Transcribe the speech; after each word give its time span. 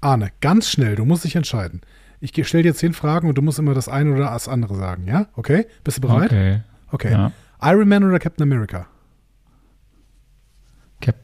Arne, 0.00 0.30
ganz 0.40 0.70
schnell, 0.70 0.96
du 0.96 1.04
musst 1.04 1.24
dich 1.24 1.36
entscheiden. 1.36 1.80
Ich 2.20 2.32
stelle 2.46 2.62
dir 2.62 2.74
zehn 2.74 2.92
Fragen 2.92 3.28
und 3.28 3.38
du 3.38 3.42
musst 3.42 3.58
immer 3.58 3.74
das 3.74 3.88
eine 3.88 4.12
oder 4.12 4.30
das 4.30 4.48
andere 4.48 4.74
sagen, 4.74 5.06
ja? 5.06 5.26
Okay? 5.34 5.66
Bist 5.84 5.98
du 5.98 6.02
bereit? 6.02 6.26
Okay. 6.26 6.62
Okay. 6.90 7.12
Ja. 7.12 7.32
Iron 7.62 7.88
Man 7.88 8.04
oder 8.04 8.18
Captain 8.18 8.42
America? 8.42 8.86
Cap 11.00 11.16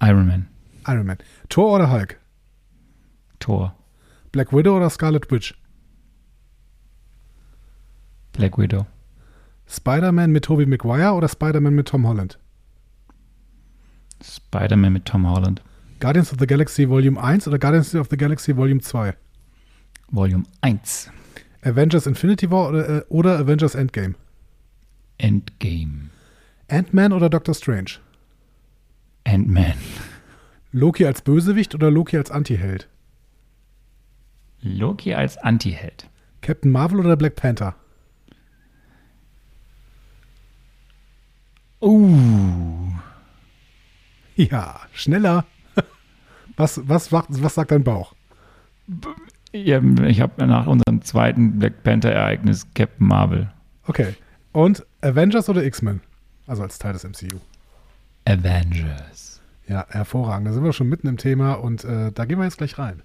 Iron 0.00 0.26
Man. 0.26 0.48
Iron 0.86 1.06
Man. 1.06 1.18
Thor 1.48 1.74
oder 1.74 1.90
Hulk? 1.90 2.20
Thor. 3.40 3.74
Black 4.32 4.52
Widow 4.52 4.76
oder 4.76 4.90
Scarlet 4.90 5.30
Witch? 5.30 5.54
Black 8.32 8.58
Widow. 8.58 8.86
Spider-Man 9.66 10.30
mit 10.30 10.44
Tobey 10.44 10.66
Maguire 10.66 11.12
oder 11.14 11.28
Spider-Man 11.28 11.74
mit 11.74 11.88
Tom 11.88 12.06
Holland? 12.06 12.38
Spider-Man 14.22 14.92
mit 14.92 15.06
Tom 15.06 15.28
Holland. 15.28 15.62
Guardians 15.98 16.30
of 16.30 16.38
the 16.38 16.46
Galaxy 16.46 16.84
Volume 16.84 17.18
1 17.18 17.48
oder 17.48 17.58
Guardians 17.58 17.94
of 17.94 18.08
the 18.10 18.16
Galaxy 18.16 18.52
Volume 18.52 18.80
2? 18.80 19.14
Volume 20.10 20.44
1. 20.60 21.10
Avengers 21.62 22.06
Infinity 22.06 22.50
War 22.50 22.68
oder, 22.68 22.88
äh, 22.88 23.02
oder 23.08 23.38
Avengers 23.38 23.74
Endgame? 23.74 24.14
Endgame. 25.18 26.10
Ant-Man 26.68 27.12
oder 27.12 27.30
Doctor 27.30 27.54
Strange? 27.54 27.98
Ant-Man. 29.24 29.74
Loki 30.72 31.06
als 31.06 31.22
Bösewicht 31.22 31.74
oder 31.74 31.90
Loki 31.90 32.18
als 32.18 32.30
Antiheld? 32.30 32.88
Loki 34.60 35.14
als 35.14 35.38
Antiheld. 35.38 36.08
Captain 36.42 36.70
Marvel 36.70 37.00
oder 37.00 37.16
Black 37.16 37.36
Panther? 37.36 37.74
Uh. 41.80 42.90
Ja, 44.36 44.80
schneller. 44.92 45.46
Was, 46.56 46.80
was, 46.88 47.12
was, 47.12 47.24
was 47.28 47.54
sagt 47.54 47.70
dein 47.70 47.84
Bauch? 47.84 48.14
Ja, 49.52 49.80
ich 50.06 50.20
habe 50.20 50.46
nach 50.46 50.66
unserem 50.66 51.02
zweiten 51.02 51.58
Black 51.58 51.82
Panther-Ereignis 51.82 52.66
Captain 52.74 53.06
Marvel. 53.06 53.50
Okay. 53.86 54.14
Und 54.52 54.84
Avengers 55.00 55.48
oder 55.48 55.64
X-Men? 55.64 56.00
Also 56.46 56.62
als 56.62 56.78
Teil 56.78 56.92
des 56.92 57.04
MCU. 57.04 57.38
Avengers. 58.24 59.40
Ja, 59.68 59.86
hervorragend. 59.88 60.48
Da 60.48 60.52
sind 60.52 60.64
wir 60.64 60.72
schon 60.72 60.88
mitten 60.88 61.08
im 61.08 61.16
Thema 61.16 61.54
und 61.54 61.84
äh, 61.84 62.12
da 62.12 62.24
gehen 62.24 62.38
wir 62.38 62.44
jetzt 62.44 62.58
gleich 62.58 62.78
rein. 62.78 63.02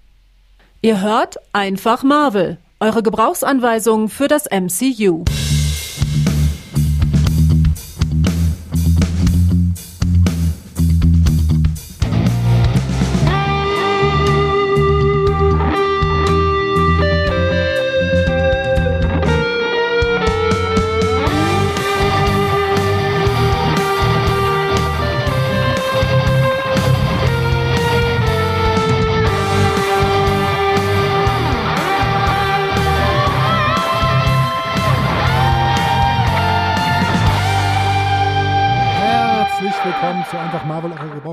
Ihr 0.80 1.00
hört 1.00 1.36
einfach 1.52 2.02
Marvel, 2.02 2.58
eure 2.80 3.02
Gebrauchsanweisung 3.02 4.08
für 4.08 4.28
das 4.28 4.46
MCU. 4.50 5.24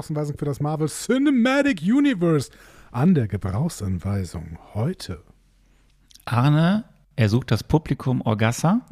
Gebrauchsanweisung 0.10 0.38
für 0.38 0.46
das 0.46 0.60
Marvel 0.60 0.88
Cinematic 0.88 1.82
Universe. 1.84 2.50
An 2.92 3.14
der 3.14 3.28
Gebrauchsanweisung 3.28 4.58
heute. 4.74 5.22
Arne, 6.26 6.86
er 7.16 7.30
sucht 7.30 7.52
das 7.52 7.64
Publikum 7.64 8.22
Orgassa. 8.22 8.82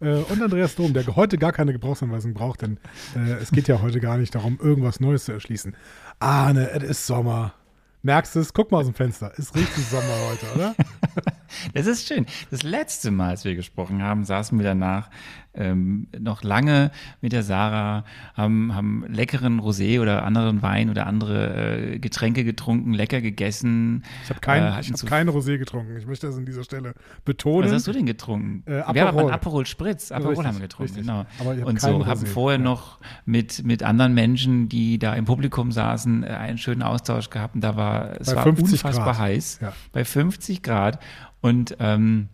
Äh, 0.00 0.16
und 0.24 0.42
Andreas 0.42 0.74
Dom, 0.74 0.92
der 0.92 1.06
heute 1.14 1.38
gar 1.38 1.52
keine 1.52 1.72
Gebrauchsanweisung 1.72 2.34
braucht, 2.34 2.62
denn 2.62 2.80
äh, 3.14 3.34
es 3.34 3.52
geht 3.52 3.68
ja 3.68 3.80
heute 3.80 4.00
gar 4.00 4.18
nicht 4.18 4.34
darum, 4.34 4.58
irgendwas 4.60 4.98
Neues 4.98 5.26
zu 5.26 5.32
erschließen. 5.32 5.76
Ahne, 6.18 6.68
es 6.72 6.82
ist 6.82 7.06
Sommer. 7.06 7.54
Merkst 8.02 8.34
du 8.34 8.40
es? 8.40 8.52
Guck 8.52 8.72
mal 8.72 8.78
aus 8.78 8.86
dem 8.86 8.94
Fenster. 8.94 9.32
Ist 9.38 9.54
richtig 9.54 9.86
Sommer 9.86 10.02
heute, 10.28 10.46
oder? 10.56 10.74
Das 11.72 11.86
ist 11.86 12.08
schön. 12.08 12.26
Das 12.50 12.64
letzte 12.64 13.12
Mal, 13.12 13.30
als 13.30 13.44
wir 13.44 13.54
gesprochen 13.54 14.02
haben, 14.02 14.24
saßen 14.24 14.58
wir 14.58 14.64
danach 14.64 15.08
ähm, 15.54 16.08
noch 16.18 16.42
lange 16.42 16.90
mit 17.20 17.32
der 17.32 17.42
Sarah, 17.42 18.04
haben, 18.34 18.74
haben 18.74 19.04
leckeren 19.08 19.60
Rosé 19.60 20.00
oder 20.00 20.24
anderen 20.24 20.62
Wein 20.62 20.90
oder 20.90 21.06
andere 21.06 21.94
äh, 21.94 21.98
Getränke 21.98 22.44
getrunken, 22.44 22.92
lecker 22.92 23.20
gegessen. 23.20 24.02
Ich 24.24 24.30
habe 24.30 24.40
kein, 24.40 24.62
Äh, 24.62 24.80
ich 24.80 24.92
hab 24.92 25.06
kein 25.06 25.28
Rosé 25.28 25.58
getrunken. 25.58 25.96
Ich 25.96 26.06
möchte 26.06 26.26
das 26.26 26.36
an 26.36 26.44
dieser 26.46 26.64
Stelle 26.64 26.94
betonen. 27.24 27.66
Was 27.66 27.72
hast 27.74 27.86
du 27.86 27.92
denn 27.92 28.06
getrunken? 28.06 28.62
Äh, 28.66 28.70
wir 28.72 28.78
haben 28.78 28.98
Aperol. 29.16 29.32
Aperol 29.32 29.66
Spritz. 29.66 30.10
Aperol 30.12 30.30
Richtig, 30.30 30.46
haben 30.46 30.56
wir 30.56 30.62
getrunken, 30.62 30.94
richtig. 30.94 31.06
genau. 31.06 31.24
Hab 31.38 31.66
Und 31.66 31.80
so 31.80 32.06
haben 32.06 32.20
Rosé, 32.22 32.26
vorher 32.26 32.58
ja. 32.58 32.64
noch 32.64 32.98
mit, 33.24 33.64
mit 33.64 33.82
anderen 33.82 34.14
Menschen, 34.14 34.68
die 34.68 34.98
da 34.98 35.14
im 35.14 35.24
Publikum 35.24 35.72
saßen, 35.72 36.24
äh, 36.24 36.26
einen 36.26 36.58
schönen 36.58 36.82
Austausch 36.82 37.30
gehabt. 37.30 37.54
Und 37.54 37.60
da 37.62 37.76
war 37.76 38.20
es 38.20 38.26
Bei 38.28 38.36
war 38.36 38.42
50 38.44 38.72
unfassbar 38.72 39.04
Grad. 39.06 39.18
heiß. 39.18 39.58
Ja. 39.62 39.72
Bei 39.92 40.04
50 40.04 40.62
Grad. 40.62 40.98
Und 41.40 41.76
ähm, 41.78 42.28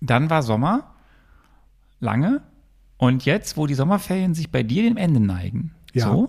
dann 0.00 0.30
war 0.30 0.42
Sommer, 0.42 0.91
lange. 2.02 2.42
Und 2.98 3.24
jetzt, 3.24 3.56
wo 3.56 3.66
die 3.66 3.74
Sommerferien 3.74 4.34
sich 4.34 4.50
bei 4.50 4.62
dir 4.62 4.82
dem 4.82 4.96
Ende 4.96 5.18
neigen, 5.20 5.74
Ja. 5.92 6.06
so, 6.06 6.28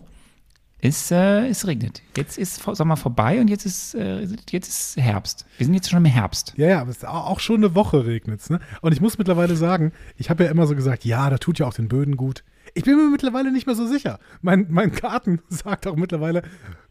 ist, 0.81 1.11
äh, 1.11 1.47
es 1.47 1.65
regnet. 1.65 2.01
Jetzt 2.17 2.37
ist 2.37 2.61
Sommer 2.75 2.97
vorbei 2.97 3.39
und 3.39 3.47
jetzt 3.49 3.65
ist, 3.65 3.95
äh, 3.95 4.27
jetzt 4.49 4.67
ist 4.67 4.97
Herbst. 4.97 5.45
Wir 5.57 5.65
sind 5.65 5.75
jetzt 5.75 5.89
schon 5.89 5.99
im 6.03 6.11
Herbst. 6.11 6.53
Ja, 6.57 6.67
ja, 6.67 6.81
aber 6.81 6.89
es 6.91 6.97
ist 6.97 7.07
au- 7.07 7.11
auch 7.11 7.39
schon 7.39 7.57
eine 7.57 7.73
Woche 7.73 8.05
regnet's, 8.05 8.49
ne? 8.49 8.59
Und 8.81 8.91
ich 8.91 8.99
muss 8.99 9.17
mittlerweile 9.17 9.55
sagen, 9.55 9.93
ich 10.17 10.29
habe 10.29 10.43
ja 10.43 10.51
immer 10.51 10.67
so 10.67 10.75
gesagt, 10.75 11.05
ja, 11.05 11.29
da 11.29 11.37
tut 11.37 11.59
ja 11.59 11.67
auch 11.67 11.73
den 11.73 11.87
Böden 11.87 12.17
gut. 12.17 12.43
Ich 12.73 12.83
bin 12.83 12.97
mir 12.97 13.09
mittlerweile 13.09 13.51
nicht 13.53 13.65
mehr 13.65 13.75
so 13.75 13.87
sicher. 13.87 14.19
Mein, 14.41 14.65
mein 14.71 14.91
Garten 14.91 15.39
sagt 15.49 15.87
auch 15.87 15.95
mittlerweile, 15.95 16.41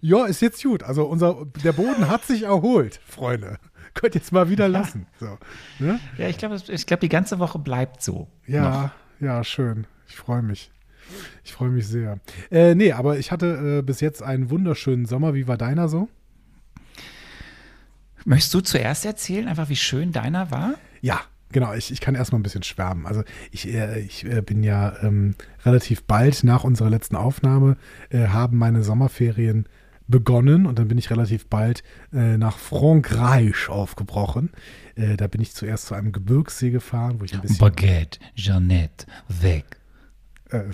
ja, 0.00 0.25
ist 0.25 0.41
jetzt 0.41 0.62
gut. 0.62 0.82
Also 0.84 1.04
unser, 1.04 1.44
der 1.62 1.72
Boden 1.72 2.09
hat 2.09 2.25
sich 2.25 2.44
erholt, 2.44 2.98
Freunde. 3.04 3.59
Könnt 3.94 4.14
jetzt 4.14 4.32
mal 4.32 4.48
wieder 4.48 4.69
lassen. 4.69 5.06
So, 5.20 5.38
ne? 5.78 6.00
Ja, 6.16 6.28
ich 6.28 6.38
glaube, 6.38 6.60
ich 6.66 6.86
glaube, 6.86 7.00
die 7.00 7.08
ganze 7.08 7.38
Woche 7.38 7.58
bleibt 7.58 8.03
so. 8.03 8.28
Ja, 8.47 8.92
Noch. 9.20 9.26
ja, 9.26 9.44
schön. 9.44 9.86
Ich 10.08 10.16
freue 10.16 10.42
mich. 10.42 10.70
Ich 11.44 11.53
freue 11.53 11.70
mich 11.70 11.86
sehr. 11.86 12.19
Äh, 12.50 12.75
nee, 12.75 12.92
aber 12.92 13.19
ich 13.19 13.32
hatte 13.32 13.78
äh, 13.78 13.82
bis 13.82 14.00
jetzt 14.00 14.22
einen 14.22 14.50
wunderschönen 14.50 15.04
Sommer. 15.06 15.34
Wie 15.34 15.48
war 15.48 15.56
deiner 15.56 15.88
so? 15.88 16.08
Möchtest 18.25 18.54
du 18.54 18.60
zuerst 18.60 19.04
erzählen, 19.04 19.48
einfach 19.48 19.69
wie 19.69 19.76
schön 19.76 20.12
deiner 20.12 20.50
war? 20.50 20.74
Ja, 21.00 21.20
genau. 21.50 21.74
Ich, 21.74 21.91
ich 21.91 22.00
kann 22.00 22.14
erstmal 22.14 22.41
ein 22.41 22.44
bisschen 22.44 22.62
schwärmen. 22.62 23.06
Also 23.06 23.24
ich, 23.50 23.69
äh, 23.69 24.00
ich 24.00 24.24
äh, 24.24 24.42
bin 24.42 24.62
ja 24.62 24.94
ähm, 25.03 25.34
relativ 25.64 26.04
bald 26.04 26.44
nach 26.44 26.64
unserer 26.64 26.91
letzten 26.91 27.16
Aufnahme, 27.16 27.76
äh, 28.10 28.28
haben 28.28 28.59
meine 28.59 28.82
Sommerferien 28.82 29.66
begonnen 30.12 30.66
und 30.66 30.78
dann 30.78 30.86
bin 30.86 30.96
ich 30.98 31.10
relativ 31.10 31.46
bald 31.46 31.82
äh, 32.12 32.38
nach 32.38 32.56
Frankreich 32.58 33.68
aufgebrochen. 33.68 34.50
Äh, 34.94 35.16
da 35.16 35.26
bin 35.26 35.40
ich 35.40 35.52
zuerst 35.54 35.86
zu 35.86 35.94
einem 35.94 36.12
Gebirgssee 36.12 36.70
gefahren, 36.70 37.16
wo 37.18 37.24
ich 37.24 37.34
ein 37.34 37.40
bisschen 37.40 37.58
Baguette, 37.58 38.20
Jeannette, 38.36 39.06
weg. 39.28 39.64
Äh, 40.50 40.66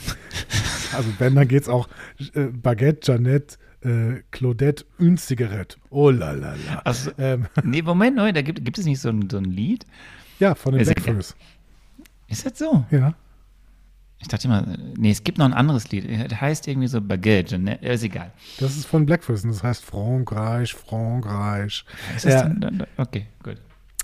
also 0.96 1.08
wenn, 1.20 1.36
dann 1.36 1.46
geht's 1.46 1.68
auch 1.68 1.88
äh, 2.34 2.46
Baguette, 2.46 3.12
Jeannette, 3.12 3.58
äh, 3.82 4.22
Claudette, 4.32 4.84
une 4.98 5.16
Zigarette. 5.18 5.76
Oh 5.90 6.10
la 6.10 6.32
la 6.32 6.54
la. 6.66 6.78
Also, 6.84 7.12
Ähm, 7.18 7.46
nee, 7.62 7.82
Moment, 7.82 8.16
Moment, 8.16 8.36
da 8.36 8.42
gibt, 8.42 8.64
gibt 8.64 8.78
es 8.78 8.86
nicht 8.86 9.00
so 9.00 9.10
ein, 9.10 9.30
so 9.30 9.36
ein 9.38 9.44
Lied? 9.44 9.86
ja, 10.40 10.56
von 10.56 10.72
den 10.72 10.82
Ist 10.82 10.94
Blackfoes. 10.94 11.36
Ist 12.28 12.44
das 12.44 12.58
so? 12.58 12.84
Ja. 12.90 13.14
Ich 14.20 14.28
dachte 14.28 14.48
immer, 14.48 14.66
nee, 14.96 15.10
es 15.10 15.22
gibt 15.22 15.38
noch 15.38 15.46
ein 15.46 15.52
anderes 15.52 15.90
Lied. 15.90 16.30
Das 16.30 16.40
heißt 16.40 16.66
irgendwie 16.66 16.88
so 16.88 17.00
Baguette, 17.00 17.50
Jeannette, 17.50 17.86
ist 17.86 18.02
egal. 18.02 18.32
Das 18.58 18.76
ist 18.76 18.86
von 18.86 19.06
Blackfoes 19.06 19.44
und 19.44 19.50
das 19.50 19.62
heißt 19.62 19.84
Frankreich, 19.84 20.74
Frankreich. 20.74 21.84
Ist 22.16 22.24
das 22.24 22.42
dann, 22.42 22.60
dann, 22.60 22.86
okay, 22.96 23.26
gut. 23.42 23.58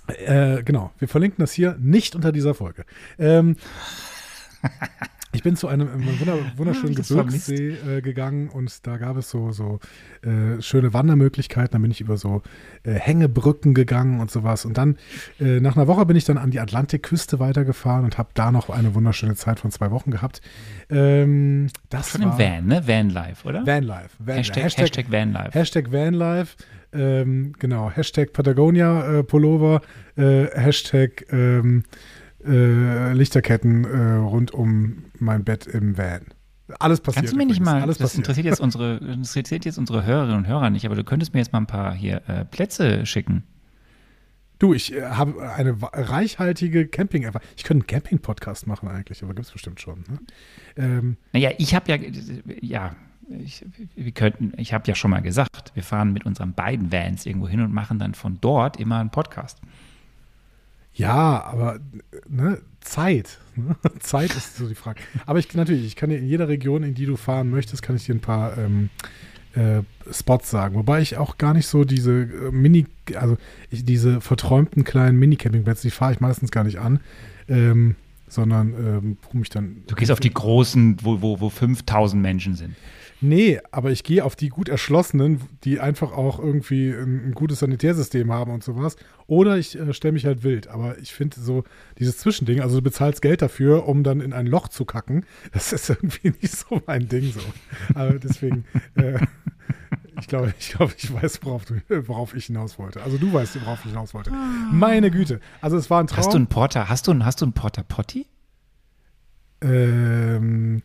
Äh, 0.06 0.62
genau, 0.62 0.92
wir 0.98 1.08
verlinken 1.08 1.42
das 1.42 1.52
hier 1.52 1.76
nicht 1.80 2.14
unter 2.14 2.30
dieser 2.30 2.54
Folge. 2.54 2.84
Ähm, 3.18 3.56
ich 5.34 5.42
bin 5.42 5.56
zu 5.56 5.68
einem, 5.68 5.88
einem 5.88 6.20
wunder, 6.20 6.36
wunderschönen 6.56 6.94
Gebirgssee 6.94 7.70
äh, 7.70 8.00
gegangen 8.00 8.48
und 8.48 8.86
da 8.86 8.96
gab 8.96 9.16
es 9.16 9.30
so, 9.30 9.52
so 9.52 9.80
äh, 10.22 10.60
schöne 10.62 10.92
Wandermöglichkeiten. 10.92 11.72
Dann 11.72 11.82
bin 11.82 11.90
ich 11.90 12.00
über 12.00 12.16
so 12.16 12.42
äh, 12.84 12.92
Hängebrücken 12.92 13.74
gegangen 13.74 14.20
und 14.20 14.30
sowas. 14.30 14.64
Und 14.64 14.78
dann, 14.78 14.96
äh, 15.40 15.60
nach 15.60 15.76
einer 15.76 15.86
Woche 15.86 16.06
bin 16.06 16.16
ich 16.16 16.24
dann 16.24 16.38
an 16.38 16.50
die 16.50 16.60
Atlantikküste 16.60 17.38
weitergefahren 17.40 18.04
und 18.04 18.18
habe 18.18 18.30
da 18.34 18.52
noch 18.52 18.70
eine 18.70 18.94
wunderschöne 18.94 19.34
Zeit 19.34 19.60
von 19.60 19.70
zwei 19.70 19.90
Wochen 19.90 20.10
gehabt. 20.10 20.40
Ähm, 20.90 21.68
das 21.88 22.10
Schon 22.10 22.22
war 22.24 22.32
im 22.32 22.38
Van, 22.38 22.66
ne? 22.66 22.86
Vanlife, 22.86 23.48
oder? 23.48 23.66
Vanlife. 23.66 24.10
Van, 24.18 24.36
Hashtag, 24.36 24.64
Hashtag, 24.64 25.10
Vanlife. 25.10 25.50
Hashtag 25.52 25.92
Vanlife, 25.92 26.56
ähm, 26.92 27.54
genau, 27.58 27.90
Hashtag 27.90 28.32
Patagonia 28.32 29.18
äh, 29.18 29.22
Pullover, 29.24 29.80
äh, 30.16 30.46
Hashtag 30.54 31.26
ähm, 31.32 31.82
äh, 32.46 33.12
Lichterketten 33.12 33.84
äh, 33.84 34.14
rund 34.16 34.52
um 34.52 35.03
mein 35.24 35.44
Bett 35.44 35.66
im 35.66 35.96
Van. 35.98 36.22
Alles 36.78 37.00
passiert. 37.00 37.24
Kannst 37.24 37.32
du 37.34 37.36
mir 37.36 37.46
nicht 37.46 37.60
mal, 37.60 37.82
Alles 37.82 37.98
das 37.98 38.10
passiert. 38.10 38.18
interessiert 38.18 38.46
jetzt, 38.46 38.60
unsere, 38.60 38.98
das 39.00 39.36
interessiert 39.36 39.64
jetzt 39.64 39.78
unsere 39.78 40.04
Hörerinnen 40.04 40.38
und 40.38 40.46
Hörer 40.46 40.70
nicht, 40.70 40.86
aber 40.86 40.94
du 40.94 41.04
könntest 41.04 41.34
mir 41.34 41.40
jetzt 41.40 41.52
mal 41.52 41.58
ein 41.60 41.66
paar 41.66 41.92
hier 41.94 42.22
äh, 42.28 42.44
Plätze 42.44 43.04
schicken. 43.06 43.44
Du, 44.58 44.72
ich 44.72 44.94
äh, 44.94 45.02
habe 45.02 45.50
eine 45.52 45.76
reichhaltige 45.82 46.86
camping 46.86 47.26
-Erfahrung. 47.26 47.42
Ich 47.56 47.64
könnte 47.64 47.82
einen 47.82 47.86
Camping-Podcast 47.86 48.66
machen 48.66 48.88
eigentlich, 48.88 49.22
aber 49.22 49.34
gibt 49.34 49.46
es 49.46 49.52
bestimmt 49.52 49.80
schon. 49.80 50.04
Ne? 50.08 50.18
Ähm, 50.76 51.16
Naja, 51.32 51.50
ich 51.58 51.74
habe 51.74 51.90
ja, 51.92 51.98
ja, 52.60 52.96
ich, 53.28 53.64
wir 53.94 54.12
könnten, 54.12 54.52
ich 54.56 54.72
habe 54.72 54.86
ja 54.86 54.94
schon 54.94 55.10
mal 55.10 55.20
gesagt, 55.20 55.72
wir 55.74 55.82
fahren 55.82 56.12
mit 56.12 56.24
unseren 56.24 56.54
beiden 56.54 56.92
Vans 56.92 57.26
irgendwo 57.26 57.48
hin 57.48 57.60
und 57.60 57.74
machen 57.74 57.98
dann 57.98 58.14
von 58.14 58.38
dort 58.40 58.78
immer 58.78 59.00
einen 59.00 59.10
Podcast. 59.10 59.60
Ja, 60.94 61.42
aber 61.42 61.80
ne, 62.28 62.60
Zeit. 62.80 63.40
Ne? 63.56 63.76
Zeit 64.00 64.34
ist 64.36 64.56
so 64.56 64.68
die 64.68 64.74
Frage. 64.74 65.00
Aber 65.26 65.38
ich 65.38 65.52
natürlich, 65.54 65.84
ich 65.84 65.96
kann 65.96 66.10
dir 66.10 66.18
in 66.18 66.26
jeder 66.26 66.48
Region, 66.48 66.82
in 66.82 66.94
die 66.94 67.06
du 67.06 67.16
fahren 67.16 67.50
möchtest, 67.50 67.82
kann 67.82 67.96
ich 67.96 68.04
dir 68.04 68.14
ein 68.14 68.20
paar 68.20 68.56
ähm, 68.56 68.90
äh, 69.54 69.82
Spots 70.12 70.50
sagen. 70.50 70.76
Wobei 70.76 71.00
ich 71.00 71.16
auch 71.16 71.38
gar 71.38 71.54
nicht 71.54 71.66
so 71.66 71.84
diese 71.84 72.22
äh, 72.22 72.50
Mini, 72.52 72.86
also 73.14 73.36
ich, 73.70 73.84
diese 73.84 74.20
verträumten 74.20 74.84
kleinen 74.84 75.18
Mini-Campingplätze, 75.18 75.82
die 75.82 75.90
fahre 75.90 76.12
ich 76.12 76.20
meistens 76.20 76.50
gar 76.50 76.64
nicht 76.64 76.78
an. 76.78 77.00
Ähm, 77.48 77.96
sondern 78.26 78.74
ähm, 78.74 79.16
mich 79.32 79.50
dann. 79.50 79.82
Du 79.86 79.94
gehst 79.94 80.10
auf 80.10 80.20
die 80.20 80.32
großen, 80.32 80.96
wo, 81.02 81.22
wo, 81.22 81.40
wo 81.40 81.50
5000 81.50 82.20
Menschen 82.20 82.54
sind. 82.54 82.74
Nee, 83.26 83.60
aber 83.70 83.90
ich 83.90 84.04
gehe 84.04 84.22
auf 84.24 84.36
die 84.36 84.50
gut 84.50 84.68
erschlossenen, 84.68 85.40
die 85.64 85.80
einfach 85.80 86.12
auch 86.12 86.38
irgendwie 86.38 86.90
ein, 86.90 87.28
ein 87.28 87.32
gutes 87.32 87.60
Sanitärsystem 87.60 88.30
haben 88.30 88.52
und 88.52 88.62
sowas. 88.62 88.96
Oder 89.26 89.56
ich 89.56 89.78
äh, 89.78 89.94
stelle 89.94 90.12
mich 90.12 90.26
halt 90.26 90.42
wild. 90.42 90.68
Aber 90.68 90.98
ich 90.98 91.14
finde 91.14 91.40
so 91.40 91.64
dieses 91.98 92.18
Zwischending, 92.18 92.60
also 92.60 92.76
du 92.76 92.82
bezahlst 92.82 93.22
Geld 93.22 93.40
dafür, 93.40 93.88
um 93.88 94.02
dann 94.04 94.20
in 94.20 94.32
ein 94.34 94.46
Loch 94.46 94.68
zu 94.68 94.84
kacken, 94.84 95.24
das 95.52 95.72
ist 95.72 95.88
irgendwie 95.88 96.34
nicht 96.42 96.54
so 96.54 96.82
mein 96.86 97.08
Ding 97.08 97.32
so. 97.32 97.40
Aber 97.94 98.18
deswegen, 98.18 98.66
äh, 98.96 99.18
ich 100.20 100.28
glaube, 100.28 100.52
ich 100.58 100.70
glaube, 100.72 100.92
ich 100.98 101.12
weiß, 101.12 101.40
worauf, 101.44 101.64
du, 101.64 101.76
worauf 102.06 102.34
ich 102.34 102.46
hinaus 102.46 102.78
wollte. 102.78 103.02
Also 103.02 103.16
du 103.16 103.32
weißt, 103.32 103.58
worauf 103.62 103.80
ich 103.84 103.90
hinaus 103.90 104.12
wollte. 104.12 104.30
Meine 104.70 105.10
Güte. 105.10 105.40
Also 105.62 105.76
es 105.78 105.88
war 105.88 106.00
ein 106.02 106.08
Traum. 106.08 106.18
Hast 106.18 106.32
du 106.32 106.36
einen 106.36 106.46
Porter, 106.48 106.88
hast 106.90 107.06
du, 107.06 107.10
einen- 107.12 107.24
hast 107.24 107.40
du 107.40 107.46
einen 107.46 107.52
Porter 107.54 107.84
Potty? 107.84 108.26
ähm, 109.62 110.82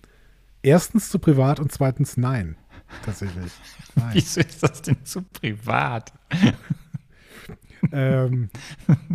erstens 0.62 1.10
zu 1.10 1.20
privat 1.20 1.60
und 1.60 1.72
zweitens 1.72 2.18
nein. 2.18 2.56
Tatsächlich. 3.06 3.52
Nein. 3.96 4.10
Wieso 4.14 4.42
ist 4.42 4.64
das 4.64 4.82
denn 4.82 5.04
zu 5.04 5.22
privat? 5.22 6.12
ähm, 7.92 8.50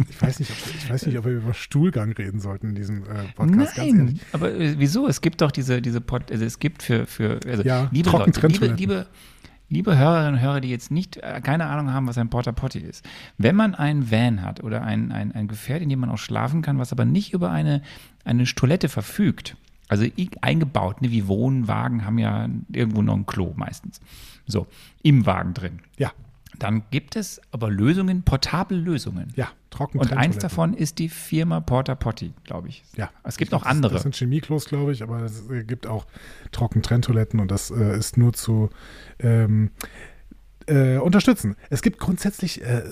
ich, 0.08 0.22
weiß 0.22 0.38
nicht, 0.40 0.50
ob, 0.50 0.74
ich 0.74 0.90
weiß 0.90 1.06
nicht, 1.06 1.18
ob 1.18 1.24
wir 1.24 1.32
über 1.32 1.54
Stuhlgang 1.54 2.12
reden 2.12 2.40
sollten 2.40 2.70
in 2.70 2.74
diesem 2.74 3.02
äh, 3.04 3.24
Podcast. 3.34 3.78
Nein, 3.78 4.20
aber 4.32 4.52
äh, 4.52 4.74
wieso? 4.78 5.06
Es 5.06 5.20
gibt 5.20 5.40
doch 5.40 5.50
diese, 5.50 5.82
diese 5.82 6.00
Pod, 6.00 6.30
also 6.30 6.44
es 6.44 6.58
gibt 6.58 6.82
für, 6.82 7.06
für 7.06 7.40
also 7.46 7.62
Ja, 7.62 7.88
liebe 7.92 8.10
Leute, 8.10 8.46
liebe, 8.46 8.66
liebe, 8.66 9.06
liebe 9.68 9.98
Hörerinnen 9.98 10.34
und 10.34 10.40
Hörer, 10.40 10.60
die 10.60 10.70
jetzt 10.70 10.90
nicht, 10.90 11.16
äh, 11.18 11.40
keine 11.42 11.66
Ahnung 11.66 11.92
haben, 11.92 12.06
was 12.06 12.18
ein 12.18 12.30
Porta 12.30 12.52
Potty 12.52 12.78
ist. 12.78 13.04
Wenn 13.38 13.56
man 13.56 13.74
einen 13.74 14.10
Van 14.10 14.42
hat 14.42 14.62
oder 14.62 14.82
ein, 14.82 15.12
ein, 15.12 15.32
ein 15.32 15.48
Gefährt, 15.48 15.82
in 15.82 15.88
dem 15.88 16.00
man 16.00 16.10
auch 16.10 16.18
schlafen 16.18 16.62
kann, 16.62 16.78
was 16.78 16.92
aber 16.92 17.04
nicht 17.04 17.32
über 17.32 17.50
eine, 17.50 17.82
eine 18.24 18.44
Toilette 18.44 18.88
verfügt, 18.88 19.56
also 20.02 20.06
eingebaut, 20.40 21.02
ne, 21.02 21.10
wie 21.10 21.26
Wohnwagen 21.28 22.04
haben 22.04 22.18
ja 22.18 22.48
irgendwo 22.72 23.02
noch 23.02 23.14
ein 23.14 23.26
Klo 23.26 23.52
meistens. 23.56 24.00
So, 24.46 24.66
im 25.02 25.24
Wagen 25.26 25.54
drin. 25.54 25.80
Ja, 25.98 26.12
Dann 26.58 26.82
gibt 26.90 27.16
es 27.16 27.40
aber 27.50 27.70
Lösungen, 27.70 28.22
portable 28.22 28.76
Lösungen. 28.76 29.32
ja, 29.36 29.48
trocken. 29.70 29.98
Und 29.98 30.12
eins 30.12 30.38
davon 30.38 30.72
ist 30.74 30.98
die 31.00 31.08
Firma 31.08 31.60
Porta 31.60 31.94
Potty, 31.96 32.32
glaube 32.44 32.68
ich. 32.68 32.84
Ja. 32.96 33.10
Es 33.24 33.36
gibt 33.36 33.52
das- 33.52 33.62
andere. 33.64 33.94
Das 33.94 34.02
sind 34.02 34.14
Chemieklos, 34.14 34.66
glaube 34.66 34.92
ich, 34.92 35.02
aber 35.02 35.22
es 35.22 35.44
gibt 35.66 35.86
auch 35.86 36.06
Trockentrenntoiletten 36.52 37.40
und 37.40 37.50
das 37.50 37.70
äh, 37.70 37.96
ist 37.98 38.16
nur 38.16 38.32
zu 38.34 38.70
ähm, 39.18 39.70
äh, 40.66 40.98
unterstützen. 40.98 41.56
Es 41.70 41.82
gibt 41.82 41.98
grundsätzlich, 41.98 42.62
äh, 42.62 42.82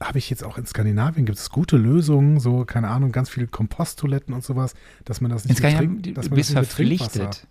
habe 0.00 0.18
ich 0.18 0.30
jetzt 0.30 0.44
auch 0.44 0.58
in 0.58 0.66
Skandinavien, 0.66 1.26
gibt 1.26 1.38
es 1.38 1.50
gute 1.50 1.76
Lösungen, 1.76 2.40
so, 2.40 2.64
keine 2.64 2.88
Ahnung, 2.88 3.12
ganz 3.12 3.30
viele 3.30 3.46
Komposttoiletten 3.46 4.34
und 4.34 4.44
sowas, 4.44 4.74
dass 5.04 5.20
man 5.20 5.30
das 5.30 5.44
nicht 5.44 5.50
mit 5.50 5.58
Skandinavien, 5.58 6.02
Trink- 6.02 6.22
du 6.28 6.30
bist 6.34 6.52
verpflichtet. 6.52 7.46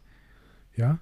Ja, 0.75 0.99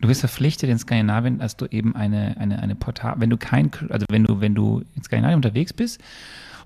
Du 0.00 0.08
bist 0.08 0.20
verpflichtet 0.20 0.70
in 0.70 0.78
Skandinavien, 0.78 1.38
dass 1.38 1.58
du 1.58 1.66
eben 1.66 1.94
eine, 1.94 2.36
eine, 2.38 2.62
eine 2.62 2.74
Portal, 2.74 3.16
wenn 3.18 3.28
du 3.28 3.36
kein, 3.36 3.70
also 3.90 4.06
wenn 4.08 4.24
du, 4.24 4.40
wenn 4.40 4.54
du 4.54 4.82
in 4.96 5.02
Skandinavien 5.02 5.36
unterwegs 5.36 5.74
bist 5.74 6.00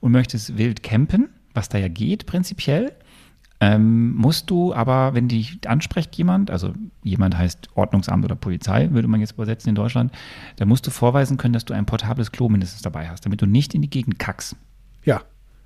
und 0.00 0.12
möchtest 0.12 0.56
wild 0.56 0.84
campen, 0.84 1.31
was 1.52 1.69
da 1.69 1.78
ja 1.78 1.88
geht 1.88 2.26
prinzipiell, 2.26 2.92
ähm, 3.64 4.14
musst 4.14 4.50
du 4.50 4.75
aber, 4.75 5.14
wenn 5.14 5.28
dich 5.28 5.58
anspricht 5.66 6.14
jemand, 6.16 6.50
also 6.50 6.75
jemand 7.02 7.38
heißt 7.38 7.70
Ordnungsamt 7.75 8.25
oder 8.25 8.34
Polizei, 8.34 8.90
würde 8.90 9.08
man 9.08 9.20
jetzt 9.20 9.32
übersetzen 9.32 9.70
in 9.70 9.75
Deutschland, 9.75 10.12
dann 10.56 10.69
musst 10.69 10.87
du 10.87 10.90
vorweisen 10.90 11.38
können, 11.38 11.55
dass 11.55 11.64
du 11.64 11.72
ein 11.72 11.87
portables 11.87 12.31
Klo 12.31 12.50
mindestens 12.50 12.82
dabei 12.82 13.08
hast, 13.08 13.25
damit 13.25 13.40
du 13.40 13.46
nicht 13.46 13.75
in 13.75 13.81
die 13.81 13.88
Gegend 13.88 14.19
kackst. 14.19 14.56
ja. 15.05 15.22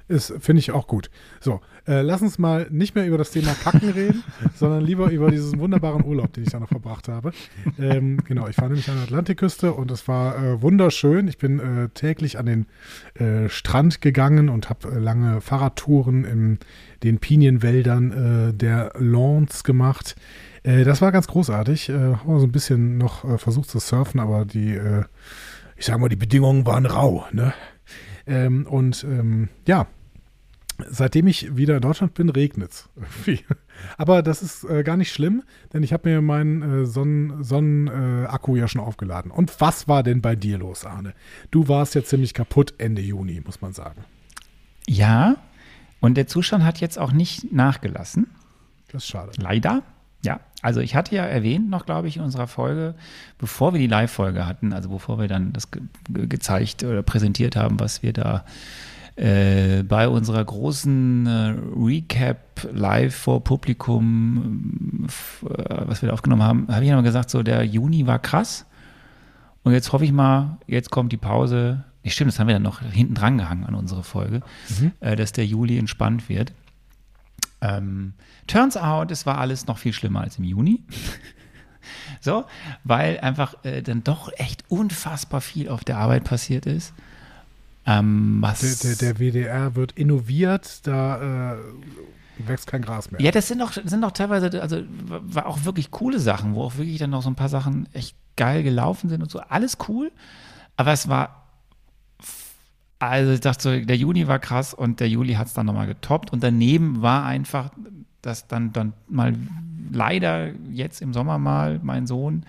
Ist, 0.08 0.32
finde 0.40 0.60
ich 0.60 0.72
auch 0.72 0.86
gut. 0.86 1.10
So, 1.38 1.60
äh, 1.86 2.00
lass 2.00 2.22
uns 2.22 2.38
mal 2.38 2.66
nicht 2.70 2.94
mehr 2.94 3.06
über 3.06 3.18
das 3.18 3.30
Thema 3.30 3.54
Kacken 3.62 3.90
reden, 3.90 4.24
sondern 4.54 4.82
lieber 4.82 5.10
über 5.10 5.30
diesen 5.30 5.58
wunderbaren 5.58 6.02
Urlaub, 6.04 6.32
den 6.32 6.44
ich 6.44 6.50
da 6.50 6.60
noch 6.60 6.68
verbracht 6.68 7.08
habe. 7.08 7.32
Ähm, 7.78 8.18
genau, 8.24 8.48
ich 8.48 8.56
war 8.58 8.68
nämlich 8.68 8.88
an 8.88 8.96
der 8.96 9.04
Atlantikküste 9.04 9.74
und 9.74 9.90
es 9.90 10.08
war 10.08 10.36
äh, 10.36 10.62
wunderschön. 10.62 11.28
Ich 11.28 11.36
bin 11.36 11.60
äh, 11.60 11.88
täglich 11.90 12.38
an 12.38 12.46
den 12.46 12.66
äh, 13.14 13.50
Strand 13.50 14.00
gegangen 14.00 14.48
und 14.48 14.70
habe 14.70 14.88
äh, 14.88 14.98
lange 14.98 15.42
Fahrradtouren 15.42 16.24
in 16.24 16.58
den 17.02 17.18
Pinienwäldern 17.18 18.48
äh, 18.48 18.54
der 18.54 18.92
Lawns 18.98 19.62
gemacht. 19.62 20.16
Das 20.64 21.00
war 21.00 21.12
ganz 21.12 21.28
großartig. 21.28 21.88
Äh, 21.88 21.92
habe 21.92 22.40
so 22.40 22.46
ein 22.46 22.52
bisschen 22.52 22.98
noch 22.98 23.40
versucht 23.40 23.70
zu 23.70 23.78
surfen, 23.78 24.20
aber 24.20 24.44
die, 24.44 24.78
ich 25.76 25.86
sag 25.86 25.98
mal, 25.98 26.08
die 26.08 26.16
Bedingungen 26.16 26.66
waren 26.66 26.84
rau. 26.84 27.24
Ne? 27.32 27.54
Ähm, 28.26 28.66
und 28.66 29.04
ähm, 29.04 29.48
ja, 29.66 29.86
seitdem 30.88 31.26
ich 31.26 31.56
wieder 31.56 31.76
in 31.76 31.82
Deutschland 31.82 32.14
bin, 32.14 32.28
regnet 32.28 32.72
es. 32.72 32.88
Aber 33.96 34.22
das 34.22 34.42
ist 34.42 34.64
äh, 34.64 34.82
gar 34.82 34.96
nicht 34.96 35.12
schlimm, 35.12 35.42
denn 35.72 35.82
ich 35.82 35.92
habe 35.92 36.08
mir 36.08 36.22
meinen 36.22 36.62
äh, 36.62 36.86
Sonnen- 36.86 37.42
Sonnenakku 37.42 38.24
äh, 38.24 38.26
Akku 38.26 38.56
ja 38.56 38.68
schon 38.68 38.80
aufgeladen. 38.80 39.30
Und 39.30 39.60
was 39.60 39.88
war 39.88 40.02
denn 40.02 40.20
bei 40.20 40.36
dir 40.36 40.58
los, 40.58 40.84
Arne? 40.84 41.14
Du 41.50 41.68
warst 41.68 41.94
ja 41.94 42.04
ziemlich 42.04 42.34
kaputt 42.34 42.74
Ende 42.78 43.02
Juni, 43.02 43.40
muss 43.44 43.60
man 43.60 43.72
sagen. 43.72 44.04
Ja, 44.86 45.36
und 46.00 46.16
der 46.16 46.26
Zustand 46.26 46.64
hat 46.64 46.80
jetzt 46.80 46.98
auch 46.98 47.12
nicht 47.12 47.52
nachgelassen. 47.52 48.28
Das 48.90 49.02
ist 49.02 49.08
schade. 49.08 49.32
Leider. 49.36 49.82
Ja, 50.24 50.40
also 50.62 50.80
ich 50.80 50.96
hatte 50.96 51.14
ja 51.14 51.24
erwähnt 51.24 51.70
noch, 51.70 51.86
glaube 51.86 52.08
ich, 52.08 52.16
in 52.16 52.22
unserer 52.22 52.48
Folge, 52.48 52.94
bevor 53.38 53.72
wir 53.72 53.78
die 53.78 53.86
Live-Folge 53.86 54.46
hatten, 54.46 54.72
also 54.72 54.88
bevor 54.88 55.20
wir 55.20 55.28
dann 55.28 55.52
das 55.52 55.70
ge 55.70 55.82
gezeigt 56.08 56.82
oder 56.82 57.02
präsentiert 57.02 57.54
haben, 57.54 57.78
was 57.78 58.02
wir 58.02 58.12
da 58.12 58.44
äh, 59.18 59.82
bei 59.82 60.08
unserer 60.08 60.44
großen 60.44 61.26
äh, 61.26 61.54
Recap 61.76 62.68
live 62.72 63.14
vor 63.14 63.42
Publikum, 63.42 65.04
f- 65.06 65.44
äh, 65.48 65.86
was 65.88 66.02
wir 66.02 66.08
da 66.08 66.12
aufgenommen 66.12 66.42
haben, 66.42 66.68
habe 66.68 66.84
ich 66.84 66.90
nochmal 66.90 67.04
gesagt, 67.04 67.30
so 67.30 67.42
der 67.42 67.64
Juni 67.64 68.06
war 68.06 68.18
krass. 68.18 68.64
Und 69.64 69.72
jetzt 69.72 69.92
hoffe 69.92 70.04
ich 70.04 70.12
mal, 70.12 70.58
jetzt 70.66 70.90
kommt 70.90 71.12
die 71.12 71.16
Pause. 71.16 71.84
Nee, 72.04 72.10
stimmt, 72.10 72.30
das 72.32 72.38
haben 72.38 72.46
wir 72.46 72.54
dann 72.54 72.62
noch 72.62 72.80
hinten 72.80 73.14
dran 73.14 73.38
gehangen 73.38 73.64
an 73.64 73.74
unsere 73.74 74.04
Folge, 74.04 74.40
äh, 75.00 75.16
dass 75.16 75.32
der 75.32 75.44
Juli 75.46 75.78
entspannt 75.78 76.28
wird. 76.28 76.52
Ähm, 77.60 78.12
turns 78.46 78.76
out, 78.76 79.10
es 79.10 79.26
war 79.26 79.38
alles 79.38 79.66
noch 79.66 79.78
viel 79.78 79.92
schlimmer 79.92 80.20
als 80.20 80.38
im 80.38 80.44
Juni. 80.44 80.84
so, 82.20 82.44
weil 82.84 83.18
einfach 83.20 83.54
äh, 83.64 83.82
dann 83.82 84.04
doch 84.04 84.30
echt 84.36 84.64
unfassbar 84.68 85.40
viel 85.40 85.68
auf 85.68 85.82
der 85.82 85.98
Arbeit 85.98 86.22
passiert 86.24 86.66
ist. 86.66 86.94
Ähm, 87.88 88.38
was 88.40 88.80
Der, 88.80 88.96
der, 88.96 89.14
der 89.14 89.18
WDR 89.18 89.74
wird 89.74 89.92
innoviert, 89.92 90.86
da 90.86 91.54
äh, 91.54 91.56
wächst 92.46 92.66
kein 92.66 92.82
Gras 92.82 93.10
mehr. 93.10 93.20
ja, 93.20 93.30
das 93.30 93.48
sind 93.48 93.60
doch, 93.60 93.72
sind 93.72 94.02
doch 94.02 94.12
teilweise, 94.12 94.60
also 94.60 94.82
war 95.06 95.46
auch 95.46 95.64
wirklich 95.64 95.90
coole 95.90 96.18
Sachen, 96.18 96.54
wo 96.54 96.64
auch 96.64 96.76
wirklich 96.76 96.98
dann 96.98 97.10
noch 97.10 97.22
so 97.22 97.30
ein 97.30 97.34
paar 97.34 97.48
Sachen 97.48 97.88
echt 97.94 98.14
geil 98.36 98.62
gelaufen 98.62 99.08
sind 99.08 99.22
und 99.22 99.30
so. 99.30 99.40
Alles 99.40 99.78
cool, 99.88 100.12
aber 100.76 100.92
es 100.92 101.08
war, 101.08 101.48
also 102.98 103.32
ich 103.32 103.40
dachte 103.40 103.62
so, 103.62 103.84
der 103.84 103.96
Juni 103.96 104.28
war 104.28 104.38
krass 104.38 104.74
und 104.74 105.00
der 105.00 105.08
Juli 105.08 105.34
hat 105.34 105.46
es 105.46 105.54
dann 105.54 105.64
nochmal 105.64 105.86
getoppt 105.86 106.30
und 106.30 106.42
daneben 106.42 107.00
war 107.00 107.24
einfach, 107.24 107.70
dass 108.20 108.48
dann, 108.48 108.74
dann 108.74 108.92
mal 109.08 109.34
leider 109.90 110.50
jetzt 110.70 111.00
im 111.00 111.14
Sommer 111.14 111.38
mal 111.38 111.80
mein 111.82 112.06
Sohn 112.06 112.44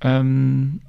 ähm, 0.00 0.80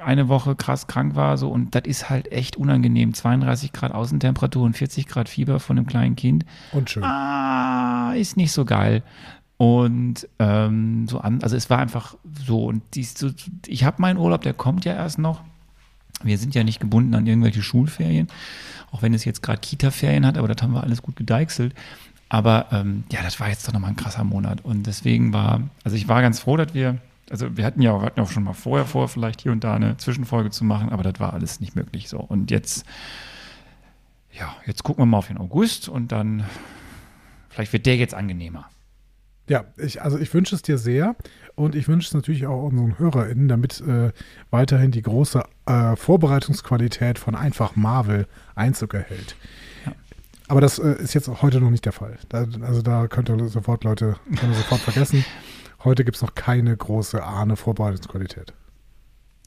eine 0.00 0.28
Woche 0.28 0.54
krass 0.56 0.86
krank 0.86 1.14
war 1.14 1.36
so 1.38 1.48
und 1.48 1.74
das 1.74 1.82
ist 1.84 2.10
halt 2.10 2.30
echt 2.32 2.56
unangenehm. 2.56 3.14
32 3.14 3.72
Grad 3.72 3.92
Außentemperatur 3.92 4.64
und 4.64 4.76
40 4.76 5.06
Grad 5.06 5.28
Fieber 5.28 5.60
von 5.60 5.78
einem 5.78 5.86
kleinen 5.86 6.16
Kind 6.16 6.44
Und 6.72 6.90
schön. 6.90 7.04
ah, 7.04 8.12
ist 8.14 8.36
nicht 8.36 8.52
so 8.52 8.64
geil. 8.64 9.02
Und 9.56 10.28
ähm, 10.38 11.08
so 11.08 11.18
an, 11.18 11.42
also 11.42 11.56
es 11.56 11.68
war 11.68 11.78
einfach 11.78 12.14
so. 12.46 12.66
Und 12.66 12.82
dies, 12.94 13.14
so, 13.14 13.30
ich 13.66 13.82
habe 13.84 14.00
meinen 14.00 14.16
Urlaub, 14.18 14.42
der 14.42 14.54
kommt 14.54 14.84
ja 14.84 14.94
erst 14.94 15.18
noch. 15.18 15.40
Wir 16.22 16.38
sind 16.38 16.54
ja 16.54 16.62
nicht 16.64 16.80
gebunden 16.80 17.14
an 17.14 17.26
irgendwelche 17.26 17.62
Schulferien, 17.62 18.28
auch 18.92 19.02
wenn 19.02 19.14
es 19.14 19.24
jetzt 19.24 19.42
gerade 19.42 19.60
Kita-Ferien 19.60 20.26
hat, 20.26 20.36
aber 20.38 20.48
das 20.48 20.62
haben 20.62 20.74
wir 20.74 20.82
alles 20.82 21.02
gut 21.02 21.16
gedeichselt. 21.16 21.74
Aber 22.28 22.66
ähm, 22.72 23.04
ja, 23.10 23.22
das 23.22 23.40
war 23.40 23.48
jetzt 23.48 23.66
doch 23.66 23.72
nochmal 23.72 23.90
ein 23.90 23.96
krasser 23.96 24.24
Monat. 24.24 24.64
Und 24.64 24.86
deswegen 24.86 25.32
war, 25.32 25.62
also 25.82 25.96
ich 25.96 26.08
war 26.08 26.20
ganz 26.22 26.40
froh, 26.40 26.56
dass 26.56 26.74
wir, 26.74 26.98
also 27.30 27.56
wir 27.56 27.64
hatten 27.64 27.82
ja 27.82 27.92
auch, 27.92 28.00
wir 28.00 28.06
hatten 28.06 28.20
auch 28.20 28.30
schon 28.30 28.44
mal 28.44 28.54
vorher 28.54 28.86
vor, 28.86 29.08
vielleicht 29.08 29.42
hier 29.42 29.52
und 29.52 29.64
da 29.64 29.74
eine 29.74 29.96
Zwischenfolge 29.96 30.50
zu 30.50 30.64
machen, 30.64 30.90
aber 30.90 31.02
das 31.02 31.20
war 31.20 31.32
alles 31.32 31.60
nicht 31.60 31.76
möglich 31.76 32.08
so. 32.08 32.18
Und 32.18 32.50
jetzt, 32.50 32.84
ja, 34.32 34.54
jetzt 34.66 34.82
gucken 34.84 35.02
wir 35.02 35.06
mal 35.06 35.18
auf 35.18 35.28
den 35.28 35.38
August 35.38 35.88
und 35.88 36.12
dann, 36.12 36.44
vielleicht 37.48 37.72
wird 37.72 37.86
der 37.86 37.96
jetzt 37.96 38.14
angenehmer. 38.14 38.68
Ja, 39.48 39.64
ich, 39.78 40.02
also 40.02 40.18
ich 40.18 40.32
wünsche 40.34 40.54
es 40.54 40.62
dir 40.62 40.76
sehr 40.76 41.16
und 41.54 41.74
ich 41.74 41.88
wünsche 41.88 42.08
es 42.08 42.14
natürlich 42.14 42.46
auch 42.46 42.64
unseren 42.64 42.98
HörerInnen, 42.98 43.48
damit 43.48 43.80
äh, 43.80 44.12
weiterhin 44.50 44.90
die 44.90 45.00
große 45.00 45.42
äh, 45.64 45.96
Vorbereitungsqualität 45.96 47.18
von 47.18 47.34
einfach 47.34 47.74
Marvel 47.74 48.26
Einzug 48.54 48.92
erhält. 48.92 49.36
Ja. 49.86 49.92
Aber 50.48 50.60
das 50.60 50.78
äh, 50.78 51.02
ist 51.02 51.14
jetzt 51.14 51.28
heute 51.40 51.60
noch 51.60 51.70
nicht 51.70 51.86
der 51.86 51.92
Fall. 51.92 52.18
Da, 52.28 52.46
also 52.60 52.82
da 52.82 53.06
könnt 53.06 53.30
ihr 53.30 53.48
sofort 53.48 53.84
Leute 53.84 54.16
könnt 54.36 54.52
ihr 54.52 54.58
sofort 54.58 54.80
vergessen. 54.80 55.24
Heute 55.84 56.04
gibt 56.04 56.16
es 56.16 56.22
noch 56.22 56.34
keine 56.34 56.76
große 56.76 57.22
Ahne 57.22 57.56
Vorbereitungsqualität. 57.56 58.52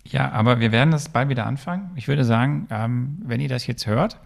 Ja, 0.03 0.31
aber 0.31 0.59
wir 0.59 0.71
werden 0.71 0.91
das 0.91 1.09
bald 1.09 1.29
wieder 1.29 1.45
anfangen. 1.45 1.91
Ich 1.95 2.07
würde 2.07 2.23
sagen, 2.23 2.67
ähm, 2.69 3.21
wenn 3.23 3.39
ihr 3.39 3.49
das 3.49 3.67
jetzt 3.67 3.85
hört, 3.85 4.17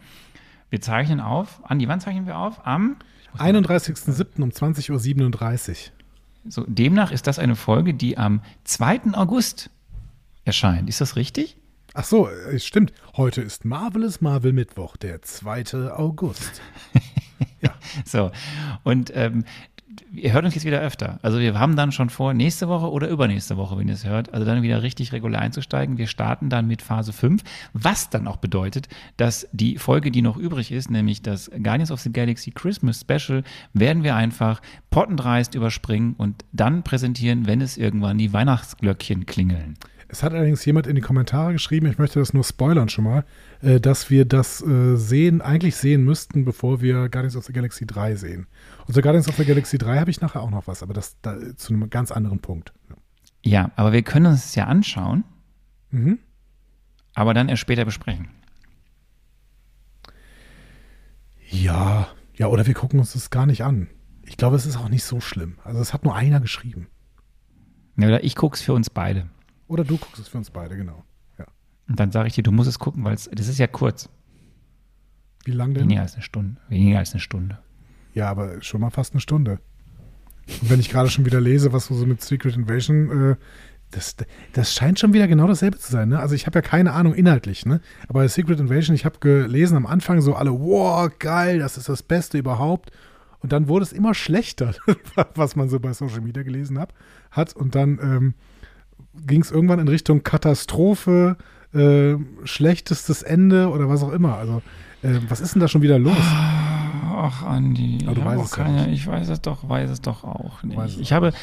wir 0.69 0.81
zeichnen 0.81 1.19
auf. 1.19 1.61
Andi, 1.63 1.87
wann 1.87 1.99
zeichnen 1.99 2.25
wir 2.25 2.37
auf? 2.37 2.65
Am 2.65 2.97
31.07. 3.37 4.41
um 4.41 4.49
20.37 4.49 5.69
Uhr. 5.69 5.75
So, 6.47 6.63
demnach 6.67 7.11
ist 7.11 7.27
das 7.27 7.39
eine 7.39 7.55
Folge, 7.55 7.93
die 7.93 8.17
am 8.17 8.41
2. 8.65 9.13
August 9.13 9.69
erscheint. 10.45 10.87
Ist 10.89 11.01
das 11.01 11.15
richtig? 11.15 11.57
Ach 11.93 12.03
so, 12.03 12.29
äh, 12.29 12.59
stimmt. 12.59 12.93
Heute 13.17 13.41
ist 13.41 13.65
Marvelous 13.65 14.21
Marvel 14.21 14.53
Mittwoch, 14.53 14.95
der 14.95 15.21
2. 15.21 15.91
August. 15.91 16.61
ja. 17.61 17.71
So, 18.05 18.31
und 18.83 19.11
ähm, 19.15 19.45
ihr 20.13 20.33
hört 20.33 20.45
uns 20.45 20.55
jetzt 20.55 20.65
wieder 20.65 20.81
öfter. 20.81 21.19
Also 21.21 21.39
wir 21.39 21.59
haben 21.59 21.75
dann 21.75 21.91
schon 21.91 22.09
vor, 22.09 22.33
nächste 22.33 22.67
Woche 22.67 22.89
oder 22.91 23.07
übernächste 23.07 23.57
Woche, 23.57 23.77
wenn 23.77 23.87
ihr 23.87 23.93
es 23.93 24.05
hört, 24.05 24.33
also 24.33 24.45
dann 24.45 24.61
wieder 24.61 24.83
richtig 24.83 25.13
regulär 25.13 25.41
einzusteigen. 25.41 25.97
Wir 25.97 26.07
starten 26.07 26.49
dann 26.49 26.67
mit 26.67 26.81
Phase 26.81 27.13
5, 27.13 27.41
was 27.73 28.09
dann 28.09 28.27
auch 28.27 28.37
bedeutet, 28.37 28.87
dass 29.17 29.47
die 29.51 29.77
Folge, 29.77 30.11
die 30.11 30.21
noch 30.21 30.37
übrig 30.37 30.71
ist, 30.71 30.89
nämlich 30.89 31.21
das 31.21 31.49
Guardians 31.51 31.91
of 31.91 31.99
the 32.01 32.11
Galaxy 32.11 32.51
Christmas 32.51 33.01
Special, 33.01 33.43
werden 33.73 34.03
wir 34.03 34.15
einfach 34.15 34.61
pottendreist 34.89 35.55
überspringen 35.55 36.15
und 36.17 36.45
dann 36.51 36.83
präsentieren, 36.83 37.47
wenn 37.47 37.61
es 37.61 37.77
irgendwann 37.77 38.17
die 38.17 38.33
Weihnachtsglöckchen 38.33 39.25
klingeln. 39.25 39.75
Es 40.07 40.21
hat 40.21 40.33
allerdings 40.33 40.63
jemand 40.65 40.87
in 40.87 40.95
die 40.95 41.01
Kommentare 41.01 41.53
geschrieben, 41.53 41.87
ich 41.87 41.97
möchte 41.97 42.19
das 42.19 42.33
nur 42.33 42.43
spoilern 42.43 42.89
schon 42.89 43.05
mal, 43.05 43.25
äh, 43.61 43.79
dass 43.79 44.09
wir 44.09 44.25
das 44.25 44.61
äh, 44.61 44.95
sehen, 44.95 45.41
eigentlich 45.41 45.75
sehen 45.75 46.03
müssten, 46.03 46.45
bevor 46.45 46.81
wir 46.81 47.09
Guardians 47.09 47.35
of 47.35 47.45
the 47.45 47.53
Galaxy 47.53 47.85
3 47.85 48.15
sehen. 48.15 48.47
Und 48.87 48.93
zu 48.93 49.01
Guardians 49.01 49.27
of 49.27 49.35
the 49.35 49.45
Galaxy 49.45 49.77
3 49.77 49.99
habe 49.99 50.11
ich 50.11 50.21
nachher 50.21 50.41
auch 50.41 50.51
noch 50.51 50.67
was, 50.67 50.83
aber 50.83 50.93
das 50.93 51.17
da, 51.21 51.37
zu 51.55 51.73
einem 51.73 51.89
ganz 51.89 52.11
anderen 52.11 52.39
Punkt. 52.39 52.73
Ja, 53.43 53.71
aber 53.75 53.93
wir 53.93 54.03
können 54.03 54.27
uns 54.27 54.45
es 54.45 54.55
ja 54.55 54.65
anschauen, 54.65 55.23
mhm. 55.91 56.19
aber 57.13 57.33
dann 57.33 57.49
erst 57.49 57.61
später 57.61 57.85
besprechen. 57.85 58.29
Ja, 61.49 62.07
ja, 62.35 62.47
oder 62.47 62.65
wir 62.67 62.73
gucken 62.73 62.99
uns 62.99 63.13
das 63.13 63.29
gar 63.29 63.45
nicht 63.45 63.63
an. 63.63 63.87
Ich 64.23 64.37
glaube, 64.37 64.55
es 64.55 64.65
ist 64.65 64.77
auch 64.77 64.89
nicht 64.89 65.03
so 65.03 65.19
schlimm. 65.19 65.57
Also 65.63 65.79
es 65.79 65.93
hat 65.93 66.03
nur 66.03 66.15
einer 66.15 66.39
geschrieben. 66.39 66.87
Ja, 67.97 68.07
oder 68.07 68.23
ich 68.23 68.35
gucke 68.35 68.55
es 68.55 68.61
für 68.61 68.73
uns 68.73 68.89
beide. 68.89 69.29
Oder 69.67 69.83
du 69.83 69.97
guckst 69.97 70.19
es 70.19 70.27
für 70.27 70.37
uns 70.37 70.51
beide, 70.51 70.75
genau. 70.75 71.03
Ja. 71.37 71.45
Und 71.87 71.99
dann 71.99 72.11
sage 72.11 72.27
ich 72.27 72.35
dir, 72.35 72.43
du 72.43 72.51
musst 72.51 72.69
es 72.69 72.79
gucken, 72.79 73.03
weil 73.03 73.13
das 73.13 73.27
ist 73.27 73.57
ja 73.57 73.67
kurz. 73.67 74.09
Wie 75.43 75.51
lang 75.51 75.73
denn? 75.73 75.83
Weniger 75.83 76.01
als 76.01 76.13
eine 76.13 76.23
Stunde. 76.23 76.61
Weniger 76.69 76.99
als 76.99 77.11
eine 77.11 77.19
Stunde. 77.19 77.59
Ja, 78.13 78.29
aber 78.29 78.61
schon 78.61 78.81
mal 78.81 78.89
fast 78.89 79.13
eine 79.13 79.21
Stunde. 79.21 79.59
Und 80.61 80.69
wenn 80.69 80.79
ich 80.79 80.89
gerade 80.89 81.09
schon 81.09 81.25
wieder 81.25 81.41
lese, 81.41 81.73
was 81.73 81.85
so 81.85 82.05
mit 82.05 82.21
Secret 82.21 82.55
Invasion, 82.55 83.31
äh, 83.31 83.35
das, 83.91 84.15
das 84.53 84.73
scheint 84.73 84.99
schon 84.99 85.13
wieder 85.13 85.27
genau 85.27 85.47
dasselbe 85.47 85.77
zu 85.77 85.91
sein. 85.91 86.09
Ne? 86.09 86.19
Also 86.19 86.35
ich 86.35 86.45
habe 86.45 86.57
ja 86.57 86.61
keine 86.61 86.93
Ahnung 86.93 87.13
inhaltlich, 87.13 87.65
ne? 87.65 87.81
aber 88.07 88.27
Secret 88.27 88.59
Invasion, 88.59 88.95
ich 88.95 89.05
habe 89.05 89.19
gelesen 89.19 89.77
am 89.77 89.85
Anfang 89.85 90.21
so 90.21 90.35
alle, 90.35 90.51
wow, 90.51 91.09
geil, 91.19 91.59
das 91.59 91.77
ist 91.77 91.89
das 91.89 92.03
Beste 92.03 92.37
überhaupt. 92.37 92.91
Und 93.39 93.51
dann 93.51 93.67
wurde 93.67 93.83
es 93.83 93.93
immer 93.93 94.13
schlechter, 94.13 94.73
was 95.35 95.55
man 95.55 95.69
so 95.69 95.79
bei 95.79 95.93
Social 95.93 96.21
Media 96.21 96.43
gelesen 96.43 96.79
hab, 96.79 96.93
hat. 97.31 97.55
Und 97.55 97.75
dann 97.75 97.99
ähm, 98.01 98.33
ging 99.25 99.41
es 99.41 99.51
irgendwann 99.51 99.79
in 99.79 99.87
Richtung 99.87 100.23
Katastrophe, 100.23 101.37
äh, 101.73 102.15
schlechtestes 102.43 103.23
Ende 103.23 103.69
oder 103.69 103.89
was 103.89 104.03
auch 104.03 104.11
immer. 104.11 104.37
Also, 104.37 104.61
äh, 105.01 105.19
was 105.27 105.41
ist 105.41 105.55
denn 105.55 105.59
da 105.59 105.67
schon 105.67 105.81
wieder 105.81 105.99
los? 105.99 106.17
Ach, 107.17 107.43
Andi, 107.43 108.05
Aber 108.05 108.15
du 108.15 108.25
weißt 108.25 108.43
es 108.43 108.51
keine, 108.51 108.87
ja 108.87 108.93
ich 108.93 109.07
weiß 109.07 109.29
es 109.29 109.41
doch, 109.41 109.67
weiß 109.67 109.89
es 109.89 110.01
doch 110.01 110.23
auch 110.23 110.63
nicht. 110.63 110.99
Ich 110.99 111.13
habe, 111.13 111.33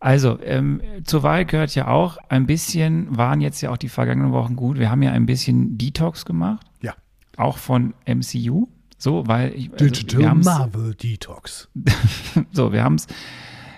also, 0.00 0.38
ähm, 0.42 0.80
zur 1.04 1.22
Wahl 1.22 1.44
gehört 1.44 1.74
ja 1.74 1.88
auch, 1.88 2.18
ein 2.28 2.46
bisschen, 2.46 3.16
waren 3.16 3.40
jetzt 3.40 3.60
ja 3.60 3.70
auch 3.70 3.76
die 3.76 3.88
vergangenen 3.88 4.32
Wochen 4.32 4.56
gut. 4.56 4.78
Wir 4.78 4.90
haben 4.90 5.02
ja 5.02 5.12
ein 5.12 5.26
bisschen 5.26 5.78
Detox 5.78 6.24
gemacht. 6.24 6.66
Ja. 6.82 6.94
Auch 7.36 7.58
von 7.58 7.94
MCU. 8.06 8.68
So, 8.98 9.26
weil 9.26 9.54
ich. 9.54 9.72
Also, 9.72 9.86
Digital 9.86 10.34
Marvel 10.34 10.94
Detox. 10.94 11.68
so, 12.52 12.72
wir 12.72 12.84
haben 12.84 12.96
es 12.96 13.06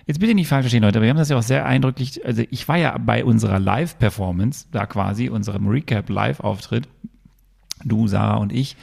Jetzt 0.07 0.21
bitte 0.21 0.35
nicht 0.35 0.49
falsch 0.49 0.65
verstehen, 0.65 0.83
Leute, 0.83 0.99
aber 0.99 1.05
wir 1.05 1.11
haben 1.11 1.19
das 1.19 1.29
ja 1.29 1.37
auch 1.37 1.43
sehr 1.43 1.67
eindrücklich, 1.67 2.25
also 2.25 2.43
ich 2.49 2.69
war 2.69 2.77
ja 2.77 2.97
bei 2.97 3.25
unserer 3.25 3.59
Live-Performance, 3.59 4.67
da 4.71 4.87
quasi, 4.87 5.29
unserem 5.29 5.67
Recap-Live-Auftritt, 5.67 6.89
du, 7.85 8.07
Sarah 8.07 8.37
und 8.37 8.53
ich, 8.53 8.77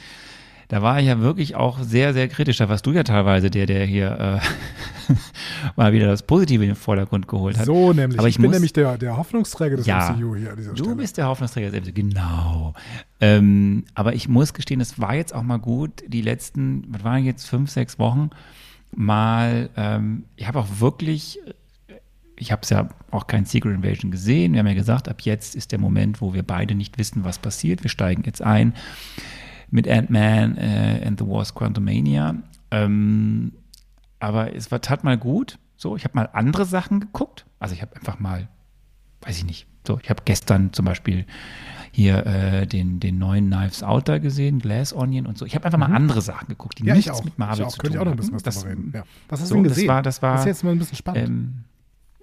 da 0.68 0.82
war 0.82 0.98
ich 0.98 1.06
ja 1.06 1.20
wirklich 1.20 1.56
auch 1.56 1.78
sehr, 1.80 2.14
sehr 2.14 2.28
kritisch. 2.28 2.56
Da 2.56 2.68
warst 2.68 2.86
du 2.86 2.92
ja 2.92 3.04
teilweise 3.04 3.50
der, 3.50 3.66
der 3.66 3.84
hier 3.84 4.40
äh, 4.42 5.14
mal 5.76 5.92
wieder 5.92 6.06
das 6.06 6.22
Positive 6.22 6.62
in 6.62 6.70
den 6.70 6.76
Vordergrund 6.76 7.28
geholt 7.28 7.58
hat. 7.58 7.66
So 7.66 7.92
nämlich. 7.92 8.18
Aber 8.18 8.28
ich, 8.28 8.36
ich 8.36 8.40
bin 8.40 8.46
muss, 8.46 8.54
nämlich 8.54 8.72
der, 8.72 8.96
der 8.96 9.16
Hoffnungsträger 9.16 9.76
des 9.76 9.86
ja, 9.86 10.10
MCU 10.10 10.36
hier 10.36 10.50
an 10.50 10.56
dieser 10.56 10.70
du 10.70 10.76
Stelle. 10.76 10.90
Du 10.90 10.96
bist 10.96 11.18
der 11.18 11.28
Hoffnungsträger 11.28 11.70
des 11.70 11.80
MCU, 11.80 11.92
genau. 11.92 12.74
Ähm, 13.20 13.84
aber 13.94 14.14
ich 14.14 14.28
muss 14.28 14.54
gestehen, 14.54 14.80
es 14.80 14.98
war 14.98 15.14
jetzt 15.14 15.34
auch 15.34 15.42
mal 15.42 15.58
gut, 15.58 16.02
die 16.08 16.22
letzten, 16.22 16.84
was 16.88 17.04
waren 17.04 17.24
jetzt, 17.24 17.46
fünf, 17.46 17.70
sechs 17.70 17.98
Wochen, 17.98 18.30
mal, 18.96 19.70
ähm, 19.76 20.24
ich 20.36 20.46
habe 20.46 20.58
auch 20.58 20.68
wirklich, 20.78 21.38
ich 22.36 22.52
habe 22.52 22.62
es 22.62 22.70
ja 22.70 22.88
auch 23.10 23.26
kein 23.26 23.44
Secret 23.44 23.74
Invasion 23.74 24.10
gesehen. 24.10 24.52
Wir 24.52 24.60
haben 24.60 24.66
ja 24.66 24.74
gesagt, 24.74 25.08
ab 25.08 25.22
jetzt 25.22 25.54
ist 25.54 25.72
der 25.72 25.78
Moment, 25.78 26.20
wo 26.20 26.34
wir 26.34 26.42
beide 26.42 26.74
nicht 26.74 26.98
wissen, 26.98 27.24
was 27.24 27.38
passiert. 27.38 27.82
Wir 27.82 27.90
steigen 27.90 28.22
jetzt 28.24 28.42
ein 28.42 28.74
mit 29.70 29.88
Ant-Man 29.88 30.56
äh, 30.56 31.02
and 31.04 31.18
the 31.18 31.26
Wars 31.26 31.54
Quantumania. 31.54 32.36
Ähm, 32.70 33.52
aber 34.20 34.54
es 34.54 34.70
war, 34.70 34.80
tat 34.80 35.04
mal 35.04 35.18
gut. 35.18 35.58
So, 35.76 35.96
ich 35.96 36.04
habe 36.04 36.14
mal 36.14 36.28
andere 36.32 36.64
Sachen 36.64 37.00
geguckt. 37.00 37.46
Also 37.58 37.74
ich 37.74 37.82
habe 37.82 37.96
einfach 37.96 38.20
mal, 38.20 38.48
weiß 39.22 39.36
ich 39.38 39.44
nicht. 39.44 39.66
So, 39.86 39.98
ich 40.02 40.10
habe 40.10 40.22
gestern 40.24 40.72
zum 40.72 40.84
Beispiel 40.84 41.26
hier 41.94 42.26
äh, 42.26 42.66
den, 42.66 42.98
den 42.98 43.18
neuen 43.18 43.48
Knives 43.48 43.84
Out 43.84 44.08
da 44.08 44.18
gesehen, 44.18 44.58
Glass 44.58 44.92
Onion 44.92 45.26
und 45.26 45.38
so. 45.38 45.46
Ich 45.46 45.54
habe 45.54 45.64
einfach 45.64 45.78
mal 45.78 45.86
mhm. 45.88 45.94
andere 45.94 46.22
Sachen 46.22 46.48
geguckt, 46.48 46.80
die 46.80 46.84
ja, 46.86 46.94
nichts 46.94 47.12
auch. 47.12 47.22
mit 47.22 47.38
Marvel 47.38 47.66
ich 47.66 47.72
zu 47.72 47.78
tun 47.78 47.92
tun 47.92 47.92
haben. 47.92 47.92
Könnte 47.92 47.96
ich 47.96 48.00
auch 48.00 48.04
noch 48.04 48.12
ein 48.12 48.16
bisschen 48.16 48.34
was 48.34 48.42
das, 48.42 48.66
reden. 48.66 48.90
Ja. 48.92 49.04
Was 49.28 49.40
hast 49.40 49.48
so, 49.50 49.54
du 49.54 49.62
denn 49.62 49.68
gesehen? 49.68 49.86
Das 49.86 49.94
war, 49.94 50.02
das 50.02 50.22
war, 50.22 50.32
das 50.32 50.40
ist 50.40 50.46
jetzt 50.46 50.64
mal 50.64 50.72
ein 50.72 50.78
bisschen 50.80 50.96
spannend. 50.96 51.28
Ähm, 51.28 51.54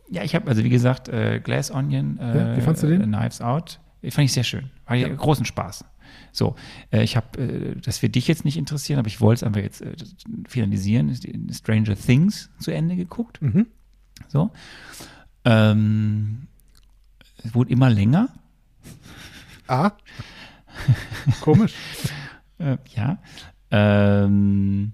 ja, 0.09 0.23
ich 0.23 0.35
habe, 0.35 0.49
also 0.49 0.61
wie 0.65 0.69
gesagt, 0.69 1.07
äh, 1.07 1.39
Glass 1.39 1.71
Onion, 1.71 2.19
äh, 2.19 2.37
ja, 2.37 2.57
wie 2.57 2.61
fandst 2.61 2.83
du 2.83 2.87
den? 2.87 3.01
Knives 3.01 3.39
Out, 3.39 3.79
fand 4.01 4.25
ich 4.25 4.33
sehr 4.33 4.43
schön. 4.43 4.71
War 4.87 4.97
ja. 4.97 5.07
großen 5.07 5.45
Spaß. 5.45 5.85
So, 6.33 6.55
äh, 6.91 7.03
ich 7.03 7.15
habe, 7.15 7.39
äh, 7.39 7.75
das 7.81 8.01
wird 8.01 8.15
dich 8.15 8.27
jetzt 8.27 8.43
nicht 8.43 8.57
interessieren, 8.57 8.99
aber 8.99 9.07
ich 9.07 9.21
wollte 9.21 9.39
es 9.39 9.43
einfach 9.43 9.61
jetzt 9.61 9.81
äh, 9.81 9.95
finalisieren. 10.49 11.17
Stranger 11.53 11.95
Things 11.95 12.49
zu 12.59 12.71
Ende 12.71 12.97
geguckt. 12.97 13.41
Mhm. 13.41 13.67
So. 14.27 14.51
Ähm, 15.45 16.47
es 17.41 17.55
wurde 17.55 17.71
immer 17.71 17.89
länger. 17.89 18.27
Ah. 19.67 19.91
Komisch. 21.41 21.73
äh, 22.59 22.77
ja. 22.95 23.17
Ähm, 23.71 24.93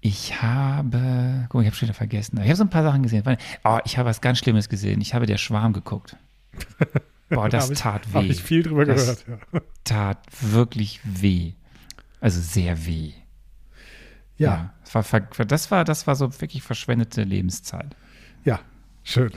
ich 0.00 0.40
habe, 0.40 1.46
guck, 1.48 1.62
ich 1.62 1.66
habe 1.66 1.76
schon 1.76 1.88
wieder 1.88 1.94
vergessen. 1.94 2.38
Ich 2.38 2.44
habe 2.44 2.56
so 2.56 2.64
ein 2.64 2.70
paar 2.70 2.82
Sachen 2.82 3.02
gesehen. 3.02 3.24
Oh, 3.64 3.78
ich 3.84 3.98
habe 3.98 4.08
was 4.08 4.20
ganz 4.20 4.38
Schlimmes 4.38 4.68
gesehen. 4.68 5.00
Ich 5.00 5.14
habe 5.14 5.26
der 5.26 5.36
Schwarm 5.36 5.72
geguckt. 5.72 6.16
Boah, 7.28 7.48
das 7.50 7.70
ich, 7.70 7.78
tat 7.78 8.08
weh. 8.12 8.14
Habe 8.14 8.26
ich 8.26 8.42
viel 8.42 8.62
drüber 8.62 8.84
das 8.84 9.24
gehört. 9.24 9.42
Ja. 9.52 9.60
Tat 9.84 10.18
wirklich 10.40 11.00
weh. 11.04 11.54
Also 12.20 12.40
sehr 12.40 12.86
weh. 12.86 13.12
Ja. 14.36 14.50
ja 14.50 14.74
das, 14.84 15.12
war, 15.12 15.44
das, 15.44 15.70
war, 15.70 15.84
das 15.84 16.06
war 16.06 16.14
so 16.14 16.40
wirklich 16.40 16.62
verschwendete 16.62 17.22
Lebenszeit. 17.24 17.96
Ja, 18.44 18.60
schön. 19.02 19.32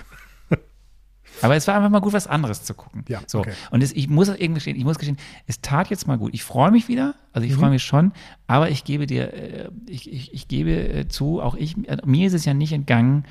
Aber 1.41 1.55
es 1.55 1.67
war 1.67 1.75
einfach 1.75 1.89
mal 1.89 1.99
gut, 1.99 2.13
was 2.13 2.27
anderes 2.27 2.63
zu 2.63 2.73
gucken. 2.73 3.03
Ja, 3.07 3.21
so. 3.27 3.39
okay. 3.39 3.53
Und 3.71 3.81
es, 3.81 3.91
ich 3.93 4.09
muss 4.09 4.27
irgendwie 4.29 4.55
gestehen, 4.55 4.77
ich 4.77 4.83
muss 4.83 4.97
gestehen, 4.97 5.17
es 5.47 5.61
tat 5.61 5.89
jetzt 5.89 6.07
mal 6.07 6.17
gut. 6.17 6.33
Ich 6.33 6.43
freue 6.43 6.71
mich 6.71 6.87
wieder, 6.87 7.15
also 7.33 7.45
ich 7.45 7.53
mhm. 7.53 7.59
freue 7.59 7.69
mich 7.71 7.83
schon, 7.83 8.11
aber 8.47 8.69
ich 8.69 8.83
gebe 8.83 9.07
dir, 9.07 9.33
äh, 9.33 9.69
ich, 9.87 10.11
ich, 10.11 10.33
ich 10.33 10.47
gebe 10.47 10.71
äh, 10.71 11.07
zu, 11.07 11.41
auch 11.41 11.55
ich, 11.55 11.77
äh, 11.87 11.97
mir 12.05 12.27
ist 12.27 12.33
es 12.33 12.45
ja 12.45 12.53
nicht 12.53 12.73
entgangen, 12.73 13.25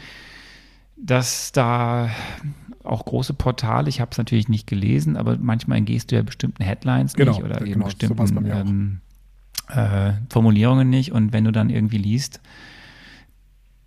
dass 0.96 1.52
da 1.52 2.10
auch 2.82 3.04
große 3.04 3.34
Portale, 3.34 3.88
ich 3.88 4.00
habe 4.00 4.10
es 4.12 4.18
natürlich 4.18 4.48
nicht 4.48 4.66
gelesen, 4.66 5.16
aber 5.16 5.36
manchmal 5.38 5.78
entgehst 5.78 6.10
du 6.10 6.16
ja 6.16 6.22
bestimmten 6.22 6.62
Headlines 6.62 7.14
genau, 7.14 7.32
nicht 7.32 7.42
oder 7.42 7.60
eben 7.60 7.72
genau, 7.72 7.84
bestimmten 7.84 8.46
ähm, 8.46 9.00
äh, 9.68 10.12
Formulierungen 10.30 10.88
nicht. 10.88 11.12
Und 11.12 11.32
wenn 11.32 11.44
du 11.44 11.52
dann 11.52 11.70
irgendwie 11.70 11.98
liest, 11.98 12.40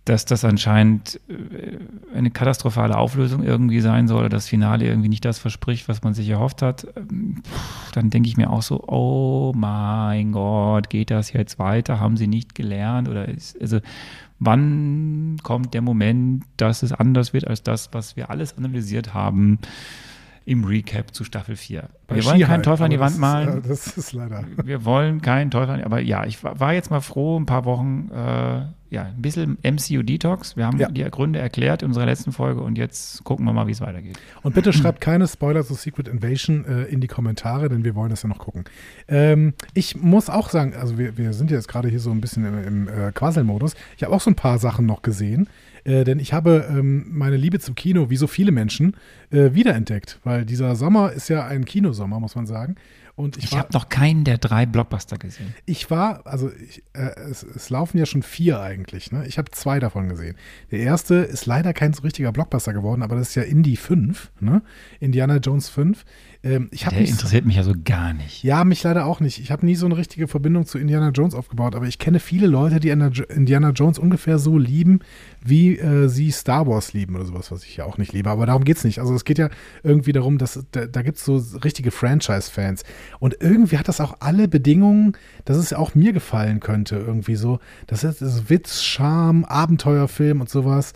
dass 0.04 0.24
das 0.24 0.44
anscheinend 0.44 1.20
äh, 1.28 1.78
eine 2.16 2.30
katastrophale 2.30 2.96
Auflösung 2.96 3.44
irgendwie 3.44 3.80
sein 3.80 4.08
soll, 4.08 4.28
das 4.28 4.48
Finale 4.48 4.86
irgendwie 4.86 5.08
nicht 5.08 5.24
das 5.24 5.38
verspricht, 5.38 5.88
was 5.88 6.02
man 6.02 6.12
sich 6.12 6.28
erhofft 6.28 6.62
hat, 6.62 6.86
ähm, 6.96 7.42
dann 7.92 8.10
denke 8.10 8.28
ich 8.28 8.36
mir 8.36 8.50
auch 8.50 8.62
so, 8.62 8.82
oh 8.88 9.52
mein 9.54 10.32
Gott, 10.32 10.90
geht 10.90 11.10
das 11.10 11.32
jetzt 11.32 11.58
weiter? 11.58 12.00
Haben 12.00 12.16
sie 12.16 12.26
nicht 12.26 12.54
gelernt? 12.54 13.08
Oder 13.08 13.28
ist, 13.28 13.60
also 13.60 13.78
wann 14.40 15.36
kommt 15.42 15.72
der 15.72 15.82
Moment, 15.82 16.44
dass 16.56 16.82
es 16.82 16.92
anders 16.92 17.32
wird 17.32 17.46
als 17.46 17.62
das, 17.62 17.90
was 17.92 18.16
wir 18.16 18.30
alles 18.30 18.58
analysiert 18.58 19.14
haben? 19.14 19.58
Im 20.44 20.64
Recap 20.64 21.14
zu 21.14 21.24
Staffel 21.24 21.56
4. 21.56 21.88
Bei 22.06 22.16
wir 22.16 22.24
wollen 22.24 22.34
Ski 22.36 22.42
keinen 22.42 22.50
halt, 22.56 22.64
Teufel 22.64 22.84
an 22.84 22.90
die 22.90 23.00
Wand 23.00 23.18
malen. 23.18 23.58
Ist, 23.60 23.64
äh, 23.64 23.68
das 23.68 23.96
ist 23.96 24.12
leider. 24.12 24.44
Wir 24.64 24.84
wollen 24.84 25.22
keinen 25.22 25.50
Teufel 25.50 25.70
an 25.74 25.78
die 25.78 25.84
Aber 25.84 26.00
ja, 26.00 26.24
ich 26.26 26.42
war 26.42 26.72
jetzt 26.74 26.90
mal 26.90 27.00
froh, 27.00 27.38
ein 27.38 27.46
paar 27.46 27.64
Wochen, 27.64 28.10
äh, 28.12 28.62
ja, 28.90 29.04
ein 29.04 29.22
bisschen 29.22 29.56
MCU-Detox. 29.62 30.56
Wir 30.56 30.66
haben 30.66 30.78
Ja. 30.78 30.90
die 30.90 31.02
Gründe 31.04 31.38
erklärt 31.38 31.82
in 31.82 31.88
unserer 31.88 32.04
letzten 32.06 32.32
Folge 32.32 32.60
und 32.60 32.76
jetzt 32.76 33.24
gucken 33.24 33.44
wir 33.46 33.52
mal, 33.52 33.66
wie 33.66 33.70
es 33.72 33.80
weitergeht. 33.80 34.18
Und 34.42 34.54
bitte 34.54 34.72
schreibt 34.72 35.00
keine 35.00 35.26
Spoiler 35.26 35.64
zu 35.64 35.74
Secret 35.74 36.08
Invasion 36.08 36.64
äh, 36.66 36.82
in 36.84 37.00
die 37.00 37.06
Kommentare, 37.08 37.68
denn 37.68 37.84
wir 37.84 37.94
wollen 37.94 38.10
das 38.10 38.22
ja 38.22 38.28
noch 38.28 38.38
gucken. 38.38 38.64
Ähm, 39.08 39.54
ich 39.72 39.96
muss 39.96 40.28
auch 40.28 40.50
sagen, 40.50 40.74
also 40.74 40.98
wir, 40.98 41.16
wir 41.16 41.32
sind 41.32 41.50
jetzt 41.50 41.68
gerade 41.68 41.88
hier 41.88 42.00
so 42.00 42.10
ein 42.10 42.20
bisschen 42.20 42.44
im, 42.44 42.86
im 42.86 42.88
äh, 42.88 43.12
Quasselmodus. 43.12 43.74
Ich 43.96 44.02
habe 44.02 44.14
auch 44.14 44.20
so 44.20 44.30
ein 44.30 44.36
paar 44.36 44.58
Sachen 44.58 44.84
noch 44.84 45.00
gesehen, 45.02 45.48
äh, 45.84 46.04
denn 46.04 46.18
ich 46.18 46.32
habe 46.32 46.66
ähm, 46.70 47.06
meine 47.10 47.36
Liebe 47.36 47.58
zum 47.58 47.74
Kino, 47.74 48.10
wie 48.10 48.16
so 48.16 48.26
viele 48.26 48.52
Menschen, 48.52 48.96
äh, 49.30 49.54
wiederentdeckt, 49.54 50.20
weil 50.24 50.44
dieser 50.44 50.76
Sommer 50.76 51.12
ist 51.12 51.28
ja 51.28 51.46
ein 51.46 51.64
Kinosommer, 51.64 52.20
muss 52.20 52.34
man 52.34 52.46
sagen. 52.46 52.76
Und 53.14 53.36
ich, 53.36 53.44
Ich 53.44 53.58
habe 53.58 53.68
noch 53.74 53.90
keinen 53.90 54.24
der 54.24 54.38
drei 54.38 54.64
Blockbuster 54.64 55.18
gesehen. 55.18 55.54
ich 55.66 55.90
war, 55.90 56.26
also 56.26 56.50
ich, 56.50 56.82
äh, 56.94 57.10
es, 57.30 57.42
es 57.42 57.68
laufen 57.68 57.98
ja 57.98 58.06
schon 58.06 58.22
vier 58.22 58.60
eigentlich. 58.60 59.12
Ne? 59.12 59.26
Ich 59.26 59.36
habe 59.36 59.50
zwei 59.50 59.80
davon 59.80 60.08
gesehen. 60.08 60.36
Der 60.70 60.80
erste 60.80 61.16
ist 61.16 61.44
leider 61.44 61.74
kein 61.74 61.92
so 61.92 62.02
richtiger 62.02 62.32
Blockbuster 62.32 62.72
geworden, 62.72 63.02
aber 63.02 63.16
das 63.16 63.28
ist 63.28 63.34
ja 63.34 63.42
Indie 63.42 63.76
5, 63.76 64.32
ne? 64.40 64.62
Indiana 64.98 65.36
Jones 65.36 65.68
5. 65.68 66.04
Ähm, 66.44 66.68
ich 66.72 66.84
Der 66.84 66.98
nicht, 66.98 67.10
interessiert 67.10 67.44
mich 67.46 67.54
ja 67.54 67.62
so 67.62 67.72
gar 67.84 68.12
nicht. 68.12 68.42
ja, 68.42 68.64
mich 68.64 68.82
leider 68.82 69.06
auch 69.06 69.20
nicht. 69.20 69.38
Ich 69.38 69.52
habe 69.52 69.64
nie 69.64 69.76
so 69.76 69.86
eine 69.86 69.96
richtige 69.96 70.26
Verbindung 70.26 70.66
zu 70.66 70.76
Indiana 70.76 71.10
Jones 71.10 71.34
aufgebaut, 71.36 71.76
aber 71.76 71.86
ich 71.86 71.98
kenne 72.00 72.18
viele 72.18 72.48
Leute, 72.48 72.80
die 72.80 72.88
Indiana 72.88 73.12
Jo- 73.12 73.24
Indiana 73.28 73.70
Jones 73.70 73.98
ungefähr 73.98 74.38
so 74.40 74.58
lieben, 74.58 75.00
wie 75.44 75.78
äh, 75.78 76.08
sie 76.08 76.32
Star 76.32 76.66
Wars 76.66 76.92
lieben 76.94 77.14
oder 77.14 77.26
sowas, 77.26 77.52
was 77.52 77.62
ich 77.64 77.76
ja 77.76 77.84
auch 77.84 77.96
nicht 77.96 78.12
liebe. 78.12 78.28
Aber 78.28 78.44
darum 78.46 78.64
geht's 78.64 78.82
nicht. 78.82 78.98
Also 78.98 79.14
es 79.14 79.24
geht 79.24 79.38
ja 79.38 79.50
irgendwie 79.84 80.12
darum, 80.12 80.38
dass 80.38 80.64
da, 80.72 80.86
da 80.86 81.02
gibt's 81.02 81.24
so 81.24 81.36
richtige 81.62 81.92
Franchise-Fans. 81.92 82.82
Und 83.20 83.36
irgendwie 83.40 83.78
hat 83.78 83.86
das 83.86 84.00
auch 84.00 84.16
alle 84.18 84.48
Bedingungen, 84.48 85.12
dass 85.44 85.56
es 85.56 85.72
auch 85.72 85.94
mir 85.94 86.12
gefallen 86.12 86.58
könnte, 86.58 86.96
irgendwie 86.96 87.36
so. 87.36 87.60
Das 87.86 88.02
ist, 88.02 88.20
das 88.20 88.34
ist 88.34 88.50
Witz, 88.50 88.82
Charme, 88.82 89.44
Abenteuerfilm 89.44 90.40
und 90.40 90.50
sowas. 90.50 90.92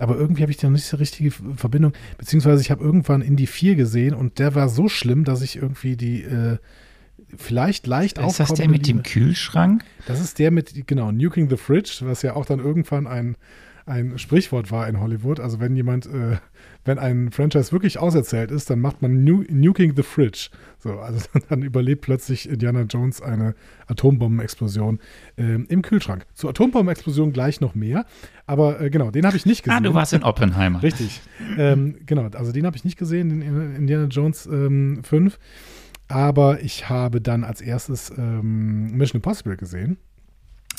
Aber 0.00 0.16
irgendwie 0.16 0.42
habe 0.42 0.50
ich 0.50 0.56
da 0.56 0.70
nicht 0.70 0.86
so 0.86 0.96
richtige 0.96 1.30
Verbindung. 1.30 1.92
Beziehungsweise 2.16 2.62
ich 2.62 2.70
habe 2.70 2.82
irgendwann 2.82 3.20
Indie 3.20 3.46
4 3.46 3.76
gesehen 3.76 4.14
und 4.14 4.38
der 4.38 4.54
war 4.54 4.68
so 4.68 4.88
schlimm, 4.88 5.24
dass 5.24 5.42
ich 5.42 5.56
irgendwie 5.56 5.96
die 5.96 6.22
äh, 6.22 6.56
vielleicht 7.36 7.86
leicht 7.86 8.18
Ist 8.18 8.40
das 8.40 8.54
der 8.54 8.68
mit 8.68 8.86
dem 8.88 9.02
Kühlschrank? 9.02 9.84
das 10.06 10.20
ist 10.20 10.38
der 10.38 10.50
mit, 10.50 10.86
genau, 10.86 11.12
Nuking 11.12 11.50
the 11.50 11.56
Fridge, 11.56 11.98
was 12.00 12.22
ja 12.22 12.34
auch 12.34 12.46
dann 12.46 12.60
irgendwann 12.60 13.06
ein, 13.06 13.36
ein 13.86 14.18
Sprichwort 14.18 14.70
war 14.70 14.88
in 14.88 15.00
Hollywood. 15.00 15.38
Also 15.38 15.60
wenn 15.60 15.76
jemand, 15.76 16.06
äh, 16.06 16.38
wenn 16.84 16.98
ein 16.98 17.30
Franchise 17.30 17.72
wirklich 17.72 17.98
auserzählt 17.98 18.50
ist, 18.50 18.70
dann 18.70 18.80
macht 18.80 19.02
man 19.02 19.24
nu 19.24 19.44
Nuking 19.48 19.94
the 19.96 20.02
Fridge. 20.02 20.48
So, 20.78 20.98
also 20.98 21.26
dann 21.48 21.62
überlebt 21.62 22.02
plötzlich 22.02 22.48
Indiana 22.48 22.82
Jones 22.82 23.20
eine 23.20 23.54
Atombombenexplosion 23.86 24.98
ähm, 25.36 25.66
im 25.68 25.82
Kühlschrank. 25.82 26.26
Zur 26.34 26.50
Atombombenexplosion 26.50 27.32
gleich 27.32 27.60
noch 27.60 27.74
mehr, 27.74 28.06
aber 28.46 28.80
äh, 28.80 28.90
genau, 28.90 29.10
den 29.10 29.26
habe 29.26 29.36
ich 29.36 29.46
nicht 29.46 29.62
gesehen. 29.62 29.78
Ah, 29.78 29.80
du 29.80 29.94
warst 29.94 30.12
in 30.12 30.22
Oppenheimer. 30.22 30.82
Richtig. 30.82 31.20
ähm, 31.58 31.96
genau, 32.06 32.28
also 32.34 32.52
den 32.52 32.66
habe 32.66 32.76
ich 32.76 32.84
nicht 32.84 32.98
gesehen, 32.98 33.28
den 33.28 33.76
Indiana 33.76 34.06
Jones 34.06 34.46
ähm, 34.46 35.02
5. 35.04 35.38
Aber 36.08 36.60
ich 36.60 36.88
habe 36.88 37.20
dann 37.20 37.44
als 37.44 37.60
erstes 37.60 38.10
ähm, 38.18 38.96
Mission 38.96 39.18
Impossible 39.18 39.56
gesehen. 39.56 39.96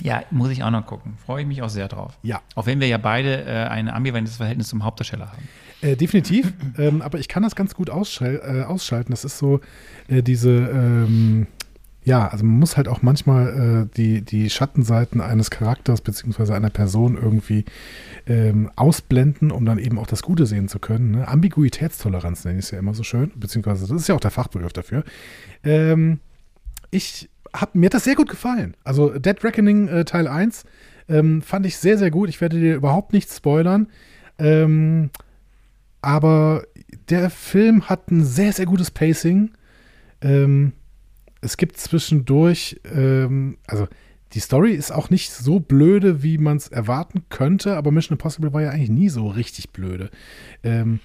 Ja, 0.02 0.24
muss 0.32 0.50
ich 0.50 0.64
auch 0.64 0.72
noch 0.72 0.86
gucken. 0.86 1.14
Freue 1.24 1.42
ich 1.42 1.48
mich 1.48 1.62
auch 1.62 1.70
sehr 1.70 1.88
drauf. 1.88 2.18
Ja. 2.24 2.42
Auch 2.56 2.66
wenn 2.66 2.80
wir 2.80 2.88
ja 2.88 2.98
beide 2.98 3.44
äh, 3.46 3.68
ein 3.68 3.88
ambivalentes 3.88 4.38
Verhältnis 4.38 4.68
zum 4.68 4.84
Hauptdarsteller 4.84 5.32
haben. 5.32 5.48
Äh, 5.82 5.96
definitiv, 5.96 6.54
ähm, 6.78 7.02
aber 7.02 7.20
ich 7.20 7.28
kann 7.28 7.44
das 7.44 7.56
ganz 7.56 7.76
gut 7.76 7.90
ausschal 7.90 8.42
äh, 8.44 8.64
ausschalten. 8.64 9.12
Das 9.12 9.26
ist 9.26 9.38
so 9.38 9.62
äh, 10.08 10.24
diese, 10.24 10.50
ähm, 10.50 11.48
ja, 12.04 12.28
also 12.28 12.44
man 12.46 12.58
muss 12.58 12.78
halt 12.78 12.88
auch 12.88 13.04
manchmal 13.04 13.88
äh, 13.92 13.96
die, 13.96 14.22
die 14.22 14.50
Schattenseiten 14.50 15.22
eines 15.22 15.52
Charakters 15.52 16.02
beziehungsweise 16.02 16.56
einer 16.56 16.72
Person 16.72 17.16
irgendwie 17.16 17.66
ähm, 18.26 18.72
ausblenden, 18.76 19.52
um 19.52 19.66
dann 19.66 19.78
eben 19.78 20.00
auch 20.00 20.08
das 20.08 20.24
Gute 20.24 20.48
sehen 20.48 20.68
zu 20.68 20.80
können. 20.80 21.12
Ne? 21.12 21.28
Ambiguitätstoleranz 21.28 22.44
nenne 22.46 22.60
ich 22.60 22.66
es 22.66 22.72
ja 22.72 22.80
immer 22.80 22.96
so 22.96 23.04
schön, 23.04 23.32
beziehungsweise 23.36 23.88
das 23.88 24.02
ist 24.02 24.08
ja 24.08 24.16
auch 24.16 24.20
der 24.20 24.32
Fachbegriff 24.32 24.74
dafür. 24.74 25.04
Ähm, 25.64 26.20
ich 26.92 27.30
hab, 27.54 27.76
mir 27.76 27.88
hat 27.88 27.94
das 27.94 28.04
sehr 28.04 28.16
gut 28.16 28.30
gefallen. 28.30 28.76
Also 28.84 29.18
Dead 29.18 29.44
Reckoning 29.44 29.88
äh, 29.88 30.06
Teil 30.06 30.28
1 30.28 30.66
ähm, 31.10 31.42
fand 31.42 31.66
ich 31.66 31.78
sehr, 31.78 31.98
sehr 31.98 32.12
gut. 32.12 32.30
Ich 32.30 32.40
werde 32.42 32.60
dir 32.60 32.76
überhaupt 32.76 33.14
nichts 33.14 33.38
spoilern. 33.38 33.88
Ähm, 34.38 35.10
aber 36.02 36.64
der 37.10 37.30
Film 37.30 37.90
hat 37.90 38.10
ein 38.12 38.24
sehr, 38.24 38.54
sehr 38.54 38.66
gutes 38.66 38.92
Pacing. 38.92 39.52
Ähm, 40.22 40.74
es 41.42 41.58
gibt 41.58 41.78
zwischendurch, 41.78 42.80
ähm, 42.94 43.58
also 43.68 43.88
die 44.34 44.40
Story 44.40 44.72
ist 44.72 44.92
auch 44.92 45.10
nicht 45.10 45.32
so 45.32 45.60
blöde, 45.60 46.24
wie 46.24 46.38
man 46.38 46.58
es 46.58 46.70
erwarten 46.70 47.24
könnte, 47.30 47.76
aber 47.76 47.92
Mission 47.92 48.16
Impossible 48.16 48.54
war 48.54 48.62
ja 48.62 48.70
eigentlich 48.70 48.90
nie 48.90 49.10
so 49.10 49.28
richtig 49.28 49.72
blöde. 49.72 50.10
Ähm, 50.64 51.00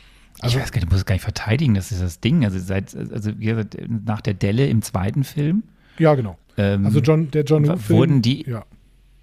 ich 0.45 0.55
weiß 0.55 0.71
gar 0.71 0.81
nicht, 0.81 0.85
du 0.85 0.95
musst 0.95 1.01
es 1.01 1.07
gar 1.07 1.15
nicht 1.15 1.23
verteidigen, 1.23 1.75
das 1.75 1.91
ist 1.91 2.03
das 2.03 2.21
Ding. 2.21 2.45
Also 2.45 2.59
seit, 2.59 2.95
also 2.95 3.39
wie 3.39 3.47
gesagt, 3.47 3.77
nach 3.89 4.21
der 4.21 4.35
Delle 4.35 4.67
im 4.69 4.83
zweiten 4.83 5.25
Film 5.25 5.65
ja, 5.99 6.15
genau. 6.15 6.39
ähm, 6.57 6.87
Also 6.87 7.01
John, 7.01 7.31
der 7.31 7.45
John 7.45 7.67
Woo-Film. 7.67 7.99
wurden 7.99 8.23
die, 8.23 8.45
ja, 8.49 8.65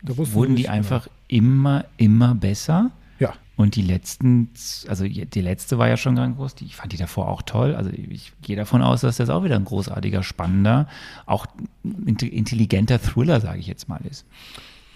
da 0.03 0.17
wussten 0.17 0.36
wurden 0.36 0.55
die 0.55 0.63
nicht 0.63 0.69
einfach 0.69 1.07
immer, 1.27 1.86
immer 1.97 2.36
besser. 2.36 2.91
Genau. 3.19 3.31
Ja, 3.31 3.33
Und 3.55 3.75
die 3.75 3.81
letzten, 3.83 4.49
also 4.88 5.05
die 5.05 5.41
letzte 5.41 5.77
war 5.77 5.88
ja 5.88 5.95
schon 5.97 6.15
ganz 6.15 6.36
groß, 6.36 6.55
die, 6.55 6.65
ich 6.65 6.75
fand 6.75 6.91
die 6.91 6.97
davor 6.97 7.29
auch 7.29 7.41
toll. 7.43 7.75
Also 7.75 7.89
ich 7.91 8.33
gehe 8.41 8.55
davon 8.55 8.81
aus, 8.81 9.01
dass 9.01 9.17
das 9.17 9.29
auch 9.29 9.43
wieder 9.43 9.55
ein 9.55 9.65
großartiger, 9.65 10.23
spannender, 10.23 10.88
auch 11.25 11.45
int- 11.83 12.23
intelligenter 12.23 12.99
Thriller, 13.01 13.39
sage 13.39 13.59
ich 13.59 13.67
jetzt 13.67 13.88
mal, 13.88 14.01
ist. 14.09 14.25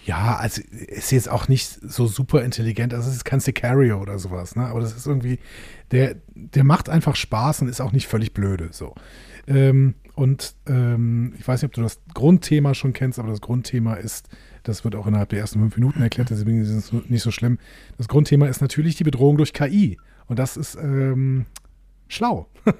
Ja, 0.05 0.37
also 0.37 0.61
ist 0.71 1.11
jetzt 1.11 1.29
auch 1.29 1.47
nicht 1.49 1.67
so 1.67 2.07
super 2.07 2.41
intelligent. 2.43 2.93
Also 2.93 3.09
es 3.09 3.17
ist 3.17 3.25
kein 3.25 3.41
Sicario 3.41 4.01
oder 4.01 4.17
sowas, 4.19 4.55
ne? 4.55 4.65
Aber 4.67 4.79
das 4.79 4.95
ist 4.95 5.05
irgendwie, 5.05 5.37
der, 5.91 6.15
der 6.33 6.63
macht 6.63 6.87
einfach 6.89 7.15
Spaß 7.17 7.61
und 7.61 7.67
ist 7.67 7.81
auch 7.81 7.91
nicht 7.91 8.07
völlig 8.07 8.33
blöde. 8.33 8.69
So. 8.71 8.95
Ähm, 9.47 9.95
und 10.17 10.55
ähm, 10.65 11.33
ich 11.37 11.47
weiß 11.47 11.61
nicht, 11.61 11.69
ob 11.69 11.73
du 11.73 11.81
das 11.83 11.99
Grundthema 12.13 12.73
schon 12.73 12.91
kennst, 12.91 13.19
aber 13.19 13.29
das 13.29 13.39
Grundthema 13.39 13.93
ist, 13.93 14.29
das 14.63 14.83
wird 14.83 14.95
auch 14.95 15.05
innerhalb 15.05 15.29
der 15.29 15.39
ersten 15.39 15.59
fünf 15.59 15.77
Minuten 15.77 16.01
erklärt, 16.01 16.31
deswegen 16.31 16.59
ist 16.59 16.69
es 16.71 16.91
nicht 17.07 17.21
so 17.21 17.29
schlimm. 17.29 17.59
Das 17.97 18.07
Grundthema 18.07 18.47
ist 18.47 18.59
natürlich 18.59 18.95
die 18.95 19.03
Bedrohung 19.03 19.37
durch 19.37 19.53
KI. 19.53 19.97
Und 20.25 20.39
das 20.39 20.57
ist 20.57 20.75
ähm, 20.75 21.45
schlau. 22.07 22.47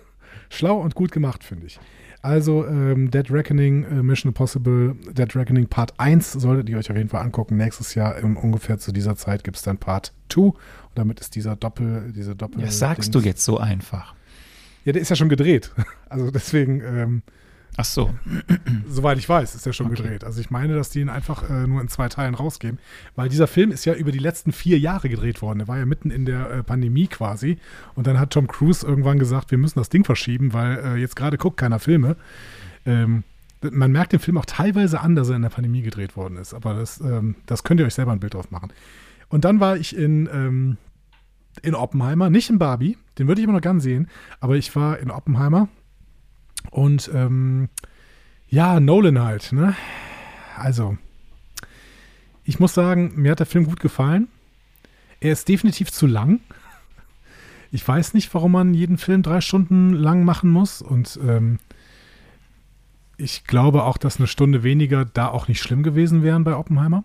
schlau 0.49 0.77
und 0.81 0.95
gut 0.95 1.11
gemacht, 1.11 1.43
finde 1.43 1.67
ich. 1.67 1.79
Also 2.23 2.65
ähm, 2.65 3.11
Dead 3.11 3.29
Reckoning, 3.29 3.83
äh, 3.83 4.01
Mission 4.01 4.31
Impossible, 4.31 4.95
Dead 5.13 5.33
Reckoning 5.35 5.67
Part 5.67 5.93
1 5.99 6.31
solltet 6.33 6.67
ihr 6.69 6.79
euch 6.79 6.89
auf 6.89 6.97
jeden 6.97 7.09
Fall 7.09 7.21
angucken. 7.21 7.55
Nächstes 7.55 7.93
Jahr 7.93 8.21
um, 8.23 8.35
ungefähr 8.35 8.79
zu 8.79 8.91
dieser 8.91 9.15
Zeit 9.15 9.43
gibt 9.43 9.57
es 9.57 9.63
dann 9.63 9.77
Part 9.77 10.11
2. 10.29 10.41
Und 10.41 10.55
damit 10.95 11.19
ist 11.19 11.35
dieser 11.35 11.55
Doppel, 11.55 12.11
diese 12.13 12.35
Doppel. 12.35 12.61
Das 12.61 12.79
sagst 12.79 13.09
Dings- 13.09 13.11
du 13.11 13.19
jetzt 13.19 13.45
so 13.45 13.59
einfach. 13.59 14.15
Ja, 14.87 14.93
der 14.93 15.01
ist 15.01 15.09
ja 15.09 15.17
schon 15.17 15.27
gedreht. 15.29 15.71
Also 16.09 16.31
deswegen, 16.31 16.79
ähm, 16.79 17.21
Ach 17.75 17.83
so. 17.83 18.09
soweit 18.87 19.17
ich 19.17 19.27
weiß, 19.27 19.53
ist 19.53 19.67
er 19.67 19.73
schon 19.73 19.87
Okay. 19.87 19.97
gedreht. 19.97 20.23
Also 20.23 20.39
ich 20.39 20.49
meine, 20.49 20.75
dass 20.75 20.89
die 20.89 21.01
ihn 21.01 21.09
einfach 21.09 21.49
äh, 21.49 21.67
nur 21.67 21.81
in 21.81 21.89
zwei 21.89 22.07
Teilen 22.07 22.33
rausgeben. 22.33 22.79
Weil 23.17 23.27
dieser 23.27 23.47
Film 23.47 23.71
ist 23.71 23.83
ja 23.83 23.93
über 23.93 24.13
die 24.13 24.19
letzten 24.19 24.53
vier 24.53 24.79
Jahre 24.79 25.09
gedreht 25.09 25.41
worden. 25.41 25.59
Der 25.59 25.67
war 25.67 25.77
ja 25.77 25.85
mitten 25.85 26.09
in 26.09 26.25
der 26.25 26.49
äh, 26.49 26.63
Pandemie 26.63 27.07
quasi. 27.07 27.57
Und 27.95 28.07
dann 28.07 28.17
hat 28.17 28.31
Tom 28.31 28.47
Cruise 28.47 28.87
irgendwann 28.87 29.19
gesagt, 29.19 29.51
wir 29.51 29.57
müssen 29.57 29.77
das 29.77 29.89
Ding 29.89 30.05
verschieben, 30.05 30.53
weil 30.53 30.77
äh, 30.79 30.95
jetzt 30.95 31.17
gerade 31.17 31.37
guckt 31.37 31.57
keiner 31.57 31.79
Filme. 31.79 32.15
Ähm, 32.85 33.23
man 33.61 33.91
merkt 33.91 34.13
dem 34.13 34.21
Film 34.21 34.37
auch 34.37 34.45
teilweise 34.45 35.01
an, 35.01 35.15
dass 35.15 35.27
er 35.29 35.35
in 35.35 35.41
der 35.41 35.49
Pandemie 35.49 35.81
gedreht 35.81 36.15
worden 36.15 36.37
ist. 36.37 36.53
Aber 36.53 36.73
das, 36.73 37.01
ähm, 37.01 37.35
das 37.45 37.65
könnt 37.65 37.81
ihr 37.81 37.85
euch 37.85 37.95
selber 37.95 38.13
ein 38.13 38.21
Bild 38.21 38.33
drauf 38.33 38.49
machen. 38.51 38.71
Und 39.27 39.43
dann 39.43 39.59
war 39.59 39.75
ich 39.75 39.95
in, 39.95 40.29
ähm, 40.31 40.77
in 41.61 41.75
Oppenheimer, 41.75 42.29
nicht 42.29 42.49
in 42.49 42.59
Barbie, 42.59 42.97
den 43.17 43.27
würde 43.27 43.41
ich 43.41 43.43
immer 43.45 43.53
noch 43.53 43.61
gern 43.61 43.79
sehen, 43.79 44.09
aber 44.39 44.55
ich 44.55 44.75
war 44.75 44.99
in 44.99 45.11
Oppenheimer 45.11 45.67
und 46.71 47.09
ähm, 47.13 47.69
ja, 48.49 48.79
Nolan 48.79 49.19
halt, 49.19 49.51
ne? 49.51 49.75
Also, 50.55 50.97
ich 52.43 52.59
muss 52.59 52.73
sagen, 52.73 53.11
mir 53.15 53.31
hat 53.31 53.39
der 53.39 53.45
Film 53.45 53.65
gut 53.65 53.79
gefallen. 53.79 54.27
Er 55.19 55.33
ist 55.33 55.49
definitiv 55.49 55.91
zu 55.91 56.07
lang. 56.07 56.39
Ich 57.71 57.85
weiß 57.85 58.13
nicht, 58.13 58.33
warum 58.33 58.53
man 58.53 58.73
jeden 58.73 58.97
Film 58.97 59.21
drei 59.21 59.41
Stunden 59.41 59.91
lang 59.91 60.23
machen 60.23 60.49
muss. 60.49 60.81
Und 60.81 61.19
ähm, 61.21 61.59
ich 63.17 63.43
glaube 63.43 63.83
auch, 63.83 63.97
dass 63.97 64.17
eine 64.17 64.27
Stunde 64.27 64.63
weniger 64.63 65.03
da 65.03 65.27
auch 65.27 65.47
nicht 65.47 65.61
schlimm 65.61 65.83
gewesen 65.83 66.23
wären 66.23 66.43
bei 66.43 66.55
Oppenheimer. 66.55 67.03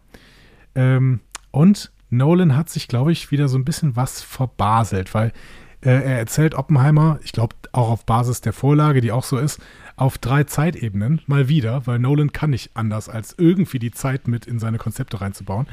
Ähm, 0.75 1.21
und 1.51 1.91
Nolan 2.13 2.57
hat 2.57 2.69
sich, 2.69 2.89
glaube 2.89 3.11
ich, 3.11 3.31
wieder 3.31 3.49
so 3.49 3.57
ein 3.57 3.65
bisschen 3.65 3.97
was 3.97 4.21
verbaselt, 4.21 5.15
weil 5.15 5.33
äh, 5.81 5.91
er 5.91 6.19
erzählt 6.19 6.55
Oppenheimer, 6.55 7.19
ich 7.25 7.33
glaube 7.33 7.57
auch 7.73 7.89
auf 7.89 8.05
Basis 8.05 8.43
der 8.43 8.53
Vorlage, 8.53 9.01
die 9.01 9.13
auch 9.13 9.25
so 9.25 9.39
ist, 9.39 9.61
auf 9.97 10.19
drei 10.19 10.45
Zeitebenen 10.45 11.23
mal 11.27 11.49
wieder, 11.49 11.87
weil 11.87 11.99
Nolan 11.99 12.33
kann 12.33 12.51
nicht 12.51 12.77
anders, 12.77 13.09
als 13.09 13.35
irgendwie 13.39 13.79
die 13.79 13.93
Zeit 13.93 14.29
mit 14.29 14.47
in 14.47 14.59
seine 14.59 14.77
Konzepte 14.77 15.23
reinzubauen. 15.23 15.67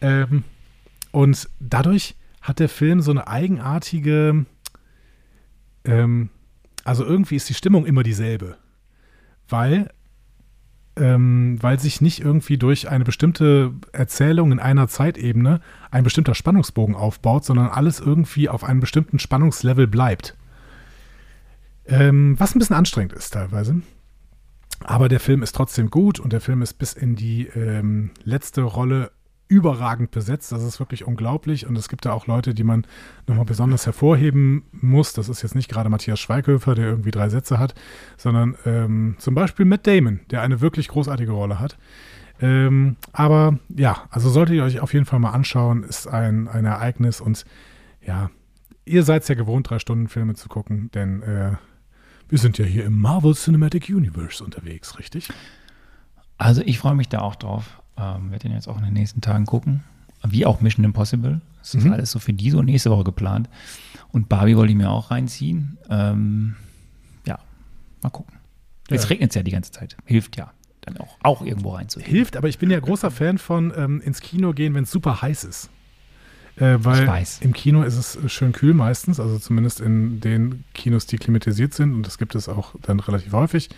Ähm, 0.00 0.42
und 1.12 1.48
dadurch 1.60 2.16
hat 2.40 2.60
der 2.60 2.70
Film 2.70 3.02
so 3.02 3.10
eine 3.10 3.28
eigenartige, 3.28 4.46
ähm, 5.84 6.30
also 6.84 7.04
irgendwie 7.04 7.36
ist 7.36 7.48
die 7.50 7.54
Stimmung 7.54 7.84
immer 7.84 8.02
dieselbe, 8.02 8.56
weil 9.48 9.90
ähm, 10.98 11.58
weil 11.60 11.78
sich 11.78 12.00
nicht 12.00 12.20
irgendwie 12.20 12.58
durch 12.58 12.88
eine 12.88 13.04
bestimmte 13.04 13.72
Erzählung 13.92 14.52
in 14.52 14.58
einer 14.58 14.88
Zeitebene 14.88 15.60
ein 15.90 16.04
bestimmter 16.04 16.34
Spannungsbogen 16.34 16.94
aufbaut, 16.94 17.44
sondern 17.44 17.68
alles 17.68 18.00
irgendwie 18.00 18.48
auf 18.48 18.64
einem 18.64 18.80
bestimmten 18.80 19.18
Spannungslevel 19.18 19.86
bleibt. 19.86 20.36
Ähm, 21.86 22.38
was 22.38 22.54
ein 22.54 22.58
bisschen 22.58 22.76
anstrengend 22.76 23.12
ist 23.12 23.30
teilweise. 23.30 23.80
Aber 24.80 25.08
der 25.08 25.20
Film 25.20 25.42
ist 25.42 25.54
trotzdem 25.54 25.90
gut 25.90 26.20
und 26.20 26.32
der 26.32 26.40
Film 26.40 26.62
ist 26.62 26.74
bis 26.74 26.92
in 26.92 27.16
die 27.16 27.46
ähm, 27.46 28.10
letzte 28.22 28.62
Rolle 28.62 29.10
überragend 29.48 30.10
besetzt. 30.10 30.52
Das 30.52 30.62
ist 30.62 30.78
wirklich 30.78 31.06
unglaublich. 31.06 31.66
Und 31.66 31.76
es 31.76 31.88
gibt 31.88 32.04
da 32.04 32.12
auch 32.12 32.26
Leute, 32.26 32.54
die 32.54 32.64
man 32.64 32.86
nochmal 33.26 33.44
besonders 33.44 33.86
hervorheben 33.86 34.64
muss. 34.72 35.12
Das 35.14 35.28
ist 35.28 35.42
jetzt 35.42 35.54
nicht 35.54 35.70
gerade 35.70 35.88
Matthias 35.88 36.20
Schweighöfer, 36.20 36.74
der 36.74 36.86
irgendwie 36.86 37.10
drei 37.10 37.28
Sätze 37.28 37.58
hat, 37.58 37.74
sondern 38.16 38.56
ähm, 38.64 39.16
zum 39.18 39.34
Beispiel 39.34 39.64
Matt 39.64 39.86
Damon, 39.86 40.20
der 40.30 40.42
eine 40.42 40.60
wirklich 40.60 40.88
großartige 40.88 41.32
Rolle 41.32 41.58
hat. 41.58 41.78
Ähm, 42.40 42.96
aber 43.12 43.58
ja, 43.74 44.04
also 44.10 44.30
solltet 44.30 44.56
ihr 44.56 44.64
euch 44.64 44.80
auf 44.80 44.92
jeden 44.92 45.06
Fall 45.06 45.18
mal 45.18 45.30
anschauen, 45.30 45.82
ist 45.82 46.06
ein, 46.06 46.46
ein 46.46 46.64
Ereignis 46.64 47.20
und 47.20 47.44
ja, 48.00 48.30
ihr 48.84 49.02
seid 49.02 49.28
ja 49.28 49.34
gewohnt, 49.34 49.68
drei 49.68 49.78
Stunden 49.78 50.08
Filme 50.08 50.34
zu 50.34 50.48
gucken, 50.48 50.90
denn 50.94 51.22
äh, 51.22 51.52
wir 52.28 52.38
sind 52.38 52.58
ja 52.58 52.64
hier 52.64 52.84
im 52.84 53.00
Marvel 53.00 53.34
Cinematic 53.34 53.88
Universe 53.88 54.42
unterwegs, 54.44 54.98
richtig? 54.98 55.30
Also 56.36 56.62
ich 56.64 56.78
freue 56.78 56.94
mich 56.94 57.08
da 57.08 57.20
auch 57.20 57.34
drauf. 57.34 57.82
Ähm, 57.98 58.30
werde 58.30 58.48
den 58.48 58.52
jetzt 58.52 58.68
auch 58.68 58.78
in 58.78 58.84
den 58.84 58.94
nächsten 58.94 59.20
Tagen 59.20 59.46
gucken. 59.46 59.82
Wie 60.26 60.46
auch 60.46 60.60
Mission 60.60 60.84
Impossible. 60.84 61.40
Das 61.60 61.74
ist 61.74 61.84
mhm. 61.84 61.92
alles 61.92 62.10
so 62.10 62.18
für 62.18 62.32
diese 62.32 62.58
und 62.58 62.66
nächste 62.66 62.90
Woche 62.90 63.04
geplant. 63.04 63.48
Und 64.10 64.28
Barbie 64.28 64.56
wollte 64.56 64.72
ich 64.72 64.78
mir 64.78 64.90
auch 64.90 65.10
reinziehen. 65.10 65.78
Ähm, 65.90 66.56
ja, 67.26 67.38
mal 68.02 68.10
gucken. 68.10 68.38
Jetzt 68.88 69.04
ja. 69.04 69.08
regnet 69.10 69.30
es 69.30 69.34
ja 69.34 69.42
die 69.42 69.50
ganze 69.50 69.70
Zeit. 69.70 69.96
Hilft 70.04 70.36
ja 70.36 70.52
dann 70.80 70.96
auch, 70.96 71.16
auch 71.22 71.42
irgendwo 71.42 71.70
reinzuhören. 71.70 72.10
Hilft, 72.10 72.36
aber 72.36 72.48
ich 72.48 72.58
bin 72.58 72.70
ja 72.70 72.80
großer 72.80 73.10
Fan 73.10 73.38
von 73.38 73.72
ähm, 73.76 74.00
ins 74.00 74.20
Kino 74.20 74.52
gehen, 74.52 74.74
wenn 74.74 74.84
es 74.84 74.90
super 74.90 75.20
heiß 75.22 75.44
ist. 75.44 75.70
Äh, 76.56 76.78
weil 76.84 77.24
im 77.40 77.52
Kino 77.52 77.82
ist 77.82 77.96
es 77.96 78.32
schön 78.32 78.52
kühl 78.52 78.74
meistens, 78.74 79.20
also 79.20 79.38
zumindest 79.38 79.80
in 79.80 80.20
den 80.20 80.64
Kinos, 80.74 81.06
die 81.06 81.16
klimatisiert 81.16 81.72
sind 81.72 81.94
und 81.94 82.04
das 82.04 82.18
gibt 82.18 82.34
es 82.34 82.48
auch 82.48 82.74
dann 82.82 82.98
relativ 82.98 83.32
häufig. 83.32 83.68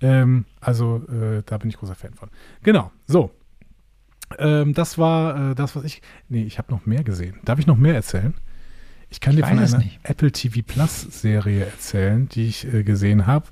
Ähm, 0.00 0.44
also 0.60 1.02
äh, 1.08 1.42
da 1.44 1.58
bin 1.58 1.68
ich 1.68 1.76
großer 1.76 1.96
Fan 1.96 2.14
von. 2.14 2.28
Genau, 2.62 2.92
so. 3.06 3.30
Ähm, 4.38 4.74
das 4.74 4.98
war 4.98 5.52
äh, 5.52 5.54
das, 5.54 5.76
was 5.76 5.84
ich. 5.84 6.02
Nee, 6.28 6.42
ich 6.42 6.58
habe 6.58 6.72
noch 6.72 6.86
mehr 6.86 7.04
gesehen. 7.04 7.36
Darf 7.44 7.58
ich 7.58 7.66
noch 7.66 7.76
mehr 7.76 7.94
erzählen? 7.94 8.34
Ich 9.10 9.20
kann 9.20 9.34
ich 9.34 9.40
dir 9.40 9.46
von 9.46 9.58
einer. 9.58 9.84
Apple 10.02 10.32
TV 10.32 10.60
Plus 10.66 11.00
Serie 11.00 11.64
erzählen, 11.64 12.28
die 12.28 12.46
ich 12.46 12.72
äh, 12.72 12.82
gesehen 12.82 13.26
habe. 13.26 13.46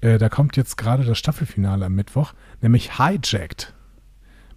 Äh, 0.00 0.18
da 0.18 0.28
kommt 0.28 0.56
jetzt 0.56 0.76
gerade 0.76 1.04
das 1.04 1.18
Staffelfinale 1.18 1.86
am 1.86 1.94
Mittwoch, 1.94 2.34
nämlich 2.60 2.98
Hijacked. 2.98 3.72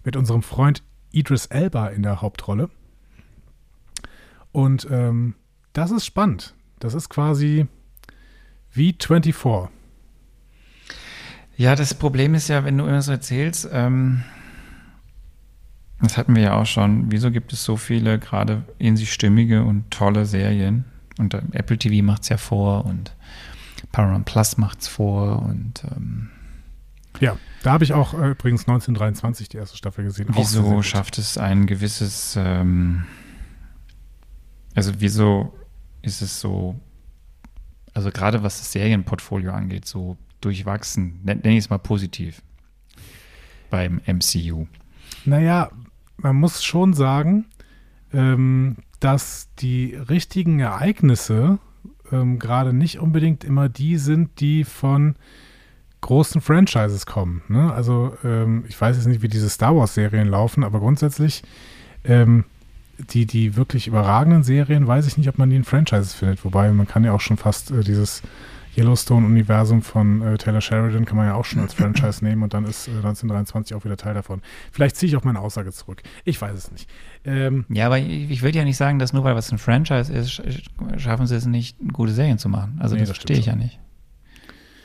Mit 0.02 0.16
unserem 0.16 0.42
Freund 0.42 0.82
Idris 1.12 1.46
Elba 1.46 1.88
in 1.88 2.02
der 2.02 2.22
Hauptrolle. 2.22 2.70
Und 4.52 4.88
ähm, 4.90 5.34
das 5.72 5.90
ist 5.90 6.06
spannend. 6.06 6.54
Das 6.78 6.94
ist 6.94 7.08
quasi 7.08 7.66
wie 8.72 8.96
24. 8.98 9.70
Ja, 11.56 11.76
das 11.76 11.94
Problem 11.94 12.34
ist 12.34 12.48
ja, 12.48 12.64
wenn 12.64 12.78
du 12.78 12.86
immer 12.86 13.02
so 13.02 13.12
erzählst, 13.12 13.68
ähm, 13.70 14.22
das 16.00 16.16
hatten 16.16 16.34
wir 16.34 16.42
ja 16.42 16.54
auch 16.54 16.66
schon. 16.66 17.10
Wieso 17.12 17.30
gibt 17.30 17.52
es 17.52 17.64
so 17.64 17.76
viele 17.76 18.18
gerade 18.18 18.64
in 18.78 18.96
sich 18.96 19.12
stimmige 19.12 19.64
und 19.64 19.90
tolle 19.90 20.24
Serien? 20.26 20.84
Und 21.18 21.34
äh, 21.34 21.42
Apple 21.52 21.78
TV 21.78 22.04
macht 22.04 22.22
es 22.22 22.28
ja 22.30 22.36
vor 22.36 22.84
und 22.86 23.14
Paramount 23.92 24.24
Plus 24.24 24.56
macht 24.56 24.80
es 24.80 24.88
vor 24.88 25.42
und 25.42 25.84
ähm, 25.84 26.30
ja, 27.18 27.36
da 27.62 27.72
habe 27.72 27.84
ich 27.84 27.92
auch 27.92 28.14
äh, 28.14 28.30
übrigens 28.30 28.62
1923 28.62 29.48
die 29.48 29.56
erste 29.56 29.76
Staffel 29.76 30.04
gesehen. 30.04 30.28
Wieso 30.30 30.82
schafft 30.82 31.18
es 31.18 31.36
ein 31.36 31.66
gewisses, 31.66 32.36
ähm, 32.36 33.04
also 34.74 34.92
wieso 34.98 35.52
ist 36.02 36.22
es 36.22 36.40
so, 36.40 36.80
also 37.92 38.10
gerade 38.10 38.42
was 38.42 38.58
das 38.58 38.72
Serienportfolio 38.72 39.52
angeht, 39.52 39.86
so 39.86 40.16
durchwachsen, 40.40 41.20
nenne 41.24 41.50
ich 41.50 41.58
es 41.58 41.70
mal 41.70 41.78
positiv 41.78 42.42
beim 43.68 44.00
MCU? 44.06 44.66
Naja, 45.24 45.70
man 46.22 46.36
muss 46.36 46.62
schon 46.62 46.94
sagen, 46.94 47.46
ähm, 48.12 48.76
dass 49.00 49.48
die 49.58 49.94
richtigen 49.94 50.60
Ereignisse 50.60 51.58
ähm, 52.12 52.38
gerade 52.38 52.72
nicht 52.72 52.98
unbedingt 52.98 53.44
immer 53.44 53.68
die 53.68 53.96
sind, 53.96 54.40
die 54.40 54.64
von 54.64 55.16
großen 56.00 56.40
Franchises 56.40 57.06
kommen. 57.06 57.42
Ne? 57.48 57.72
Also 57.72 58.16
ähm, 58.24 58.64
ich 58.68 58.80
weiß 58.80 58.96
jetzt 58.96 59.06
nicht, 59.06 59.22
wie 59.22 59.28
diese 59.28 59.50
Star 59.50 59.76
Wars-Serien 59.76 60.28
laufen, 60.28 60.64
aber 60.64 60.80
grundsätzlich 60.80 61.42
ähm, 62.04 62.44
die, 62.98 63.26
die 63.26 63.56
wirklich 63.56 63.86
überragenden 63.86 64.42
Serien, 64.42 64.86
weiß 64.86 65.06
ich 65.06 65.16
nicht, 65.16 65.28
ob 65.28 65.38
man 65.38 65.50
die 65.50 65.56
in 65.56 65.64
Franchises 65.64 66.14
findet. 66.14 66.44
Wobei 66.44 66.70
man 66.72 66.86
kann 66.86 67.04
ja 67.04 67.12
auch 67.12 67.20
schon 67.20 67.36
fast 67.36 67.70
äh, 67.70 67.82
dieses 67.82 68.22
Yellowstone-Universum 68.76 69.82
von 69.82 70.22
äh, 70.22 70.38
Taylor 70.38 70.60
Sheridan 70.60 71.04
kann 71.04 71.16
man 71.16 71.26
ja 71.26 71.34
auch 71.34 71.44
schon 71.44 71.60
als 71.60 71.74
Franchise 71.80 72.24
nehmen 72.24 72.42
und 72.42 72.54
dann 72.54 72.64
ist 72.64 72.88
äh, 72.88 72.92
1923 72.92 73.74
auch 73.74 73.84
wieder 73.84 73.96
Teil 73.96 74.14
davon. 74.14 74.42
Vielleicht 74.70 74.96
ziehe 74.96 75.08
ich 75.08 75.16
auch 75.16 75.24
meine 75.24 75.40
Aussage 75.40 75.72
zurück. 75.72 76.02
Ich 76.24 76.40
weiß 76.40 76.54
es 76.54 76.72
nicht. 76.72 76.88
Ähm, 77.24 77.64
ja, 77.68 77.86
aber 77.86 77.98
ich, 77.98 78.30
ich 78.30 78.42
würde 78.42 78.58
ja 78.58 78.64
nicht 78.64 78.76
sagen, 78.76 78.98
dass 78.98 79.12
nur 79.12 79.24
weil 79.24 79.34
was 79.34 79.50
ein 79.52 79.58
Franchise 79.58 80.12
ist, 80.12 80.42
schaffen 80.96 81.26
sie 81.26 81.36
es 81.36 81.46
nicht, 81.46 81.76
gute 81.92 82.12
Serien 82.12 82.38
zu 82.38 82.48
machen. 82.48 82.78
Also 82.80 82.94
nee, 82.94 83.00
das, 83.00 83.10
das 83.10 83.18
verstehe 83.18 83.38
ich 83.38 83.46
ja 83.46 83.56
nicht. 83.56 83.78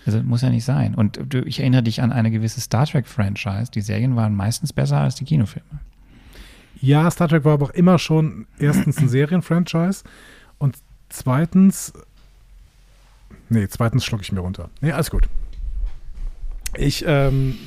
Also 0.06 0.22
muss 0.22 0.42
ja 0.42 0.50
nicht 0.50 0.66
sein. 0.66 0.94
Und 0.94 1.20
du, 1.30 1.42
ich 1.42 1.60
erinnere 1.60 1.84
dich 1.84 2.02
an 2.02 2.12
eine 2.12 2.30
gewisse 2.30 2.62
Star 2.62 2.86
Trek-Franchise. 2.86 3.72
Die 3.72 3.82
Serien 3.82 4.16
waren 4.16 4.36
meistens 4.36 4.72
besser 4.72 5.00
als 5.00 5.16
die 5.16 5.26
Kinofilme. 5.26 5.80
Ja, 6.80 7.10
Star 7.10 7.28
Trek 7.28 7.44
war 7.46 7.54
aber 7.54 7.66
auch 7.66 7.72
immer 7.72 7.98
schon 7.98 8.46
erstens 8.60 8.98
ein 9.00 9.08
Serienfranchise 9.10 10.04
und 10.60 10.78
zweitens 11.10 11.94
Nee, 13.50 13.68
zweitens 13.68 14.06
schlucke 14.06 14.24
ich 14.24 14.32
mir 14.32 14.40
runter. 14.40 14.70
Nee, 14.82 14.92
alles 14.92 15.12
gut. 15.12 15.28
Ich 16.78 17.04
ähm, 17.08 17.58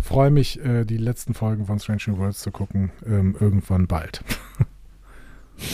freue 0.00 0.30
mich, 0.30 0.62
äh, 0.64 0.84
die 0.84 0.96
letzten 0.96 1.34
Folgen 1.34 1.66
von 1.66 1.78
Strange 1.78 2.02
New 2.06 2.18
Worlds 2.18 2.40
zu 2.40 2.50
gucken. 2.50 2.90
Ähm, 3.06 3.36
irgendwann 3.38 3.86
bald. 3.86 4.22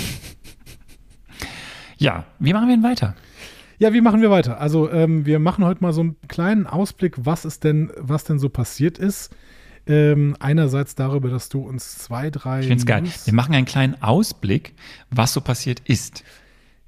ja, 1.99 2.25
wie 2.39 2.53
machen 2.53 2.69
wir 2.69 2.77
denn 2.77 2.85
weiter? 2.85 3.15
Ja, 3.79 3.93
wie 3.93 4.01
machen 4.01 4.21
wir 4.21 4.31
weiter? 4.31 4.61
Also, 4.61 4.91
ähm, 4.91 5.27
wir 5.27 5.39
machen 5.39 5.65
heute 5.65 5.83
mal 5.83 5.93
so 5.93 6.03
einen 6.03 6.17
kleinen 6.29 6.67
Ausblick, 6.67 7.15
was 7.19 7.45
ist 7.45 7.65
denn, 7.65 7.91
was 7.97 8.25
denn 8.25 8.39
so 8.39 8.49
passiert 8.49 8.99
ist. 8.99 9.35
Ähm, 9.87 10.37
einerseits 10.41 10.95
darüber, 10.95 11.29
dass 11.29 11.49
du 11.51 11.61
uns 11.61 11.99
zwei, 11.99 12.31
drei. 12.31 12.61
Ich 12.61 12.67
finde 12.69 12.81
es 12.81 12.87
geil. 12.87 13.05
Wir 13.25 13.35
machen 13.35 13.55
einen 13.55 13.67
kleinen 13.67 14.01
Ausblick, 14.01 14.75
was 15.11 15.35
so 15.35 15.41
passiert 15.41 15.81
ist. 15.81 16.25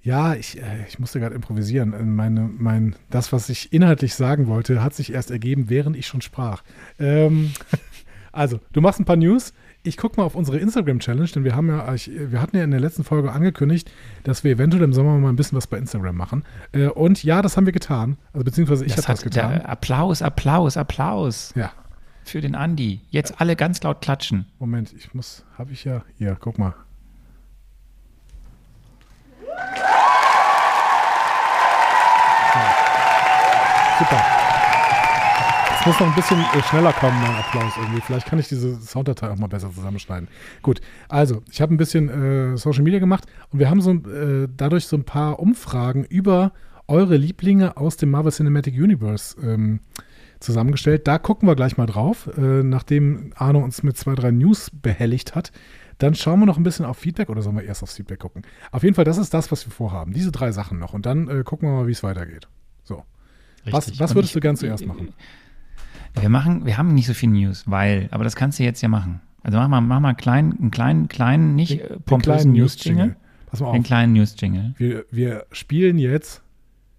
Ja, 0.07 0.35
ich, 0.35 0.57
äh, 0.62 0.87
ich 0.87 1.01
musste 1.01 1.19
gerade 1.19 1.35
improvisieren. 1.35 1.92
Äh, 1.92 2.05
meine, 2.05 2.49
mein, 2.59 2.95
das, 3.11 3.33
was 3.33 3.49
ich 3.49 3.73
inhaltlich 3.73 4.14
sagen 4.14 4.47
wollte, 4.47 4.81
hat 4.81 4.95
sich 4.95 5.12
erst 5.12 5.33
ergeben, 5.33 5.69
während 5.69 5.97
ich 5.97 6.07
schon 6.07 6.21
sprach. 6.21 6.62
Ähm, 7.01 7.51
also, 8.33 8.61
du 8.73 8.81
machst 8.81 9.01
ein 9.01 9.05
paar 9.05 9.16
News. 9.16 9.53
Ich 9.83 9.97
gucke 9.97 10.21
mal 10.21 10.25
auf 10.25 10.37
unsere 10.37 10.59
Instagram-Challenge, 10.59 11.29
denn 11.35 11.42
wir 11.42 11.57
haben 11.57 11.69
ja, 11.69 11.92
ich, 11.92 12.09
wir 12.14 12.40
hatten 12.40 12.57
ja 12.57 12.62
in 12.62 12.71
der 12.71 12.79
letzten 12.79 13.03
Folge 13.03 13.33
angekündigt, 13.33 13.90
dass 14.23 14.45
wir 14.45 14.53
eventuell 14.53 14.85
im 14.85 14.92
Sommer 14.92 15.19
mal 15.19 15.29
ein 15.29 15.35
bisschen 15.35 15.57
was 15.57 15.66
bei 15.66 15.77
Instagram 15.77 16.16
machen. 16.16 16.45
Äh, 16.71 16.87
und 16.87 17.25
ja, 17.25 17.42
das 17.42 17.57
haben 17.57 17.66
wir 17.66 17.73
getan. 17.73 18.16
Also 18.33 18.45
beziehungsweise 18.45 18.85
ich 18.85 18.92
habe 18.92 19.09
das 19.09 19.23
getan. 19.23 19.61
Applaus, 19.62 20.23
Applaus, 20.23 20.77
Applaus. 20.77 21.53
Ja. 21.57 21.73
Für 22.23 22.40
den 22.40 22.55
Andi. 22.55 23.01
Jetzt 23.11 23.40
alle 23.40 23.57
ganz 23.57 23.83
laut 23.83 24.03
klatschen. 24.03 24.47
Moment, 24.61 24.92
ich 24.97 25.14
muss, 25.14 25.45
habe 25.59 25.73
ich 25.73 25.83
ja, 25.83 26.05
hier, 26.16 26.37
guck 26.38 26.59
mal. 26.59 26.75
Super. 33.99 34.23
Es 35.81 35.87
muss 35.87 36.01
noch 36.01 36.07
ein 36.09 36.15
bisschen 36.15 36.39
äh, 36.39 36.63
schneller 36.65 36.93
kommen, 36.93 37.19
mein 37.23 37.35
Applaus 37.37 37.73
irgendwie. 37.79 38.03
Vielleicht 38.03 38.27
kann 38.27 38.39
ich 38.39 38.49
diese 38.49 38.79
Sounddatei 38.79 39.31
auch 39.31 39.37
mal 39.37 39.47
besser 39.47 39.73
zusammenschneiden. 39.73 40.29
Gut, 40.61 40.83
also 41.09 41.43
ich 41.51 41.63
habe 41.63 41.73
ein 41.73 41.79
bisschen 41.79 42.09
äh, 42.55 42.59
Social 42.59 42.83
Media 42.83 42.99
gemacht 42.99 43.25
und 43.53 43.59
wir 43.59 43.71
haben 43.71 43.81
so 43.81 43.93
äh, 43.93 44.49
dadurch 44.55 44.87
so 44.87 44.97
ein 44.97 45.05
paar 45.05 45.39
Umfragen 45.39 46.05
über 46.05 46.53
eure 46.89 47.17
Lieblinge 47.17 47.79
aus 47.79 47.97
dem 47.97 48.11
Marvel 48.11 48.33
Cinematic 48.33 48.75
Universe 48.75 49.35
ähm, 49.41 49.81
zusammengestellt. 50.40 51.07
Da 51.07 51.18
gucken 51.18 51.49
wir 51.49 51.57
gleich 51.57 51.77
mal 51.77 51.87
drauf, 51.87 52.29
äh, 52.37 52.62
nachdem 52.62 53.33
Arno 53.37 53.61
uns 53.61 53.83
mit 53.83 53.96
zwei, 53.96 54.14
drei 54.14 54.31
News 54.31 54.70
behelligt 54.70 55.35
hat. 55.35 55.53
Dann 55.99 56.14
schauen 56.14 56.40
wir 56.40 56.46
noch 56.46 56.59
ein 56.59 56.62
bisschen 56.62 56.85
auf 56.85 56.99
Feedback 56.99 57.31
oder 57.31 57.40
sollen 57.40 57.57
wir 57.57 57.64
erst 57.64 57.83
aufs 57.83 57.96
Feedback 57.96 58.18
gucken? 58.18 58.42
Auf 58.70 58.83
jeden 58.83 58.94
Fall, 58.94 59.05
das 59.05 59.16
ist 59.16 59.33
das, 59.33 59.51
was 59.51 59.66
wir 59.66 59.72
vorhaben. 59.72 60.12
Diese 60.12 60.31
drei 60.31 60.53
Sachen 60.53 60.79
noch. 60.79 60.92
Und 60.92 61.07
dann 61.07 61.29
äh, 61.29 61.42
gucken 61.42 61.68
wir 61.68 61.75
mal, 61.75 61.87
wie 61.87 61.92
es 61.92 62.03
weitergeht. 62.03 62.49
So. 62.85 63.03
Was, 63.64 63.99
was 63.99 64.14
würdest 64.14 64.31
ich, 64.31 64.35
du 64.35 64.40
gern 64.40 64.57
zuerst 64.57 64.87
machen? 64.87 65.14
Wir 66.20 66.29
machen, 66.29 66.64
wir 66.64 66.79
haben 66.79 66.94
nicht 66.94 67.07
so 67.07 67.14
viel 67.14 67.31
News, 67.31 67.64
weil, 67.66 68.09
aber 68.11 68.25
das 68.25 68.37
kannst 68.37 68.59
du 68.59 68.62
jetzt 68.62 68.81
ja 68.81 68.88
machen. 68.88 69.20
Also 69.42 69.59
mach 69.59 69.68
mal, 69.68 69.81
mach 69.81 70.01
mal 70.01 70.14
klein, 70.14 70.57
einen 70.59 70.70
kleinen, 70.70 71.09
kleinen, 71.09 71.55
nicht 71.55 71.81
den, 71.81 72.03
pompösen 72.03 72.53
News-Jingle. 72.53 73.16
Pass 73.46 73.61
mal 73.61 73.68
auf. 73.68 73.72
Den 73.75 73.83
kleinen 73.83 74.12
News-Jingle. 74.14 74.75
Wir, 74.77 75.05
wir 75.11 75.46
spielen 75.53 75.99
jetzt 75.99 76.42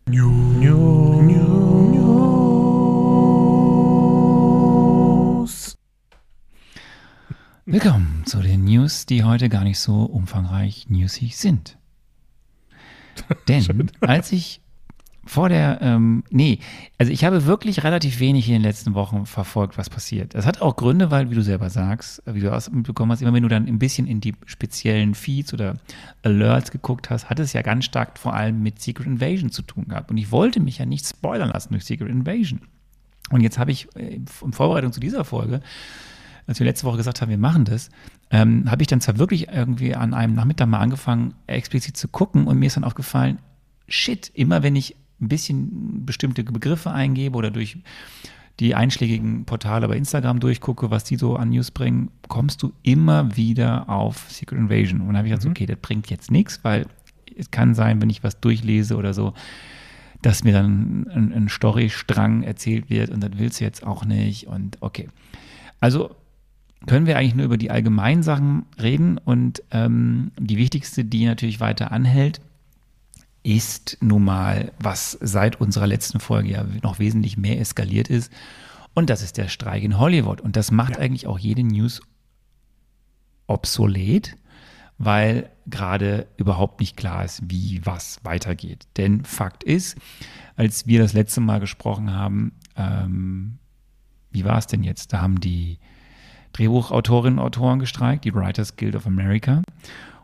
News. 0.07 0.57
News. 0.59 1.21
News. 1.21 1.76
Willkommen 7.69 8.23
zu 8.25 8.41
den 8.41 8.63
News, 8.63 9.05
die 9.07 9.25
heute 9.25 9.49
gar 9.49 9.65
nicht 9.65 9.79
so 9.79 10.03
umfangreich 10.03 10.85
newsig 10.87 11.35
sind. 11.35 11.77
Denn 13.49 13.91
als 13.99 14.31
ich 14.31 14.61
vor 15.25 15.49
der, 15.49 15.79
ähm, 15.81 16.23
nee, 16.29 16.59
also 16.97 17.11
ich 17.11 17.25
habe 17.25 17.43
wirklich 17.43 17.83
relativ 17.83 18.21
wenig 18.21 18.47
in 18.47 18.53
den 18.53 18.61
letzten 18.61 18.93
Wochen 18.93 19.25
verfolgt, 19.25 19.77
was 19.77 19.89
passiert. 19.89 20.33
Das 20.33 20.45
hat 20.45 20.61
auch 20.61 20.77
Gründe, 20.77 21.11
weil, 21.11 21.29
wie 21.29 21.35
du 21.35 21.43
selber 21.43 21.69
sagst, 21.69 22.23
wie 22.25 22.39
du 22.39 22.53
ausbekommen 22.53 23.11
hast, 23.11 23.21
immer 23.21 23.33
wenn 23.33 23.43
du 23.43 23.49
dann 23.49 23.67
ein 23.67 23.79
bisschen 23.79 24.07
in 24.07 24.21
die 24.21 24.33
speziellen 24.45 25.13
Feeds 25.13 25.53
oder 25.53 25.73
Alerts 26.23 26.71
geguckt 26.71 27.09
hast, 27.09 27.29
hat 27.29 27.37
es 27.41 27.51
ja 27.51 27.63
ganz 27.63 27.83
stark 27.83 28.17
vor 28.17 28.33
allem 28.33 28.63
mit 28.63 28.81
Secret 28.81 29.07
Invasion 29.07 29.51
zu 29.51 29.61
tun 29.61 29.89
gehabt. 29.89 30.09
Und 30.09 30.15
ich 30.15 30.31
wollte 30.31 30.61
mich 30.61 30.77
ja 30.77 30.85
nicht 30.85 31.05
spoilern 31.05 31.49
lassen 31.49 31.73
durch 31.73 31.83
Secret 31.83 32.07
Invasion. 32.07 32.61
Und 33.29 33.41
jetzt 33.41 33.59
habe 33.59 33.71
ich 33.71 33.93
äh, 33.97 34.15
in 34.15 34.53
Vorbereitung 34.53 34.93
zu 34.93 35.01
dieser 35.01 35.25
Folge, 35.25 35.59
als 36.47 36.59
wir 36.59 36.65
letzte 36.65 36.87
Woche 36.87 36.97
gesagt 36.97 37.21
haben, 37.21 37.29
wir 37.29 37.37
machen 37.37 37.65
das, 37.65 37.89
ähm, 38.31 38.69
habe 38.71 38.81
ich 38.81 38.87
dann 38.87 39.01
zwar 39.01 39.17
wirklich 39.19 39.49
irgendwie 39.49 39.95
an 39.95 40.13
einem 40.13 40.33
Nachmittag 40.33 40.67
mal 40.67 40.79
angefangen, 40.79 41.33
explizit 41.45 41.97
zu 41.97 42.07
gucken 42.07 42.47
und 42.47 42.57
mir 42.57 42.67
ist 42.67 42.77
dann 42.77 42.83
aufgefallen, 42.83 43.39
shit, 43.87 44.31
immer 44.33 44.63
wenn 44.63 44.75
ich 44.75 44.95
ein 45.21 45.27
bisschen 45.27 46.05
bestimmte 46.05 46.43
Begriffe 46.43 46.91
eingebe 46.91 47.37
oder 47.37 47.51
durch 47.51 47.77
die 48.59 48.73
einschlägigen 48.73 49.45
Portale 49.45 49.87
bei 49.87 49.97
Instagram 49.97 50.39
durchgucke, 50.39 50.89
was 50.89 51.03
die 51.03 51.15
so 51.15 51.35
an 51.35 51.49
News 51.49 51.69
bringen, 51.71 52.09
kommst 52.27 52.63
du 52.63 52.73
immer 52.81 53.35
wieder 53.35 53.87
auf 53.87 54.31
Secret 54.31 54.57
Invasion. 54.57 55.01
Und 55.01 55.07
dann 55.07 55.17
habe 55.17 55.27
ich 55.27 55.33
gesagt, 55.33 55.45
mhm. 55.45 55.51
okay, 55.51 55.65
das 55.67 55.77
bringt 55.77 56.09
jetzt 56.09 56.31
nichts, 56.31 56.63
weil 56.63 56.87
es 57.37 57.51
kann 57.51 57.75
sein, 57.75 58.01
wenn 58.01 58.09
ich 58.09 58.23
was 58.23 58.39
durchlese 58.39 58.95
oder 58.95 59.13
so, 59.13 59.33
dass 60.23 60.43
mir 60.43 60.53
dann 60.53 61.07
ein, 61.07 61.33
ein 61.33 61.49
Storystrang 61.49 62.41
erzählt 62.41 62.89
wird 62.89 63.11
und 63.11 63.21
das 63.21 63.31
willst 63.35 63.59
du 63.59 63.63
jetzt 63.63 63.85
auch 63.85 64.05
nicht. 64.05 64.47
Und 64.47 64.77
okay. 64.81 65.07
Also 65.79 66.15
können 66.85 67.07
wir 67.07 67.17
eigentlich 67.17 67.35
nur 67.35 67.45
über 67.45 67.57
die 67.57 67.71
allgemeinen 67.71 68.23
Sachen 68.23 68.65
reden 68.81 69.17
und 69.17 69.63
ähm, 69.71 70.31
die 70.39 70.57
wichtigste, 70.57 71.03
die 71.03 71.25
natürlich 71.25 71.59
weiter 71.59 71.91
anhält, 71.91 72.39
ist 73.43 73.97
nun 74.01 74.25
mal, 74.25 74.71
was 74.79 75.17
seit 75.21 75.59
unserer 75.59 75.87
letzten 75.87 76.19
Folge 76.19 76.49
ja 76.49 76.65
noch 76.83 76.99
wesentlich 76.99 77.37
mehr 77.37 77.59
eskaliert 77.59 78.09
ist. 78.09 78.31
Und 78.93 79.09
das 79.09 79.21
ist 79.21 79.37
der 79.37 79.47
Streik 79.47 79.83
in 79.83 79.97
Hollywood. 79.97 80.41
Und 80.41 80.55
das 80.55 80.71
macht 80.71 80.95
ja. 80.95 80.99
eigentlich 80.99 81.27
auch 81.27 81.39
jede 81.39 81.63
News 81.63 82.01
obsolet, 83.47 84.35
weil 84.97 85.49
gerade 85.67 86.27
überhaupt 86.37 86.79
nicht 86.79 86.97
klar 86.97 87.23
ist, 87.23 87.41
wie 87.47 87.81
was 87.85 88.19
weitergeht. 88.23 88.87
Denn 88.97 89.23
Fakt 89.23 89.63
ist, 89.63 89.97
als 90.55 90.87
wir 90.87 90.99
das 90.99 91.13
letzte 91.13 91.39
Mal 91.39 91.59
gesprochen 91.59 92.11
haben, 92.11 92.53
ähm, 92.75 93.59
wie 94.31 94.43
war 94.43 94.57
es 94.57 94.67
denn 94.67 94.83
jetzt? 94.83 95.13
Da 95.13 95.21
haben 95.21 95.39
die 95.39 95.79
Drehbuchautorinnen 96.53 97.39
und 97.39 97.45
Autoren 97.45 97.79
gestreikt, 97.79 98.25
die 98.25 98.33
Writers 98.33 98.75
Guild 98.75 98.95
of 98.95 99.07
America. 99.07 99.61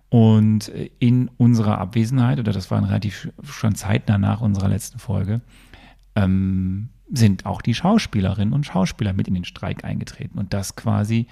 Und 0.10 0.72
in 1.00 1.30
unserer 1.38 1.80
Abwesenheit, 1.80 2.40
oder 2.40 2.52
das 2.52 2.70
war 2.70 2.84
relativ 2.86 3.30
schon 3.44 3.76
zeitnah 3.76 4.18
nach 4.18 4.42
unserer 4.42 4.70
letzten 4.70 5.00
Folge, 5.00 5.42
ähm, 6.16 6.90
sind 7.12 7.46
auch 7.46 7.62
die 7.62 7.74
Schauspielerinnen 7.74 8.54
und 8.54 8.66
Schauspieler 8.66 9.14
mit 9.14 9.28
in 9.28 9.34
den 9.34 9.46
Streik 9.46 9.84
eingetreten. 9.84 10.38
Und 10.38 10.54
das 10.54 10.76
quasi, 10.76 11.28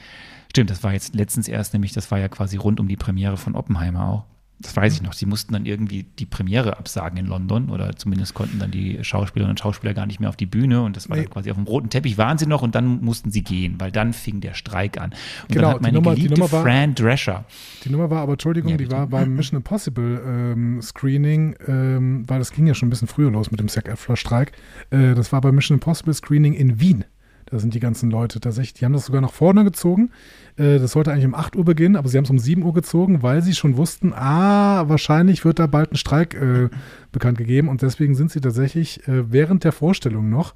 stimmt, 0.50 0.70
das 0.70 0.84
war 0.84 0.94
jetzt 0.94 1.16
letztens 1.16 1.48
erst, 1.48 1.74
nämlich 1.74 1.94
das 1.94 2.10
war 2.12 2.20
ja 2.20 2.28
quasi 2.28 2.58
rund 2.58 2.80
um 2.80 2.88
die 2.88 2.98
Premiere 2.98 3.38
von 3.38 3.56
Oppenheimer 3.56 4.08
auch 4.08 4.26
das 4.62 4.76
weiß 4.76 4.94
ich 4.94 5.02
noch, 5.02 5.14
sie 5.14 5.26
mussten 5.26 5.54
dann 5.54 5.66
irgendwie 5.66 6.04
die 6.04 6.26
Premiere 6.26 6.78
absagen 6.78 7.18
in 7.18 7.26
London 7.26 7.70
oder 7.70 7.96
zumindest 7.96 8.34
konnten 8.34 8.60
dann 8.60 8.72
die 8.72 9.04
Schauspielerinnen 9.04 9.52
und 9.52 9.60
Schauspieler 9.60 9.94
gar 9.94 10.06
nicht 10.06 10.20
mehr 10.20 10.30
auf 10.30 10.36
die 10.36 10.46
Bühne 10.46 10.82
und 10.82 10.96
das 10.96 11.10
war 11.10 11.18
nee. 11.18 11.24
dann 11.24 11.32
quasi 11.32 11.52
auf 11.52 11.58
dem 11.58 11.66
roten 11.66 11.90
Teppich 11.90 12.18
waren 12.18 12.38
sie 12.38 12.46
noch 12.46 12.62
und 12.62 12.76
dann 12.76 13.02
mussten 13.02 13.32
sie 13.32 13.44
gehen, 13.44 13.76
weil 13.80 13.92
dann 13.92 14.14
fing 14.14 14.42
der 14.42 14.54
Streik 14.54 15.00
an. 15.00 15.12
Und 15.12 15.50
genau, 15.50 15.62
dann 15.62 15.74
hat 15.74 15.82
meine 15.82 15.94
Nummer, 15.96 16.16
geliebte 16.16 16.40
war, 16.40 16.64
Fran 16.64 16.96
Drescher. 16.96 17.46
Die 17.84 17.90
Nummer 17.90 18.10
war 18.10 18.22
aber, 18.22 18.34
Entschuldigung, 18.34 18.72
ja, 18.72 18.78
die 18.78 18.92
war 18.92 19.08
beim 19.08 19.36
Mission 19.36 19.58
Impossible 19.58 20.22
ähm, 20.26 20.82
Screening, 20.82 21.56
ähm, 21.68 22.24
weil 22.28 22.40
das 22.40 22.52
ging 22.52 22.68
ja 22.68 22.74
schon 22.74 22.88
ein 22.88 22.92
bisschen 22.92 23.08
früher 23.08 23.32
los 23.32 23.52
mit 23.52 23.60
dem 23.60 23.68
Zac 23.68 23.88
Efron-Streik. 23.88 24.52
Äh, 24.90 25.16
das 25.16 25.32
war 25.32 25.42
beim 25.42 25.56
Mission 25.56 25.76
Impossible 25.76 26.14
Screening 26.14 26.54
in 26.54 26.80
Wien. 26.80 27.06
Da 27.52 27.60
sind 27.60 27.74
die 27.74 27.82
ganzen 27.82 28.10
Leute 28.10 28.40
tatsächlich, 28.40 28.76
die 28.76 28.86
haben 28.86 28.94
das 28.94 29.06
sogar 29.06 29.22
nach 29.22 29.34
vorne 29.34 29.66
gezogen. 29.66 30.12
Äh, 30.56 30.80
das 30.80 30.94
sollte 30.94 31.12
eigentlich 31.12 31.26
um 31.26 31.36
8 31.36 31.58
Uhr 31.58 31.66
beginnen, 31.66 31.98
aber 31.98 32.08
sie 32.08 32.18
haben 32.18 32.24
es 32.24 32.30
um 32.30 32.40
7 32.40 32.64
Uhr 32.64 32.74
gezogen, 32.74 33.22
weil 33.24 33.42
sie 33.42 33.54
schon 33.54 33.76
wussten, 33.76 34.14
ah, 34.14 34.88
wahrscheinlich 34.88 35.44
wird 35.44 35.60
da 35.60 35.68
bald 35.68 35.92
ein 35.92 35.98
Streik 35.98 36.34
äh, 36.34 36.70
bekannt 37.12 37.38
gegeben. 37.38 37.68
Und 37.68 37.82
deswegen 37.82 38.16
sind 38.16 38.32
sie 38.32 38.40
tatsächlich 38.40 39.06
äh, 39.08 39.30
während 39.32 39.66
der 39.66 39.74
Vorstellung 39.74 40.30
noch, 40.30 40.56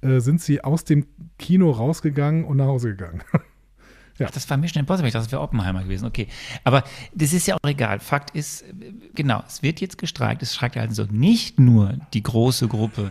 äh, 0.00 0.18
sind 0.18 0.40
sie 0.40 0.64
aus 0.64 0.82
dem 0.84 1.06
Kino 1.38 1.70
rausgegangen 1.70 2.44
und 2.44 2.56
nach 2.56 2.66
Hause 2.66 2.88
gegangen. 2.90 3.22
Ja. 4.18 4.26
Ach, 4.28 4.30
das 4.30 4.48
war 4.50 4.58
Mission 4.58 4.80
Impossible, 4.80 5.08
ich 5.08 5.14
dachte, 5.14 5.24
das 5.24 5.32
wäre 5.32 5.40
Oppenheimer 5.40 5.82
gewesen. 5.82 6.04
Okay. 6.04 6.28
Aber 6.64 6.84
das 7.14 7.32
ist 7.32 7.46
ja 7.46 7.56
auch 7.56 7.66
egal. 7.68 7.98
Fakt 7.98 8.30
ist, 8.36 8.62
genau, 9.14 9.42
es 9.48 9.62
wird 9.62 9.80
jetzt 9.80 9.96
gestreikt. 9.96 10.42
Es 10.42 10.54
streikt 10.54 10.76
also 10.76 11.06
nicht 11.10 11.58
nur 11.58 11.96
die 12.12 12.22
große 12.22 12.68
Gruppe 12.68 13.10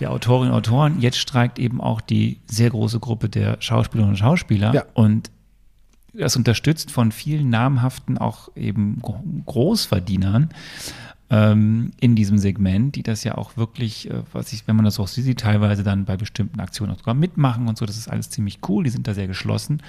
der 0.00 0.10
Autorinnen 0.10 0.52
und 0.52 0.58
Autoren. 0.58 1.00
Jetzt 1.00 1.18
streikt 1.18 1.58
eben 1.58 1.80
auch 1.80 2.00
die 2.00 2.38
sehr 2.46 2.70
große 2.70 3.00
Gruppe 3.00 3.28
der 3.28 3.56
Schauspielerinnen 3.60 4.14
und 4.14 4.18
Schauspieler. 4.18 4.74
Ja. 4.74 4.84
Und 4.94 5.30
das 6.12 6.36
unterstützt 6.36 6.90
von 6.90 7.12
vielen 7.12 7.50
namhaften, 7.50 8.18
auch 8.18 8.48
eben 8.56 9.02
Großverdienern 9.46 10.50
ähm, 11.30 11.92
in 12.00 12.14
diesem 12.14 12.38
Segment, 12.38 12.94
die 12.96 13.02
das 13.02 13.24
ja 13.24 13.36
auch 13.36 13.56
wirklich, 13.56 14.10
äh, 14.10 14.22
was 14.32 14.52
ich, 14.52 14.66
wenn 14.68 14.76
man 14.76 14.84
das 14.84 15.00
auch 15.00 15.08
sieht, 15.08 15.40
teilweise 15.40 15.82
dann 15.82 16.04
bei 16.04 16.16
bestimmten 16.16 16.60
Aktionen 16.60 16.92
auch 16.92 16.98
sogar 16.98 17.14
mitmachen 17.14 17.68
und 17.68 17.78
so. 17.78 17.86
Das 17.86 17.96
ist 17.96 18.08
alles 18.08 18.30
ziemlich 18.30 18.60
cool. 18.68 18.84
Die 18.84 18.90
sind 18.90 19.08
da 19.08 19.14
sehr 19.14 19.26
geschlossen. 19.26 19.82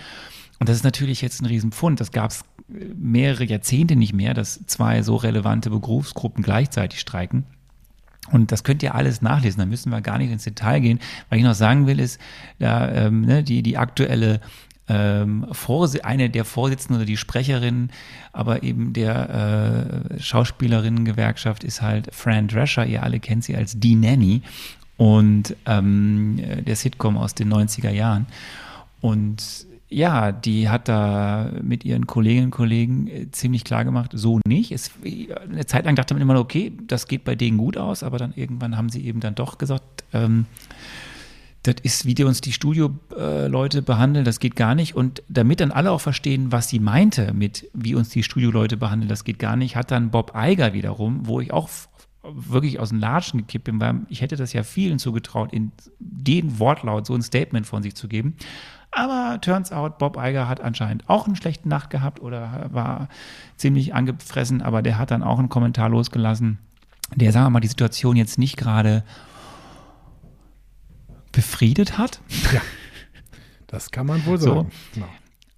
Und 0.60 0.70
das 0.70 0.78
ist 0.78 0.84
natürlich 0.84 1.22
jetzt 1.22 1.42
ein 1.42 1.46
Riesenpfund. 1.46 2.00
Das 2.00 2.12
gab 2.12 2.32
es 2.32 2.42
äh, 2.70 2.86
mehrere 2.96 3.44
Jahrzehnte 3.44 3.96
nicht 3.96 4.14
mehr, 4.14 4.34
dass 4.34 4.66
zwei 4.66 5.04
so 5.04 5.16
relevante 5.16 5.70
Berufsgruppen 5.70 6.44
gleichzeitig 6.44 7.00
streiken. 7.00 7.44
Und 8.32 8.52
das 8.52 8.64
könnt 8.64 8.82
ihr 8.84 8.96
alles 8.96 9.22
nachlesen, 9.22 9.60
da 9.60 9.66
müssen 9.66 9.92
wir 9.92 10.02
gar 10.02 10.18
nicht 10.18 10.32
ins 10.32 10.44
Detail 10.44 10.80
gehen. 10.80 11.00
Was 11.30 11.38
ich 11.38 11.44
noch 11.44 11.54
sagen 11.54 11.88
will, 11.88 12.00
ist, 12.00 12.20
da, 12.60 12.90
ähm, 12.92 13.22
ne, 13.22 13.44
die, 13.44 13.62
die 13.62 13.78
aktuelle 13.78 14.42
ähm, 14.88 15.48
eine 16.04 16.30
der 16.30 16.46
Vorsitzenden 16.46 16.98
oder 16.98 17.06
die 17.06 17.18
Sprecherin, 17.18 17.90
aber 18.34 18.64
eben 18.64 18.94
der 18.94 20.12
äh, 20.12 20.20
Schauspielerinnen-Gewerkschaft 20.20 21.64
ist 21.64 21.82
halt 21.82 22.14
Fran 22.14 22.48
Drescher. 22.48 22.86
Ihr 22.86 23.04
alle 23.04 23.20
kennt 23.20 23.44
sie 23.44 23.56
als 23.56 23.80
Die 23.80 23.96
Nanny 23.96 24.42
und 24.98 25.56
ähm, 25.66 26.40
der 26.66 26.76
Sitcom 26.76 27.18
aus 27.18 27.34
den 27.34 27.52
90er 27.52 27.92
Jahren. 27.92 28.28
Und 29.02 29.68
ja, 29.96 30.34
die 30.34 30.68
hat 30.68 30.90
da 30.90 31.50
mit 31.62 31.86
ihren 31.86 32.06
Kolleginnen 32.06 32.48
und 32.48 32.52
Kollegen 32.52 33.08
äh, 33.08 33.32
ziemlich 33.32 33.64
klar 33.64 33.86
gemacht, 33.86 34.12
so 34.14 34.42
nicht. 34.46 34.74
Es, 34.74 34.92
eine 35.02 35.66
Zeit 35.68 35.86
lang 35.86 35.96
dachte 35.96 36.14
man 36.14 36.22
immer, 36.22 36.38
okay, 36.38 36.74
das 36.86 37.08
geht 37.08 37.24
bei 37.24 37.36
denen 37.36 37.58
gut 37.58 37.78
aus, 37.78 38.04
aber 38.04 38.18
dann 38.18 38.34
irgendwann 38.36 38.76
haben 38.76 38.90
sie 38.90 39.06
eben 39.06 39.22
dann 39.22 39.36
doch 39.36 39.58
gesagt, 39.58 40.04
ähm, 40.12 40.48
das 41.64 41.76
ist, 41.84 42.06
wie 42.06 42.14
die 42.14 42.26
uns 42.26 42.42
die 42.42 42.52
Studioleute 42.52 43.82
behandeln, 43.82 44.26
das 44.26 44.42
geht 44.42 44.58
gar 44.58 44.76
nicht. 44.76 44.98
Und 44.98 45.24
damit 45.30 45.62
dann 45.62 45.72
alle 45.72 45.92
auch 45.92 46.02
verstehen, 46.02 46.52
was 46.52 46.68
sie 46.68 46.80
meinte 46.82 47.34
mit, 47.34 47.70
wie 47.74 47.96
uns 47.96 48.10
die 48.10 48.22
Studioleute 48.22 48.76
behandeln, 48.76 49.08
das 49.08 49.24
geht 49.24 49.40
gar 49.40 49.56
nicht, 49.56 49.78
hat 49.78 49.92
dann 49.92 50.12
Bob 50.12 50.36
Eiger 50.36 50.74
wiederum, 50.74 51.22
wo 51.26 51.40
ich 51.40 51.54
auch 51.54 51.70
wirklich 52.22 52.82
aus 52.82 52.90
den 52.90 53.00
Latschen 53.00 53.40
gekippt 53.40 53.64
bin, 53.64 53.80
weil 53.80 54.02
ich 54.10 54.20
hätte 54.20 54.36
das 54.36 54.52
ja 54.52 54.64
vielen 54.64 55.00
zugetraut, 55.00 55.54
in 55.54 55.72
den 56.00 56.60
Wortlaut 56.60 57.06
so 57.06 57.14
ein 57.16 57.22
Statement 57.22 57.66
von 57.66 57.82
sich 57.82 57.96
zu 57.96 58.10
geben. 58.10 58.36
Aber 58.98 59.40
turns 59.42 59.74
out, 59.74 59.98
Bob 59.98 60.18
Eiger 60.18 60.48
hat 60.48 60.62
anscheinend 60.62 61.10
auch 61.10 61.28
eine 61.28 61.36
schlechte 61.36 61.68
Nacht 61.68 61.90
gehabt 61.90 62.22
oder 62.22 62.70
war 62.72 63.10
ziemlich 63.58 63.94
angefressen, 63.94 64.62
aber 64.62 64.82
der 64.82 64.98
hat 64.98 65.12
dann 65.12 65.22
auch 65.22 65.38
einen 65.38 65.50
Kommentar 65.50 65.90
losgelassen, 65.90 66.60
der, 67.14 67.34
sagen 67.34 67.48
wir 67.48 67.50
mal, 67.50 67.60
die 67.60 67.68
Situation 67.68 68.16
jetzt 68.16 68.40
nicht 68.40 68.56
gerade 68.56 69.04
befriedet 71.34 71.98
hat. 71.98 72.22
Ja, 72.54 72.62
das 73.68 73.92
kann 73.92 74.06
man 74.06 74.26
wohl 74.26 74.38
sagen. 74.38 74.72
So. 74.72 74.92
Genau. 74.94 75.08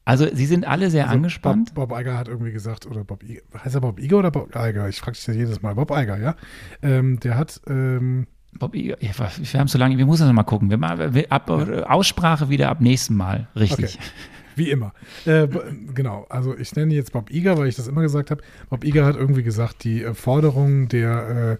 Also 0.04 0.28
sie 0.34 0.46
sind 0.48 0.66
alle 0.66 0.90
sehr 0.90 1.04
also 1.04 1.18
angespannt. 1.18 1.76
Bob, 1.76 1.90
Bob, 1.90 1.98
Eiger 1.98 2.18
hat 2.18 2.28
irgendwie 2.30 2.52
gesagt, 2.52 2.88
oder 2.88 3.04
Bob 3.04 3.24
Iger, 3.24 3.42
heißt 3.64 3.76
er 3.76 3.82
Bob 3.82 4.00
Iger 4.00 4.18
oder 4.18 4.32
Bob 4.32 4.56
Eiger? 4.56 4.90
Ich 4.90 5.00
frage 5.00 5.16
dich 5.16 5.26
das 5.26 5.36
jedes 5.36 5.62
Mal. 5.62 5.76
Bob 5.76 5.92
Eiger, 5.92 6.18
ja. 6.18 6.36
Ähm, 6.82 7.20
der 7.20 7.38
hat 7.38 7.62
ähm, 7.68 8.26
Bob 8.60 8.76
Iger, 8.76 8.98
ja, 9.02 9.12
wir 9.18 9.60
haben 9.60 9.68
so 9.68 9.78
lange, 9.78 9.98
wir 9.98 10.06
müssen 10.06 10.24
das 10.24 10.34
mal 10.34 10.44
gucken. 10.44 10.70
Wir 10.70 10.78
mal, 10.78 11.12
ab, 11.30 11.50
Aussprache 11.50 12.50
wieder 12.50 12.70
ab 12.70 12.82
nächsten 12.82 13.16
Mal, 13.16 13.48
richtig. 13.56 13.96
Okay. 13.96 14.10
Wie 14.58 14.72
immer. 14.72 14.94
Äh, 15.26 15.48
genau, 15.94 16.26
also 16.30 16.58
ich 16.58 16.76
nenne 16.76 16.94
jetzt 16.96 17.12
Bob 17.12 17.30
Iger, 17.30 17.60
weil 17.60 17.68
ich 17.68 17.76
das 17.76 17.88
immer 17.88 18.02
gesagt 18.02 18.32
habe. 18.32 18.42
Bob 18.72 18.84
Iger 18.84 19.06
hat 19.06 19.16
irgendwie 19.16 19.44
gesagt, 19.44 19.84
die 19.84 20.04
äh, 20.04 20.16
Forderungen 20.16 20.88
der, 20.88 21.60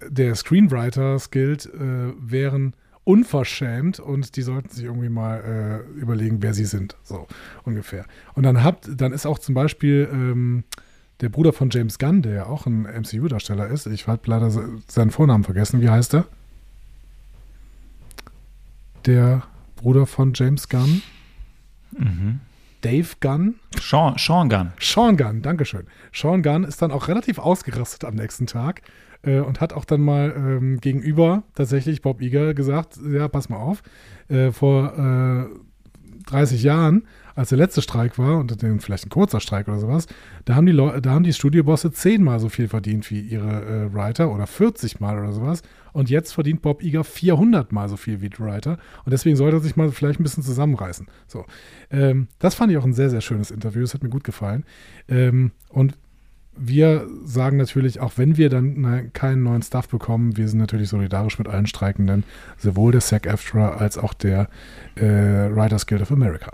äh, 0.00 0.10
der 0.10 0.34
Screenwriters 0.34 1.30
gilt, 1.30 1.66
äh, 1.66 2.12
wären 2.18 2.74
unverschämt 3.04 3.98
und 3.98 4.36
die 4.36 4.42
sollten 4.42 4.68
sich 4.68 4.84
irgendwie 4.84 5.08
mal 5.08 5.84
äh, 5.96 6.00
überlegen, 6.00 6.42
wer 6.42 6.52
sie 6.52 6.66
sind. 6.66 6.96
So 7.02 7.26
ungefähr. 7.64 8.04
Und 8.34 8.42
dann 8.42 8.62
habt, 8.62 8.88
dann 8.94 9.12
ist 9.12 9.24
auch 9.24 9.38
zum 9.38 9.54
Beispiel 9.54 10.08
ähm, 10.12 10.64
der 11.20 11.28
Bruder 11.28 11.52
von 11.52 11.70
James 11.70 11.98
Gunn, 11.98 12.22
der 12.22 12.32
ja 12.32 12.46
auch 12.46 12.66
ein 12.66 12.82
MCU-Darsteller 12.82 13.68
ist. 13.68 13.86
Ich 13.86 14.06
habe 14.06 14.22
leider 14.26 14.50
seinen 14.88 15.10
Vornamen 15.10 15.44
vergessen. 15.44 15.80
Wie 15.80 15.88
heißt 15.88 16.14
er? 16.14 16.26
Der 19.06 19.42
Bruder 19.76 20.06
von 20.06 20.32
James 20.34 20.68
Gunn. 20.68 21.02
Mhm. 21.96 22.40
Dave 22.82 23.08
Gunn. 23.20 23.56
Sean, 23.80 24.16
Sean 24.18 24.48
Gunn. 24.48 24.72
Sean 24.80 25.16
Gunn, 25.16 25.42
Dankeschön. 25.42 25.86
Sean 26.12 26.42
Gunn 26.42 26.64
ist 26.64 26.82
dann 26.82 26.90
auch 26.90 27.08
relativ 27.08 27.38
ausgerastet 27.38 28.04
am 28.04 28.14
nächsten 28.14 28.46
Tag 28.46 28.82
äh, 29.22 29.38
und 29.38 29.60
hat 29.60 29.72
auch 29.72 29.84
dann 29.84 30.00
mal 30.00 30.34
ähm, 30.36 30.80
gegenüber 30.80 31.44
tatsächlich 31.54 32.02
Bob 32.02 32.20
Iger 32.20 32.54
gesagt, 32.54 32.98
ja, 33.08 33.28
pass 33.28 33.48
mal 33.48 33.58
auf, 33.58 33.82
äh, 34.28 34.50
vor 34.50 35.48
äh, 35.48 36.30
30 36.30 36.62
Jahren 36.62 37.06
als 37.34 37.50
der 37.50 37.58
letzte 37.58 37.82
Streik 37.82 38.18
war, 38.18 38.38
und 38.38 38.56
vielleicht 38.80 39.06
ein 39.06 39.10
kurzer 39.10 39.40
Streik 39.40 39.68
oder 39.68 39.78
sowas, 39.78 40.06
da 40.44 40.54
haben 40.54 40.66
die, 40.66 40.72
Leu 40.72 41.00
da 41.00 41.10
haben 41.10 41.24
die 41.24 41.32
Studiobosse 41.32 41.92
zehnmal 41.92 42.40
so 42.40 42.48
viel 42.48 42.68
verdient 42.68 43.10
wie 43.10 43.20
ihre 43.20 43.64
äh, 43.64 43.94
Writer 43.94 44.32
oder 44.32 44.46
40 44.46 45.00
Mal 45.00 45.18
oder 45.18 45.32
sowas. 45.32 45.62
Und 45.92 46.08
jetzt 46.08 46.32
verdient 46.32 46.62
Bob 46.62 46.82
Iger 46.82 47.04
400 47.04 47.70
Mal 47.72 47.88
so 47.88 47.96
viel 47.96 48.20
wie 48.20 48.30
die 48.30 48.38
Writer. 48.38 48.78
Und 49.04 49.12
deswegen 49.12 49.36
sollte 49.36 49.58
er 49.58 49.60
sich 49.60 49.76
mal 49.76 49.90
vielleicht 49.90 50.20
ein 50.20 50.22
bisschen 50.22 50.42
zusammenreißen. 50.42 51.06
So. 51.26 51.44
Ähm, 51.90 52.28
das 52.38 52.54
fand 52.54 52.72
ich 52.72 52.78
auch 52.78 52.84
ein 52.84 52.94
sehr, 52.94 53.10
sehr 53.10 53.20
schönes 53.20 53.50
Interview. 53.50 53.82
Es 53.82 53.92
hat 53.92 54.02
mir 54.02 54.08
gut 54.08 54.24
gefallen. 54.24 54.64
Ähm, 55.08 55.52
und 55.68 55.98
wir 56.56 57.06
sagen 57.24 57.56
natürlich, 57.56 58.00
auch 58.00 58.12
wenn 58.16 58.36
wir 58.36 58.50
dann 58.50 59.12
keinen 59.12 59.42
neuen 59.42 59.62
Stuff 59.62 59.88
bekommen, 59.88 60.36
wir 60.36 60.48
sind 60.48 60.58
natürlich 60.58 60.88
solidarisch 60.88 61.38
mit 61.38 61.48
allen 61.48 61.66
Streikenden, 61.66 62.24
sowohl 62.58 62.92
der 62.92 63.00
SAG-AFTRA 63.00 63.76
als 63.76 63.96
auch 63.96 64.12
der 64.12 64.48
äh, 64.96 65.02
Writers 65.02 65.86
Guild 65.86 66.02
of 66.02 66.12
America. 66.12 66.52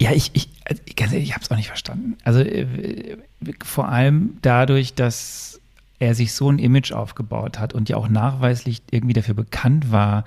Ja, 0.00 0.12
ich, 0.12 0.30
ich, 0.32 0.48
also, 0.64 0.82
ganz 0.96 1.12
ehrlich, 1.12 1.28
ich 1.28 1.34
habe 1.34 1.44
es 1.44 1.50
auch 1.50 1.56
nicht 1.56 1.68
verstanden. 1.68 2.16
Also 2.24 2.40
äh, 2.40 3.18
vor 3.62 3.88
allem 3.88 4.38
dadurch, 4.40 4.94
dass 4.94 5.60
er 5.98 6.14
sich 6.14 6.32
so 6.32 6.50
ein 6.50 6.58
Image 6.58 6.92
aufgebaut 6.92 7.58
hat 7.58 7.74
und 7.74 7.90
ja 7.90 7.98
auch 7.98 8.08
nachweislich 8.08 8.82
irgendwie 8.90 9.12
dafür 9.12 9.34
bekannt 9.34 9.92
war, 9.92 10.24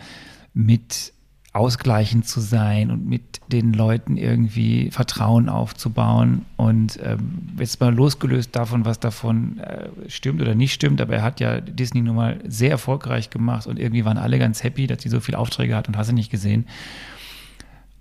mit 0.54 1.14
ausgleichend 1.54 2.28
zu 2.28 2.40
sein 2.40 2.92
und 2.92 3.08
mit 3.08 3.42
den 3.48 3.74
Leuten 3.74 4.18
irgendwie 4.18 4.92
Vertrauen 4.92 5.50
aufzubauen. 5.50 6.46
Und 6.56 7.00
ähm, 7.04 7.50
jetzt 7.60 7.80
mal 7.80 7.94
losgelöst 7.94 8.56
davon, 8.56 8.86
was 8.86 9.00
davon 9.00 9.60
äh, 9.60 9.90
stimmt 10.08 10.42
oder 10.42 10.54
nicht 10.54 10.74
stimmt, 10.74 11.02
aber 11.02 11.16
er 11.16 11.22
hat 11.24 11.40
ja 11.40 11.62
Disney 11.62 12.02
nun 12.02 12.16
mal 12.16 12.40
sehr 12.48 12.72
erfolgreich 12.72 13.32
gemacht 13.32 13.66
und 13.66 13.80
irgendwie 13.80 14.06
waren 14.06 14.18
alle 14.18 14.38
ganz 14.38 14.64
happy, 14.64 14.86
dass 14.86 15.02
sie 15.02 15.10
so 15.10 15.20
viele 15.20 15.40
Aufträge 15.40 15.76
hat 15.76 15.88
und 15.88 15.98
hast 15.98 16.10
du 16.10 16.14
nicht 16.14 16.32
gesehen. 16.32 16.66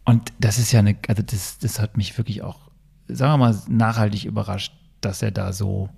Und 0.04 0.32
das 0.40 0.58
ist 0.58 0.72
ja 0.72 0.80
eine, 0.80 0.96
also 1.08 1.22
das, 1.22 1.58
das 1.58 1.78
hat 1.80 1.96
mich 1.96 2.16
wirklich 2.18 2.42
auch, 2.42 2.70
sagen 3.08 3.32
wir 3.32 3.38
mal, 3.38 3.58
nachhaltig 3.68 4.24
überrascht, 4.24 4.72
dass 5.00 5.22
er 5.22 5.30
da 5.30 5.52
so, 5.52 5.88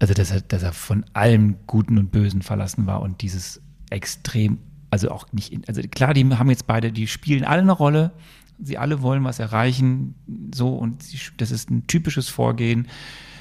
also 0.00 0.14
dass 0.14 0.30
er, 0.30 0.40
dass 0.40 0.62
er 0.62 0.72
von 0.72 1.04
allem 1.12 1.56
Guten 1.66 1.98
und 1.98 2.10
Bösen 2.10 2.42
verlassen 2.42 2.86
war 2.86 3.02
und 3.02 3.22
dieses 3.22 3.62
extrem, 3.90 4.58
also 4.90 5.10
auch 5.10 5.32
nicht, 5.32 5.52
in, 5.52 5.64
also 5.68 5.80
klar, 5.82 6.14
die 6.14 6.24
haben 6.26 6.50
jetzt 6.50 6.66
beide, 6.66 6.92
die 6.92 7.06
spielen 7.06 7.44
alle 7.44 7.62
eine 7.62 7.72
Rolle, 7.72 8.12
sie 8.60 8.78
alle 8.78 9.02
wollen 9.02 9.22
was 9.24 9.38
erreichen, 9.38 10.14
so 10.52 10.74
und 10.74 11.04
das 11.40 11.50
ist 11.50 11.70
ein 11.70 11.86
typisches 11.86 12.28
Vorgehen. 12.28 12.88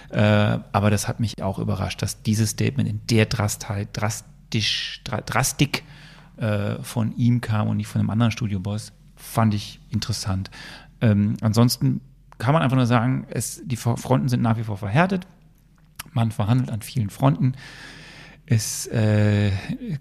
Äh, 0.10 0.60
aber 0.72 0.90
das 0.90 1.08
hat 1.08 1.20
mich 1.20 1.42
auch 1.42 1.60
überrascht, 1.60 2.02
dass 2.02 2.22
dieses 2.22 2.52
Statement 2.52 2.88
in 2.88 3.02
der 3.08 3.26
Drastheit, 3.26 3.90
drastisch, 3.94 5.02
Drastik 5.04 5.84
äh, 6.38 6.82
von 6.82 7.16
ihm 7.18 7.42
kam 7.42 7.68
und 7.68 7.78
nicht 7.78 7.88
von 7.88 8.00
einem 8.00 8.10
anderen 8.10 8.32
Studioboss 8.32 8.94
fand 9.18 9.54
ich 9.54 9.80
interessant. 9.90 10.50
Ähm, 11.02 11.38
ansonsten 11.42 12.02
kann 12.38 12.54
man 12.54 12.62
einfach 12.62 12.78
nur 12.78 12.86
sagen, 12.86 13.26
es, 13.30 13.62
die 13.66 13.76
Fronten 13.76 14.30
sind 14.30 14.42
nach 14.42 14.58
wie 14.58 14.64
vor 14.64 14.78
verhärtet. 14.78 15.28
Man 16.14 16.32
verhandelt 16.32 16.72
an 16.72 16.82
vielen 16.82 17.10
Fronten. 17.10 17.54
Es 18.50 18.88
äh, 18.88 19.52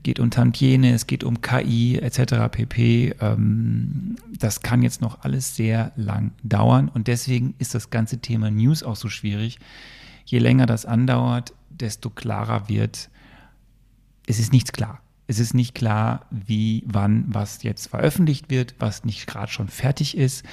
geht 0.04 0.20
um 0.20 0.30
Tantiene, 0.30 0.94
es 0.94 1.08
geht 1.08 1.24
um 1.24 1.40
KI 1.40 1.98
etc. 1.98 2.48
pp. 2.48 3.16
Ähm, 3.20 4.16
das 4.38 4.60
kann 4.60 4.82
jetzt 4.82 5.00
noch 5.00 5.22
alles 5.22 5.56
sehr 5.56 5.90
lang 5.96 6.30
dauern 6.44 6.88
und 6.88 7.08
deswegen 7.08 7.54
ist 7.58 7.74
das 7.74 7.90
ganze 7.90 8.18
Thema 8.18 8.50
News 8.52 8.84
auch 8.84 8.94
so 8.94 9.08
schwierig. 9.08 9.58
Je 10.26 10.38
länger 10.38 10.66
das 10.66 10.86
andauert, 10.86 11.54
desto 11.70 12.08
klarer 12.08 12.68
wird, 12.68 13.10
es 14.28 14.38
ist 14.38 14.52
nichts 14.52 14.72
klar. 14.72 15.00
Es 15.26 15.38
ist 15.38 15.54
nicht 15.54 15.74
klar, 15.74 16.26
wie, 16.30 16.84
wann, 16.86 17.24
was 17.28 17.62
jetzt 17.62 17.88
veröffentlicht 17.88 18.50
wird, 18.50 18.74
was 18.78 19.04
nicht 19.04 19.26
gerade 19.26 19.50
schon 19.50 19.68
fertig 19.68 20.16
ist. 20.16 20.44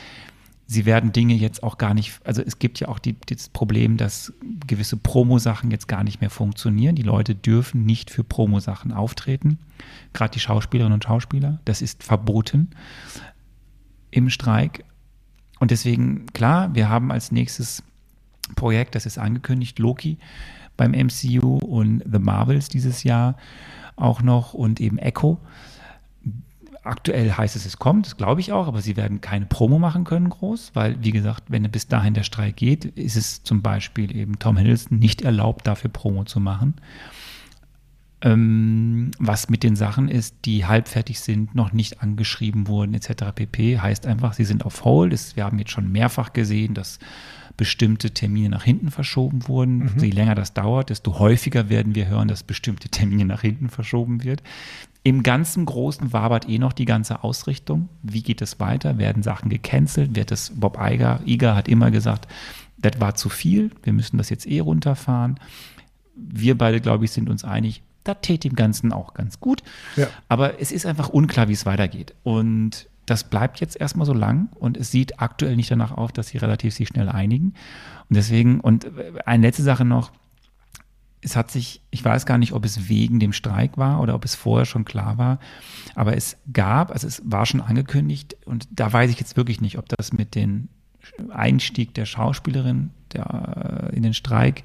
Sie 0.65 0.85
werden 0.85 1.11
Dinge 1.11 1.35
jetzt 1.35 1.61
auch 1.61 1.77
gar 1.77 1.93
nicht, 1.93 2.21
also 2.23 2.41
es 2.41 2.57
gibt 2.57 2.79
ja 2.79 2.87
auch 2.87 2.97
die, 2.97 3.15
das 3.27 3.49
Problem, 3.49 3.97
dass 3.97 4.33
gewisse 4.65 4.97
Promo-Sachen 4.97 5.69
jetzt 5.69 5.87
gar 5.87 6.03
nicht 6.03 6.21
mehr 6.21 6.29
funktionieren. 6.29 6.95
Die 6.95 7.03
Leute 7.03 7.35
dürfen 7.35 7.85
nicht 7.85 8.09
für 8.09 8.23
Promo-Sachen 8.23 8.91
auftreten, 8.91 9.59
gerade 10.13 10.31
die 10.31 10.39
Schauspielerinnen 10.39 10.95
und 10.95 11.03
Schauspieler. 11.03 11.59
Das 11.65 11.81
ist 11.81 12.03
verboten 12.03 12.71
im 14.09 14.29
Streik. 14.29 14.85
Und 15.59 15.71
deswegen, 15.71 16.25
klar, 16.33 16.73
wir 16.73 16.89
haben 16.89 17.11
als 17.11 17.31
nächstes 17.31 17.83
Projekt, 18.55 18.95
das 18.95 19.05
ist 19.05 19.17
angekündigt, 19.17 19.79
Loki 19.79 20.17
beim 20.77 20.91
MCU 20.91 21.57
und 21.57 22.03
The 22.11 22.19
Marvels 22.19 22.67
dieses 22.69 23.03
Jahr 23.03 23.37
auch 23.95 24.21
noch 24.21 24.53
und 24.53 24.79
eben 24.79 24.97
Echo. 24.97 25.39
Aktuell 26.83 27.31
heißt 27.31 27.55
es, 27.55 27.65
es 27.65 27.77
kommt, 27.77 28.05
das 28.07 28.17
glaube 28.17 28.41
ich 28.41 28.51
auch, 28.51 28.67
aber 28.67 28.81
sie 28.81 28.97
werden 28.97 29.21
keine 29.21 29.45
Promo 29.45 29.79
machen 29.79 30.03
können 30.03 30.29
groß, 30.29 30.71
weil, 30.73 31.01
wie 31.01 31.11
gesagt, 31.11 31.45
wenn 31.47 31.63
bis 31.71 31.87
dahin 31.87 32.13
der 32.13 32.23
Streik 32.23 32.57
geht, 32.57 32.83
ist 32.83 33.15
es 33.15 33.43
zum 33.43 33.61
Beispiel 33.61 34.13
eben 34.13 34.37
Tom 34.37 34.57
Hiddleston 34.57 34.99
nicht 34.99 35.21
erlaubt, 35.21 35.65
dafür 35.65 35.89
Promo 35.89 36.25
zu 36.25 36.41
machen. 36.41 36.75
Ähm, 38.21 39.11
was 39.19 39.49
mit 39.49 39.63
den 39.63 39.75
Sachen 39.75 40.07
ist, 40.09 40.45
die 40.45 40.65
halbfertig 40.65 41.19
sind, 41.19 41.55
noch 41.55 41.73
nicht 41.73 42.01
angeschrieben 42.01 42.67
wurden, 42.67 42.93
etc. 42.93 43.33
pp. 43.35 43.79
Heißt 43.79 44.05
einfach, 44.05 44.33
sie 44.33 44.45
sind 44.45 44.65
auf 44.65 44.85
Hold. 44.85 45.35
wir 45.35 45.43
haben 45.43 45.59
jetzt 45.59 45.71
schon 45.71 45.91
mehrfach 45.91 46.31
gesehen, 46.33 46.73
dass 46.73 46.99
bestimmte 47.57 48.11
Termine 48.11 48.49
nach 48.49 48.63
hinten 48.63 48.91
verschoben 48.91 49.47
wurden. 49.47 49.91
Mhm. 49.95 49.99
Je 49.99 50.09
länger 50.09 50.35
das 50.35 50.53
dauert, 50.53 50.89
desto 50.89 51.19
häufiger 51.19 51.69
werden 51.69 51.95
wir 51.95 52.07
hören, 52.07 52.27
dass 52.27 52.43
bestimmte 52.43 52.89
Termine 52.89 53.25
nach 53.25 53.41
hinten 53.41 53.69
verschoben 53.69 54.23
wird. 54.23 54.41
Im 55.03 55.21
ganzen 55.21 55.65
Großen 55.65 56.13
wabert 56.13 56.47
eh 56.47 56.59
noch 56.59 56.73
die 56.73 56.85
ganze 56.85 57.23
Ausrichtung. 57.23 57.89
Wie 58.01 58.23
geht 58.23 58.41
es 58.41 58.59
weiter? 58.59 58.97
Werden 58.97 59.21
Sachen 59.21 59.49
gecancelt? 59.49 60.15
Wird 60.15 60.31
es 60.31 60.51
Bob 60.55 60.77
Iger? 60.79 61.19
Iger 61.25 61.55
hat 61.55 61.67
immer 61.67 61.91
gesagt, 61.91 62.27
das 62.77 62.99
war 62.99 63.15
zu 63.15 63.29
viel. 63.29 63.71
Wir 63.83 63.93
müssen 63.93 64.17
das 64.17 64.29
jetzt 64.29 64.47
eh 64.47 64.59
runterfahren. 64.59 65.39
Wir 66.15 66.57
beide, 66.57 66.79
glaube 66.79 67.05
ich, 67.05 67.11
sind 67.11 67.29
uns 67.29 67.43
einig, 67.43 67.81
das 68.03 68.17
täte 68.21 68.49
dem 68.49 68.55
Ganzen 68.55 68.93
auch 68.93 69.13
ganz 69.13 69.39
gut. 69.39 69.63
Ja. 69.95 70.07
Aber 70.29 70.59
es 70.61 70.71
ist 70.71 70.85
einfach 70.85 71.09
unklar, 71.09 71.47
wie 71.47 71.53
es 71.53 71.65
weitergeht. 71.65 72.13
Und 72.23 72.87
das 73.05 73.23
bleibt 73.25 73.59
jetzt 73.59 73.79
erstmal 73.79 74.05
so 74.05 74.13
lang 74.13 74.49
und 74.55 74.77
es 74.77 74.91
sieht 74.91 75.19
aktuell 75.19 75.55
nicht 75.55 75.71
danach 75.71 75.91
auf, 75.91 76.11
dass 76.11 76.29
sie 76.29 76.37
relativ 76.37 76.73
sich 76.73 76.87
schnell 76.87 77.09
einigen. 77.09 77.53
Und 78.09 78.15
deswegen, 78.15 78.59
und 78.59 78.87
eine 79.25 79.47
letzte 79.47 79.63
Sache 79.63 79.85
noch, 79.85 80.11
es 81.21 81.35
hat 81.35 81.51
sich, 81.51 81.81
ich 81.89 82.03
weiß 82.03 82.25
gar 82.25 82.37
nicht, 82.37 82.53
ob 82.53 82.65
es 82.65 82.89
wegen 82.89 83.19
dem 83.19 83.33
Streik 83.33 83.77
war 83.77 84.01
oder 84.01 84.15
ob 84.15 84.25
es 84.25 84.35
vorher 84.35 84.65
schon 84.65 84.85
klar 84.85 85.17
war, 85.17 85.39
aber 85.95 86.15
es 86.15 86.37
gab, 86.51 86.91
also 86.91 87.07
es 87.07 87.21
war 87.25 87.45
schon 87.45 87.61
angekündigt 87.61 88.35
und 88.45 88.67
da 88.71 88.91
weiß 88.91 89.09
ich 89.09 89.19
jetzt 89.19 89.37
wirklich 89.37 89.61
nicht, 89.61 89.77
ob 89.77 89.87
das 89.89 90.11
mit 90.11 90.35
dem 90.35 90.67
Einstieg 91.31 91.93
der 91.93 92.05
Schauspielerin 92.05 92.91
der, 93.13 93.89
in 93.93 94.03
den 94.03 94.13
Streik 94.13 94.63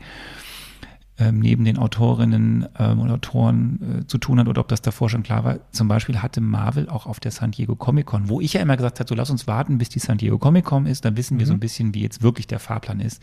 ähm, 1.18 1.40
neben 1.40 1.64
den 1.64 1.78
Autorinnen 1.78 2.68
ähm, 2.78 3.00
und 3.00 3.10
Autoren 3.10 4.00
äh, 4.02 4.06
zu 4.06 4.18
tun 4.18 4.38
hat 4.38 4.48
oder 4.48 4.60
ob 4.60 4.68
das 4.68 4.82
davor 4.82 5.10
schon 5.10 5.22
klar 5.22 5.44
war. 5.44 5.58
Zum 5.72 5.88
Beispiel 5.88 6.22
hatte 6.22 6.40
Marvel 6.40 6.88
auch 6.88 7.06
auf 7.06 7.18
der 7.18 7.32
San 7.32 7.50
Diego 7.50 7.74
Comic 7.74 8.06
Con, 8.06 8.28
wo 8.28 8.40
ich 8.40 8.52
ja 8.52 8.60
immer 8.60 8.76
gesagt 8.76 9.00
habe, 9.00 9.08
so 9.08 9.14
lass 9.14 9.30
uns 9.30 9.46
warten, 9.46 9.78
bis 9.78 9.88
die 9.88 9.98
San 9.98 10.18
Diego 10.18 10.38
Comic 10.38 10.64
Con 10.64 10.86
ist, 10.86 11.04
dann 11.04 11.16
wissen 11.16 11.38
wir 11.38 11.46
so 11.46 11.52
ein 11.52 11.56
mhm. 11.56 11.60
bisschen, 11.60 11.94
wie 11.94 12.02
jetzt 12.02 12.22
wirklich 12.22 12.46
der 12.46 12.60
Fahrplan 12.60 13.00
ist. 13.00 13.22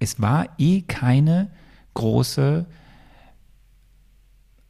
Es 0.00 0.20
war 0.20 0.48
eh 0.58 0.82
keine 0.82 1.50
große 1.94 2.66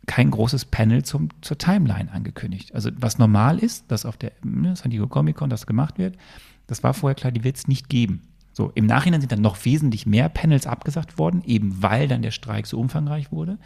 kein 0.07 0.31
großes 0.31 0.67
Panel 0.67 1.03
zum, 1.03 1.31
zur 1.41 1.57
Timeline 1.57 2.13
angekündigt. 2.13 2.75
Also 2.75 2.91
was 2.97 3.19
normal 3.19 3.59
ist, 3.59 3.91
dass 3.91 4.05
auf 4.05 4.19
der 4.19 4.33
ne, 4.43 4.77
San 4.77 4.91
Diego 4.91 5.07
Comic 5.07 5.37
Con 5.37 5.49
das 5.49 5.67
gemacht 5.67 5.97
wird, 5.97 6.19
das 6.67 6.83
war 6.83 6.93
vorher 6.93 7.15
klar, 7.15 7.33
die 7.33 7.43
wird 7.43 7.57
es 7.57 7.69
nicht 7.69 7.89
geben. 7.89 8.34
So, 8.55 8.71
im 8.75 8.87
Nachhinein 8.87 9.21
sind 9.21 9.33
dann 9.33 9.43
noch 9.43 9.65
wesentlich 9.65 10.07
mehr 10.07 10.29
Panels 10.29 10.67
abgesagt 10.67 11.19
worden, 11.19 11.43
eben 11.45 11.83
weil 11.83 12.09
dann 12.09 12.23
der 12.23 12.31
Streik 12.31 12.67
so 12.67 12.79
umfangreich 12.79 13.33
wurde. 13.33 13.59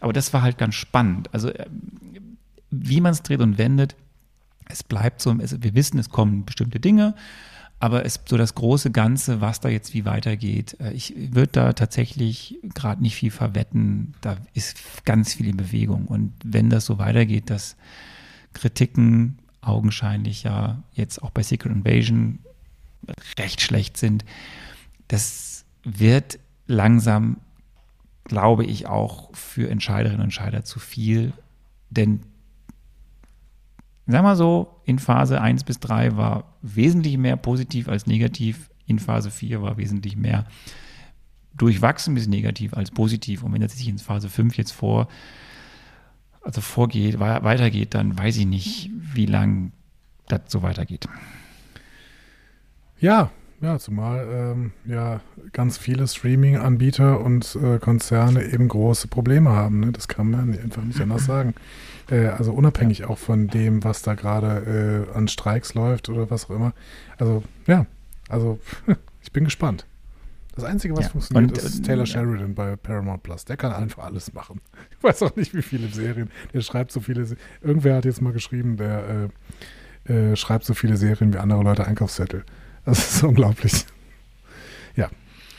Aber 0.00 0.12
das 0.12 0.32
war 0.32 0.42
halt 0.42 0.58
ganz 0.58 0.74
spannend. 0.74 1.32
Also, 1.32 1.48
äh, 1.48 1.66
wie 2.70 3.00
man 3.00 3.12
es 3.12 3.22
dreht 3.22 3.40
und 3.40 3.58
wendet, 3.58 3.94
es 4.68 4.82
bleibt 4.82 5.22
so, 5.22 5.32
es, 5.38 5.62
wir 5.62 5.74
wissen, 5.74 5.98
es 5.98 6.10
kommen 6.10 6.44
bestimmte 6.44 6.80
Dinge, 6.80 7.14
aber 7.78 8.04
es 8.04 8.20
so 8.26 8.36
das 8.36 8.56
große 8.56 8.90
Ganze, 8.90 9.40
was 9.40 9.60
da 9.60 9.68
jetzt 9.68 9.94
wie 9.94 10.04
weitergeht, 10.04 10.76
äh, 10.80 10.92
ich 10.92 11.14
würde 11.16 11.52
da 11.52 11.72
tatsächlich 11.72 12.58
gerade 12.74 13.02
nicht 13.02 13.14
viel 13.14 13.30
verwetten. 13.30 14.14
Da 14.20 14.36
ist 14.52 15.04
ganz 15.04 15.34
viel 15.34 15.46
in 15.46 15.56
Bewegung. 15.56 16.06
Und 16.06 16.32
wenn 16.44 16.70
das 16.70 16.86
so 16.86 16.98
weitergeht, 16.98 17.50
dass 17.50 17.76
Kritiken 18.52 19.38
augenscheinlich 19.60 20.42
ja 20.42 20.82
jetzt 20.92 21.22
auch 21.22 21.30
bei 21.30 21.42
Secret 21.42 21.72
Invasion 21.72 22.40
recht 23.38 23.60
schlecht 23.60 23.96
sind, 23.96 24.24
das 25.08 25.64
wird 25.84 26.38
langsam, 26.66 27.38
glaube 28.24 28.64
ich, 28.64 28.86
auch 28.86 29.34
für 29.34 29.70
Entscheiderinnen 29.70 30.20
und 30.20 30.24
Entscheider 30.24 30.64
zu 30.64 30.78
viel. 30.78 31.32
Denn, 31.90 32.20
sag 34.06 34.22
mal 34.22 34.36
so, 34.36 34.80
in 34.84 34.98
Phase 34.98 35.40
1 35.40 35.64
bis 35.64 35.78
3 35.80 36.16
war 36.16 36.44
wesentlich 36.62 37.18
mehr 37.18 37.36
positiv 37.36 37.88
als 37.88 38.06
negativ. 38.06 38.70
In 38.86 38.98
Phase 38.98 39.30
4 39.30 39.62
war 39.62 39.76
wesentlich 39.76 40.16
mehr 40.16 40.46
durchwachsen 41.56 42.14
bis 42.14 42.26
negativ 42.26 42.74
als 42.74 42.90
positiv. 42.90 43.42
Und 43.42 43.52
wenn 43.52 43.60
das 43.60 43.76
sich 43.76 43.88
in 43.88 43.98
Phase 43.98 44.28
5 44.28 44.56
jetzt 44.56 44.72
vor, 44.72 45.08
also 46.42 46.60
vorgeht, 46.60 47.18
weitergeht, 47.20 47.94
dann 47.94 48.18
weiß 48.18 48.36
ich 48.38 48.46
nicht, 48.46 48.90
wie 48.92 49.26
lang 49.26 49.72
das 50.28 50.42
so 50.48 50.62
weitergeht. 50.62 51.08
Ja, 53.04 53.30
ja, 53.60 53.78
zumal 53.78 54.26
ähm, 54.32 54.72
ja 54.86 55.20
ganz 55.52 55.76
viele 55.76 56.08
Streaming-Anbieter 56.08 57.20
und 57.20 57.54
äh, 57.62 57.78
Konzerne 57.78 58.50
eben 58.50 58.66
große 58.66 59.08
Probleme 59.08 59.50
haben. 59.50 59.80
Ne? 59.80 59.92
Das 59.92 60.08
kann 60.08 60.30
man 60.30 60.58
einfach 60.58 60.82
nicht 60.82 61.00
anders 61.00 61.26
sagen. 61.26 61.54
Äh, 62.10 62.26
also 62.26 62.52
unabhängig 62.52 63.04
auch 63.04 63.16
von 63.16 63.48
dem, 63.48 63.82
was 63.82 64.02
da 64.02 64.12
gerade 64.12 65.06
äh, 65.10 65.16
an 65.16 65.26
Streiks 65.26 65.72
läuft 65.72 66.10
oder 66.10 66.30
was 66.30 66.44
auch 66.44 66.50
immer. 66.50 66.74
Also 67.16 67.42
ja, 67.66 67.86
also 68.28 68.58
ich 69.22 69.32
bin 69.32 69.44
gespannt. 69.44 69.86
Das 70.54 70.64
Einzige, 70.64 70.94
was 70.94 71.04
ja. 71.06 71.10
funktioniert, 71.12 71.52
und, 71.52 71.64
ist 71.64 71.82
Taylor 71.82 72.04
Sheridan 72.04 72.48
ja. 72.48 72.54
bei 72.54 72.76
Paramount 72.76 73.22
Plus. 73.22 73.46
Der 73.46 73.56
kann 73.56 73.72
einfach 73.72 74.04
alles 74.04 74.34
machen. 74.34 74.60
Ich 74.90 75.02
weiß 75.02 75.22
auch 75.22 75.34
nicht, 75.34 75.54
wie 75.54 75.62
viele 75.62 75.88
Serien. 75.88 76.30
Der 76.52 76.60
schreibt 76.60 76.92
so 76.92 77.00
viele. 77.00 77.24
Se 77.24 77.36
Irgendwer 77.62 77.96
hat 77.96 78.04
jetzt 78.04 78.20
mal 78.20 78.34
geschrieben, 78.34 78.76
der 78.76 79.30
äh, 80.06 80.12
äh, 80.12 80.36
schreibt 80.36 80.66
so 80.66 80.74
viele 80.74 80.98
Serien 80.98 81.32
wie 81.32 81.38
andere 81.38 81.62
Leute 81.62 81.86
Einkaufszettel. 81.86 82.44
Das 82.84 83.16
ist 83.16 83.22
unglaublich. 83.22 83.86
Ja, 84.94 85.08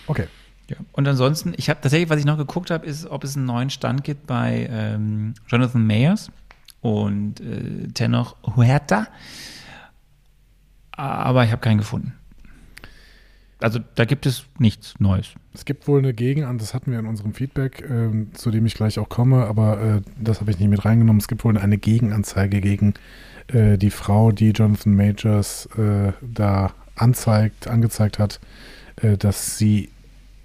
okay. 0.08 0.28
Ja. 0.70 0.78
Und 0.94 1.08
ansonsten, 1.08 1.54
ich 1.58 1.70
habe 1.70 1.80
tatsächlich, 1.82 2.10
was 2.10 2.20
ich 2.20 2.26
noch 2.26 2.38
geguckt 2.38 2.72
habe, 2.72 2.86
ist, 2.86 3.06
ob 3.06 3.24
es 3.24 3.36
einen 3.36 3.46
neuen 3.46 3.70
Stand 3.70 4.04
gibt 4.04 4.26
bei 4.26 4.68
ähm, 4.70 5.36
Jonathan 5.48 5.86
Mayers 5.86 6.32
und 6.82 7.40
äh, 7.40 7.88
Tenoch 7.94 8.36
Huerta. 8.56 9.08
Aber 10.92 11.44
ich 11.44 11.52
habe 11.52 11.62
keinen 11.62 11.78
gefunden. 11.78 12.14
Also 13.60 13.80
da 13.96 14.06
gibt 14.06 14.26
es 14.26 14.46
nichts 14.60 15.00
Neues. 15.00 15.34
Es 15.54 15.66
gibt 15.66 15.88
wohl 15.88 16.00
eine 16.00 16.14
Gegenanzeige, 16.14 16.60
das 16.60 16.74
hatten 16.74 16.92
wir 16.92 17.00
in 17.00 17.06
unserem 17.06 17.34
Feedback, 17.34 17.82
äh, 17.82 18.32
zu 18.34 18.52
dem 18.52 18.66
ich 18.66 18.76
gleich 18.76 19.00
auch 19.00 19.10
komme, 19.10 19.46
aber 19.46 19.82
äh, 19.82 20.02
das 20.20 20.42
habe 20.42 20.52
ich 20.52 20.60
nicht 20.60 20.70
mit 20.70 20.84
reingenommen. 20.84 21.20
Es 21.20 21.28
gibt 21.28 21.44
wohl 21.44 21.58
eine 21.58 21.78
Gegenanzeige 21.78 22.60
gegen 22.60 22.96
äh, 23.48 23.78
die 23.78 23.92
Frau, 23.92 24.32
die 24.32 24.50
Jonathan 24.50 24.96
Majors 24.96 25.68
äh, 25.78 26.12
da 26.22 26.74
anzeigt, 26.96 27.68
angezeigt 27.68 28.20
hat, 28.20 28.40
äh, 29.02 29.18
dass 29.18 29.58
sie 29.58 29.90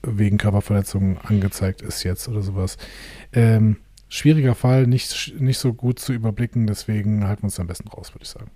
wegen 0.03 0.39
Körperverletzungen 0.39 1.19
angezeigt 1.19 1.83
ist 1.83 2.03
jetzt 2.05 2.29
oder 2.29 2.43
sowas. 2.43 2.79
Ähm, 3.33 3.77
schwieriger 4.09 4.55
Fall, 4.55 4.87
nicht, 4.87 5.35
nicht 5.41 5.59
so 5.59 5.73
gut 5.73 5.99
zu 5.99 6.13
überblicken, 6.13 6.67
deswegen 6.67 7.27
halten 7.27 7.43
wir 7.43 7.47
uns 7.47 7.61
am 7.61 7.67
besten 7.67 7.89
raus, 7.89 8.15
würde 8.15 8.25
ich 8.25 8.31
sagen. 8.31 8.51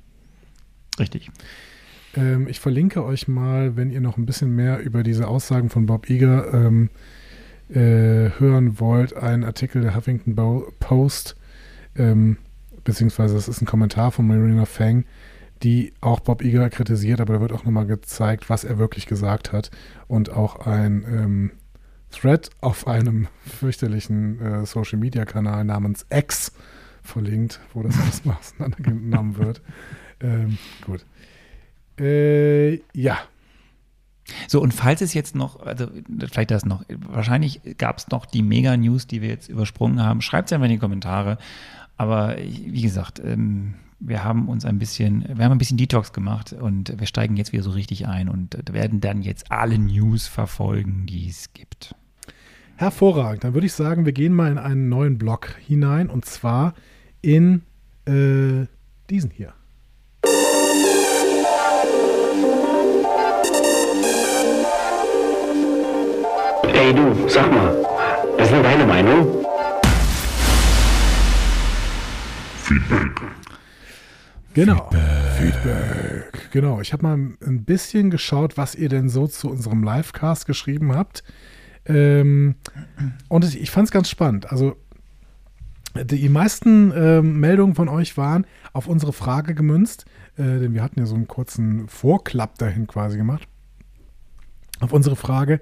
Richtig. 0.98 1.30
Ähm, 2.16 2.48
ich 2.48 2.60
verlinke 2.60 3.04
euch 3.04 3.28
mal, 3.28 3.76
wenn 3.76 3.90
ihr 3.90 4.00
noch 4.00 4.16
ein 4.16 4.26
bisschen 4.26 4.54
mehr 4.54 4.80
über 4.80 5.02
diese 5.02 5.28
Aussagen 5.28 5.70
von 5.70 5.86
Bob 5.86 6.08
Iger 6.08 6.52
ähm, 6.52 6.90
äh, 7.68 8.30
hören 8.38 8.78
wollt, 8.80 9.16
einen 9.16 9.44
Artikel 9.44 9.82
der 9.82 9.94
Huffington 9.94 10.34
Post, 10.80 11.36
ähm, 11.96 12.36
beziehungsweise 12.84 13.34
das 13.34 13.48
ist 13.48 13.62
ein 13.62 13.66
Kommentar 13.66 14.12
von 14.12 14.26
Marina 14.26 14.66
Fang, 14.66 15.04
die 15.64 15.94
auch 16.02 16.20
Bob 16.20 16.42
Iger 16.42 16.68
kritisiert, 16.68 17.20
aber 17.20 17.34
da 17.34 17.40
wird 17.40 17.52
auch 17.52 17.64
nochmal 17.64 17.86
gezeigt, 17.86 18.50
was 18.50 18.64
er 18.64 18.78
wirklich 18.78 19.06
gesagt 19.06 19.52
hat 19.52 19.70
und 20.06 20.30
auch 20.30 20.66
ein 20.66 21.04
ähm, 21.08 21.50
Thread 22.10 22.50
auf 22.60 22.86
einem 22.86 23.28
fürchterlichen 23.46 24.40
äh, 24.40 24.66
Social 24.66 24.98
Media 24.98 25.24
Kanal 25.24 25.64
namens 25.64 26.06
X 26.10 26.52
verlinkt, 27.02 27.60
wo 27.72 27.82
das 27.82 27.98
alles 28.00 28.24
mal 28.24 28.36
auseinandergenommen 28.38 29.38
wird. 29.38 29.62
Ähm, 30.20 30.58
gut. 30.84 31.04
Äh, 31.98 32.76
ja. 32.92 33.18
So, 34.48 34.60
und 34.60 34.72
falls 34.72 35.00
es 35.00 35.12
jetzt 35.14 35.34
noch, 35.34 35.60
also 35.60 35.88
vielleicht 36.30 36.50
das 36.50 36.64
noch, 36.64 36.84
wahrscheinlich 36.88 37.60
gab 37.76 37.98
es 37.98 38.08
noch 38.08 38.26
die 38.26 38.42
Mega-News, 38.42 39.06
die 39.06 39.20
wir 39.22 39.28
jetzt 39.28 39.48
übersprungen 39.48 40.02
haben. 40.02 40.22
Schreibt 40.22 40.48
es 40.48 40.52
einfach 40.52 40.66
in 40.66 40.72
die 40.72 40.78
Kommentare. 40.78 41.38
Aber 41.96 42.36
wie 42.38 42.82
gesagt, 42.82 43.20
ähm, 43.24 43.74
wir 44.00 44.24
haben 44.24 44.48
uns 44.48 44.64
ein 44.64 44.78
bisschen, 44.78 45.24
wir 45.28 45.44
haben 45.44 45.52
ein 45.52 45.58
bisschen 45.58 45.76
Detox 45.76 46.12
gemacht 46.12 46.52
und 46.52 46.98
wir 46.98 47.06
steigen 47.06 47.36
jetzt 47.36 47.52
wieder 47.52 47.62
so 47.62 47.70
richtig 47.70 48.06
ein 48.06 48.28
und 48.28 48.56
werden 48.72 49.00
dann 49.00 49.22
jetzt 49.22 49.50
alle 49.50 49.78
News 49.78 50.26
verfolgen, 50.26 51.06
die 51.06 51.28
es 51.28 51.52
gibt. 51.52 51.94
Hervorragend. 52.76 53.44
Dann 53.44 53.54
würde 53.54 53.66
ich 53.66 53.72
sagen, 53.72 54.04
wir 54.04 54.12
gehen 54.12 54.32
mal 54.32 54.50
in 54.50 54.58
einen 54.58 54.88
neuen 54.88 55.16
Blog 55.18 55.56
hinein 55.66 56.10
und 56.10 56.24
zwar 56.24 56.74
in 57.22 57.62
äh, 58.06 58.66
diesen 59.10 59.30
hier. 59.30 59.54
Hey 66.72 66.92
du, 66.92 67.28
sag 67.28 67.50
mal, 67.50 67.74
was 68.36 68.46
ist 68.46 68.52
denn 68.52 68.62
deine 68.62 68.86
Meinung? 68.86 69.44
Feedback. 72.64 73.43
Genau. 74.54 74.88
Feedback. 74.90 75.52
Feedback. 75.54 76.50
Genau. 76.52 76.80
Ich 76.80 76.92
habe 76.92 77.02
mal 77.02 77.14
ein 77.14 77.64
bisschen 77.64 78.10
geschaut, 78.10 78.56
was 78.56 78.74
ihr 78.74 78.88
denn 78.88 79.08
so 79.08 79.26
zu 79.26 79.50
unserem 79.50 79.82
Livecast 79.82 80.46
geschrieben 80.46 80.94
habt. 80.94 81.24
Ähm, 81.86 82.54
und 83.28 83.44
ich, 83.54 83.70
fand 83.70 83.86
es 83.86 83.90
ganz 83.90 84.08
spannend. 84.08 84.50
Also 84.50 84.76
die 86.02 86.28
meisten 86.28 86.90
äh, 86.92 87.22
Meldungen 87.22 87.74
von 87.74 87.88
euch 87.88 88.16
waren 88.16 88.46
auf 88.72 88.86
unsere 88.86 89.12
Frage 89.12 89.54
gemünzt, 89.54 90.06
äh, 90.36 90.42
denn 90.42 90.74
wir 90.74 90.82
hatten 90.82 90.98
ja 90.98 91.06
so 91.06 91.14
einen 91.14 91.28
kurzen 91.28 91.88
Vorklapp 91.88 92.58
dahin 92.58 92.86
quasi 92.86 93.16
gemacht. 93.16 93.46
Auf 94.80 94.92
unsere 94.92 95.14
Frage, 95.14 95.60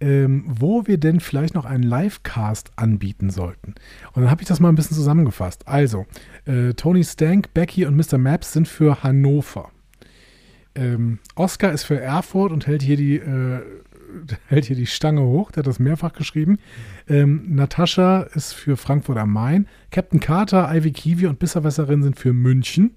ähm, 0.00 0.44
wo 0.46 0.86
wir 0.86 0.98
denn 0.98 1.20
vielleicht 1.20 1.54
noch 1.54 1.64
einen 1.64 1.84
Livecast 1.84 2.72
anbieten 2.76 3.30
sollten. 3.30 3.74
Und 4.12 4.22
dann 4.22 4.30
habe 4.30 4.42
ich 4.42 4.48
das 4.48 4.60
mal 4.60 4.68
ein 4.68 4.74
bisschen 4.74 4.96
zusammengefasst. 4.96 5.66
Also, 5.66 6.06
äh, 6.46 6.74
Tony 6.74 7.04
Stank, 7.04 7.54
Becky 7.54 7.86
und 7.86 7.96
Mr. 7.96 8.18
Maps 8.18 8.52
sind 8.52 8.68
für 8.68 9.02
Hannover. 9.02 9.70
Ähm, 10.74 11.20
Oscar 11.36 11.72
ist 11.72 11.84
für 11.84 12.00
Erfurt 12.00 12.52
und 12.52 12.66
hält 12.66 12.82
hier 12.82 12.96
die, 12.96 13.16
äh, 13.16 13.60
hält 14.48 14.64
hier 14.64 14.76
die 14.76 14.86
Stange 14.86 15.22
hoch. 15.22 15.52
Der 15.52 15.60
hat 15.60 15.66
das 15.66 15.78
mehrfach 15.78 16.12
geschrieben. 16.12 16.58
Ähm, 17.08 17.54
Natascha 17.54 18.22
ist 18.34 18.52
für 18.52 18.76
Frankfurt 18.76 19.18
am 19.18 19.32
Main. 19.32 19.68
Captain 19.90 20.20
Carter, 20.20 20.74
Ivy 20.74 20.92
Kiwi 20.92 21.26
und 21.26 21.38
Bisserwässerin 21.38 22.02
sind 22.02 22.18
für 22.18 22.32
München. 22.32 22.96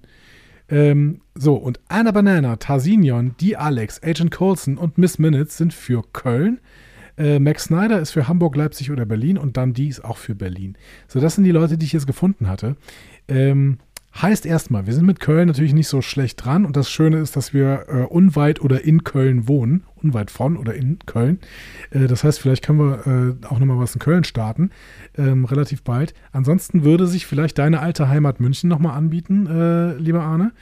Ähm, 0.68 1.22
so, 1.34 1.54
und 1.54 1.80
Anna 1.88 2.10
Banana, 2.10 2.56
Tarsinion, 2.56 3.34
die 3.40 3.56
Alex, 3.56 4.02
Agent 4.02 4.30
Colson 4.30 4.76
und 4.76 4.98
Miss 4.98 5.18
Minutes 5.18 5.56
sind 5.56 5.72
für 5.72 6.02
Köln. 6.12 6.60
Äh, 7.18 7.38
Max 7.38 7.64
Snyder 7.64 8.00
ist 8.00 8.12
für 8.12 8.28
Hamburg, 8.28 8.56
Leipzig 8.56 8.90
oder 8.90 9.04
Berlin 9.04 9.36
und 9.38 9.56
dann 9.56 9.74
die 9.74 9.88
ist 9.88 10.04
auch 10.04 10.16
für 10.16 10.34
Berlin. 10.34 10.76
So, 11.08 11.20
das 11.20 11.34
sind 11.34 11.44
die 11.44 11.50
Leute, 11.50 11.76
die 11.76 11.86
ich 11.86 11.92
jetzt 11.92 12.06
gefunden 12.06 12.48
hatte. 12.48 12.76
Ähm, 13.26 13.78
heißt 14.20 14.46
erstmal, 14.46 14.86
wir 14.86 14.94
sind 14.94 15.06
mit 15.06 15.20
Köln 15.20 15.48
natürlich 15.48 15.74
nicht 15.74 15.88
so 15.88 16.00
schlecht 16.00 16.44
dran 16.44 16.64
und 16.64 16.76
das 16.76 16.90
Schöne 16.90 17.18
ist, 17.18 17.36
dass 17.36 17.52
wir 17.52 17.84
äh, 17.88 18.02
unweit 18.04 18.60
oder 18.60 18.84
in 18.84 19.04
Köln 19.04 19.48
wohnen. 19.48 19.84
Unweit 19.96 20.30
von 20.30 20.56
oder 20.56 20.74
in 20.74 20.98
Köln. 21.06 21.40
Äh, 21.90 22.06
das 22.06 22.24
heißt, 22.24 22.40
vielleicht 22.40 22.64
können 22.64 22.78
wir 22.78 23.06
äh, 23.06 23.46
auch 23.46 23.58
nochmal 23.58 23.78
was 23.78 23.94
in 23.94 24.00
Köln 24.00 24.24
starten. 24.24 24.70
Ähm, 25.16 25.44
relativ 25.44 25.82
bald. 25.82 26.14
Ansonsten 26.32 26.84
würde 26.84 27.06
sich 27.06 27.26
vielleicht 27.26 27.58
deine 27.58 27.80
alte 27.80 28.08
Heimat 28.08 28.40
München 28.40 28.68
nochmal 28.68 28.96
anbieten, 28.96 29.46
äh, 29.46 29.94
lieber 29.96 30.22
Arne. 30.22 30.52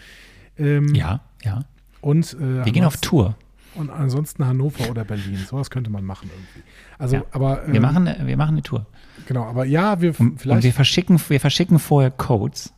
Ähm, 0.59 0.95
ja, 0.95 1.21
ja. 1.45 1.65
Und, 2.01 2.35
äh, 2.35 2.65
wir 2.65 2.73
gehen 2.73 2.85
auf 2.85 2.99
Tour. 2.99 3.37
Und 3.77 3.91
ansonsten 3.91 4.47
Hannover 4.47 4.91
oder 4.91 5.05
Berlin. 5.05 5.37
Sowas 5.37 5.71
könnte 5.71 5.91
man 5.91 6.05
machen 6.05 6.31
irgendwie. 6.33 6.69
Also, 6.99 7.17
ja. 7.17 7.25
aber. 7.33 7.65
Ähm, 7.67 7.73
wir, 7.73 7.81
machen, 7.81 8.09
wir 8.25 8.37
machen 8.37 8.55
eine 8.55 8.63
Tour. 8.63 8.87
Genau, 9.27 9.45
aber 9.45 9.65
ja, 9.65 10.01
wir 10.01 10.19
und, 10.19 10.41
vielleicht. 10.41 10.57
Und 10.57 10.65
wir 10.65 10.73
verschicken, 10.73 11.21
wir 11.29 11.41
verschicken 11.41 11.79
vorher 11.79 12.11
Codes. 12.11 12.73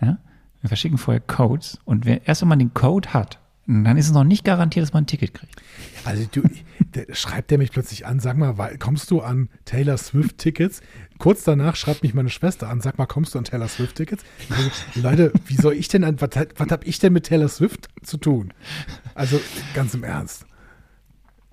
Ja? 0.00 0.18
Wir 0.60 0.68
verschicken 0.68 0.98
vorher 0.98 1.20
Codes. 1.20 1.78
Und 1.84 2.04
wer, 2.04 2.26
erst 2.26 2.42
wenn 2.42 2.48
man 2.48 2.58
den 2.58 2.74
Code 2.74 3.12
hat, 3.12 3.38
dann 3.66 3.96
ist 3.96 4.06
es 4.06 4.12
noch 4.12 4.24
nicht 4.24 4.44
garantiert, 4.44 4.82
dass 4.82 4.92
man 4.92 5.04
ein 5.04 5.06
Ticket 5.06 5.34
kriegt. 5.34 5.62
Also 6.04 6.26
du, 6.30 6.42
der, 6.94 7.14
schreibt 7.14 7.50
der 7.50 7.58
mich 7.58 7.70
plötzlich 7.70 8.06
an, 8.06 8.20
sag 8.20 8.36
mal, 8.36 8.54
kommst 8.78 9.10
du 9.10 9.20
an 9.20 9.48
Taylor 9.64 9.98
Swift 9.98 10.38
Tickets? 10.38 10.80
Kurz 11.18 11.44
danach 11.44 11.76
schreibt 11.76 12.02
mich 12.02 12.14
meine 12.14 12.30
Schwester 12.30 12.68
an, 12.68 12.80
sag 12.80 12.98
mal, 12.98 13.06
kommst 13.06 13.34
du 13.34 13.38
an 13.38 13.44
Taylor 13.44 13.68
Swift 13.68 13.96
Tickets? 13.96 14.24
Also, 14.50 14.70
Leute, 14.94 15.32
wie 15.46 15.56
soll 15.56 15.74
ich 15.74 15.88
denn 15.88 16.04
an, 16.04 16.20
was, 16.20 16.30
was 16.56 16.70
habe 16.70 16.84
ich 16.84 16.98
denn 16.98 17.12
mit 17.12 17.26
Taylor 17.26 17.48
Swift 17.48 17.88
zu 18.02 18.16
tun? 18.16 18.52
Also 19.14 19.40
ganz 19.74 19.94
im 19.94 20.04
Ernst. 20.04 20.46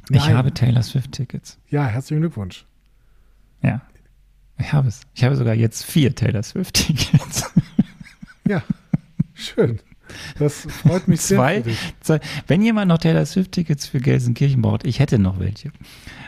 Ich 0.10 0.18
Nein. 0.18 0.38
habe 0.38 0.54
Taylor 0.54 0.84
Swift 0.84 1.12
Tickets. 1.12 1.58
Ja, 1.70 1.86
herzlichen 1.86 2.22
Glückwunsch. 2.22 2.66
Ja. 3.62 3.82
Ich 4.58 4.72
habe 4.72 4.88
es. 4.88 5.02
Ich 5.14 5.24
habe 5.24 5.36
sogar 5.36 5.56
jetzt 5.56 5.84
vier 5.84 6.16
Taylor 6.16 6.44
Swift 6.44 6.76
Tickets. 6.76 7.52
Ja, 8.48 8.64
schön. 9.34 9.80
Das 10.40 10.68
freut 10.70 11.08
mich 11.08 11.22
sehr. 11.22 11.38
Zwei, 11.38 11.60
dich. 11.62 11.94
zwei. 12.02 12.20
Wenn 12.48 12.62
jemand 12.62 12.90
noch 12.90 12.98
Taylor 12.98 13.26
Swift 13.26 13.52
Tickets 13.54 13.88
für 13.88 14.00
Gelsenkirchen 14.00 14.62
braucht, 14.62 14.86
ich 14.86 15.00
hätte 15.00 15.20
noch 15.20 15.40
welche. 15.40 15.72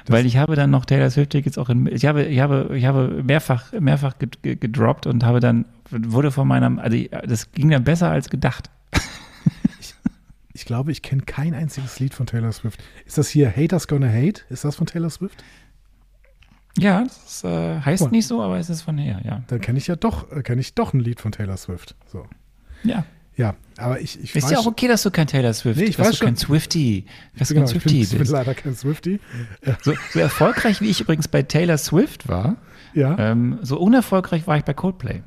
Weil 0.07 0.25
ich 0.25 0.37
habe 0.37 0.55
dann 0.55 0.69
noch 0.69 0.85
Taylor 0.85 1.09
Swift 1.09 1.31
Tickets 1.31 1.57
auch 1.57 1.69
in, 1.69 1.85
ich 1.87 2.05
habe, 2.05 2.23
ich 2.25 2.39
habe, 2.39 2.71
ich 2.77 2.85
habe 2.85 3.21
mehrfach, 3.23 3.73
mehrfach 3.73 4.13
ged- 4.17 4.41
ge- 4.41 4.55
gedroppt 4.55 5.05
und 5.05 5.23
habe 5.25 5.39
dann, 5.41 5.65
wurde 5.91 6.31
von 6.31 6.47
meinem, 6.47 6.79
also 6.79 6.95
ich- 6.95 7.09
das 7.09 7.51
ging 7.51 7.69
dann 7.69 7.83
besser 7.83 8.09
als 8.09 8.29
gedacht. 8.29 8.69
Ich 10.53 10.65
glaube, 10.65 10.91
ich 10.91 11.01
kenne 11.03 11.21
kein 11.21 11.53
einziges 11.53 11.99
Lied 11.99 12.13
von 12.15 12.25
Taylor 12.25 12.51
Swift. 12.51 12.83
Ist 13.05 13.17
das 13.19 13.29
hier 13.29 13.55
Haters 13.55 13.87
Gonna 13.87 14.07
Hate? 14.07 14.41
Ist 14.49 14.65
das 14.65 14.75
von 14.75 14.87
Taylor 14.87 15.09
Swift? 15.11 15.43
Ja, 16.79 17.03
das 17.03 17.43
äh, 17.43 17.79
heißt 17.81 18.03
Cool. 18.03 18.09
nicht 18.11 18.25
so, 18.27 18.41
aber 18.41 18.57
es 18.57 18.69
ist 18.69 18.81
von 18.81 18.97
her, 18.97 19.21
ja. 19.23 19.43
Dann 19.47 19.61
kenne 19.61 19.77
ich 19.77 19.87
ja 19.87 19.95
doch, 19.95 20.31
äh, 20.31 20.41
kenne 20.41 20.61
ich 20.61 20.73
doch 20.73 20.93
ein 20.93 20.99
Lied 20.99 21.21
von 21.21 21.31
Taylor 21.31 21.57
Swift. 21.57 21.95
So. 22.11 22.25
Ja. 22.83 23.05
Ja, 23.37 23.55
aber 23.77 24.01
ich, 24.01 24.19
ich 24.21 24.35
Ist 24.35 24.43
weiß 24.45 24.51
ja 24.51 24.57
auch 24.59 24.65
okay, 24.65 24.87
dass 24.87 25.03
du 25.03 25.11
kein 25.11 25.27
Taylor 25.27 25.53
Swift, 25.53 25.79
Nee, 25.79 25.85
ich 25.85 25.95
dass 25.97 26.07
weiß 26.07 26.19
du 26.19 26.25
kein 26.25 26.35
schon. 26.35 26.47
Swifty, 26.47 27.05
dass 27.37 27.49
du 27.49 27.53
Genau, 27.53 27.67
kein 27.67 27.77
ich 27.77 27.83
bin, 27.83 27.91
Swifty 27.91 28.01
ich 28.01 28.09
bin 28.09 28.19
bist. 28.19 28.31
leider 28.31 28.53
kein 28.55 28.75
Swifty. 28.75 29.19
So, 29.83 29.93
so 30.11 30.19
erfolgreich 30.19 30.81
wie 30.81 30.89
ich 30.89 31.01
übrigens 31.01 31.27
bei 31.27 31.43
Taylor 31.43 31.77
Swift 31.77 32.27
war, 32.27 32.57
Ja, 32.93 33.15
ähm, 33.19 33.59
so 33.61 33.79
unerfolgreich 33.79 34.47
war 34.47 34.57
ich 34.57 34.63
bei 34.63 34.73
Coldplay. 34.73 35.21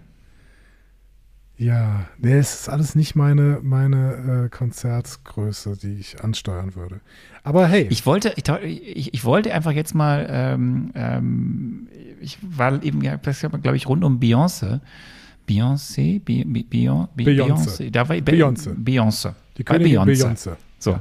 ja, 1.56 2.06
nee, 2.18 2.32
es 2.38 2.54
ist 2.62 2.68
alles 2.68 2.94
nicht 2.94 3.14
meine, 3.14 3.61
meine 3.62 4.46
äh, 4.46 4.48
Konzertgröße, 4.48 5.76
die 5.76 5.92
ich 6.00 6.24
ansteuern 6.24 6.74
würde. 6.74 7.00
Aber 7.44 7.66
hey, 7.68 7.86
Ich 7.90 8.06
wollte, 8.06 8.32
ich, 8.36 8.48
ich, 8.48 9.14
ich 9.14 9.24
wollte 9.24 9.52
einfach 9.54 9.72
jetzt 9.72 9.94
mal, 9.94 10.26
ähm, 10.30 10.90
ähm, 10.94 11.88
ich 12.20 12.38
war 12.42 12.82
eben, 12.82 13.02
ja, 13.02 13.16
glaube 13.16 13.76
ich, 13.76 13.86
rund 13.86 14.02
um 14.04 14.18
Beyoncé. 14.18 14.80
Beyoncé, 15.55 16.20
Be- 16.24 16.44
Be- 16.46 16.64
Beyon- 16.64 17.09
Be- 17.14 17.24
Beyoncé. 17.24 17.86
Beyoncé, 17.86 17.90
da 17.90 18.09
war 18.09 18.16
Be- 18.16 18.22
Beyoncé. 18.32 18.70
Beyoncé. 18.76 19.34
die 19.57 19.64
Bei 19.64 19.74
Königin 19.78 20.05
Beyoncé. 20.05 20.24
Beyoncé. 20.24 20.57
So. 20.78 20.98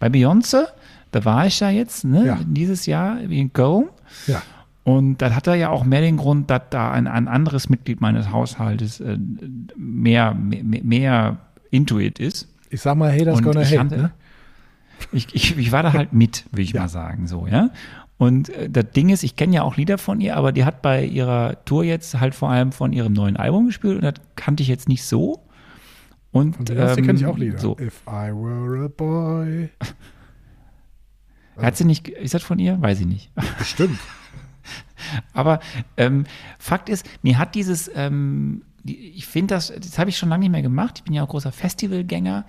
Bei 0.00 0.08
Beyoncé, 0.08 0.66
da 1.12 1.24
war 1.24 1.46
ich 1.46 1.60
ja 1.60 1.70
jetzt, 1.70 2.04
ne, 2.04 2.26
Ja. 2.26 2.38
dieses 2.44 2.86
Jahr 2.86 3.20
in 3.20 3.52
Köln. 3.52 3.88
Ja, 4.26 4.42
Und 4.82 5.18
das 5.22 5.32
hat 5.34 5.46
er 5.46 5.54
ja 5.54 5.70
auch 5.70 5.84
mehr 5.84 6.00
den 6.02 6.16
Grund, 6.18 6.50
dass 6.50 6.62
da 6.70 6.90
ein, 6.90 7.06
ein 7.06 7.26
anderes 7.28 7.68
Mitglied 7.70 8.00
meines 8.00 8.30
Haushaltes 8.30 9.00
äh, 9.00 9.16
mehr, 9.76 10.34
mehr, 10.34 10.82
mehr 10.84 11.36
Intuit 11.70 12.18
ist. 12.18 12.48
ich 12.70 12.80
sag 12.82 12.96
mal, 12.96 13.10
Haters 13.12 13.38
Und 13.38 13.44
Gonna 13.44 13.62
ich, 13.62 13.68
Hate. 13.68 13.78
hatte, 13.80 13.96
Ne? 13.96 14.10
ich, 15.12 15.34
ich, 15.34 15.56
ich 15.56 15.72
war 15.72 15.82
da 15.84 15.92
halt 15.92 16.12
mit, 16.12 16.44
will 16.52 16.64
ich 16.64 16.72
Ja. 16.72 16.82
mal 16.82 16.88
sagen, 16.88 17.26
so, 17.28 17.46
ja. 17.46 17.70
Und 18.16 18.48
äh, 18.50 18.70
das 18.70 18.90
Ding 18.92 19.08
ist, 19.08 19.22
ich 19.22 19.36
kenne 19.36 19.56
ja 19.56 19.62
auch 19.62 19.76
Lieder 19.76 19.98
von 19.98 20.20
ihr, 20.20 20.36
aber 20.36 20.52
die 20.52 20.64
hat 20.64 20.82
bei 20.82 21.04
ihrer 21.04 21.64
Tour 21.64 21.84
jetzt 21.84 22.20
halt 22.20 22.34
vor 22.34 22.50
allem 22.50 22.72
von 22.72 22.92
ihrem 22.92 23.12
neuen 23.12 23.36
Album 23.36 23.66
gespielt 23.66 23.96
und 23.96 24.02
das 24.02 24.14
kannte 24.36 24.62
ich 24.62 24.68
jetzt 24.68 24.88
nicht 24.88 25.04
so. 25.04 25.40
Und 26.30 26.56
Von 26.56 26.66
ähm, 26.76 26.96
kenne 26.96 27.18
ich 27.18 27.26
auch 27.26 27.38
Lieder. 27.38 27.58
So. 27.58 27.76
If 27.78 28.02
I 28.08 28.32
were 28.32 28.84
a 28.84 28.88
boy. 28.88 29.70
Hat 31.56 31.76
sie 31.76 31.84
nicht, 31.84 32.08
ist 32.08 32.34
das 32.34 32.42
von 32.42 32.58
ihr? 32.58 32.80
Weiß 32.80 33.00
ich 33.00 33.06
nicht. 33.06 33.30
Bestimmt. 33.58 33.98
Aber 35.32 35.60
ähm, 35.96 36.24
Fakt 36.58 36.88
ist, 36.88 37.06
mir 37.22 37.38
hat 37.38 37.54
dieses, 37.54 37.90
ähm, 37.94 38.62
ich 38.84 39.26
finde 39.26 39.54
das, 39.54 39.68
das 39.68 39.98
habe 39.98 40.10
ich 40.10 40.18
schon 40.18 40.28
lange 40.28 40.40
nicht 40.40 40.50
mehr 40.50 40.62
gemacht. 40.62 40.94
Ich 40.98 41.04
bin 41.04 41.14
ja 41.14 41.22
auch 41.22 41.28
großer 41.28 41.52
Festivalgänger 41.52 42.44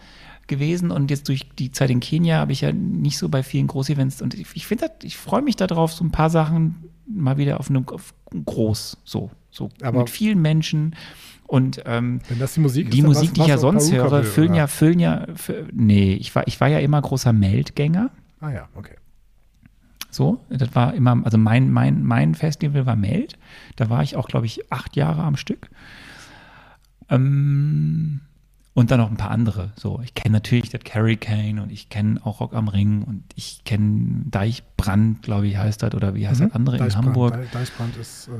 gewesen 0.47 0.91
und 0.91 1.09
jetzt 1.11 1.27
durch 1.29 1.47
die 1.57 1.71
Zeit 1.71 1.89
in 1.89 1.99
Kenia 1.99 2.37
habe 2.39 2.51
ich 2.51 2.61
ja 2.61 2.71
nicht 2.71 3.17
so 3.17 3.29
bei 3.29 3.43
vielen 3.43 3.67
Großevents 3.67 4.21
und 4.21 4.33
ich, 4.33 4.47
ich 4.55 4.67
finde, 4.67 4.89
ich 5.03 5.17
freue 5.17 5.41
mich 5.41 5.55
darauf, 5.55 5.93
so 5.93 6.03
ein 6.03 6.11
paar 6.11 6.29
Sachen 6.29 6.75
mal 7.07 7.37
wieder 7.37 7.59
auf 7.59 7.69
einem 7.69 7.87
auf 7.89 8.13
groß, 8.45 8.97
so, 9.03 9.31
so 9.51 9.69
Aber- 9.81 9.99
mit 9.99 10.09
vielen 10.09 10.41
Menschen 10.41 10.95
und 11.47 11.83
ähm, 11.85 12.21
Wenn 12.27 12.39
das 12.39 12.55
die 12.55 12.59
Musik 12.59 12.89
die 12.89 12.99
ist, 12.99 13.05
Musik, 13.05 13.33
die 13.35 13.41
ich 13.41 13.47
ja 13.47 13.57
sonst 13.59 13.91
höre, 13.91 14.23
füllen 14.23 14.49
oder? 14.51 14.57
ja, 14.57 14.67
füllen 14.67 14.99
ja, 14.99 15.25
fü- 15.35 15.67
nee, 15.71 16.13
ich 16.13 16.33
war, 16.35 16.47
ich 16.47 16.59
war 16.59 16.67
ja 16.69 16.79
immer 16.79 16.99
großer 17.01 17.33
Meldgänger. 17.33 18.09
Ah 18.39 18.49
ja, 18.49 18.67
okay. 18.73 18.95
So, 20.09 20.39
das 20.49 20.73
war 20.73 20.93
immer, 20.95 21.21
also 21.23 21.37
mein, 21.37 21.69
mein, 21.71 22.01
mein 22.03 22.33
Festival 22.35 22.85
war 22.87 22.95
Meld. 22.95 23.37
Da 23.75 23.89
war 23.91 24.01
ich 24.01 24.15
auch, 24.15 24.27
glaube 24.27 24.45
ich, 24.47 24.71
acht 24.71 24.95
Jahre 24.95 25.21
am 25.23 25.35
Stück. 25.35 25.69
Ähm, 27.09 28.21
und 28.75 28.91
dann 28.91 28.99
noch 28.99 29.09
ein 29.09 29.17
paar 29.17 29.31
andere. 29.31 29.71
So, 29.75 29.99
ich 30.03 30.13
kenne 30.13 30.33
natürlich 30.33 30.69
das 30.69 30.81
Carrie 30.83 31.15
Kane 31.17 31.63
und 31.63 31.71
ich 31.71 31.89
kenne 31.89 32.19
auch 32.23 32.39
Rock 32.41 32.53
am 32.53 32.67
Ring 32.67 33.01
und 33.03 33.23
ich 33.35 33.63
kenne 33.63 34.23
Deichbrand, 34.25 35.23
glaube 35.23 35.47
ich, 35.47 35.57
heißt 35.57 35.81
das, 35.81 35.95
oder 35.95 36.13
wie 36.13 36.27
heißt 36.27 36.41
das 36.41 36.51
andere 36.53 36.77
in 36.77 36.83
Mhm. 36.85 36.93
Hamburg? 36.95 37.33
Deich- 37.33 37.51
Deichbrand 37.51 37.97
ist, 37.97 38.27
äh, 38.27 38.31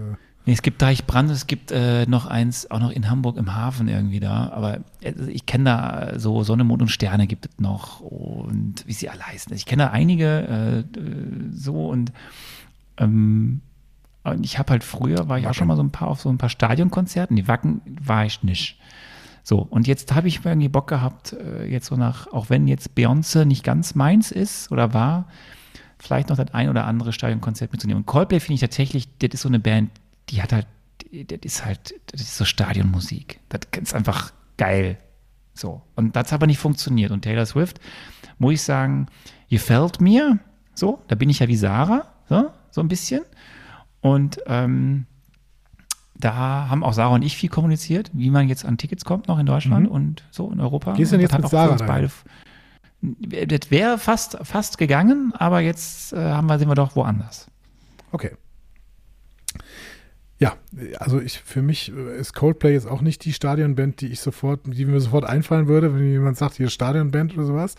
Nee, 0.48 0.54
es 0.54 0.62
gibt 0.62 0.80
Deichbrand, 0.84 1.32
es 1.32 1.48
gibt 1.48 1.72
äh, 1.72 2.06
noch 2.06 2.28
eins, 2.28 2.70
auch 2.70 2.80
noch 2.80 2.92
in 2.92 3.10
Hamburg 3.10 3.36
im 3.38 3.56
Hafen 3.56 3.88
irgendwie 3.88 4.20
da. 4.20 4.50
Aber 4.50 4.78
äh, 5.02 5.12
ich 5.30 5.48
kenne 5.48 5.64
da 5.64 6.02
äh, 6.10 6.20
so 6.20 6.44
Sonne, 6.44 6.64
Mond 6.64 6.84
und 6.84 6.90
Sterne 6.90 7.26
gibt 7.26 7.48
es 7.48 7.52
noch 7.60 8.00
und 8.02 8.84
wie 8.86 8.94
sie 8.94 9.10
alle 9.10 9.26
heißen. 9.26 9.52
Ich 9.56 9.66
kenne 9.66 9.86
da 9.86 9.90
einige 9.90 10.84
äh, 10.86 11.00
so 11.52 11.88
und 11.90 12.12
ähm, 12.98 13.62
und 14.24 14.44
ich 14.44 14.58
habe 14.60 14.72
halt 14.72 14.84
früher, 14.84 15.28
war 15.30 15.38
ich 15.40 15.48
auch 15.48 15.54
schon 15.54 15.68
mal 15.68 15.76
so 15.78 15.84
ein 15.84 15.92
paar 15.92 16.08
auf 16.10 16.22
so 16.22 16.30
ein 16.30 16.38
paar 16.38 16.50
Stadionkonzerten. 16.50 17.36
Die 17.36 17.48
Wacken 17.48 17.82
war 17.86 18.26
ich 18.26 18.42
nicht. 18.44 18.78
So, 19.48 19.60
und 19.60 19.86
jetzt 19.86 20.16
habe 20.16 20.28
ich 20.28 20.44
irgendwie 20.44 20.70
Bock 20.70 20.88
gehabt, 20.88 21.34
äh, 21.34 21.68
jetzt 21.68 21.86
so 21.86 21.96
nach, 21.96 22.26
auch 22.34 22.50
wenn 22.50 22.68
jetzt 22.68 22.98
Beyoncé 22.98 23.46
nicht 23.46 23.64
ganz 23.64 23.94
meins 23.94 24.32
ist 24.32 24.72
oder 24.72 24.96
war, 24.96 25.28
vielleicht 26.00 26.30
noch 26.30 26.36
das 26.36 26.52
ein 26.56 26.68
oder 26.68 26.88
andere 26.88 27.14
Stadionkonzert 27.14 27.72
mitzunehmen. 27.72 28.02
Und 28.02 28.06
Coldplay 28.08 28.40
finde 28.40 28.56
ich 28.56 28.62
tatsächlich, 28.62 29.08
das 29.20 29.36
ist 29.36 29.42
so 29.42 29.48
eine 29.48 29.60
Band, 29.60 29.92
die 30.30 30.42
hat 30.42 30.52
halt, 30.52 30.66
das 31.12 31.40
ist 31.44 31.64
halt, 31.64 31.94
das 32.08 32.22
ist 32.22 32.38
so 32.38 32.44
Stadionmusik. 32.44 33.40
Das 33.50 33.62
ist 33.80 33.94
einfach 33.94 34.34
geil. 34.58 34.98
So. 35.54 35.84
Und 35.96 36.16
das 36.16 36.32
hat 36.32 36.40
aber 36.40 36.48
nicht 36.48 36.58
funktioniert. 36.58 37.12
Und 37.12 37.22
Taylor 37.22 37.46
Swift, 37.46 37.80
muss 38.40 38.54
ich 38.56 38.62
sagen, 38.64 39.06
gefällt 39.48 40.02
mir. 40.02 40.40
So, 40.74 41.04
da 41.08 41.14
bin 41.14 41.30
ich 41.30 41.38
ja 41.38 41.48
wie 41.48 41.56
Sarah, 41.56 42.12
so, 42.28 42.50
so 42.72 42.82
ein 42.82 42.88
bisschen. 42.88 43.22
Und 44.02 44.40
ähm, 44.48 45.06
da 46.18 46.68
haben 46.70 46.84
auch 46.84 46.94
Sarah 46.94 47.16
und 47.16 47.24
ich 47.24 47.36
viel 47.36 47.50
kommuniziert, 47.50 48.10
wie 48.14 48.30
man 48.30 48.48
jetzt 48.48 48.66
an 48.66 48.78
Tickets 48.78 49.06
kommt, 49.06 49.28
noch 49.28 49.38
in 49.38 49.46
Deutschland 49.46 49.88
und 49.90 50.24
so 50.32 50.50
in 50.52 50.60
Europa. 50.60 50.92
Mhm. 50.92 50.96
Gehst 50.96 51.12
du 51.12 51.18
denn 51.18 51.22
jetzt 51.22 51.38
mit 51.38 51.50
Sarah 51.50 51.76
beide 51.86 52.10
das 53.02 53.72
wäre 53.72 53.98
fast, 53.98 54.38
fast 54.44 54.78
gegangen, 54.78 55.34
aber 55.36 55.60
jetzt 55.60 56.14
äh, 56.14 56.18
haben 56.18 56.48
wir, 56.48 56.58
sind 56.58 56.68
wir 56.68 56.76
doch 56.76 56.96
woanders. 56.96 57.48
Okay. 58.12 58.32
Ja, 60.46 61.00
also 61.00 61.20
ich 61.20 61.40
für 61.40 61.62
mich 61.62 61.92
äh, 61.92 62.20
ist 62.20 62.34
Coldplay 62.34 62.74
jetzt 62.74 62.88
auch 62.88 63.02
nicht 63.02 63.26
die 63.26 63.34
Stadionband, 63.34 64.02
die 64.02 64.08
ich 64.08 64.20
sofort, 64.20 64.62
die 64.66 64.86
mir 64.86 65.00
sofort 65.00 65.26
einfallen 65.26 65.68
würde, 65.68 65.96
wenn 65.96 66.10
jemand 66.10 66.38
sagt, 66.38 66.56
hier 66.58 66.70
Stadionband 66.70 67.34
oder 67.34 67.46
sowas, 67.46 67.76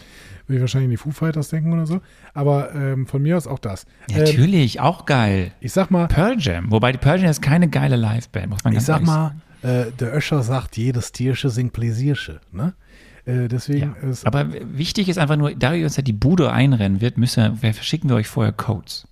würde 0.46 0.56
ich 0.56 0.60
wahrscheinlich 0.60 0.86
an 0.86 0.90
die 0.90 0.96
Foo 0.96 1.10
Fighters 1.10 1.48
denken 1.48 1.72
oder 1.72 1.86
so. 1.86 2.00
Aber 2.34 2.74
ähm, 2.74 3.06
von 3.06 3.22
mir 3.22 3.36
aus 3.36 3.46
auch 3.46 3.58
das. 3.58 3.86
Ähm, 4.10 4.18
Natürlich, 4.18 4.80
auch 4.80 5.06
geil. 5.06 5.52
ich 5.60 5.72
sag 5.72 5.90
mal, 5.90 6.08
Pearl 6.08 6.36
Jam, 6.38 6.70
wobei 6.70 6.92
die 6.92 6.98
Pearl 6.98 7.20
Jam 7.20 7.30
ist 7.30 7.42
keine 7.42 7.68
geile 7.68 7.96
Liveband, 7.96 8.48
muss 8.50 8.64
man 8.64 8.72
ich 8.72 8.78
ganz 8.78 8.86
sag 8.86 8.94
ehrlich 8.96 9.06
mal, 9.08 9.34
äh, 9.62 9.92
der 9.98 10.16
Öscher 10.16 10.42
sagt, 10.42 10.76
jedes 10.76 11.12
Tiersche 11.12 11.50
singt 11.50 11.72
Pläsiersche, 11.72 12.40
ne? 12.52 12.74
Äh, 13.26 13.48
deswegen 13.48 13.96
Ja. 14.00 14.08
ist 14.08 14.26
Aber 14.26 14.46
wichtig 14.72 15.08
ist 15.08 15.18
einfach 15.18 15.36
nur, 15.36 15.54
da 15.54 15.74
ihr 15.74 15.84
uns 15.84 15.96
ja 15.96 16.02
die 16.02 16.12
Bude 16.12 16.52
einrennen 16.52 17.00
wird, 17.00 17.18
müssen 17.18 17.60
wir, 17.60 17.74
verschicken 17.74 18.08
wir 18.08 18.16
euch 18.16 18.28
vorher 18.28 18.52
Codes. 18.52 19.06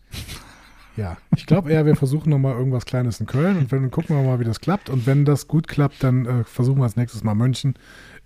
Ja, 0.97 1.17
ich 1.35 1.47
glaube 1.47 1.73
eher, 1.73 1.87
wir 1.87 1.97
versuchen 1.97 2.31
nochmal 2.31 2.55
irgendwas 2.55 2.87
Kleines 2.87 3.19
in 3.19 3.27
Köln 3.27 3.57
und 3.57 3.73
dann 3.73 3.91
gucken 3.91 4.17
wir 4.17 4.23
mal, 4.23 4.39
wie 4.39 4.45
das 4.45 4.61
klappt. 4.61 4.89
Und 4.89 5.07
wenn 5.07 5.25
das 5.25 5.49
gut 5.49 5.67
klappt, 5.67 6.05
dann 6.05 6.25
äh, 6.25 6.45
versuchen 6.45 6.79
wir 6.79 6.85
als 6.85 6.97
nächstes 6.97 7.25
mal 7.25 7.35
München 7.35 7.75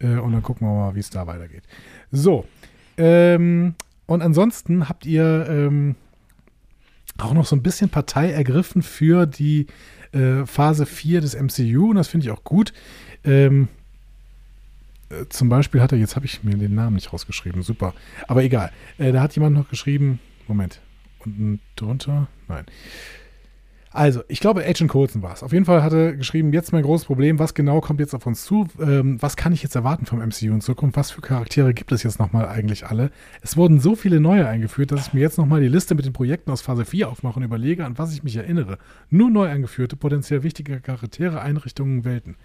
äh, 0.00 0.16
und 0.16 0.32
dann 0.32 0.42
gucken 0.42 0.66
wir 0.66 0.74
mal, 0.74 0.94
wie 0.94 1.00
es 1.00 1.08
da 1.08 1.26
weitergeht. 1.26 1.62
So, 2.10 2.44
ähm, 2.98 3.74
und 4.06 4.22
ansonsten 4.22 4.88
habt 4.88 5.06
ihr 5.06 5.46
ähm, 5.48 5.94
auch 7.16 7.32
noch 7.32 7.46
so 7.46 7.56
ein 7.56 7.62
bisschen 7.62 7.88
Partei 7.88 8.30
ergriffen 8.30 8.82
für 8.82 9.26
die 9.26 9.66
äh, 10.12 10.44
Phase 10.44 10.84
4 10.84 11.20
des 11.20 11.34
MCU 11.34 11.90
und 11.90 11.96
das 11.96 12.08
finde 12.08 12.26
ich 12.26 12.30
auch 12.30 12.44
gut. 12.44 12.72
Ähm, 13.24 13.68
äh, 15.10 15.26
zum 15.28 15.48
Beispiel 15.48 15.80
hat 15.80 15.92
er, 15.92 15.98
jetzt 15.98 16.16
habe 16.16 16.26
ich 16.26 16.44
mir 16.44 16.56
den 16.56 16.74
Namen 16.74 16.96
nicht 16.96 17.12
rausgeschrieben, 17.12 17.62
super, 17.62 17.94
aber 18.26 18.42
egal. 18.42 18.72
Äh, 18.98 19.12
da 19.12 19.22
hat 19.22 19.34
jemand 19.34 19.56
noch 19.56 19.68
geschrieben, 19.68 20.20
Moment, 20.46 20.80
unten 21.28 21.60
drunter, 21.76 22.28
nein. 22.48 22.64
Also, 23.90 24.22
ich 24.28 24.40
glaube, 24.40 24.64
Agent 24.66 24.90
Coulson 24.90 25.22
war 25.22 25.32
es. 25.32 25.42
Auf 25.42 25.52
jeden 25.52 25.64
Fall 25.64 25.82
hat 25.82 25.92
er 25.92 26.14
geschrieben, 26.14 26.52
jetzt 26.52 26.72
mein 26.72 26.82
großes 26.82 27.06
Problem, 27.06 27.38
was 27.38 27.54
genau 27.54 27.80
kommt 27.80 28.00
jetzt 28.00 28.14
auf 28.14 28.26
uns 28.26 28.44
zu? 28.44 28.68
Ähm, 28.78 29.20
was 29.20 29.34
kann 29.36 29.52
ich 29.52 29.62
jetzt 29.62 29.74
erwarten 29.74 30.04
vom 30.04 30.18
MCU 30.18 30.52
in 30.52 30.60
Zukunft? 30.60 30.96
Was 30.96 31.10
für 31.10 31.22
Charaktere 31.22 31.72
gibt 31.72 31.90
es 31.90 32.02
jetzt 32.02 32.18
nochmal 32.18 32.46
eigentlich 32.46 32.86
alle? 32.86 33.10
Es 33.40 33.56
wurden 33.56 33.80
so 33.80 33.96
viele 33.96 34.20
neue 34.20 34.46
eingeführt, 34.46 34.92
dass 34.92 35.08
ich 35.08 35.14
mir 35.14 35.20
jetzt 35.20 35.38
nochmal 35.38 35.62
die 35.62 35.68
Liste 35.68 35.94
mit 35.94 36.04
den 36.04 36.12
Projekten 36.12 36.50
aus 36.50 36.60
Phase 36.60 36.84
4 36.84 37.08
aufmache 37.08 37.38
und 37.38 37.44
überlege, 37.44 37.86
an 37.86 37.96
was 37.96 38.12
ich 38.12 38.22
mich 38.22 38.36
erinnere. 38.36 38.78
Nur 39.08 39.30
neu 39.30 39.48
eingeführte, 39.48 39.96
potenziell 39.96 40.42
wichtige 40.42 40.80
Charaktere, 40.80 41.40
Einrichtungen, 41.40 42.04
Welten. 42.04 42.36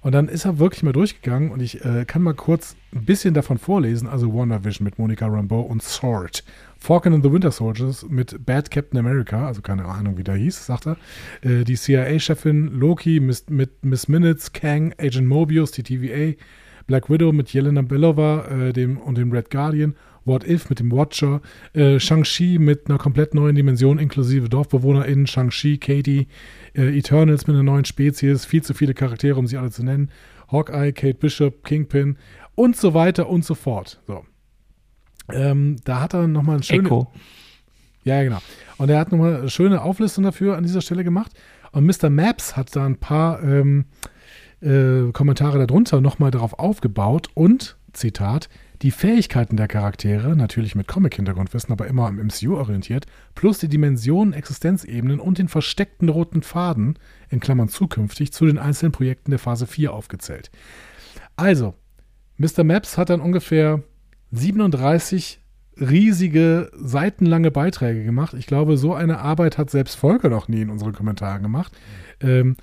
Und 0.00 0.12
dann 0.12 0.28
ist 0.28 0.44
er 0.44 0.60
wirklich 0.60 0.84
mal 0.84 0.92
durchgegangen 0.92 1.50
und 1.50 1.60
ich 1.60 1.84
äh, 1.84 2.04
kann 2.04 2.22
mal 2.22 2.34
kurz 2.34 2.76
ein 2.94 3.04
bisschen 3.04 3.34
davon 3.34 3.58
vorlesen. 3.58 4.08
Also 4.08 4.32
WandaVision 4.32 4.84
mit 4.84 4.98
Monica 4.98 5.26
Rambeau 5.26 5.60
und 5.60 5.82
Sword. 5.82 6.44
Falcon 6.78 7.12
and 7.12 7.24
the 7.24 7.30
Winter 7.30 7.50
Soldiers 7.50 8.06
mit 8.08 8.46
Bad 8.46 8.70
Captain 8.70 8.98
America, 8.98 9.46
also 9.46 9.60
keine 9.60 9.84
Ahnung, 9.84 10.16
wie 10.16 10.24
der 10.24 10.36
hieß, 10.36 10.66
sagt 10.66 10.86
er. 10.86 10.96
Äh, 11.42 11.64
die 11.64 11.76
CIA-Chefin 11.76 12.68
Loki 12.68 13.20
mit, 13.20 13.50
mit 13.50 13.84
Miss 13.84 14.08
Minutes, 14.08 14.52
Kang, 14.52 14.94
Agent 14.98 15.26
Mobius, 15.26 15.72
die 15.72 15.82
TVA, 15.82 16.36
Black 16.86 17.10
Widow 17.10 17.32
mit 17.32 17.52
Jelena 17.52 17.82
Belova 17.82 18.46
äh, 18.46 18.72
dem, 18.72 18.96
und 18.96 19.18
dem 19.18 19.32
Red 19.32 19.50
Guardian, 19.50 19.94
What 20.24 20.46
If 20.46 20.68
mit 20.70 20.78
dem 20.78 20.92
Watcher, 20.92 21.40
äh, 21.74 21.98
Shang-Chi 21.98 22.58
mit 22.58 22.88
einer 22.88 22.98
komplett 22.98 23.34
neuen 23.34 23.56
Dimension 23.56 23.98
inklusive 23.98 24.48
DorfbewohnerInnen, 24.48 25.26
Shang-Chi, 25.26 25.78
Katie, 25.78 26.28
äh, 26.74 26.96
Eternals 26.96 27.46
mit 27.46 27.54
einer 27.54 27.64
neuen 27.64 27.84
Spezies, 27.84 28.44
viel 28.44 28.62
zu 28.62 28.72
viele 28.72 28.94
Charaktere, 28.94 29.38
um 29.38 29.46
sie 29.46 29.56
alle 29.56 29.70
zu 29.70 29.84
nennen, 29.84 30.10
Hawkeye, 30.50 30.92
Kate 30.92 31.18
Bishop, 31.18 31.64
Kingpin 31.64 32.16
und 32.54 32.76
so 32.76 32.94
weiter 32.94 33.28
und 33.28 33.44
so 33.44 33.54
fort. 33.54 34.00
So. 34.06 34.24
Ähm, 35.32 35.76
da 35.84 36.00
hat 36.00 36.14
er 36.14 36.26
nochmal 36.26 36.56
ein 36.56 36.62
schönes. 36.62 36.86
Echo. 36.86 37.12
Ja, 38.04 38.22
genau. 38.22 38.38
Und 38.78 38.88
er 38.88 38.98
hat 38.98 39.12
nochmal 39.12 39.36
eine 39.36 39.50
schöne 39.50 39.82
Auflistung 39.82 40.24
dafür 40.24 40.56
an 40.56 40.64
dieser 40.64 40.80
Stelle 40.80 41.04
gemacht. 41.04 41.32
Und 41.72 41.84
Mr. 41.84 42.08
Maps 42.08 42.56
hat 42.56 42.74
da 42.74 42.86
ein 42.86 42.96
paar 42.96 43.42
ähm, 43.42 43.86
äh, 44.60 45.12
Kommentare 45.12 45.66
darunter 45.66 46.00
nochmal 46.00 46.30
darauf 46.30 46.58
aufgebaut 46.58 47.28
und, 47.34 47.76
Zitat, 47.92 48.48
die 48.82 48.90
Fähigkeiten 48.92 49.56
der 49.56 49.66
Charaktere, 49.66 50.36
natürlich 50.36 50.76
mit 50.76 50.86
Comic-Hintergrundwissen, 50.86 51.72
aber 51.72 51.88
immer 51.88 52.06
am 52.06 52.16
MCU 52.16 52.56
orientiert, 52.56 53.06
plus 53.34 53.58
die 53.58 53.68
Dimensionen, 53.68 54.32
Existenzebenen 54.32 55.18
und 55.18 55.38
den 55.38 55.48
versteckten 55.48 56.08
roten 56.08 56.42
Faden, 56.42 56.96
in 57.28 57.40
Klammern 57.40 57.68
zukünftig, 57.68 58.32
zu 58.32 58.46
den 58.46 58.58
einzelnen 58.58 58.92
Projekten 58.92 59.30
der 59.30 59.40
Phase 59.40 59.66
4 59.66 59.92
aufgezählt. 59.92 60.50
Also, 61.34 61.74
Mr. 62.36 62.62
Maps 62.62 62.96
hat 62.96 63.10
dann 63.10 63.20
ungefähr 63.20 63.82
37 64.32 65.40
riesige, 65.80 66.70
seitenlange 66.74 67.50
Beiträge 67.50 68.04
gemacht. 68.04 68.34
Ich 68.34 68.46
glaube, 68.46 68.76
so 68.76 68.94
eine 68.94 69.18
Arbeit 69.18 69.58
hat 69.58 69.70
selbst 69.70 69.94
Volker 69.94 70.28
noch 70.28 70.48
nie 70.48 70.62
in 70.62 70.70
unseren 70.70 70.92
Kommentaren 70.92 71.42
gemacht. 71.42 71.72
Ähm, 72.20 72.56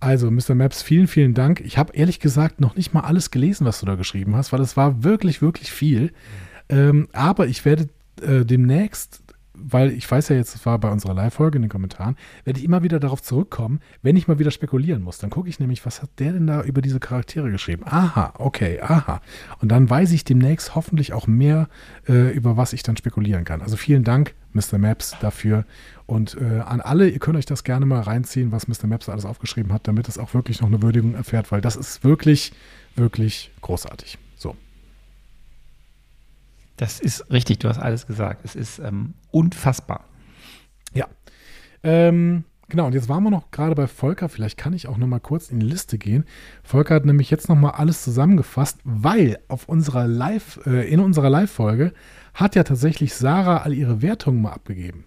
also, 0.00 0.30
Mr. 0.30 0.54
Maps, 0.54 0.82
vielen, 0.82 1.06
vielen 1.06 1.34
Dank. 1.34 1.60
Ich 1.60 1.78
habe 1.78 1.94
ehrlich 1.94 2.20
gesagt 2.20 2.60
noch 2.60 2.76
nicht 2.76 2.92
mal 2.92 3.00
alles 3.00 3.30
gelesen, 3.30 3.66
was 3.66 3.80
du 3.80 3.86
da 3.86 3.94
geschrieben 3.94 4.36
hast, 4.36 4.52
weil 4.52 4.60
es 4.60 4.76
war 4.76 5.02
wirklich, 5.02 5.40
wirklich 5.40 5.72
viel. 5.72 6.12
Ähm, 6.68 7.08
aber 7.12 7.46
ich 7.46 7.64
werde 7.64 7.88
äh, 8.20 8.44
demnächst 8.44 9.23
weil 9.54 9.92
ich 9.92 10.10
weiß 10.10 10.28
ja 10.28 10.36
jetzt, 10.36 10.54
es 10.54 10.66
war 10.66 10.78
bei 10.78 10.90
unserer 10.90 11.14
Live-Folge 11.14 11.56
in 11.56 11.62
den 11.62 11.68
Kommentaren, 11.68 12.16
werde 12.44 12.58
ich 12.58 12.64
immer 12.64 12.82
wieder 12.82 13.00
darauf 13.00 13.22
zurückkommen, 13.22 13.80
wenn 14.02 14.16
ich 14.16 14.28
mal 14.28 14.38
wieder 14.38 14.50
spekulieren 14.50 15.02
muss. 15.02 15.18
Dann 15.18 15.30
gucke 15.30 15.48
ich 15.48 15.60
nämlich, 15.60 15.86
was 15.86 16.02
hat 16.02 16.10
der 16.18 16.32
denn 16.32 16.46
da 16.46 16.62
über 16.62 16.82
diese 16.82 17.00
Charaktere 17.00 17.50
geschrieben? 17.50 17.84
Aha, 17.86 18.34
okay, 18.38 18.80
aha. 18.80 19.20
Und 19.60 19.70
dann 19.70 19.88
weiß 19.88 20.12
ich 20.12 20.24
demnächst 20.24 20.74
hoffentlich 20.74 21.12
auch 21.12 21.26
mehr, 21.26 21.68
äh, 22.08 22.32
über 22.32 22.56
was 22.56 22.72
ich 22.72 22.82
dann 22.82 22.96
spekulieren 22.96 23.44
kann. 23.44 23.62
Also 23.62 23.76
vielen 23.76 24.04
Dank, 24.04 24.34
Mr. 24.52 24.78
Maps, 24.78 25.16
dafür. 25.20 25.64
Und 26.06 26.36
äh, 26.40 26.60
an 26.60 26.80
alle, 26.80 27.08
ihr 27.08 27.18
könnt 27.18 27.36
euch 27.36 27.46
das 27.46 27.64
gerne 27.64 27.86
mal 27.86 28.00
reinziehen, 28.00 28.52
was 28.52 28.68
Mr. 28.68 28.86
Maps 28.86 29.08
alles 29.08 29.24
aufgeschrieben 29.24 29.72
hat, 29.72 29.86
damit 29.88 30.08
es 30.08 30.18
auch 30.18 30.34
wirklich 30.34 30.60
noch 30.60 30.68
eine 30.68 30.82
Würdigung 30.82 31.14
erfährt, 31.14 31.52
weil 31.52 31.60
das 31.60 31.76
ist 31.76 32.04
wirklich, 32.04 32.52
wirklich 32.96 33.52
großartig. 33.62 34.18
Das 36.76 37.00
ist 37.00 37.30
richtig, 37.30 37.60
du 37.60 37.68
hast 37.68 37.78
alles 37.78 38.06
gesagt. 38.06 38.40
Es 38.44 38.54
ist 38.56 38.78
ähm, 38.80 39.14
unfassbar. 39.30 40.04
Ja. 40.92 41.06
Ähm, 41.82 42.44
genau, 42.68 42.86
und 42.86 42.94
jetzt 42.94 43.08
waren 43.08 43.22
wir 43.22 43.30
noch 43.30 43.50
gerade 43.52 43.74
bei 43.74 43.86
Volker. 43.86 44.28
Vielleicht 44.28 44.58
kann 44.58 44.72
ich 44.72 44.88
auch 44.88 44.96
noch 44.96 45.06
mal 45.06 45.20
kurz 45.20 45.50
in 45.50 45.60
die 45.60 45.66
Liste 45.66 45.98
gehen. 45.98 46.24
Volker 46.62 46.94
hat 46.96 47.04
nämlich 47.04 47.30
jetzt 47.30 47.48
noch 47.48 47.56
mal 47.56 47.70
alles 47.70 48.02
zusammengefasst, 48.02 48.78
weil 48.84 49.38
auf 49.48 49.68
unserer 49.68 50.06
Live, 50.08 50.60
äh, 50.66 50.88
in 50.90 50.98
unserer 51.00 51.30
Live-Folge 51.30 51.92
hat 52.34 52.56
ja 52.56 52.64
tatsächlich 52.64 53.14
Sarah 53.14 53.58
all 53.58 53.72
ihre 53.72 54.02
Wertungen 54.02 54.42
mal 54.42 54.52
abgegeben. 54.52 55.04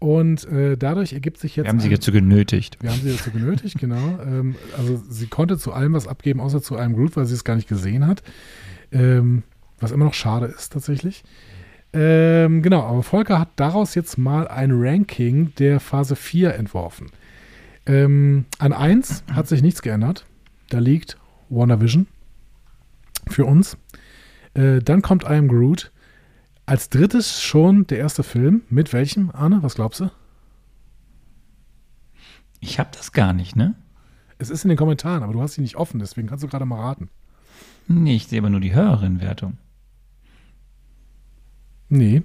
Und 0.00 0.44
äh, 0.48 0.76
dadurch 0.76 1.12
ergibt 1.12 1.38
sich 1.38 1.56
jetzt. 1.56 1.64
Wir 1.66 1.70
haben 1.70 1.80
sie 1.80 1.88
ein- 1.88 1.94
dazu 1.94 2.12
genötigt. 2.12 2.76
wir 2.82 2.90
haben 2.90 3.00
sie 3.00 3.12
dazu 3.12 3.30
genötigt, 3.30 3.78
genau. 3.78 4.18
Ähm, 4.26 4.56
also 4.76 5.00
sie 5.08 5.28
konnte 5.28 5.56
zu 5.56 5.72
allem 5.72 5.92
was 5.94 6.08
abgeben, 6.08 6.40
außer 6.40 6.60
zu 6.60 6.76
einem 6.76 6.94
Groot, 6.94 7.16
weil 7.16 7.24
sie 7.26 7.34
es 7.34 7.44
gar 7.44 7.54
nicht 7.56 7.68
gesehen 7.68 8.06
hat. 8.06 8.22
Ähm, 8.92 9.44
was 9.84 9.92
immer 9.92 10.06
noch 10.06 10.14
schade 10.14 10.46
ist 10.46 10.72
tatsächlich. 10.72 11.22
Ähm, 11.92 12.62
genau, 12.62 12.82
aber 12.82 13.02
Volker 13.04 13.38
hat 13.38 13.50
daraus 13.56 13.94
jetzt 13.94 14.18
mal 14.18 14.48
ein 14.48 14.70
Ranking 14.72 15.54
der 15.56 15.78
Phase 15.78 16.16
4 16.16 16.54
entworfen. 16.54 17.10
Ähm, 17.86 18.46
an 18.58 18.72
1 18.72 19.24
hat 19.32 19.46
sich 19.46 19.62
nichts 19.62 19.82
geändert. 19.82 20.26
Da 20.70 20.78
liegt 20.78 21.18
WandaVision 21.50 22.08
für 23.28 23.44
uns. 23.44 23.76
Äh, 24.54 24.80
dann 24.80 25.02
kommt 25.02 25.24
I 25.24 25.34
Am 25.34 25.48
Groot. 25.48 25.92
Als 26.66 26.88
drittes 26.88 27.42
schon 27.42 27.86
der 27.86 27.98
erste 27.98 28.22
Film. 28.22 28.62
Mit 28.70 28.92
welchem, 28.92 29.30
Arne? 29.30 29.62
Was 29.62 29.74
glaubst 29.74 30.00
du? 30.00 30.10
Ich 32.60 32.78
habe 32.78 32.90
das 32.92 33.12
gar 33.12 33.34
nicht, 33.34 33.54
ne? 33.54 33.74
Es 34.38 34.50
ist 34.50 34.64
in 34.64 34.70
den 34.70 34.78
Kommentaren, 34.78 35.22
aber 35.22 35.34
du 35.34 35.42
hast 35.42 35.54
sie 35.54 35.60
nicht 35.60 35.76
offen, 35.76 36.00
deswegen 36.00 36.28
kannst 36.28 36.42
du 36.42 36.48
gerade 36.48 36.64
mal 36.64 36.80
raten. 36.80 37.10
Nee, 37.86 38.16
ich 38.16 38.26
sehe 38.26 38.40
aber 38.40 38.50
nur 38.50 38.60
die 38.60 38.74
höheren 38.74 39.20
Wertung. 39.20 39.58
Nee. 41.88 42.22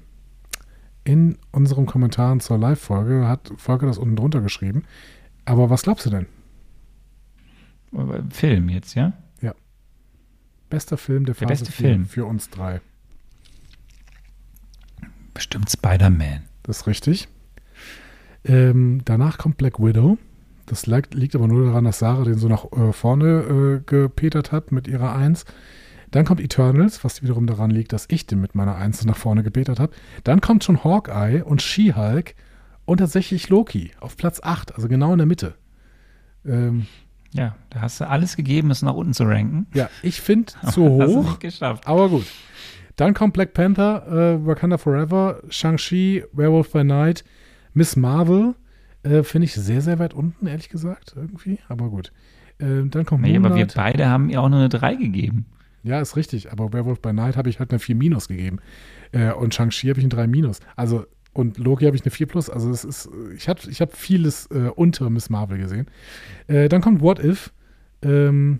In 1.03 1.37
unseren 1.51 1.85
Kommentaren 1.85 2.39
zur 2.39 2.57
Live-Folge 2.57 3.27
hat 3.27 3.51
Volker 3.57 3.87
das 3.87 3.97
unten 3.97 4.15
drunter 4.15 4.41
geschrieben. 4.41 4.83
Aber 5.45 5.69
was 5.69 5.83
glaubst 5.83 6.05
du 6.05 6.09
denn? 6.09 6.27
Film 8.29 8.69
jetzt, 8.69 8.95
ja? 8.95 9.13
Bester 10.69 10.97
Film 10.97 11.25
der 11.25 11.33
Der 11.33 11.47
Phase 11.47 11.63
beste 11.63 11.71
4 11.71 11.89
Film. 11.89 12.05
für 12.05 12.25
uns 12.25 12.49
drei. 12.49 12.79
Bestimmt 15.33 15.69
Spider-Man. 15.69 16.43
Das 16.63 16.81
ist 16.81 16.87
richtig. 16.87 17.27
Ähm, 18.45 19.01
danach 19.05 19.37
kommt 19.37 19.57
Black 19.57 19.79
Widow. 19.79 20.17
Das 20.67 20.85
liegt, 20.85 21.15
liegt 21.15 21.35
aber 21.35 21.47
nur 21.47 21.65
daran, 21.65 21.85
dass 21.85 21.99
Sarah 21.99 22.23
den 22.23 22.37
so 22.37 22.47
nach 22.47 22.71
äh, 22.71 22.93
vorne 22.93 23.79
äh, 23.79 23.81
gepetert 23.83 24.51
hat 24.51 24.71
mit 24.71 24.87
ihrer 24.87 25.15
Eins. 25.15 25.45
Dann 26.11 26.25
kommt 26.25 26.41
Eternals, 26.41 27.03
was 27.03 27.21
wiederum 27.21 27.45
daran 27.47 27.69
liegt, 27.71 27.93
dass 27.93 28.05
ich 28.09 28.25
den 28.25 28.41
mit 28.41 28.55
meiner 28.55 28.75
Eins 28.75 29.05
nach 29.05 29.17
vorne 29.17 29.43
gepetert 29.43 29.79
habe. 29.79 29.93
Dann 30.23 30.41
kommt 30.41 30.63
schon 30.63 30.83
Hawkeye 30.83 31.43
und 31.43 31.61
She-Hulk 31.61 32.35
und 32.85 32.97
tatsächlich 32.97 33.49
Loki 33.49 33.91
auf 33.99 34.17
Platz 34.17 34.39
8, 34.41 34.75
also 34.75 34.87
genau 34.87 35.11
in 35.11 35.17
der 35.19 35.27
Mitte. 35.27 35.53
Ähm, 36.45 36.87
Ja, 37.31 37.55
da 37.69 37.81
hast 37.81 38.01
du 38.01 38.07
alles 38.07 38.35
gegeben, 38.35 38.71
es 38.71 38.81
nach 38.81 38.93
unten 38.95 39.13
zu 39.13 39.23
ranken. 39.25 39.67
ja, 39.73 39.89
ich 40.01 40.19
finde 40.21 40.45
zu 40.51 40.61
Hast 40.63 40.77
du 40.77 40.89
hoch. 40.89 41.23
nicht 41.25 41.39
geschafft. 41.41 41.85
Aber 41.87 42.09
gut. 42.09 42.25
Dann 42.95 43.13
kommt 43.13 43.33
Black 43.33 43.53
Panther, 43.53 44.07
äh, 44.07 44.45
Wakanda 44.45 44.77
Forever, 44.77 45.41
Shang-Chi, 45.49 46.23
Werewolf 46.33 46.71
by 46.71 46.83
Night, 46.83 47.23
Miss 47.73 47.95
Marvel. 47.95 48.55
Äh, 49.03 49.23
Finde 49.23 49.45
ich 49.45 49.53
sehr, 49.53 49.81
sehr 49.81 49.99
weit 49.99 50.13
unten, 50.13 50.47
ehrlich 50.47 50.67
gesagt, 50.69 51.13
irgendwie. 51.15 51.59
Aber 51.69 51.89
gut. 51.89 52.11
Äh, 52.57 52.83
dann 52.87 53.05
kommt 53.05 53.21
Nee, 53.21 53.37
aber 53.37 53.49
wir 53.49 53.65
Moonlight. 53.65 53.75
beide 53.75 54.09
haben 54.09 54.29
ihr 54.29 54.41
auch 54.41 54.49
nur 54.49 54.59
eine 54.59 54.67
3 54.69 54.95
gegeben. 54.95 55.45
Ja, 55.83 55.99
ist 56.01 56.15
richtig. 56.15 56.51
Aber 56.51 56.73
Werewolf 56.73 57.01
by 57.01 57.13
Night 57.13 57.37
habe 57.37 57.49
ich 57.49 57.59
halt 57.59 57.71
eine 57.71 57.79
4 57.79 57.95
Minus 57.95 58.27
gegeben. 58.27 58.59
Äh, 59.11 59.31
und 59.31 59.53
Shang-Chi 59.53 59.87
habe 59.87 59.99
ich 59.99 60.05
eine 60.05 60.13
3 60.13 60.27
Minus. 60.27 60.59
Also, 60.75 61.05
und 61.33 61.57
Loki 61.57 61.85
habe 61.85 61.95
ich 61.95 62.03
eine 62.03 62.11
4 62.11 62.27
Plus. 62.27 62.49
Also, 62.49 62.69
es 62.69 62.83
ist, 62.83 63.09
ich 63.35 63.47
habe 63.47 63.61
ich 63.69 63.81
hab 63.81 63.95
vieles 63.95 64.47
äh, 64.47 64.69
unter 64.75 65.09
Miss 65.09 65.29
Marvel 65.29 65.57
gesehen. 65.57 65.87
Äh, 66.47 66.69
dann 66.69 66.81
kommt 66.81 67.01
What 67.01 67.23
If, 67.23 67.51
ähm, 68.01 68.59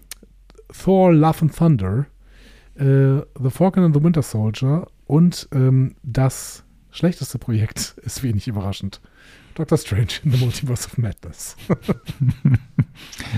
Thor, 0.72 1.13
Love 1.13 1.41
and 1.41 1.55
Thunder, 1.55 2.05
äh, 2.76 3.22
The 3.41 3.49
Falcon 3.49 3.84
and 3.84 3.95
the 3.95 4.03
Winter 4.03 4.22
Soldier 4.22 4.88
und 5.05 5.49
ähm, 5.53 5.95
das 6.03 6.63
schlechteste 6.91 7.39
Projekt 7.39 7.95
ist 8.03 8.24
wenig 8.24 8.47
überraschend. 8.47 9.01
Doctor 9.55 9.77
Strange 9.77 10.07
in 10.23 10.31
the 10.31 10.37
Multiverse 10.43 10.87
of 10.87 10.97
Madness. 10.97 11.55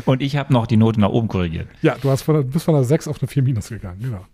Und 0.06 0.22
ich 0.22 0.36
habe 0.36 0.54
noch 0.54 0.68
die 0.68 0.78
Note 0.78 1.00
nach 1.00 1.10
oben 1.10 1.28
korrigiert. 1.28 1.68
Ja, 1.82 1.98
du 2.00 2.10
hast 2.10 2.24
von, 2.24 2.36
der- 2.36 2.44
bist 2.44 2.66
von 2.66 2.76
einer 2.76 2.84
6 2.84 3.08
auf 3.08 3.22
eine 3.22 3.28
4 3.28 3.44
minus 3.44 3.70
gegangen, 3.70 4.00
genau. 4.02 4.26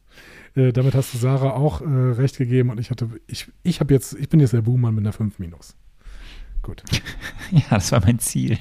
Äh, 0.56 0.74
damit 0.74 0.96
hast 0.96 1.14
du 1.14 1.18
Sarah 1.18 1.52
auch 1.52 1.82
äh, 1.82 1.86
recht 1.86 2.38
gegeben 2.38 2.70
und 2.72 2.80
ich 2.80 2.90
hatte, 2.92 3.10
ich, 3.28 3.48
ich 3.64 3.80
habe 3.80 3.94
jetzt, 3.94 4.14
ich 4.20 4.28
bin 4.30 4.40
jetzt 4.40 4.54
der 4.54 4.62
Buhmann 4.62 4.96
mit 4.96 5.04
einer 5.04 5.14
5 5.14 5.40
minus. 5.40 5.76
Gut, 6.62 6.84
Ja, 7.52 7.62
das 7.72 7.92
war 7.92 8.02
mein 8.04 8.20
Ziel. 8.20 8.58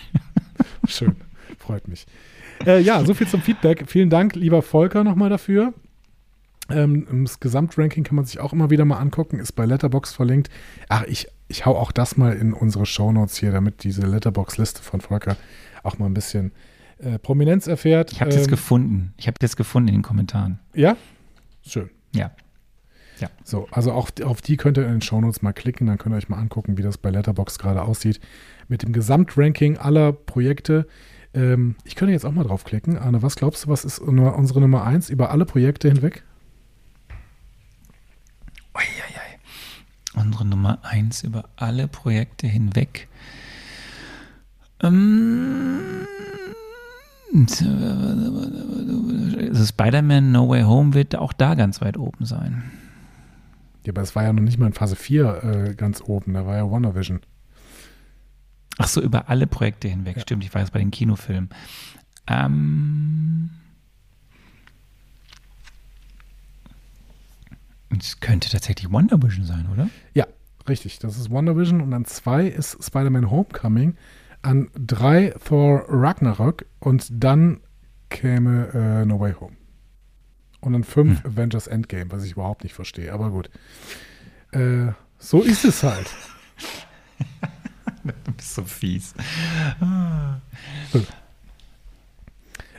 schön, 0.87 1.17
freut 1.59 1.89
mich. 1.89 2.07
Äh, 2.65 2.81
ja, 2.81 3.05
so 3.05 3.13
viel 3.15 3.27
zum 3.27 3.43
Feedback. 3.43 3.85
Vielen 3.87 4.09
Dank, 4.11 4.35
lieber 4.37 4.63
Volker, 4.63 5.05
nochmal 5.05 5.31
dafür. 5.31 5.75
Ähm, 6.69 7.25
das 7.25 7.41
Gesamtranking 7.41 8.05
kann 8.05 8.17
man 8.17 8.25
sich 8.25 8.41
auch 8.41 8.53
immer 8.53 8.71
wieder 8.71 8.85
mal 8.85 8.99
angucken, 8.99 9.39
ist 9.39 9.53
bei 9.53 9.67
Letterbox 9.67 10.13
verlinkt. 10.13 10.51
Ach, 10.89 11.05
ich, 11.05 11.29
ich 11.49 11.65
hau 11.65 11.77
auch 11.77 11.93
das 11.93 12.17
mal 12.17 12.35
in 12.35 12.53
unsere 12.53 12.87
Shownotes 12.87 13.37
hier, 13.37 13.53
damit 13.53 13.85
diese 13.85 14.03
Letterbox-Liste 14.03 14.83
von 14.83 15.01
Volker 15.01 15.37
auch 15.83 15.99
mal 15.99 16.07
ein 16.07 16.15
bisschen 16.15 16.53
äh, 16.99 17.19
Prominenz 17.19 17.67
erfährt. 17.67 18.13
Ich 18.13 18.21
habe 18.21 18.31
das 18.31 18.49
gefunden. 18.49 19.15
Ich 19.17 19.27
habe 19.27 19.39
das 19.39 19.57
gefunden 19.57 19.89
in 19.89 19.95
den 19.97 20.03
Kommentaren. 20.03 20.59
Ja? 20.75 20.97
Schön. 21.65 21.91
Ja. 22.15 22.33
Ja. 23.19 23.29
So, 23.45 23.67
also 23.71 23.93
auch 23.93 24.11
auf 24.25 24.43
die 24.43 24.57
könnt 24.57 24.77
ihr 24.77 24.85
in 24.85 24.93
den 24.93 25.03
Shownotes 25.03 25.41
mal 25.41 25.53
klicken, 25.53 25.87
dann 25.87 25.99
könnt 25.99 26.15
ihr 26.15 26.19
euch 26.19 26.29
mal 26.29 26.39
angucken, 26.39 26.77
wie 26.77 26.83
das 26.83 26.99
bei 26.99 27.11
Letterbox 27.11 27.59
gerade 27.59 27.83
aussieht. 27.83 28.21
Mit 28.69 28.83
dem 28.83 28.93
Gesamtranking 28.93 29.79
aller 29.79 30.13
Projekte. 30.13 30.87
Ähm, 31.33 31.77
ich 31.85 31.95
könnte 31.95 32.13
jetzt 32.13 32.27
auch 32.27 32.33
mal 32.33 32.45
draufklicken. 32.45 32.99
Arne, 32.99 33.23
was 33.23 33.37
glaubst 33.37 33.65
du, 33.65 33.69
was 33.69 33.85
ist 33.85 33.99
unsere 33.99 34.61
Nummer 34.61 34.85
1 34.85 35.09
über 35.11 35.31
alle 35.31 35.47
Projekte 35.47 35.89
hinweg? 35.89 36.25
Uiuiui. 38.77 39.39
Unsere 40.15 40.45
Nummer 40.45 40.79
1 40.83 41.25
über 41.25 41.49
alle 41.57 41.89
Projekte 41.89 42.47
hinweg. 42.47 43.09
Ähm, 44.83 46.07
Spider-Man 49.67 50.33
No 50.33 50.49
Way 50.49 50.63
Home 50.63 50.95
wird 50.95 51.17
auch 51.17 51.33
da 51.33 51.55
ganz 51.55 51.81
weit 51.81 51.97
oben 51.97 52.25
sein. 52.25 52.71
Ja, 53.85 53.93
aber 53.93 54.03
es 54.03 54.15
war 54.15 54.25
ja 54.25 54.33
noch 54.33 54.43
nicht 54.43 54.59
mal 54.59 54.67
in 54.67 54.73
Phase 54.73 54.97
4 54.97 55.45
äh, 55.45 55.75
ganz 55.75 56.03
oben, 56.03 56.35
da 56.35 56.47
war 56.47 56.57
ja 56.57 56.71
WandaVision. 56.71 57.21
Ach 58.79 58.89
so, 58.89 59.01
über 59.01 59.29
alle 59.29 59.47
Projekte 59.47 59.89
hinweg, 59.89 60.17
ja. 60.17 60.23
stimmt, 60.23 60.45
ich 60.45 60.53
war 60.53 60.61
jetzt 60.61 60.73
bei 60.73 60.79
den 60.79 60.91
Kinofilmen. 60.91 61.51
Ähm, 62.27 63.51
es 67.91 68.21
könnte 68.21 68.51
tatsächlich 68.51 68.91
WandaVision 68.93 69.45
sein, 69.45 69.69
oder? 69.73 69.89
Ja, 70.15 70.27
richtig, 70.69 70.99
das 70.99 71.19
ist 71.19 71.31
WandaVision 71.31 71.81
und 71.81 71.93
an 71.93 72.05
zwei 72.05 72.47
ist 72.47 72.83
Spider-Man 72.85 73.31
Homecoming, 73.31 73.97
an 74.43 74.69
drei 74.75 75.35
Thor 75.45 75.85
Ragnarok 75.89 76.67
und 76.81 77.09
dann 77.11 77.61
käme 78.09 78.69
äh, 78.73 79.05
No 79.05 79.21
Way 79.21 79.35
Home. 79.41 79.57
Und 80.61 80.73
dann 80.73 80.85
fünf 80.85 81.23
hm. 81.23 81.33
Avengers 81.33 81.67
Endgame, 81.67 82.11
was 82.11 82.25
ich 82.25 82.33
überhaupt 82.33 82.65
nicht 82.65 82.75
verstehe. 82.75 83.13
Aber 83.13 83.31
gut. 83.31 83.51
Äh, 84.53 84.93
so 85.19 85.43
ist 85.43 85.65
es 85.65 85.83
halt. 85.83 86.11
du 88.05 88.33
bist 88.37 88.55
so 88.55 88.65
fies. 88.65 89.15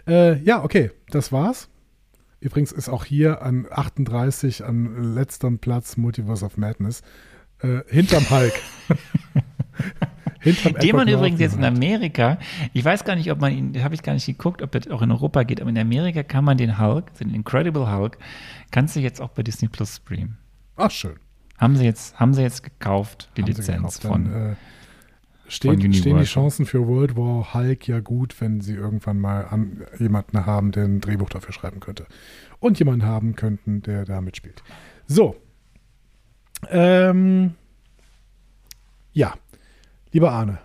Äh, 0.05 0.41
ja, 0.43 0.63
okay, 0.63 0.91
das 1.09 1.31
war's. 1.31 1.69
Übrigens 2.39 2.71
ist 2.71 2.89
auch 2.89 3.05
hier 3.05 3.41
an 3.41 3.67
38 3.69 4.63
an 4.63 5.15
letzterem 5.15 5.59
Platz 5.59 5.97
Multiverse 5.97 6.45
of 6.45 6.57
Madness. 6.57 7.01
Äh, 7.59 7.81
hinterm 7.87 8.29
Hulk. 8.29 8.53
Den 10.81 10.95
man 10.95 11.07
übrigens 11.07 11.39
jetzt 11.39 11.55
in 11.55 11.63
Amerika, 11.65 12.37
ich 12.71 12.85
weiß 12.85 13.03
gar 13.03 13.15
nicht, 13.15 13.31
ob 13.31 13.41
man 13.41 13.51
ihn, 13.51 13.83
habe 13.83 13.95
ich 13.95 14.03
gar 14.03 14.13
nicht 14.13 14.25
geguckt, 14.25 14.61
ob 14.61 14.71
das 14.71 14.87
auch 14.87 15.01
in 15.01 15.11
Europa 15.11 15.43
geht, 15.43 15.59
aber 15.59 15.69
in 15.69 15.77
Amerika 15.77 16.23
kann 16.23 16.45
man 16.45 16.57
den 16.57 16.79
Hulk, 16.79 17.13
den 17.15 17.33
Incredible 17.33 17.91
Hulk, 17.91 18.17
kannst 18.71 18.95
du 18.95 18.99
jetzt 18.99 19.19
auch 19.19 19.29
bei 19.29 19.43
Disney 19.43 19.67
Plus 19.67 19.97
streamen. 19.97 20.37
Ach, 20.75 20.91
schön. 20.91 21.15
Haben 21.57 21.75
sie 21.75 21.85
jetzt, 21.85 22.19
haben 22.19 22.33
sie 22.33 22.43
jetzt 22.43 22.63
gekauft, 22.63 23.29
die 23.35 23.41
haben 23.41 23.47
Lizenz 23.47 23.99
von. 23.99 24.25
Dann, 24.25 24.51
äh, 24.51 24.55
steht, 25.47 25.95
stehen 25.95 26.17
die 26.17 26.23
Chancen 26.23 26.65
für 26.65 26.87
World 26.87 27.15
War 27.15 27.53
Hulk 27.53 27.87
ja 27.87 27.99
gut, 27.99 28.39
wenn 28.41 28.61
sie 28.61 28.73
irgendwann 28.73 29.19
mal 29.19 29.45
an, 29.45 29.83
jemanden 29.97 30.45
haben, 30.45 30.71
der 30.71 30.85
ein 30.85 31.01
Drehbuch 31.01 31.29
dafür 31.29 31.53
schreiben 31.53 31.79
könnte. 31.79 32.05
Und 32.59 32.79
jemanden 32.79 33.05
haben 33.05 33.35
könnten, 33.35 33.81
der 33.81 34.05
da 34.05 34.21
mitspielt. 34.21 34.63
So. 35.05 35.35
Ähm, 36.69 37.53
ja, 39.13 39.35
Lieber 40.11 40.31
Arne, 40.31 40.57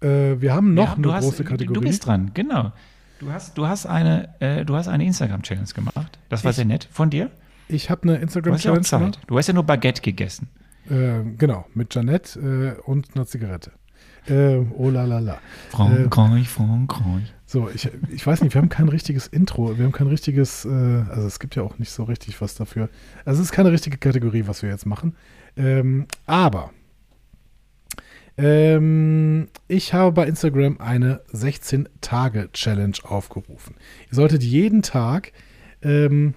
äh, 0.00 0.40
wir 0.40 0.54
haben 0.54 0.74
noch 0.74 0.90
ja, 0.90 0.94
eine 0.94 1.12
hast, 1.14 1.24
große 1.24 1.44
Kategorie. 1.44 1.74
Du 1.74 1.80
bist 1.80 2.06
dran, 2.06 2.30
genau. 2.34 2.72
Du 3.18 3.32
hast, 3.32 3.58
du 3.58 3.66
hast 3.66 3.86
eine, 3.86 4.28
äh, 4.40 4.64
eine 4.64 5.04
Instagram-Challenge 5.04 5.68
gemacht. 5.74 6.18
Das 6.28 6.44
war 6.44 6.50
ich, 6.50 6.56
sehr 6.56 6.64
nett 6.64 6.88
von 6.90 7.10
dir. 7.10 7.30
Ich 7.68 7.90
habe 7.90 8.04
eine 8.04 8.16
Instagram-Challenge 8.18 8.86
gemacht. 8.88 9.20
Du 9.26 9.36
hast 9.36 9.46
ja 9.46 9.54
nur 9.54 9.64
Baguette 9.64 10.00
gegessen. 10.02 10.48
Äh, 10.90 11.22
genau, 11.38 11.66
mit 11.74 11.94
Janette 11.94 12.76
äh, 12.78 12.80
und 12.82 13.14
einer 13.14 13.26
Zigarette. 13.26 13.72
Äh, 14.26 14.58
oh 14.76 14.90
la 14.90 15.04
la 15.04 15.18
la. 15.18 15.38
Frankreich, 15.70 16.48
Frankreich. 16.48 17.32
So, 17.46 17.68
ich, 17.68 17.90
ich 18.10 18.26
weiß 18.26 18.42
nicht, 18.42 18.54
wir 18.54 18.60
haben 18.60 18.68
kein 18.68 18.88
richtiges 18.88 19.26
Intro, 19.26 19.76
wir 19.76 19.84
haben 19.84 19.92
kein 19.92 20.06
richtiges, 20.06 20.64
äh, 20.64 20.68
also 20.68 21.26
es 21.26 21.38
gibt 21.38 21.56
ja 21.56 21.62
auch 21.62 21.78
nicht 21.78 21.90
so 21.90 22.04
richtig 22.04 22.40
was 22.40 22.54
dafür. 22.54 22.88
Also 23.24 23.40
es 23.40 23.48
ist 23.48 23.52
keine 23.52 23.72
richtige 23.72 23.98
Kategorie, 23.98 24.44
was 24.46 24.62
wir 24.62 24.70
jetzt 24.70 24.86
machen. 24.86 25.16
Ähm, 25.56 26.06
aber 26.26 26.70
ähm, 28.36 29.48
ich 29.68 29.92
habe 29.94 30.12
bei 30.12 30.26
Instagram 30.26 30.78
eine 30.78 31.22
16-Tage-Challenge 31.32 32.98
aufgerufen. 33.02 33.74
Ihr 34.10 34.14
solltet 34.14 34.42
jeden 34.42 34.82
Tag 34.82 35.32
ähm, 35.82 36.34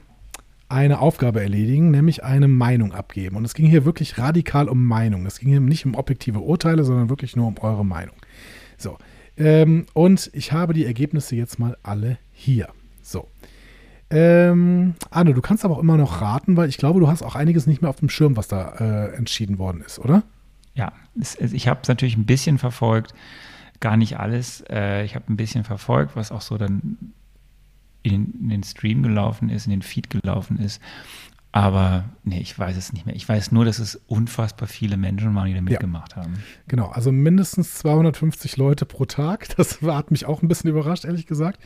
eine 0.73 0.99
Aufgabe 0.99 1.41
erledigen, 1.41 1.91
nämlich 1.91 2.23
eine 2.23 2.47
Meinung 2.47 2.93
abgeben. 2.93 3.37
Und 3.37 3.45
es 3.45 3.53
ging 3.53 3.67
hier 3.67 3.85
wirklich 3.85 4.17
radikal 4.17 4.67
um 4.67 4.85
Meinung. 4.85 5.25
Es 5.25 5.39
ging 5.39 5.49
hier 5.49 5.59
nicht 5.59 5.85
um 5.85 5.95
objektive 5.95 6.39
Urteile, 6.39 6.83
sondern 6.83 7.09
wirklich 7.09 7.35
nur 7.35 7.47
um 7.47 7.55
eure 7.59 7.85
Meinung. 7.85 8.15
So. 8.77 8.97
Ähm, 9.37 9.85
und 9.93 10.29
ich 10.33 10.51
habe 10.51 10.73
die 10.73 10.85
Ergebnisse 10.85 11.35
jetzt 11.35 11.59
mal 11.59 11.77
alle 11.83 12.17
hier. 12.31 12.69
So. 13.01 13.29
Ähm, 14.09 14.95
Arne, 15.09 15.33
du 15.33 15.41
kannst 15.41 15.63
aber 15.63 15.77
auch 15.77 15.81
immer 15.81 15.97
noch 15.97 16.21
raten, 16.21 16.57
weil 16.57 16.69
ich 16.69 16.77
glaube, 16.77 16.99
du 16.99 17.07
hast 17.07 17.23
auch 17.23 17.35
einiges 17.35 17.65
nicht 17.65 17.81
mehr 17.81 17.89
auf 17.89 17.99
dem 17.99 18.09
Schirm, 18.09 18.35
was 18.35 18.47
da 18.47 18.73
äh, 18.79 19.15
entschieden 19.15 19.57
worden 19.57 19.81
ist, 19.85 19.99
oder? 19.99 20.23
ja, 20.75 20.91
es, 21.19 21.35
ich 21.35 21.67
habe 21.67 21.79
es 21.83 21.87
natürlich 21.87 22.17
ein 22.17 22.25
bisschen 22.25 22.57
verfolgt, 22.57 23.13
gar 23.79 23.97
nicht 23.97 24.19
alles. 24.19 24.63
Äh, 24.69 25.03
ich 25.05 25.15
habe 25.15 25.31
ein 25.31 25.37
bisschen 25.37 25.63
verfolgt, 25.63 26.15
was 26.15 26.31
auch 26.31 26.41
so 26.41 26.57
dann 26.57 27.13
in, 28.03 28.33
in, 28.39 28.49
den 28.49 28.63
Stream 28.63 29.03
gelaufen 29.03 29.49
ist, 29.49 29.65
in 29.65 29.71
den 29.71 29.81
Feed 29.81 30.09
gelaufen 30.09 30.59
ist. 30.59 30.81
Aber 31.55 32.05
nee, 32.23 32.39
ich 32.39 32.57
weiß 32.57 32.75
es 32.75 32.93
nicht 32.93 33.05
mehr. 33.05 33.15
Ich 33.15 33.29
weiß 33.29 33.51
nur, 33.51 33.63
dass 33.63 33.77
es 33.77 33.95
unfassbar 34.07 34.67
viele 34.67 34.97
Menschen 34.97 35.35
waren, 35.35 35.45
die 35.45 35.53
da 35.53 35.61
mitgemacht 35.61 36.13
ja. 36.15 36.23
haben. 36.23 36.33
Genau, 36.67 36.87
also 36.87 37.11
mindestens 37.11 37.75
250 37.75 38.57
Leute 38.57 38.85
pro 38.85 39.05
Tag. 39.05 39.47
Das 39.57 39.79
hat 39.83 40.09
mich 40.09 40.25
auch 40.25 40.41
ein 40.41 40.47
bisschen 40.47 40.71
überrascht, 40.71 41.05
ehrlich 41.05 41.27
gesagt. 41.27 41.59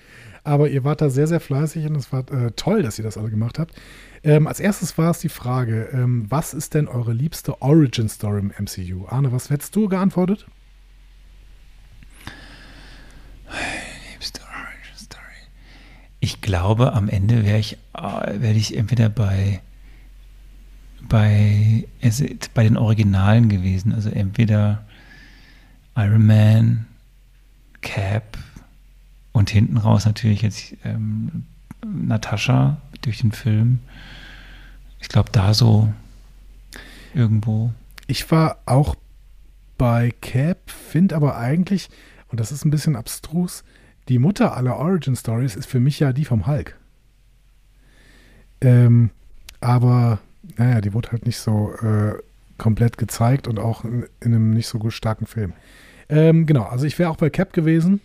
Aber 0.44 0.70
ihr 0.70 0.84
wart 0.84 1.00
da 1.00 1.10
sehr, 1.10 1.26
sehr 1.26 1.40
fleißig 1.40 1.86
und 1.86 1.96
es 1.96 2.12
war 2.12 2.30
äh, 2.32 2.52
toll, 2.52 2.84
dass 2.84 2.98
ihr 3.00 3.04
das 3.04 3.18
alle 3.18 3.30
gemacht 3.30 3.60
habt. 3.60 3.76
Ähm, 4.24 4.46
als 4.46 4.60
erstes 4.60 4.98
war 4.98 5.12
es 5.12 5.20
die 5.20 5.30
Frage, 5.30 5.90
ähm, 5.94 6.26
was 6.28 6.54
ist 6.54 6.74
denn 6.74 6.90
eure 6.90 7.14
liebste 7.14 7.62
Origin 7.62 8.10
Story 8.10 8.42
im 8.42 8.52
MCU? 8.60 9.08
Arne, 9.08 9.32
was 9.32 9.50
hättest 9.50 9.74
du 9.74 9.88
geantwortet? 9.88 10.48
Ich 16.20 16.42
glaube, 16.42 16.94
am 16.94 17.10
Ende 17.10 17.46
wäre 17.46 17.60
ich, 17.60 17.78
äh, 17.94 18.42
werde 18.42 18.58
ich 18.58 18.76
entweder 18.76 19.10
bei 19.10 19.62
bei, 21.02 21.88
bei 22.54 22.64
den 22.64 22.78
Originalen 22.78 23.50
gewesen. 23.50 23.94
Also 23.94 24.10
entweder 24.10 24.86
Iron 25.96 26.26
Man, 26.26 26.86
Cap 27.82 28.38
und 29.32 29.50
hinten 29.50 29.78
raus 29.78 30.06
natürlich 30.06 30.42
jetzt 30.42 30.76
ähm, 30.84 31.46
Natascha 31.86 32.78
durch 33.02 33.20
den 33.20 33.32
Film. 33.32 33.80
Ich 35.00 35.10
glaube, 35.10 35.32
da 35.32 35.54
so 35.54 35.94
irgendwo. 37.14 37.72
Ich 38.08 38.30
war 38.32 38.58
auch 38.66 38.96
bei 39.78 40.14
Cap, 40.22 40.70
finde 40.72 41.16
aber 41.16 41.38
eigentlich, 41.38 41.90
und 42.30 42.40
das 42.40 42.52
ist 42.52 42.66
ein 42.66 42.72
bisschen 42.72 42.96
abstrus, 42.96 43.64
die 44.10 44.20
Mutter 44.20 44.56
aller 44.56 44.78
Origin 44.78 45.16
Stories 45.16 45.56
ist 45.56 45.68
für 45.68 45.80
mich 45.80 46.00
ja 46.00 46.14
die 46.14 46.26
vom 46.26 46.48
Hulk. 46.48 46.78
Ähm, 48.62 49.12
aber, 49.60 50.20
naja, 50.58 50.82
die 50.82 50.94
wurde 50.94 51.12
halt 51.12 51.26
nicht 51.26 51.38
so 51.38 51.74
äh, 51.74 52.16
komplett 52.58 52.98
gezeigt 52.98 53.48
und 53.48 53.60
auch 53.60 53.84
in, 53.84 54.08
in, 54.20 54.34
einem 54.34 54.52
nicht 54.52 54.68
so 54.68 54.90
starken 54.90 55.26
Film. 55.26 55.54
Ähm, 56.10 56.46
genau, 56.46 56.64
also 56.64 56.86
ich 56.86 56.98
wäre 56.98 57.10
auch 57.10 57.18
bei 57.18 57.30
Cap 57.30 57.54
gewesen. 57.54 58.02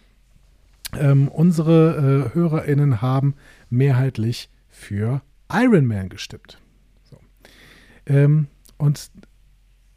Ähm, 0.94 1.28
unsere 1.28 2.30
äh, 2.30 2.34
HörerInnen 2.34 3.00
haben 3.00 3.34
mehrheitlich 3.70 4.50
für 4.68 5.22
Iron 5.50 5.86
Man 5.86 6.08
gestimmt. 6.08 6.58
So. 7.04 7.16
Ähm, 8.06 8.48
und 8.76 9.10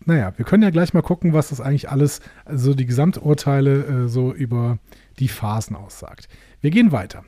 naja, 0.06 0.34
wir 0.38 0.46
können 0.46 0.64
ja 0.64 0.70
gleich 0.70 0.94
mal 0.94 1.02
gucken, 1.02 1.34
was 1.34 1.50
das 1.50 1.62
eigentlich 1.62 1.90
alles, 1.90 2.22
also 2.46 2.74
die 2.74 2.86
Gesamturteile 2.86 4.06
äh, 4.06 4.08
so 4.08 4.34
über 4.34 4.78
die 5.20 5.28
Phasen 5.28 5.76
aussagt. 5.76 6.28
Wir 6.62 6.72
gehen 6.72 6.92
weiter. 6.92 7.24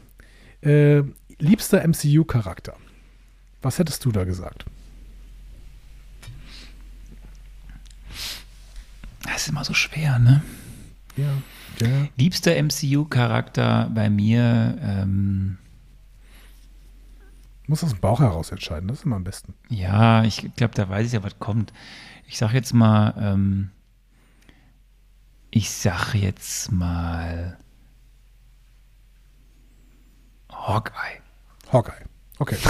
Äh, 0.62 1.04
liebster 1.40 1.88
MCU-Charakter. 1.88 2.76
Was 3.62 3.80
hättest 3.80 4.06
du 4.06 4.12
da 4.12 4.24
gesagt? 4.24 4.66
Das 9.24 9.42
ist 9.42 9.50
immer 9.50 9.64
so 9.64 9.74
schwer, 9.74 10.20
ne? 10.20 10.44
Ja. 11.16 11.34
ja. 11.86 12.08
Liebster 12.16 12.62
MCU-Charakter 12.62 13.90
bei 13.94 14.10
mir, 14.10 14.78
ähm, 14.82 15.58
Muss 17.66 17.84
aus 17.84 17.90
dem 17.92 18.00
Bauch 18.00 18.20
heraus 18.20 18.52
entscheiden, 18.52 18.88
das 18.88 19.00
ist 19.00 19.06
immer 19.06 19.18
am 19.18 19.24
besten. 19.24 19.54
Ja, 19.70 20.24
ich 20.24 20.50
glaube, 20.56 20.76
da 20.76 20.88
weiß 20.88 21.08
ich 21.08 21.14
ja, 21.14 21.24
was 21.24 21.40
kommt. 21.40 21.74
Ich 22.28 22.38
sag 22.38 22.54
jetzt 22.54 22.74
mal, 22.74 23.16
ähm, 23.18 23.72
ich 25.50 25.72
sag 25.72 26.14
jetzt 26.14 26.72
mal 26.72 27.58
Hawkeye. 30.52 31.22
Hawkeye. 31.72 32.06
Okay. 32.40 32.58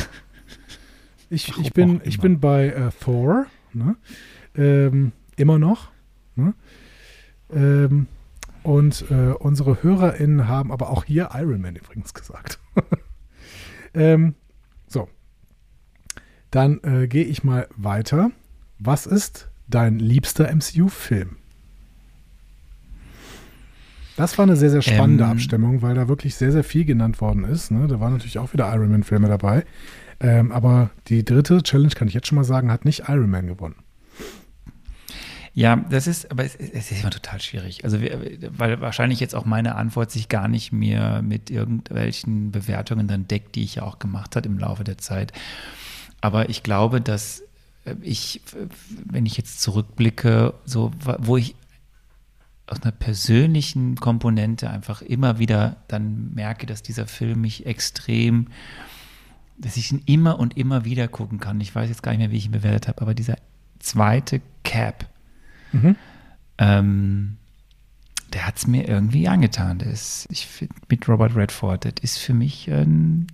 Ich, 1.30 1.58
ich, 1.58 1.74
bin, 1.74 2.00
ich 2.06 2.22
bin 2.22 2.40
bei 2.40 2.68
äh, 2.68 2.90
Thor. 3.02 3.48
Ne? 3.74 3.98
Ähm, 4.56 5.12
immer 5.36 5.60
noch. 5.60 5.90
Ne? 6.36 6.54
Ähm, 7.52 8.08
und 8.64 9.04
äh, 9.12 9.34
unsere 9.34 9.84
HörerInnen 9.84 10.48
haben 10.48 10.72
aber 10.72 10.90
auch 10.90 11.04
hier 11.04 11.32
Iron 11.34 11.60
Man 11.60 11.76
übrigens 11.76 12.14
gesagt. 12.14 12.60
ähm, 13.94 14.36
so. 14.88 15.10
Dann 16.50 16.80
äh, 16.84 17.10
gehe 17.10 17.26
ich 17.26 17.44
mal 17.44 17.68
weiter. 17.76 18.32
Was 18.80 19.06
ist 19.06 19.48
dein 19.68 20.00
liebster 20.00 20.54
MCU-Film? 20.54 21.38
Das 24.16 24.38
war 24.38 24.44
eine 24.44 24.56
sehr, 24.56 24.72
sehr 24.72 24.82
spannende 24.82 25.24
Ähm. 25.26 25.32
Abstimmung, 25.32 25.82
weil 25.82 25.96
da 25.96 26.08
wirklich 26.08 26.36
sehr, 26.36 26.52
sehr 26.52 26.64
viel 26.64 26.86
genannt 26.86 27.22
worden 27.22 27.44
ist. 27.44 27.70
Ne? 27.72 27.88
Da 27.88 28.00
waren 28.00 28.14
natürlich 28.14 28.40
auch 28.40 28.54
wieder 28.54 28.74
Iron 28.74 28.90
Man-Filme 28.90 29.28
dabei. 29.28 29.64
Ähm, 30.20 30.52
aber 30.52 30.90
die 31.08 31.24
dritte 31.24 31.62
Challenge, 31.62 31.94
kann 31.94 32.08
ich 32.08 32.16
jetzt 32.16 32.28
schon 32.28 32.36
mal 32.36 32.44
sagen, 32.44 32.72
hat 32.72 32.86
nicht 32.86 33.04
Iron 33.08 33.30
Man 33.30 33.46
gewonnen. 33.46 33.76
Ja, 35.54 35.76
das 35.76 36.06
ist, 36.06 36.30
aber 36.32 36.44
es, 36.44 36.56
es 36.56 36.92
ist 36.92 37.02
immer 37.02 37.10
total 37.10 37.42
schwierig. 37.42 37.84
Also, 37.84 38.00
wir, 38.00 38.20
weil 38.52 38.80
wahrscheinlich 38.80 39.20
jetzt 39.20 39.36
auch 39.36 39.46
meine 39.46 39.76
Antwort 39.76 40.12
sich 40.12 40.30
gar 40.30 40.48
nicht 40.48 40.72
mehr 40.72 41.24
mit 41.24 41.50
irgendwelchen 41.50 42.52
Bewertungen 42.52 43.08
dann 43.08 43.28
deckt, 43.28 43.56
die 43.56 43.64
ich 43.64 43.76
ja 43.76 43.84
auch 43.84 43.98
gemacht 43.98 44.36
hat 44.36 44.46
im 44.46 44.60
Laufe 44.60 44.84
der 44.84 45.00
Zeit. 45.00 45.32
Aber 46.22 46.50
ich 46.50 46.62
glaube, 46.62 47.02
dass 47.02 47.44
ich, 48.02 48.42
äh, 48.54 48.68
wenn 49.06 49.26
ich 49.26 49.38
jetzt 49.38 49.62
zurückblicke, 49.62 50.54
so, 50.66 50.92
wo 51.20 51.38
ich 51.38 51.56
aus 52.68 52.84
einer 52.84 52.92
persönlichen 52.92 53.96
Komponente 53.96 54.70
einfach 54.70 55.02
immer 55.02 55.40
wieder 55.40 55.78
dann 55.88 56.34
merke, 56.34 56.66
dass 56.66 56.84
dieser 56.84 57.08
Film 57.08 57.42
mich 57.42 57.66
extrem, 57.66 58.48
dass 59.58 59.78
ich 59.78 59.92
ihn 59.92 60.04
immer 60.06 60.38
und 60.38 60.58
immer 60.58 60.84
wieder 60.84 61.08
gucken 61.08 61.40
kann. 61.40 61.62
Ich 61.62 61.74
weiß 61.74 61.88
jetzt 61.90 62.04
gar 62.04 62.12
nicht 62.12 62.20
mehr, 62.20 62.32
wie 62.32 62.38
ich 62.38 62.46
ihn 62.46 62.52
bewertet 62.52 62.90
habe, 62.90 63.02
aber 63.02 63.14
dieser 63.14 63.38
zweite 63.80 64.42
Cap, 64.64 65.10
ähm, 66.58 67.38
der 68.34 68.46
hat 68.46 68.58
es 68.58 68.68
mir 68.68 68.88
irgendwie 68.88 69.30
angetan. 69.30 69.80
Ist, 69.80 70.28
ich 70.30 70.46
find, 70.46 70.72
mit 70.90 71.08
Robert 71.08 71.36
Redford, 71.36 71.86
das 71.86 71.94
ist 72.02 72.18
für 72.20 72.34
mich 72.34 72.70
ein, 72.70 73.28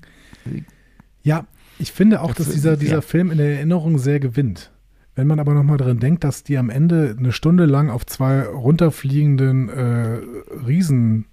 Ja, 1.24 1.48
ich 1.84 1.92
finde 1.92 2.22
auch, 2.22 2.30
dass 2.34 2.46
Dafür- 2.48 2.54
dieser, 2.54 2.78
dieser 2.78 2.96
ja. 2.96 3.02
Film 3.02 3.30
in 3.32 3.38
der 3.38 3.56
Erinnerung 3.58 3.98
sehr 4.00 4.20
gewinnt. 4.20 4.72
Wenn 5.16 5.28
man 5.28 5.40
aber 5.40 5.54
nochmal 5.54 5.78
dran 5.78 6.00
denkt, 6.00 6.24
dass 6.24 6.44
die 6.44 6.58
am 6.58 6.72
Ende 6.72 7.16
eine 7.20 7.32
Stunde 7.32 7.66
lang 7.66 7.92
auf 7.92 8.04
zwei 8.06 8.42
runterfliegenden 8.42 9.70
äh, 9.70 10.20
Riesengeräten 10.66 11.28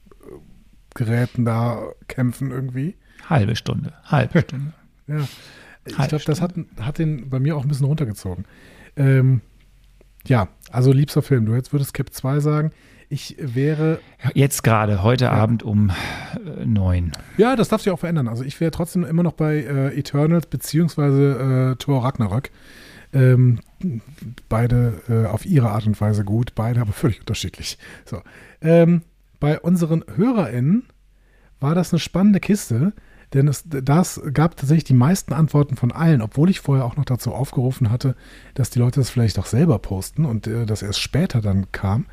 da 1.44 1.82
kämpfen 2.09 2.51
irgendwie. 2.51 2.96
halbe 3.28 3.57
Stunde, 3.57 3.92
halbe 4.05 4.40
Stunde. 4.46 4.72
Ja. 5.07 5.26
Ich 5.86 5.94
glaube, 6.09 6.24
das 6.26 6.40
hat, 6.42 6.55
hat 6.80 6.98
den 6.98 7.30
bei 7.30 7.40
mir 7.40 7.57
auch 7.57 7.62
ein 7.62 7.68
bisschen 7.68 7.86
runtergezogen. 7.86 8.44
Ähm, 8.96 9.40
ja, 10.26 10.48
also 10.70 10.92
liebster 10.92 11.22
Film. 11.22 11.46
Du 11.46 11.55
jetzt 11.55 11.72
würdest 11.72 11.94
Cap 11.94 12.12
2 12.12 12.40
sagen. 12.40 12.72
Ich 13.12 13.34
wäre 13.40 13.98
Jetzt 14.34 14.62
gerade, 14.62 15.02
heute 15.02 15.32
Abend 15.32 15.64
um 15.64 15.90
äh, 15.90 16.64
neun. 16.64 17.11
Ja, 17.38 17.56
das 17.56 17.68
darf 17.68 17.82
sich 17.82 17.92
auch 17.92 17.98
verändern. 17.98 18.28
Also 18.28 18.44
ich 18.44 18.61
wäre 18.61 18.70
trotzdem 18.70 19.04
immer 19.04 19.24
noch 19.24 19.32
bei 19.32 19.56
äh, 19.56 19.98
Eternals 19.98 20.46
beziehungsweise 20.46 21.72
äh, 21.72 21.76
Thor 21.76 22.04
Ragnarök. 22.04 22.52
Ähm, 23.12 23.58
beide 24.48 25.02
äh, 25.08 25.26
auf 25.26 25.44
ihre 25.44 25.70
Art 25.70 25.88
und 25.88 26.00
Weise 26.00 26.24
gut, 26.24 26.54
beide 26.54 26.80
aber 26.80 26.92
völlig 26.92 27.18
unterschiedlich. 27.18 27.78
So. 28.04 28.22
Ähm, 28.61 29.02
bei 29.40 29.58
unseren 29.58 30.04
HörerInnen 30.14 30.84
war 31.58 31.74
das 31.74 31.92
eine 31.92 31.98
spannende 31.98 32.38
Kiste, 32.38 32.92
denn 33.34 33.48
es 33.48 33.64
das 33.66 34.20
gab 34.32 34.56
tatsächlich 34.56 34.84
die 34.84 34.94
meisten 34.94 35.32
Antworten 35.32 35.74
von 35.74 35.90
allen, 35.90 36.22
obwohl 36.22 36.48
ich 36.48 36.61
vorher 36.61 36.84
auch 36.84 36.96
noch 36.96 37.04
dazu 37.04 37.32
aufgerufen 37.32 37.90
hatte, 37.90 38.14
dass 38.54 38.70
die 38.70 38.78
Leute 38.78 39.00
das 39.00 39.11
vielleicht 39.11 39.40
auch 39.40 39.46
selber 39.46 39.80
posten 39.80 40.24
und 40.24 40.46
äh, 40.46 40.64
das 40.64 40.82
erst 40.82 41.00
später 41.00 41.40
dann 41.40 41.72
kam. 41.72 42.06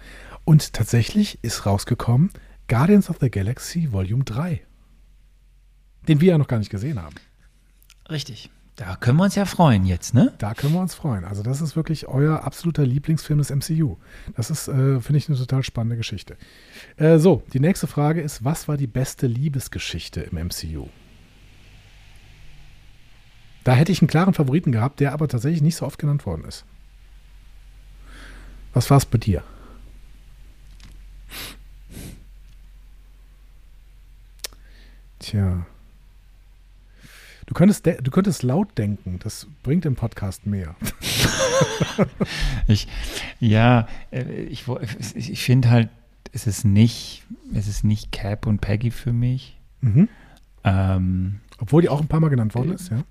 Und 0.47 0.71
tatsächlich 0.71 1.39
ist 1.41 1.65
rausgekommen 1.65 2.29
Guardians 2.69 3.09
of 3.09 3.17
the 3.19 3.29
Galaxy 3.29 3.91
Volume 3.91 4.23
3. 4.23 4.61
Den 6.07 6.21
wir 6.21 6.29
ja 6.29 6.37
noch 6.37 6.47
gar 6.47 6.59
nicht 6.59 6.69
gesehen 6.69 7.01
haben. 7.01 7.15
Richtig. 8.09 8.49
Da 8.77 8.95
können 8.95 9.17
wir 9.17 9.25
uns 9.25 9.35
ja 9.35 9.43
freuen 9.43 9.85
jetzt, 9.85 10.13
ne? 10.13 10.33
Da 10.37 10.53
können 10.53 10.71
wir 10.71 10.79
uns 10.79 10.95
freuen. 10.95 11.25
Also, 11.25 11.43
das 11.43 11.59
ist 11.59 11.75
wirklich 11.75 12.07
euer 12.07 12.45
absoluter 12.45 12.85
Lieblingsfilm 12.85 13.39
des 13.39 13.49
MCU. 13.49 13.97
Das 14.37 14.49
ist, 14.49 14.69
äh, 14.69 15.01
finde 15.01 15.17
ich, 15.17 15.27
eine 15.27 15.37
total 15.37 15.63
spannende 15.63 15.97
Geschichte. 15.97 16.37
Äh, 16.95 17.17
so, 17.17 17.43
die 17.51 17.59
nächste 17.59 17.87
Frage 17.87 18.21
ist: 18.21 18.45
Was 18.45 18.69
war 18.69 18.77
die 18.77 18.87
beste 18.87 19.27
Liebesgeschichte 19.27 20.21
im 20.21 20.37
MCU? 20.37 20.87
Da 23.65 23.73
hätte 23.73 23.91
ich 23.91 24.01
einen 24.01 24.07
klaren 24.07 24.33
Favoriten 24.33 24.71
gehabt, 24.71 25.01
der 25.01 25.11
aber 25.11 25.27
tatsächlich 25.27 25.61
nicht 25.61 25.75
so 25.75 25.85
oft 25.85 25.99
genannt 25.99 26.25
worden 26.25 26.45
ist. 26.45 26.63
Was 28.71 28.89
war 28.89 28.97
es 28.97 29.05
bei 29.05 29.17
dir? 29.17 29.43
Tja. 35.19 35.65
Du 37.47 37.53
könntest, 37.53 37.85
du 37.85 38.11
könntest 38.11 38.43
laut 38.43 38.77
denken, 38.77 39.19
das 39.23 39.47
bringt 39.63 39.85
im 39.85 39.95
Podcast 39.95 40.45
mehr. 40.45 40.75
Ich, 42.67 42.87
ja, 43.39 43.87
äh, 44.11 44.43
ich, 44.43 44.65
ich, 45.15 45.43
finde 45.43 45.69
halt, 45.69 45.89
es 46.33 46.45
ist 46.45 46.65
nicht, 46.65 47.23
es 47.53 47.67
ist 47.67 47.83
nicht 47.83 48.11
Cap 48.11 48.45
und 48.45 48.59
Peggy 48.59 48.91
für 48.91 49.13
mich. 49.13 49.57
Mhm. 49.81 50.09
Ähm, 50.63 51.39
Obwohl 51.59 51.81
die 51.81 51.89
auch 51.89 52.01
ein 52.01 52.07
paar 52.07 52.19
Mal 52.19 52.29
genannt 52.29 52.53
worden 52.55 52.73
ist, 52.73 52.91
ja. 52.91 53.03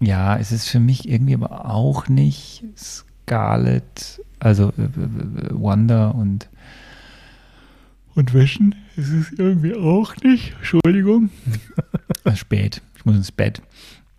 ja, 0.00 0.36
es 0.36 0.52
ist 0.52 0.68
für 0.68 0.80
mich 0.80 1.08
irgendwie 1.08 1.34
aber 1.34 1.70
auch 1.70 2.08
nicht 2.08 2.64
Scarlet, 2.76 4.20
also 4.40 4.72
äh, 4.76 4.82
äh, 4.82 4.84
äh, 4.84 5.48
Wanda 5.52 6.10
und 8.14 8.22
und 8.22 8.34
Vision. 8.34 8.74
Es 8.96 9.08
ist 9.08 9.38
irgendwie 9.38 9.74
auch 9.74 10.16
nicht. 10.16 10.54
Entschuldigung. 10.56 11.30
Äh, 12.24 12.36
Spät. 12.36 12.82
Ich 12.96 13.04
muss 13.04 13.16
ins 13.16 13.32
Bett. 13.32 13.62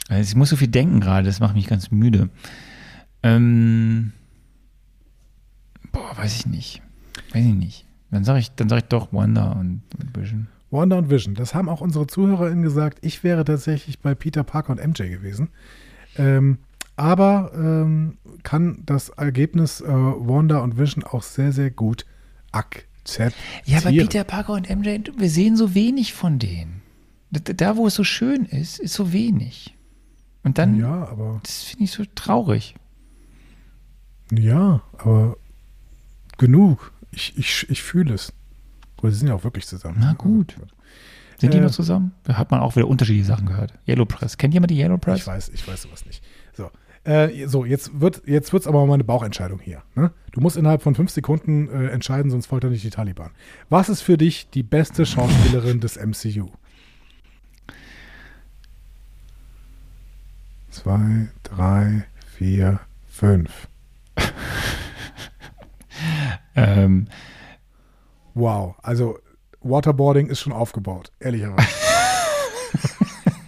Also 0.09 0.29
ich 0.29 0.35
muss 0.35 0.49
so 0.49 0.55
viel 0.55 0.67
denken 0.67 0.99
gerade, 0.99 1.25
das 1.25 1.39
macht 1.39 1.55
mich 1.55 1.67
ganz 1.67 1.91
müde. 1.91 2.29
Ähm, 3.21 4.11
boah, 5.91 6.17
weiß 6.17 6.35
ich 6.35 6.45
nicht. 6.45 6.81
Weiß 7.31 7.45
ich 7.45 7.53
nicht. 7.53 7.85
Dann 8.11 8.23
sage 8.23 8.39
ich, 8.39 8.51
dann 8.51 8.69
sag 8.69 8.77
ich 8.79 8.83
doch 8.85 9.13
Wanda 9.13 9.53
und, 9.53 9.81
und 9.99 10.17
Vision. 10.17 10.47
Wanda 10.71 10.97
und 10.97 11.09
Vision. 11.09 11.35
Das 11.35 11.55
haben 11.55 11.69
auch 11.69 11.81
unsere 11.81 12.07
ZuhörerInnen 12.07 12.63
gesagt. 12.63 12.99
Ich 13.01 13.23
wäre 13.23 13.45
tatsächlich 13.45 13.99
bei 13.99 14.13
Peter 14.15 14.43
Parker 14.43 14.71
und 14.71 14.85
MJ 14.85 15.09
gewesen. 15.09 15.49
Ähm, 16.17 16.59
aber 16.95 17.51
ähm, 17.55 18.17
kann 18.43 18.83
das 18.85 19.09
Ergebnis 19.09 19.81
äh, 19.81 19.87
Wanda 19.87 20.59
und 20.59 20.77
Vision 20.77 21.03
auch 21.03 21.23
sehr, 21.23 21.51
sehr 21.51 21.71
gut 21.71 22.05
akzeptieren. 22.51 22.92
Ja, 23.65 23.77
aber 23.79 23.89
Peter 23.89 24.23
Parker 24.23 24.53
und 24.53 24.69
MJ, 24.69 24.99
wir 25.17 25.29
sehen 25.29 25.55
so 25.57 25.73
wenig 25.75 26.13
von 26.13 26.39
denen. 26.39 26.81
Da, 27.31 27.75
wo 27.77 27.87
es 27.87 27.95
so 27.95 28.03
schön 28.03 28.45
ist, 28.45 28.79
ist 28.79 28.93
so 28.93 29.11
wenig. 29.11 29.75
Und 30.43 30.57
dann, 30.57 30.77
Ja, 30.79 31.07
aber, 31.07 31.39
das 31.43 31.63
finde 31.63 31.85
ich 31.85 31.91
so 31.91 32.03
traurig. 32.15 32.75
ja, 34.31 34.81
aber 34.97 35.37
genug. 36.37 36.91
Ich, 37.11 37.37
ich, 37.37 37.69
ich 37.69 37.81
fühle 37.83 38.13
es. 38.13 38.33
Gut, 38.97 39.11
sie 39.11 39.17
sind 39.19 39.27
ja 39.27 39.35
auch 39.35 39.43
wirklich 39.43 39.67
zusammen. 39.67 39.97
Na 39.99 40.13
gut. 40.13 40.55
Sind 41.39 41.53
die 41.53 41.57
Äh, 41.57 41.61
noch 41.61 41.71
zusammen? 41.71 42.11
Da 42.23 42.37
hat 42.37 42.51
man 42.51 42.59
auch 42.61 42.75
wieder 42.75 42.87
unterschiedliche 42.87 43.25
Sachen 43.27 43.45
gehört. 43.47 43.73
Yellow 43.87 44.05
Press. 44.05 44.37
Kennt 44.37 44.53
jemand 44.53 44.71
die 44.71 44.77
Yellow 44.79 44.97
Press? 44.97 45.19
Ich 45.21 45.27
weiß, 45.27 45.49
ich 45.49 45.67
weiß 45.67 45.83
sowas 45.83 46.05
nicht. 46.05 46.23
So, 47.05 47.11
äh, 47.11 47.47
so 47.47 47.65
jetzt 47.65 47.99
wird 47.99 48.23
jetzt 48.25 48.53
wird's 48.53 48.67
aber 48.67 48.85
mal 48.85 48.93
eine 48.93 49.03
Bauchentscheidung 49.03 49.59
hier. 49.59 49.83
Ne? 49.95 50.11
Du 50.31 50.41
musst 50.41 50.57
innerhalb 50.57 50.81
von 50.81 50.95
fünf 50.95 51.09
Sekunden 51.11 51.69
äh, 51.69 51.87
entscheiden, 51.87 52.31
sonst 52.31 52.47
folgt 52.47 52.63
nicht 52.65 52.83
die 52.83 52.89
Taliban. 52.89 53.31
Was 53.69 53.89
ist 53.89 54.01
für 54.01 54.17
dich 54.17 54.49
die 54.49 54.63
beste 54.63 55.05
Schauspielerin 55.05 55.79
des 55.79 55.97
MCU? 55.97 56.49
Zwei, 60.69 61.29
drei, 61.43 62.05
vier, 62.37 62.79
fünf. 63.07 63.67
Ähm, 66.55 67.07
Wow, 68.33 68.75
also 68.81 69.19
Waterboarding 69.61 70.27
ist 70.27 70.39
schon 70.39 70.53
aufgebaut, 70.53 71.11
ehrlicherweise. 71.19 71.67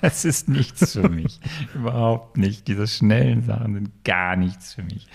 Das 0.05 0.25
ist 0.25 0.47
nichts 0.47 0.93
für 0.93 1.09
mich. 1.09 1.39
Überhaupt 1.73 2.37
nicht. 2.37 2.67
Diese 2.67 2.87
schnellen 2.87 3.41
Sachen 3.41 3.73
sind 3.73 4.03
gar 4.03 4.35
nichts 4.35 4.73
für 4.73 4.83
mich. 4.83 5.07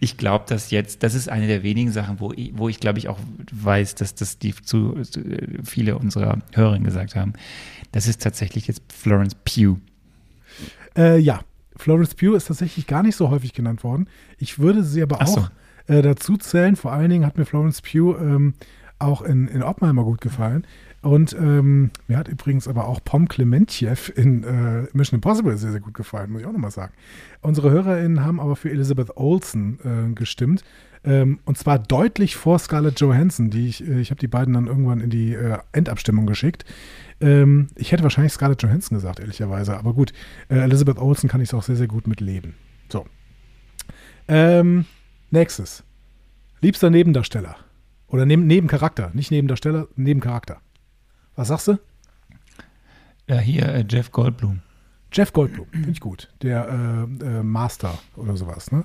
Ich 0.00 0.16
glaube, 0.16 0.44
dass 0.48 0.70
jetzt, 0.70 1.02
das 1.02 1.14
ist 1.14 1.28
eine 1.28 1.46
der 1.46 1.62
wenigen 1.62 1.92
Sachen, 1.92 2.20
wo 2.20 2.32
ich, 2.32 2.52
wo 2.56 2.68
ich 2.68 2.80
glaube 2.80 2.98
ich 2.98 3.08
auch 3.08 3.18
weiß, 3.52 3.94
dass 3.94 4.14
das 4.14 4.38
die 4.38 4.54
zu, 4.54 5.00
viele 5.64 5.98
unserer 5.98 6.38
Hörerinnen 6.54 6.84
gesagt 6.84 7.14
haben. 7.14 7.34
Das 7.92 8.06
ist 8.06 8.22
tatsächlich 8.22 8.66
jetzt 8.66 8.82
Florence 8.92 9.36
Pugh. 9.36 9.78
Äh, 10.96 11.18
ja, 11.18 11.40
Florence 11.76 12.14
Pugh 12.14 12.36
ist 12.36 12.48
tatsächlich 12.48 12.86
gar 12.86 13.02
nicht 13.02 13.16
so 13.16 13.30
häufig 13.30 13.52
genannt 13.52 13.84
worden. 13.84 14.08
Ich 14.38 14.58
würde 14.58 14.82
sie 14.82 15.02
aber 15.02 15.18
Ach 15.20 15.26
so. 15.26 15.40
auch 15.40 15.50
äh, 15.86 16.02
dazu 16.02 16.36
zählen. 16.36 16.76
Vor 16.76 16.92
allen 16.92 17.10
Dingen 17.10 17.26
hat 17.26 17.38
mir 17.38 17.44
Florence 17.44 17.82
Pugh 17.82 18.18
ähm, 18.18 18.54
auch 18.98 19.22
in, 19.22 19.48
in 19.48 19.62
Oppenheimer 19.62 20.04
gut 20.04 20.20
gefallen. 20.20 20.66
Und 21.06 21.36
ähm, 21.38 21.92
mir 22.08 22.18
hat 22.18 22.26
übrigens 22.26 22.66
aber 22.66 22.88
auch 22.88 22.98
Pom 23.04 23.28
Klementjew 23.28 24.10
in 24.16 24.42
äh, 24.42 24.88
Mission 24.92 25.18
Impossible 25.18 25.56
sehr, 25.56 25.70
sehr 25.70 25.78
gut 25.78 25.94
gefallen, 25.94 26.32
muss 26.32 26.40
ich 26.40 26.48
auch 26.48 26.52
nochmal 26.52 26.72
sagen. 26.72 26.92
Unsere 27.42 27.70
HörerInnen 27.70 28.24
haben 28.24 28.40
aber 28.40 28.56
für 28.56 28.70
Elizabeth 28.70 29.16
Olsen 29.16 29.78
äh, 29.84 30.12
gestimmt. 30.14 30.64
Ähm, 31.04 31.38
und 31.44 31.56
zwar 31.58 31.78
deutlich 31.78 32.34
vor 32.34 32.58
Scarlett 32.58 32.98
Johansson, 32.98 33.50
die 33.50 33.68
ich, 33.68 33.86
äh, 33.86 34.00
ich 34.00 34.10
habe 34.10 34.18
die 34.18 34.26
beiden 34.26 34.54
dann 34.54 34.66
irgendwann 34.66 34.98
in 34.98 35.10
die 35.10 35.32
äh, 35.32 35.58
Endabstimmung 35.70 36.26
geschickt. 36.26 36.64
Ähm, 37.20 37.68
ich 37.76 37.92
hätte 37.92 38.02
wahrscheinlich 38.02 38.32
Scarlett 38.32 38.64
Johansson 38.64 38.96
gesagt, 38.96 39.20
ehrlicherweise. 39.20 39.76
Aber 39.78 39.94
gut, 39.94 40.12
äh, 40.48 40.56
Elizabeth 40.56 40.98
Olsen 40.98 41.28
kann 41.28 41.40
ich 41.40 41.54
auch 41.54 41.62
sehr, 41.62 41.76
sehr 41.76 41.86
gut 41.86 42.08
mit 42.08 42.20
leben. 42.20 42.56
So. 42.88 43.06
Ähm, 44.26 44.86
nächstes. 45.30 45.84
Liebster 46.60 46.90
Nebendarsteller. 46.90 47.54
Oder 48.08 48.26
neben, 48.26 48.48
Nebencharakter. 48.48 49.12
Nicht 49.14 49.30
Nebendarsteller, 49.30 49.86
Nebencharakter. 49.94 50.60
Was 51.36 51.48
sagst 51.48 51.68
du? 51.68 51.78
Ja, 53.28 53.38
hier 53.38 53.66
äh, 53.66 53.84
Jeff 53.88 54.10
Goldblum. 54.10 54.62
Jeff 55.12 55.32
Goldblum, 55.32 55.66
finde 55.70 55.90
ich 55.90 56.00
gut. 56.00 56.28
Der 56.42 56.68
äh, 56.68 57.24
äh, 57.24 57.42
Master 57.42 57.98
oder 58.16 58.36
sowas, 58.36 58.72
ne? 58.72 58.84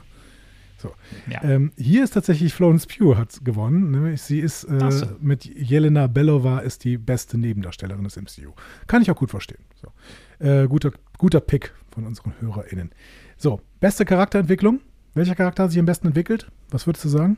So. 0.77 0.91
Ja. 1.29 1.43
Ähm, 1.43 1.71
hier 1.77 2.03
ist 2.03 2.11
tatsächlich 2.11 2.53
Florence 2.53 2.87
Pugh 2.87 3.17
hat 3.17 3.45
gewonnen. 3.45 3.91
Nämlich 3.91 4.21
sie 4.21 4.39
ist 4.39 4.63
äh, 4.63 4.91
so. 4.91 5.05
mit 5.19 5.45
Jelena 5.45 6.07
Belova 6.07 6.59
ist 6.59 6.83
die 6.83 6.97
beste 6.97 7.37
Nebendarstellerin 7.37 8.03
des 8.03 8.15
MCU. 8.15 8.53
Kann 8.87 9.01
ich 9.01 9.11
auch 9.11 9.15
gut 9.15 9.29
verstehen. 9.29 9.63
So. 9.75 10.45
Äh, 10.45 10.67
guter, 10.67 10.91
guter 11.17 11.39
Pick 11.39 11.73
von 11.91 12.07
unseren 12.07 12.33
HörerInnen. 12.39 12.91
So, 13.37 13.61
beste 13.79 14.05
Charakterentwicklung. 14.05 14.81
Welcher 15.13 15.35
Charakter 15.35 15.63
hat 15.63 15.71
sich 15.71 15.79
am 15.79 15.85
besten 15.85 16.07
entwickelt? 16.07 16.51
Was 16.69 16.87
würdest 16.87 17.05
du 17.05 17.09
sagen? 17.09 17.37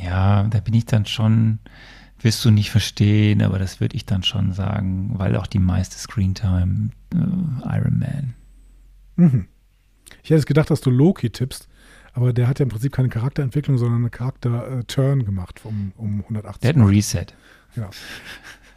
Ja, 0.00 0.44
da 0.44 0.60
bin 0.60 0.74
ich 0.74 0.86
dann 0.86 1.04
schon, 1.04 1.58
wirst 2.24 2.44
du 2.44 2.50
nicht 2.50 2.70
verstehen, 2.70 3.42
aber 3.42 3.58
das 3.58 3.80
würde 3.80 3.96
ich 3.96 4.04
dann 4.06 4.22
schon 4.22 4.52
sagen, 4.52 5.12
weil 5.14 5.36
auch 5.36 5.46
die 5.46 5.58
meiste 5.58 5.96
Screentime 5.98 6.90
äh, 7.14 7.16
Iron 7.78 7.98
Man. 7.98 8.34
Mhm. 9.16 9.46
Ich 10.22 10.30
hätte 10.30 10.44
gedacht, 10.44 10.70
dass 10.70 10.80
du 10.80 10.90
Loki 10.90 11.30
tippst, 11.30 11.68
aber 12.12 12.32
der 12.32 12.46
hat 12.48 12.58
ja 12.58 12.64
im 12.64 12.68
Prinzip 12.68 12.92
keine 12.92 13.08
Charakterentwicklung, 13.08 13.78
sondern 13.78 14.00
eine 14.00 14.10
Charakter-Turn 14.10 15.24
gemacht 15.24 15.60
um, 15.64 15.92
um 15.96 16.20
180. 16.20 16.60
Der 16.60 16.68
hat 16.70 16.76
einen 16.76 16.86
Reset. 16.86 17.26
Ja. 17.76 17.90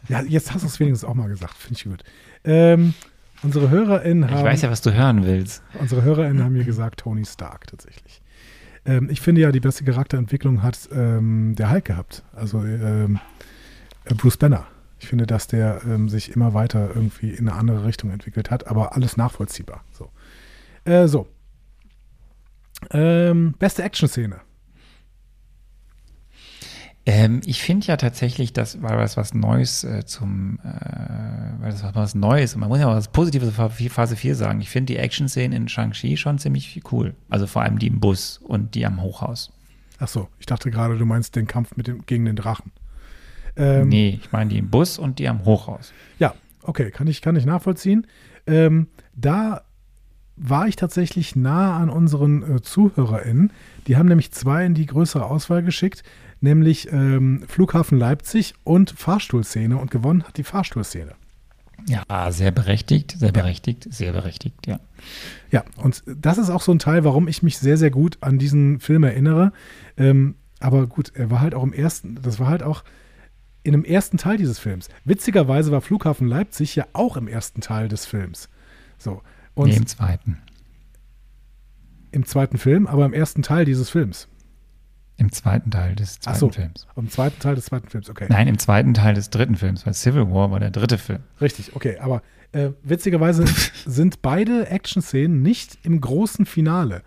ja, 0.08 0.22
jetzt 0.22 0.52
hast 0.54 0.62
du 0.62 0.66
es 0.68 0.80
wenigstens 0.80 1.08
auch 1.08 1.14
mal 1.14 1.28
gesagt. 1.28 1.54
Finde 1.54 1.74
ich 1.78 1.84
gut. 1.84 2.02
Ähm, 2.44 2.94
unsere 3.42 3.70
HörerInnen 3.70 4.28
Ich 4.28 4.34
haben, 4.34 4.44
weiß 4.44 4.62
ja, 4.62 4.70
was 4.70 4.80
du 4.80 4.94
hören 4.94 5.24
willst. 5.24 5.62
unsere 5.78 6.02
HörerInnen 6.02 6.42
haben 6.42 6.54
mir 6.54 6.64
gesagt, 6.72 7.00
Tony 7.00 7.24
Stark 7.26 7.66
tatsächlich. 7.66 8.22
Ähm, 8.86 9.10
ich 9.10 9.20
finde 9.20 9.42
ja, 9.42 9.52
die 9.52 9.60
beste 9.60 9.84
Charakterentwicklung 9.84 10.62
hat 10.62 10.88
ähm, 10.92 11.54
der 11.56 11.70
Hulk 11.70 11.84
gehabt. 11.84 12.22
Also 12.32 12.62
ähm, 12.64 13.16
äh, 13.16 13.35
Bruce 14.14 14.36
Banner. 14.36 14.66
Ich 14.98 15.08
finde, 15.08 15.26
dass 15.26 15.46
der 15.46 15.82
ähm, 15.84 16.08
sich 16.08 16.34
immer 16.34 16.54
weiter 16.54 16.88
irgendwie 16.94 17.30
in 17.30 17.48
eine 17.48 17.58
andere 17.58 17.84
Richtung 17.84 18.10
entwickelt 18.10 18.50
hat, 18.50 18.66
aber 18.66 18.94
alles 18.94 19.16
nachvollziehbar. 19.16 19.84
So. 19.92 20.10
Äh, 20.84 21.06
so. 21.06 21.28
Ähm, 22.90 23.54
beste 23.58 23.82
Action-Szene. 23.82 24.40
Ähm, 27.08 27.40
ich 27.46 27.62
finde 27.62 27.86
ja 27.86 27.96
tatsächlich, 27.96 28.52
dass, 28.52 28.82
weil 28.82 28.96
das 28.96 29.16
was 29.16 29.32
Neues 29.32 29.84
äh, 29.84 30.04
zum, 30.04 30.58
äh, 30.64 31.60
weil 31.60 31.70
das 31.70 31.84
was, 31.84 31.94
was 31.94 32.14
Neues, 32.16 32.54
und 32.54 32.60
man 32.60 32.68
muss 32.68 32.80
ja 32.80 32.88
auch 32.88 32.96
was 32.96 33.08
Positives 33.08 33.54
für 33.54 33.90
Phase 33.90 34.16
4 34.16 34.34
sagen. 34.34 34.60
Ich 34.60 34.70
finde 34.70 34.92
die 34.92 34.98
Action-Szenen 34.98 35.52
in 35.52 35.68
Shang-Chi 35.68 36.16
schon 36.16 36.38
ziemlich 36.38 36.82
cool. 36.90 37.14
Also 37.28 37.46
vor 37.46 37.62
allem 37.62 37.78
die 37.78 37.86
im 37.86 38.00
Bus 38.00 38.38
und 38.38 38.74
die 38.74 38.84
am 38.84 39.00
Hochhaus. 39.00 39.52
Ach 40.00 40.08
so, 40.08 40.28
ich 40.40 40.46
dachte 40.46 40.70
gerade, 40.70 40.98
du 40.98 41.06
meinst 41.06 41.36
den 41.36 41.46
Kampf 41.46 41.76
mit 41.76 41.86
dem, 41.86 42.04
gegen 42.06 42.24
den 42.24 42.36
Drachen. 42.36 42.72
Ähm, 43.56 43.88
nee, 43.88 44.20
ich 44.22 44.32
meine 44.32 44.50
die 44.50 44.58
im 44.58 44.70
Bus 44.70 44.98
und 44.98 45.18
die 45.18 45.28
am 45.28 45.44
Hochhaus. 45.44 45.92
Ja, 46.18 46.34
okay, 46.62 46.90
kann 46.90 47.06
ich, 47.06 47.22
kann 47.22 47.36
ich 47.36 47.46
nachvollziehen. 47.46 48.06
Ähm, 48.46 48.88
da 49.14 49.62
war 50.36 50.68
ich 50.68 50.76
tatsächlich 50.76 51.34
nah 51.34 51.76
an 51.78 51.88
unseren 51.88 52.56
äh, 52.56 52.60
ZuhörerInnen. 52.60 53.52
Die 53.86 53.96
haben 53.96 54.08
nämlich 54.08 54.32
zwei 54.32 54.66
in 54.66 54.74
die 54.74 54.86
größere 54.86 55.24
Auswahl 55.24 55.62
geschickt, 55.62 56.02
nämlich 56.40 56.92
ähm, 56.92 57.44
Flughafen 57.48 57.98
Leipzig 57.98 58.54
und 58.62 58.90
Fahrstuhlszene 58.90 59.78
und 59.78 59.90
gewonnen 59.90 60.24
hat 60.24 60.36
die 60.36 60.44
Fahrstuhlszene. 60.44 61.12
Ja, 61.88 62.32
sehr 62.32 62.50
berechtigt, 62.50 63.14
sehr 63.18 63.32
berechtigt, 63.32 63.86
sehr 63.90 64.12
berechtigt, 64.12 64.66
ja. 64.66 64.80
Ja, 65.50 65.64
und 65.76 66.02
das 66.06 66.38
ist 66.38 66.50
auch 66.50 66.62
so 66.62 66.72
ein 66.72 66.78
Teil, 66.78 67.04
warum 67.04 67.28
ich 67.28 67.42
mich 67.42 67.58
sehr, 67.58 67.76
sehr 67.76 67.90
gut 67.90 68.18
an 68.22 68.38
diesen 68.38 68.80
Film 68.80 69.04
erinnere. 69.04 69.52
Ähm, 69.96 70.34
aber 70.58 70.86
gut, 70.86 71.12
er 71.14 71.30
war 71.30 71.40
halt 71.40 71.54
auch 71.54 71.62
im 71.62 71.72
ersten, 71.72 72.18
das 72.22 72.40
war 72.40 72.48
halt 72.48 72.62
auch 72.62 72.82
in 73.66 73.72
dem 73.72 73.84
ersten 73.84 74.16
Teil 74.16 74.36
dieses 74.36 74.60
Films. 74.60 74.88
Witzigerweise 75.04 75.72
war 75.72 75.80
Flughafen 75.80 76.28
Leipzig 76.28 76.76
ja 76.76 76.86
auch 76.92 77.16
im 77.16 77.26
ersten 77.26 77.60
Teil 77.60 77.88
des 77.88 78.06
Films. 78.06 78.48
So. 78.96 79.22
Und 79.54 79.70
nee, 79.70 79.76
im 79.76 79.86
zweiten. 79.86 80.38
im 82.12 82.24
zweiten 82.24 82.58
Film, 82.58 82.86
aber 82.86 83.04
im 83.04 83.12
ersten 83.12 83.42
Teil 83.42 83.64
dieses 83.64 83.90
Films. 83.90 84.28
Im 85.16 85.32
zweiten 85.32 85.70
Teil 85.70 85.96
des 85.96 86.20
zweiten 86.20 86.38
so, 86.38 86.50
Films. 86.50 86.86
im 86.94 87.10
zweiten 87.10 87.40
Teil 87.40 87.54
des 87.54 87.64
zweiten 87.64 87.88
Films, 87.88 88.08
okay. 88.08 88.26
Nein, 88.28 88.48
im 88.48 88.58
zweiten 88.58 88.94
Teil 88.94 89.14
des 89.14 89.30
dritten 89.30 89.56
Films, 89.56 89.84
weil 89.84 89.94
Civil 89.94 90.30
War 90.30 90.50
war 90.50 90.60
der 90.60 90.70
dritte 90.70 90.98
Film. 90.98 91.20
Richtig, 91.40 91.74
okay. 91.74 91.98
Aber 91.98 92.22
äh, 92.52 92.70
witzigerweise 92.82 93.44
sind 93.86 94.22
beide 94.22 94.68
Action-Szenen 94.68 95.42
nicht 95.42 95.78
im 95.82 96.00
großen 96.00 96.46
Finale. 96.46 97.02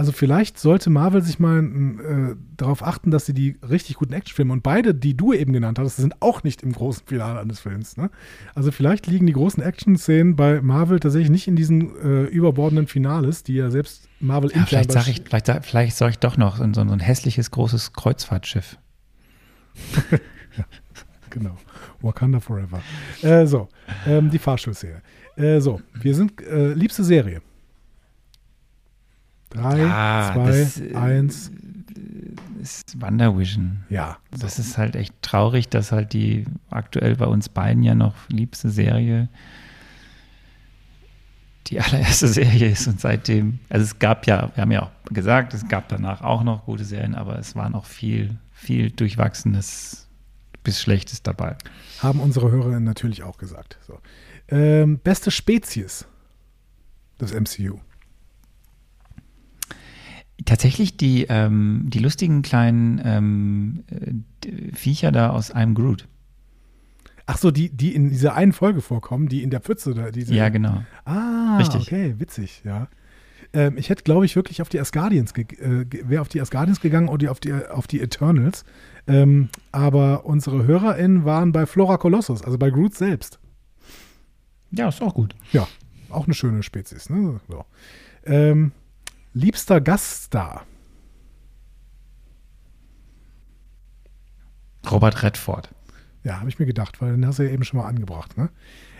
Also 0.00 0.12
vielleicht 0.12 0.58
sollte 0.58 0.88
Marvel 0.88 1.20
sich 1.20 1.38
mal 1.38 1.62
äh, 1.62 2.34
darauf 2.56 2.82
achten, 2.82 3.10
dass 3.10 3.26
sie 3.26 3.34
die 3.34 3.58
richtig 3.68 3.96
guten 3.96 4.14
Actionfilme 4.14 4.50
und 4.50 4.62
beide, 4.62 4.94
die 4.94 5.14
du 5.14 5.34
eben 5.34 5.52
genannt 5.52 5.78
hast, 5.78 5.96
sind 5.96 6.22
auch 6.22 6.42
nicht 6.42 6.62
im 6.62 6.72
großen 6.72 7.02
Finale 7.06 7.38
eines 7.38 7.60
Films. 7.60 7.98
Ne? 7.98 8.08
Also 8.54 8.72
vielleicht 8.72 9.06
liegen 9.06 9.26
die 9.26 9.34
großen 9.34 9.62
Action-Szenen 9.62 10.36
bei 10.36 10.62
Marvel 10.62 11.00
tatsächlich 11.00 11.28
nicht 11.30 11.48
in 11.48 11.54
diesen 11.54 11.94
äh, 12.00 12.22
überbordenden 12.24 12.86
Finales, 12.86 13.42
die 13.42 13.56
ja 13.56 13.68
selbst 13.70 14.08
Marvel 14.20 14.50
Ja, 14.54 14.64
vielleicht 14.64 14.90
sage 14.90 15.10
ich, 15.10 15.20
vielleicht, 15.22 15.50
vielleicht 15.66 15.96
soll 15.98 16.08
ich 16.08 16.18
doch 16.18 16.38
noch 16.38 16.56
so, 16.56 16.62
ein- 16.62 16.72
so 16.72 16.80
ein 16.80 17.00
hässliches 17.00 17.50
großes 17.50 17.92
Kreuzfahrtschiff. 17.92 18.78
Genau. 21.30 21.56
Wakanda 22.00 22.40
Forever. 22.40 22.80
Äh, 23.22 23.46
so, 23.46 23.68
ähm, 24.06 24.30
die 24.30 24.38
Fahrstuhlszene. 24.38 25.00
Äh, 25.36 25.60
so, 25.60 25.80
wir 25.94 26.14
sind 26.14 26.40
äh, 26.42 26.72
liebste 26.72 27.04
Serie. 27.04 27.40
Drei, 29.50 29.78
Ja, 29.78 30.30
zwei, 30.32 30.46
das, 30.46 30.80
äh, 30.80 30.94
eins. 30.94 31.50
ist 32.62 33.00
Wonder 33.00 33.36
Vision. 33.36 33.84
Ja. 33.88 34.18
Das 34.30 34.58
ist 34.58 34.78
halt 34.78 34.96
echt 34.96 35.14
traurig, 35.22 35.68
dass 35.68 35.92
halt 35.92 36.12
die 36.12 36.44
aktuell 36.70 37.16
bei 37.16 37.26
uns 37.26 37.48
beiden 37.48 37.82
ja 37.82 37.94
noch 37.94 38.14
liebste 38.28 38.70
Serie 38.70 39.28
die 41.70 41.80
allererste 41.80 42.28
Serie 42.40 42.70
ist 42.70 42.86
und 42.86 43.00
seitdem, 43.00 43.60
also 43.68 43.84
es 43.84 43.98
gab 43.98 44.26
ja, 44.26 44.50
wir 44.54 44.62
haben 44.62 44.72
ja 44.72 44.82
auch 44.82 44.90
gesagt, 45.12 45.54
es 45.54 45.66
gab 45.68 45.88
danach 45.88 46.20
auch 46.22 46.42
noch 46.42 46.64
gute 46.66 46.84
Serien, 46.84 47.14
aber 47.14 47.38
es 47.38 47.54
waren 47.56 47.74
auch 47.74 47.84
viel, 47.84 48.36
viel 48.52 48.90
Durchwachsenes 48.90 50.08
bis 50.62 50.80
Schlechtes 50.80 51.22
dabei. 51.22 51.56
Haben 52.00 52.20
unsere 52.20 52.50
Hörerinnen 52.50 52.84
natürlich 52.84 53.22
auch 53.22 53.38
gesagt. 53.38 53.78
So. 53.86 53.98
Ähm, 54.48 54.98
beste 54.98 55.30
Spezies 55.30 56.06
des 57.20 57.32
MCU. 57.32 57.78
Tatsächlich 60.44 60.96
die, 60.96 61.26
ähm, 61.28 61.84
die 61.88 61.98
lustigen 61.98 62.42
kleinen 62.42 63.00
ähm, 63.04 63.84
äh, 63.90 64.72
Viecher 64.74 65.12
da 65.12 65.30
aus 65.30 65.50
einem 65.50 65.74
Groot. 65.74 66.08
Ach 67.26 67.38
so, 67.38 67.50
die, 67.50 67.70
die 67.70 67.94
in 67.94 68.10
dieser 68.10 68.34
einen 68.34 68.52
Folge 68.52 68.80
vorkommen, 68.80 69.28
die 69.28 69.42
in 69.42 69.50
der 69.50 69.60
Pfütze 69.60 69.94
da. 69.94 70.10
Diese, 70.10 70.34
Ja, 70.34 70.48
genau. 70.48 70.82
Ah, 71.04 71.58
Richtig. 71.58 71.82
okay, 71.82 72.14
witzig, 72.18 72.62
ja. 72.64 72.88
Ähm, 73.52 73.76
ich 73.76 73.88
hätte, 73.90 74.02
glaube 74.02 74.24
ich, 74.24 74.36
wirklich 74.36 74.62
auf 74.62 74.68
die 74.68 74.80
Asgardians, 74.80 75.32
äh, 75.32 75.84
wäre 76.04 76.22
auf 76.22 76.28
die 76.28 76.40
Asgardians 76.40 76.80
gegangen 76.80 77.08
oder 77.08 77.30
auf 77.30 77.40
die, 77.40 77.52
auf 77.52 77.86
die 77.86 78.00
Eternals. 78.00 78.64
Ähm, 79.06 79.48
aber 79.72 80.24
unsere 80.24 80.66
HörerInnen 80.66 81.24
waren 81.24 81.52
bei 81.52 81.66
Flora 81.66 81.96
Colossus, 81.98 82.42
also 82.42 82.58
bei 82.58 82.70
Groot 82.70 82.94
selbst. 82.94 83.38
Ja, 84.70 84.88
ist 84.88 85.02
auch 85.02 85.14
gut. 85.14 85.34
Ja, 85.52 85.66
auch 86.10 86.26
eine 86.26 86.34
schöne 86.34 86.62
Spezies. 86.62 87.10
Ne? 87.10 87.40
So. 87.48 87.64
Ähm, 88.24 88.72
liebster 89.32 89.80
Gaststar. 89.80 90.66
Robert 94.90 95.22
Redford. 95.22 95.68
Ja, 96.24 96.40
habe 96.40 96.48
ich 96.48 96.58
mir 96.58 96.66
gedacht, 96.66 97.00
weil 97.00 97.12
den 97.12 97.26
hast 97.26 97.38
du 97.38 97.44
ja 97.44 97.50
eben 97.50 97.64
schon 97.64 97.78
mal 97.80 97.86
angebracht. 97.86 98.36
Ne? 98.36 98.50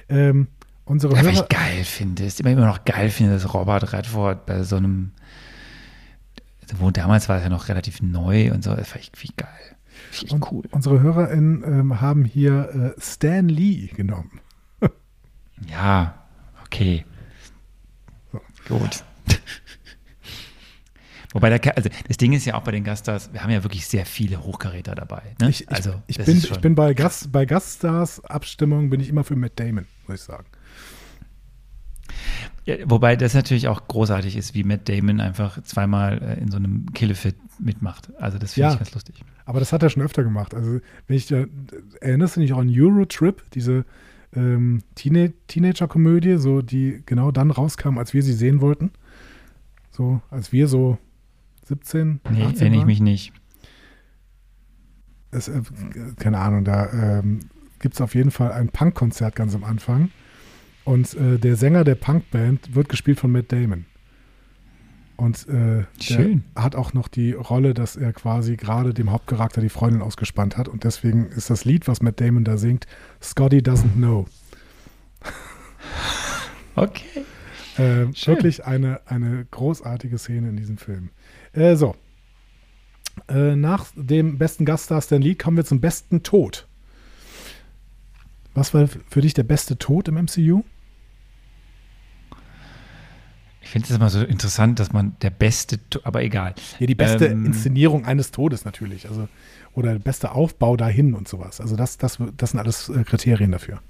Ähm, 0.09 0.49
unsere 0.85 1.14
Ja, 1.14 1.22
Hörer, 1.22 1.33
ich 1.33 1.49
geil 1.49 1.85
finde, 1.85 2.24
ist 2.24 2.41
immer, 2.41 2.51
immer 2.51 2.66
noch 2.66 2.85
geil 2.85 3.11
finde, 3.11 3.33
dass 3.35 3.53
Robert 3.55 3.93
Redford 3.93 4.47
bei 4.47 4.62
so 4.62 4.76
einem, 4.76 5.12
wo 6.76 6.91
damals 6.91 7.28
war 7.28 7.39
es 7.39 7.43
ja 7.43 7.49
noch 7.49 7.68
relativ 7.68 8.03
neu 8.03 8.53
und 8.53 8.62
so, 8.62 8.74
das 8.74 8.91
war 8.91 9.01
echt 9.01 9.22
wie 9.22 9.33
geil. 9.37 9.49
Echt 10.12 10.35
cool. 10.51 10.64
unsere 10.70 11.01
HörerInnen 11.01 11.62
ähm, 11.64 12.01
haben 12.01 12.24
hier 12.24 12.95
äh, 12.97 13.01
Stan 13.01 13.49
Lee 13.49 13.87
genommen. 13.89 14.41
Ja, 15.68 16.14
Okay. 16.70 17.05
Gut. 18.68 19.05
Wobei, 21.33 21.57
der, 21.57 21.76
also 21.76 21.89
das 22.09 22.16
Ding 22.16 22.33
ist 22.33 22.45
ja 22.45 22.55
auch 22.55 22.62
bei 22.62 22.72
den 22.72 22.83
Gaststars, 22.83 23.33
wir 23.33 23.43
haben 23.43 23.51
ja 23.51 23.62
wirklich 23.62 23.87
sehr 23.87 24.05
viele 24.05 24.43
Hochkaräter 24.43 24.95
dabei. 24.97 25.22
Ne? 25.41 25.51
Ich, 25.51 25.61
ich, 25.62 25.70
also, 25.70 25.95
ich, 26.09 26.18
bin, 26.18 26.37
ich 26.39 26.61
bin 26.61 26.74
bei, 26.74 26.93
Gast, 26.93 27.31
bei 27.31 27.47
Gaststars 27.47 28.24
Abstimmung 28.24 28.91
bin 28.91 29.01
ich 29.01 29.09
immer 29.09 29.22
für 29.22 29.37
Matt 29.37 29.53
Damon, 29.61 29.87
muss 30.09 30.20
ich 30.20 30.22
sagen. 30.22 30.47
Ja, 32.64 32.76
wobei 32.87 33.16
das 33.16 33.35
natürlich 33.35 33.68
auch 33.68 33.87
großartig 33.87 34.37
ist, 34.37 34.55
wie 34.55 34.64
Matt 34.64 34.89
Damon 34.89 35.20
einfach 35.20 35.62
zweimal 35.62 36.20
äh, 36.20 36.41
in 36.41 36.51
so 36.51 36.57
einem 36.57 36.93
Killefit 36.93 37.37
mitmacht. 37.61 38.11
Also 38.18 38.39
das 38.39 38.55
finde 38.55 38.68
Ja. 38.68 38.72
ich 38.72 38.78
ganz 38.78 38.95
lustig. 38.95 39.22
Aber 39.45 39.61
das 39.61 39.72
hat 39.72 39.83
er 39.83 39.91
schon 39.91 40.03
öfter 40.03 40.22
gemacht. 40.24 40.55
Also, 40.55 40.81
wenn 41.07 41.16
ich 41.16 41.26
da, 41.26 41.45
erinnerst 42.01 42.37
du 42.37 42.41
dich 42.41 42.53
auch 42.53 42.59
an 42.59 42.70
Eurotrip, 42.72 43.49
diese 43.53 43.85
ähm, 44.35 44.83
Teenie- 44.97 45.33
Teenager-Komödie, 45.47 46.37
so 46.39 46.62
die 46.62 47.03
genau 47.07 47.31
dann 47.31 47.51
rauskam, 47.51 47.99
als 47.99 48.14
wir 48.14 48.22
sie 48.22 48.33
sehen 48.35 48.61
wollten? 48.61 48.91
So, 49.91 50.20
als 50.31 50.53
wir 50.53 50.68
so 50.68 50.99
17, 51.71 52.21
Nee, 52.31 52.43
18 52.43 52.59
erinnere 52.61 52.81
ich 52.81 52.87
mich 52.87 53.01
nicht. 53.01 53.33
Es, 55.31 55.47
äh, 55.47 55.62
keine 56.18 56.39
Ahnung, 56.39 56.64
da 56.64 57.21
ähm, 57.21 57.41
gibt 57.79 57.95
es 57.95 58.01
auf 58.01 58.16
jeden 58.16 58.33
Fall 58.33 58.51
ein 58.53 58.71
Punkkonzert 58.71 59.37
ganz 59.37 59.55
am 59.55 59.62
Anfang. 59.62 60.11
Und 60.85 61.14
äh, 61.14 61.39
der 61.39 61.55
Sänger 61.55 61.85
der 61.85 61.95
Punkband 61.95 62.75
wird 62.75 62.89
gespielt 62.89 63.21
von 63.21 63.31
Matt 63.31 63.53
Damon. 63.53 63.87
Und 65.16 65.47
äh, 65.49 65.85
Schön. 66.01 66.43
hat 66.57 66.75
auch 66.75 66.93
noch 66.93 67.07
die 67.07 67.33
Rolle, 67.33 67.73
dass 67.73 67.95
er 67.95 68.12
quasi 68.12 68.57
gerade 68.57 68.93
dem 68.93 69.12
Hauptcharakter 69.12 69.61
die 69.61 69.68
Freundin 69.68 70.03
ausgespannt 70.03 70.57
hat. 70.57 70.66
Und 70.66 70.83
deswegen 70.83 71.27
ist 71.27 71.51
das 71.51 71.64
Lied, 71.64 71.87
was 71.87 72.03
Matt 72.03 72.21
Damon 72.21 72.43
da 72.43 72.57
singt, 72.57 72.87
Scotty 73.23 73.59
Doesn't 73.59 73.95
Know. 73.95 74.27
Okay. 76.77 77.25
Äh, 77.77 78.07
wirklich 78.27 78.64
eine, 78.64 79.01
eine 79.07 79.47
großartige 79.51 80.18
Szene 80.18 80.49
in 80.49 80.57
diesem 80.57 80.77
Film. 80.79 81.11
Äh, 81.53 81.77
so. 81.77 81.95
Äh, 83.29 83.57
nach 83.57 83.87
dem 83.95 84.39
besten 84.39 84.65
Gaststar 84.65 85.03
Stan 85.03 85.21
Lee 85.21 85.35
kommen 85.35 85.57
wir 85.57 85.65
zum 85.65 85.81
besten 85.81 86.23
Tod. 86.23 86.67
Was 88.55 88.75
war 88.75 88.89
für 89.09 89.21
dich 89.21 89.35
der 89.35 89.45
beste 89.45 89.79
Tod 89.79 90.09
im 90.09 90.15
MCU? 90.17 90.63
Ich 93.63 93.69
finde 93.71 93.89
es 93.89 93.95
immer 93.95 94.11
so 94.11 94.23
interessant, 94.23 94.81
dass 94.81 94.93
man 94.93 95.17
der 95.23 95.31
beste, 95.31 95.79
aber 96.03 96.23
egal. 96.25 96.55
Ja, 96.81 96.87
die 96.87 96.95
beste 96.97 97.27
Ähm, 97.27 97.47
Inszenierung 97.47 98.05
eines 98.05 98.33
Todes 98.33 98.65
natürlich. 98.65 99.09
Also, 99.09 99.29
oder 99.75 99.93
der 99.93 100.01
beste 100.01 100.33
Aufbau 100.33 100.77
dahin 100.77 101.15
und 101.15 101.29
sowas. 101.29 101.61
Also 101.61 101.77
das, 101.77 101.97
das, 101.97 102.19
das 102.37 102.51
sind 102.51 102.59
alles 102.59 102.89
äh, 102.89 103.05
Kriterien 103.05 103.53
dafür. 103.53 103.81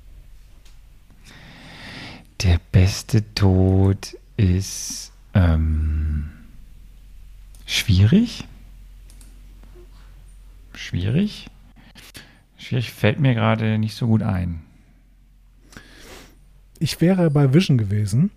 Der 2.43 2.61
beste 2.73 3.35
Tod 3.35 4.17
ist 4.37 5.13
ähm, 5.35 6.31
schwierig. 7.71 8.45
Schwierig. 10.75 11.49
Schwierig 12.59 12.93
fällt 12.93 13.21
mir 13.21 13.35
gerade 13.35 13.79
nicht 13.79 13.95
so 13.95 14.07
gut 14.07 14.23
ein. 14.23 14.62
Ich 16.79 17.01
wäre 17.01 17.31
bei 17.31 17.53
Vision 17.53 17.79
gewesen, 17.79 18.31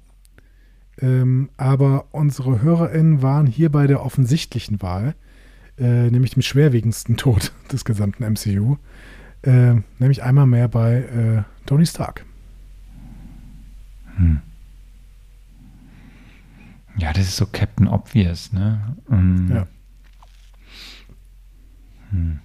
ähm, 1.01 1.49
aber 1.57 2.05
unsere 2.11 2.61
HörerInnen 2.61 3.21
waren 3.21 3.47
hier 3.47 3.71
bei 3.71 3.87
der 3.87 4.05
offensichtlichen 4.05 4.81
Wahl, 4.81 5.15
äh, 5.77 6.09
nämlich 6.11 6.33
dem 6.33 6.41
schwerwiegendsten 6.41 7.17
Tod 7.17 7.51
des 7.71 7.85
gesamten 7.85 8.23
MCU, 8.23 8.77
äh, 9.43 9.75
nämlich 9.99 10.23
einmal 10.23 10.45
mehr 10.45 10.67
bei 10.67 10.95
äh, 10.95 11.43
Tony 11.65 11.85
Stark. 11.85 12.25
Hm. 14.17 14.41
Ja, 16.97 17.11
das 17.13 17.23
ist 17.27 17.37
so 17.37 17.45
Captain 17.47 17.87
Obvious, 17.87 18.51
ne? 18.53 18.95
Ähm, 19.11 19.49
Ja. 19.53 19.67
Hm. 22.11 22.39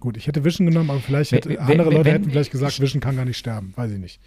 Gut, 0.00 0.16
ich 0.18 0.26
hätte 0.26 0.44
Vision 0.44 0.66
genommen, 0.66 0.90
aber 0.90 1.00
vielleicht 1.00 1.32
hätte, 1.32 1.48
Wenn- 1.48 1.58
andere 1.60 1.88
wenn- 1.88 1.92
Leute 1.96 2.04
wenn- 2.04 2.12
hätten 2.12 2.30
vielleicht 2.30 2.50
gesagt, 2.50 2.80
Vision 2.80 3.00
kann 3.00 3.16
gar 3.16 3.24
nicht 3.24 3.38
sterben. 3.38 3.72
Weiß 3.76 3.90
ich 3.90 3.98
nicht. 3.98 4.20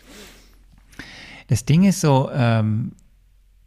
Das 1.47 1.65
Ding 1.65 1.84
ist 1.84 2.01
so, 2.01 2.30
ähm, 2.34 2.93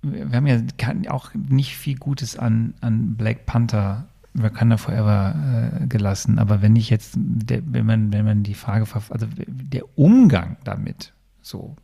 wir 0.02 0.32
haben 0.32 0.46
ja 0.46 0.60
auch 1.08 1.30
nicht 1.34 1.76
viel 1.76 1.96
Gutes 1.96 2.36
an, 2.36 2.74
an 2.80 3.14
Black 3.16 3.46
Panther 3.46 4.08
Wakanda 4.34 4.76
Forever 4.76 5.80
äh, 5.82 5.86
gelassen, 5.86 6.38
aber 6.38 6.62
wenn 6.62 6.76
ich 6.76 6.88
jetzt, 6.90 7.14
der, 7.16 7.62
wenn 7.66 7.84
man, 7.86 8.12
wenn 8.12 8.24
man 8.24 8.42
die 8.42 8.54
Frage, 8.54 8.86
also 9.08 9.26
der 9.36 9.82
Umgang 9.98 10.56
damit, 10.64 11.12
so, 11.42 11.76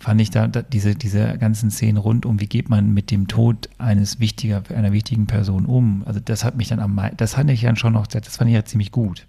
fand 0.00 0.20
ich 0.20 0.30
da, 0.30 0.46
da 0.46 0.62
diese, 0.62 0.94
diese 0.94 1.36
ganzen 1.38 1.70
Szenen 1.70 1.96
rund 1.96 2.24
um, 2.26 2.40
wie 2.40 2.46
geht 2.46 2.68
man 2.68 2.94
mit 2.94 3.10
dem 3.10 3.26
Tod 3.28 3.68
eines 3.78 4.20
wichtiger, 4.20 4.62
einer 4.74 4.92
wichtigen 4.92 5.26
Person 5.26 5.66
um, 5.66 6.02
also 6.06 6.20
das 6.20 6.44
hat 6.44 6.56
mich 6.56 6.68
dann 6.68 6.80
am 6.80 7.00
das 7.16 7.34
fand 7.34 7.50
ich 7.50 7.62
dann 7.62 7.76
schon 7.76 7.92
noch, 7.94 8.06
das 8.06 8.36
fand 8.36 8.48
ich 8.50 8.54
ja 8.54 8.64
ziemlich 8.64 8.92
gut. 8.92 9.26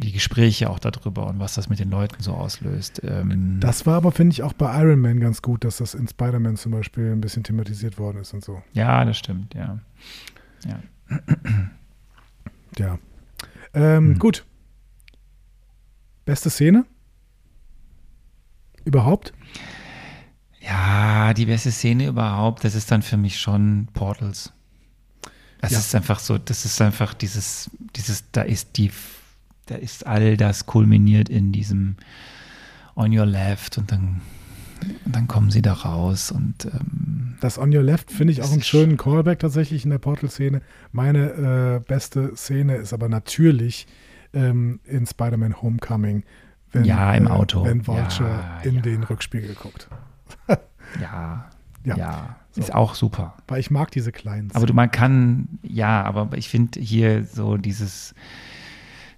Die 0.00 0.12
Gespräche 0.12 0.70
auch 0.70 0.78
darüber 0.78 1.26
und 1.26 1.40
was 1.40 1.54
das 1.54 1.68
mit 1.68 1.80
den 1.80 1.90
Leuten 1.90 2.22
so 2.22 2.32
auslöst. 2.34 3.00
Ähm, 3.02 3.56
Das 3.58 3.84
war 3.84 3.96
aber, 3.96 4.12
finde 4.12 4.32
ich, 4.32 4.44
auch 4.44 4.52
bei 4.52 4.80
Iron 4.80 5.00
Man 5.00 5.18
ganz 5.18 5.42
gut, 5.42 5.64
dass 5.64 5.78
das 5.78 5.94
in 5.94 6.06
Spider-Man 6.06 6.56
zum 6.56 6.70
Beispiel 6.70 7.10
ein 7.10 7.20
bisschen 7.20 7.42
thematisiert 7.42 7.98
worden 7.98 8.18
ist 8.18 8.32
und 8.32 8.44
so. 8.44 8.62
Ja, 8.74 9.04
das 9.04 9.18
stimmt, 9.18 9.54
ja. 9.54 9.80
ja. 10.66 10.78
Ja. 12.78 12.98
Ähm, 13.74 14.10
Hm. 14.12 14.18
Gut. 14.20 14.44
Beste 16.24 16.48
Szene? 16.50 16.84
Überhaupt? 18.88 19.34
Ja, 20.60 21.34
die 21.34 21.44
beste 21.44 21.70
Szene 21.70 22.06
überhaupt, 22.06 22.64
das 22.64 22.74
ist 22.74 22.90
dann 22.90 23.02
für 23.02 23.18
mich 23.18 23.38
schon 23.38 23.88
Portals. 23.92 24.52
Das 25.60 25.72
Ja. 25.72 25.78
ist 25.78 25.94
einfach 25.94 26.18
so, 26.20 26.38
das 26.38 26.64
ist 26.64 26.80
einfach 26.80 27.12
dieses, 27.12 27.70
dieses, 27.96 28.24
da 28.32 28.42
ist 28.42 28.76
die, 28.78 28.90
da 29.66 29.74
ist 29.74 30.06
all 30.06 30.36
das 30.38 30.64
kulminiert 30.64 31.28
in 31.28 31.52
diesem 31.52 31.96
On 32.96 33.16
Your 33.16 33.26
Left 33.26 33.76
und 33.76 33.92
dann, 33.92 34.22
und 35.04 35.14
dann 35.14 35.28
kommen 35.28 35.50
sie 35.50 35.60
da 35.62 35.74
raus 35.74 36.30
und 36.32 36.64
ähm, 36.64 37.36
Das 37.42 37.58
On 37.58 37.74
Your 37.74 37.82
Left 37.82 38.10
finde 38.10 38.32
ich 38.32 38.42
auch 38.42 38.50
einen 38.52 38.62
schönen 38.62 38.96
Callback 38.96 39.38
tatsächlich 39.40 39.84
in 39.84 39.90
der 39.90 39.98
Portal-Szene. 39.98 40.62
Meine 40.92 41.76
äh, 41.76 41.80
beste 41.86 42.34
Szene 42.36 42.76
ist 42.76 42.92
aber 42.94 43.08
natürlich 43.10 43.86
ähm, 44.32 44.80
in 44.84 45.06
Spider-Man 45.06 45.60
Homecoming, 45.62 46.24
wenn, 46.72 46.84
Ja, 46.84 47.14
im 47.14 47.26
äh, 47.26 47.30
Auto. 47.30 47.64
wenn 47.64 47.86
Vulture 47.86 48.28
Ja, 48.28 48.58
in 48.62 48.76
ja. 48.76 48.80
den 48.82 49.02
Rückspiegel 49.02 49.54
guckt. 49.54 49.88
ja, 51.00 51.50
Ja. 51.84 51.96
ja, 51.96 52.36
So. 52.52 52.60
ist 52.60 52.74
auch 52.74 52.94
super. 52.94 53.34
Weil 53.46 53.60
ich 53.60 53.70
mag 53.70 53.90
diese 53.90 54.12
kleinen 54.12 54.50
Aber 54.54 54.66
du, 54.66 54.74
man 54.74 54.90
kann, 54.90 55.48
ja, 55.62 56.02
aber 56.04 56.28
ich 56.36 56.48
finde 56.48 56.80
hier 56.80 57.24
so 57.24 57.56
dieses, 57.56 58.14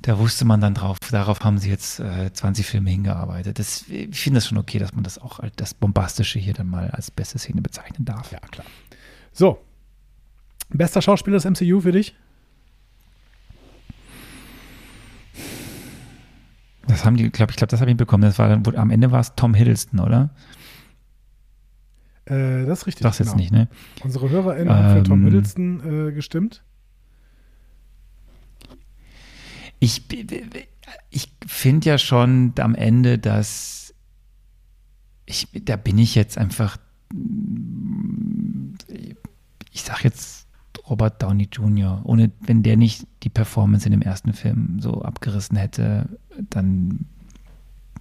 da 0.02 0.18
wusste 0.18 0.44
man 0.44 0.60
dann 0.60 0.74
drauf, 0.74 0.98
darauf 1.10 1.40
haben 1.44 1.58
sie 1.58 1.68
jetzt 1.70 2.00
äh, 2.00 2.32
20 2.32 2.64
Filme 2.66 2.90
hingearbeitet. 2.90 3.58
Das, 3.58 3.84
ich 3.88 4.20
finde 4.20 4.38
das 4.38 4.46
schon 4.46 4.58
okay, 4.58 4.78
dass 4.78 4.94
man 4.94 5.04
das 5.04 5.18
auch 5.18 5.40
als 5.40 5.54
das 5.56 5.74
Bombastische 5.74 6.38
hier 6.38 6.54
dann 6.54 6.68
mal 6.68 6.90
als 6.90 7.10
beste 7.10 7.38
Szene 7.38 7.60
bezeichnen 7.62 8.04
darf. 8.04 8.30
Ja, 8.32 8.38
klar. 8.50 8.66
So. 9.32 9.60
Bester 10.70 11.02
Schauspieler 11.02 11.38
des 11.38 11.44
MCU 11.44 11.80
für 11.80 11.92
dich? 11.92 12.14
Das 16.90 17.04
haben 17.04 17.16
die, 17.16 17.30
glaube 17.30 17.52
ich, 17.52 17.56
glaube, 17.56 17.70
das 17.70 17.80
habe 17.80 17.90
ich 17.90 17.96
bekommen. 17.96 18.22
Das 18.22 18.38
war 18.38 18.48
dann, 18.48 18.66
wo, 18.66 18.70
am 18.70 18.90
Ende 18.90 19.12
war 19.12 19.20
es 19.20 19.34
Tom 19.36 19.54
Hiddleston, 19.54 20.00
oder? 20.00 20.30
Äh, 22.24 22.66
das 22.66 22.80
ist 22.80 22.86
richtig. 22.88 23.04
Jetzt 23.04 23.18
genau. 23.18 23.36
nicht, 23.36 23.52
ne? 23.52 23.68
Unsere 24.02 24.28
HörerInnen 24.28 24.74
haben 24.74 24.96
für 24.96 25.02
Tom 25.04 25.20
Ähm. 25.20 25.24
Hiddleston 25.26 26.08
äh, 26.08 26.12
gestimmt. 26.12 26.64
Ich, 29.78 30.02
ich 31.10 31.32
finde 31.46 31.88
ja 31.88 31.96
schon 31.96 32.52
am 32.58 32.74
Ende, 32.74 33.18
dass 33.18 33.94
ich, 35.24 35.48
da 35.64 35.76
bin 35.76 35.96
ich 35.96 36.14
jetzt 36.14 36.36
einfach, 36.36 36.76
ich 39.72 39.82
sag 39.82 40.04
jetzt 40.04 40.48
Robert 40.90 41.22
Downey 41.22 41.48
Jr., 41.50 42.02
ohne, 42.04 42.32
wenn 42.40 42.62
der 42.62 42.76
nicht 42.76 43.06
die 43.22 43.28
Performance 43.28 43.86
in 43.86 43.92
dem 43.92 44.02
ersten 44.02 44.32
Film 44.32 44.80
so 44.80 45.02
abgerissen 45.02 45.56
hätte, 45.56 46.18
dann 46.50 47.06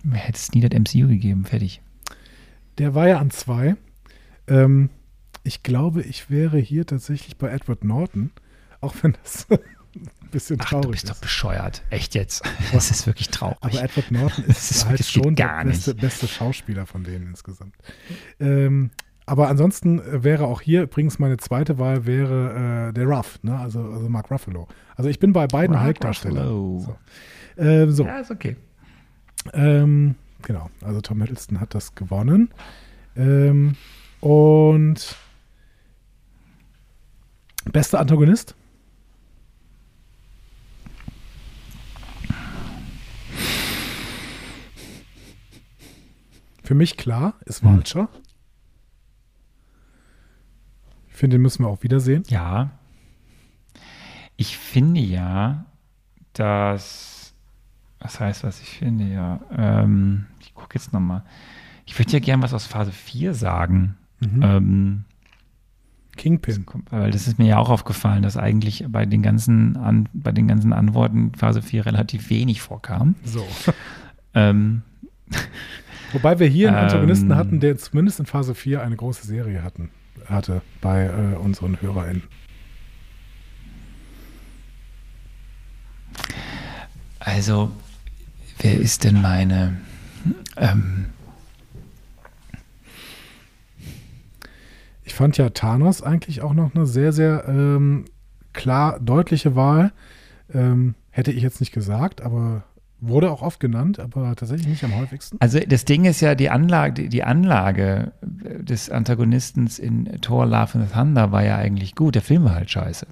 hätte 0.09 0.37
es 0.37 0.51
nie 0.51 0.61
das 0.61 0.77
MCU 0.79 1.07
gegeben, 1.07 1.45
fertig. 1.45 1.81
Der 2.77 2.95
war 2.95 3.07
ja 3.07 3.19
an 3.19 3.31
zwei. 3.31 3.75
Ähm, 4.47 4.89
ich 5.43 5.63
glaube, 5.63 6.01
ich 6.01 6.29
wäre 6.29 6.57
hier 6.57 6.85
tatsächlich 6.85 7.37
bei 7.37 7.49
Edward 7.49 7.83
Norton, 7.83 8.31
auch 8.81 8.95
wenn 9.01 9.15
das 9.23 9.47
ein 9.49 10.29
bisschen 10.31 10.59
traurig 10.59 10.85
du 10.85 10.91
bist 10.91 11.09
doch 11.09 11.15
ist. 11.15 11.21
bescheuert. 11.21 11.81
Echt 11.89 12.15
jetzt. 12.15 12.43
Das 12.71 12.91
ist 12.91 13.07
wirklich 13.07 13.29
traurig. 13.29 13.57
Aber 13.61 13.81
Edward 13.81 14.11
Norton 14.11 14.45
ist, 14.45 14.71
ist- 14.71 14.85
halt 14.87 15.03
schon 15.03 15.35
der 15.35 15.63
beste, 15.65 15.95
beste 15.95 16.27
Schauspieler 16.27 16.85
von 16.85 17.03
denen 17.03 17.27
insgesamt. 17.27 17.75
Ähm, 18.39 18.91
aber 19.25 19.47
ansonsten 19.49 19.99
äh, 19.99 20.23
wäre 20.23 20.45
auch 20.45 20.61
hier 20.61 20.83
übrigens 20.83 21.19
meine 21.19 21.37
zweite 21.37 21.77
Wahl 21.77 22.05
wäre 22.05 22.89
äh, 22.89 22.93
der 22.93 23.05
Ruff, 23.05 23.39
ne? 23.43 23.57
also, 23.59 23.81
also 23.83 24.07
Mark 24.09 24.31
Ruffalo. 24.31 24.67
Also 24.95 25.09
ich 25.09 25.19
bin 25.19 25.33
bei 25.33 25.45
beiden 25.47 25.81
Hulk-Darstellern. 25.83 26.47
So. 26.47 26.95
Äh, 27.55 27.87
so. 27.87 28.05
ja, 28.05 28.19
ist 28.19 28.31
okay. 28.31 28.55
Ähm, 29.53 30.15
genau. 30.41 30.69
Also 30.81 31.01
Tom 31.01 31.21
Hiddleston 31.21 31.59
hat 31.59 31.73
das 31.75 31.95
gewonnen. 31.95 32.49
Ähm, 33.15 33.75
und 34.21 35.15
bester 37.71 37.99
Antagonist? 37.99 38.55
Für 46.63 46.75
mich 46.75 46.97
klar 46.97 47.33
ist 47.45 47.63
Hm. 47.63 47.77
Vulture. 47.77 48.09
Ich 51.07 51.15
finde, 51.15 51.35
den 51.37 51.41
müssen 51.41 51.63
wir 51.63 51.69
auch 51.69 51.83
wiedersehen. 51.83 52.23
Ja. 52.27 52.69
Ich 54.37 54.57
finde 54.57 55.01
ja, 55.01 55.65
dass. 56.33 57.18
Was 57.99 58.19
heißt, 58.19 58.43
was 58.43 58.61
ich 58.61 58.69
finde, 58.69 59.05
ja. 59.05 59.39
Ähm, 59.55 60.25
ich 60.39 60.53
gucke 60.53 60.75
jetzt 60.75 60.93
nochmal. 60.93 61.23
Ich 61.85 61.97
würde 61.97 62.11
ja 62.11 62.19
gern 62.19 62.41
was 62.41 62.53
aus 62.53 62.65
Phase 62.65 62.91
4 62.91 63.33
sagen. 63.33 63.97
Mhm. 64.19 64.41
Ähm, 64.43 65.03
Kingpin. 66.15 66.65
weil 66.89 67.11
das 67.11 67.27
ist 67.27 67.39
mir 67.39 67.47
ja 67.47 67.57
auch 67.57 67.69
aufgefallen, 67.69 68.23
dass 68.23 68.35
eigentlich 68.35 68.85
bei 68.89 69.05
den 69.05 69.21
ganzen, 69.21 69.77
An 69.77 70.09
bei 70.11 70.33
den 70.33 70.47
ganzen 70.47 70.73
Antworten 70.73 71.33
Phase 71.33 71.61
4 71.61 71.85
relativ 71.85 72.29
wenig 72.29 72.61
vorkam. 72.61 73.15
So. 73.23 73.45
Ähm, 74.35 74.83
Wobei 76.13 76.37
wir 76.37 76.45
hier 76.45 76.67
einen 76.69 76.77
Ähm. 76.77 76.83
Antagonisten 76.83 77.35
hatten, 77.35 77.59
der 77.59 77.77
zumindest 77.77 78.19
in 78.19 78.27
Phase 78.27 78.53
4 78.53 78.83
eine 78.83 78.95
große 78.95 79.25
Serie 79.25 79.63
hatten, 79.63 79.89
hatte 80.27 80.61
bei 80.81 81.05
äh, 81.05 81.35
unseren 81.35 81.81
HörerInnen. 81.81 82.21
also, 87.19 87.71
wer 88.59 88.77
ist 88.79 89.03
denn 89.03 89.21
meine. 89.21 89.77
Ähm, 90.57 91.05
Ich 95.09 95.15
fand 95.15 95.37
ja 95.37 95.49
Thanos 95.49 96.03
eigentlich 96.03 96.43
auch 96.43 96.53
noch 96.53 96.75
eine 96.75 96.85
sehr, 96.85 97.11
sehr 97.11 97.45
ähm, 97.47 98.05
klar 98.53 98.99
deutliche 98.99 99.55
Wahl. 99.55 99.91
Ähm, 100.53 100.93
hätte 101.09 101.31
ich 101.31 101.41
jetzt 101.41 101.59
nicht 101.61 101.71
gesagt, 101.71 102.21
aber 102.21 102.63
wurde 103.01 103.31
auch 103.31 103.41
oft 103.41 103.59
genannt, 103.59 103.99
aber 103.99 104.35
tatsächlich 104.35 104.67
nicht 104.67 104.83
am 104.83 104.95
häufigsten. 104.95 105.37
Also 105.39 105.59
das 105.59 105.83
Ding 105.83 106.05
ist 106.05 106.21
ja, 106.21 106.35
die 106.35 106.51
Anlage, 106.51 107.09
die 107.09 107.23
Anlage 107.23 108.11
des 108.21 108.91
Antagonistens 108.91 109.79
in 109.79 110.05
Thor 110.21 110.45
Love 110.45 110.77
and 110.77 110.93
Thunder 110.93 111.31
war 111.31 111.43
ja 111.43 111.57
eigentlich 111.57 111.95
gut. 111.95 112.13
Der 112.13 112.21
Film 112.21 112.43
war 112.43 112.53
halt 112.53 112.69
scheiße. 112.69 113.07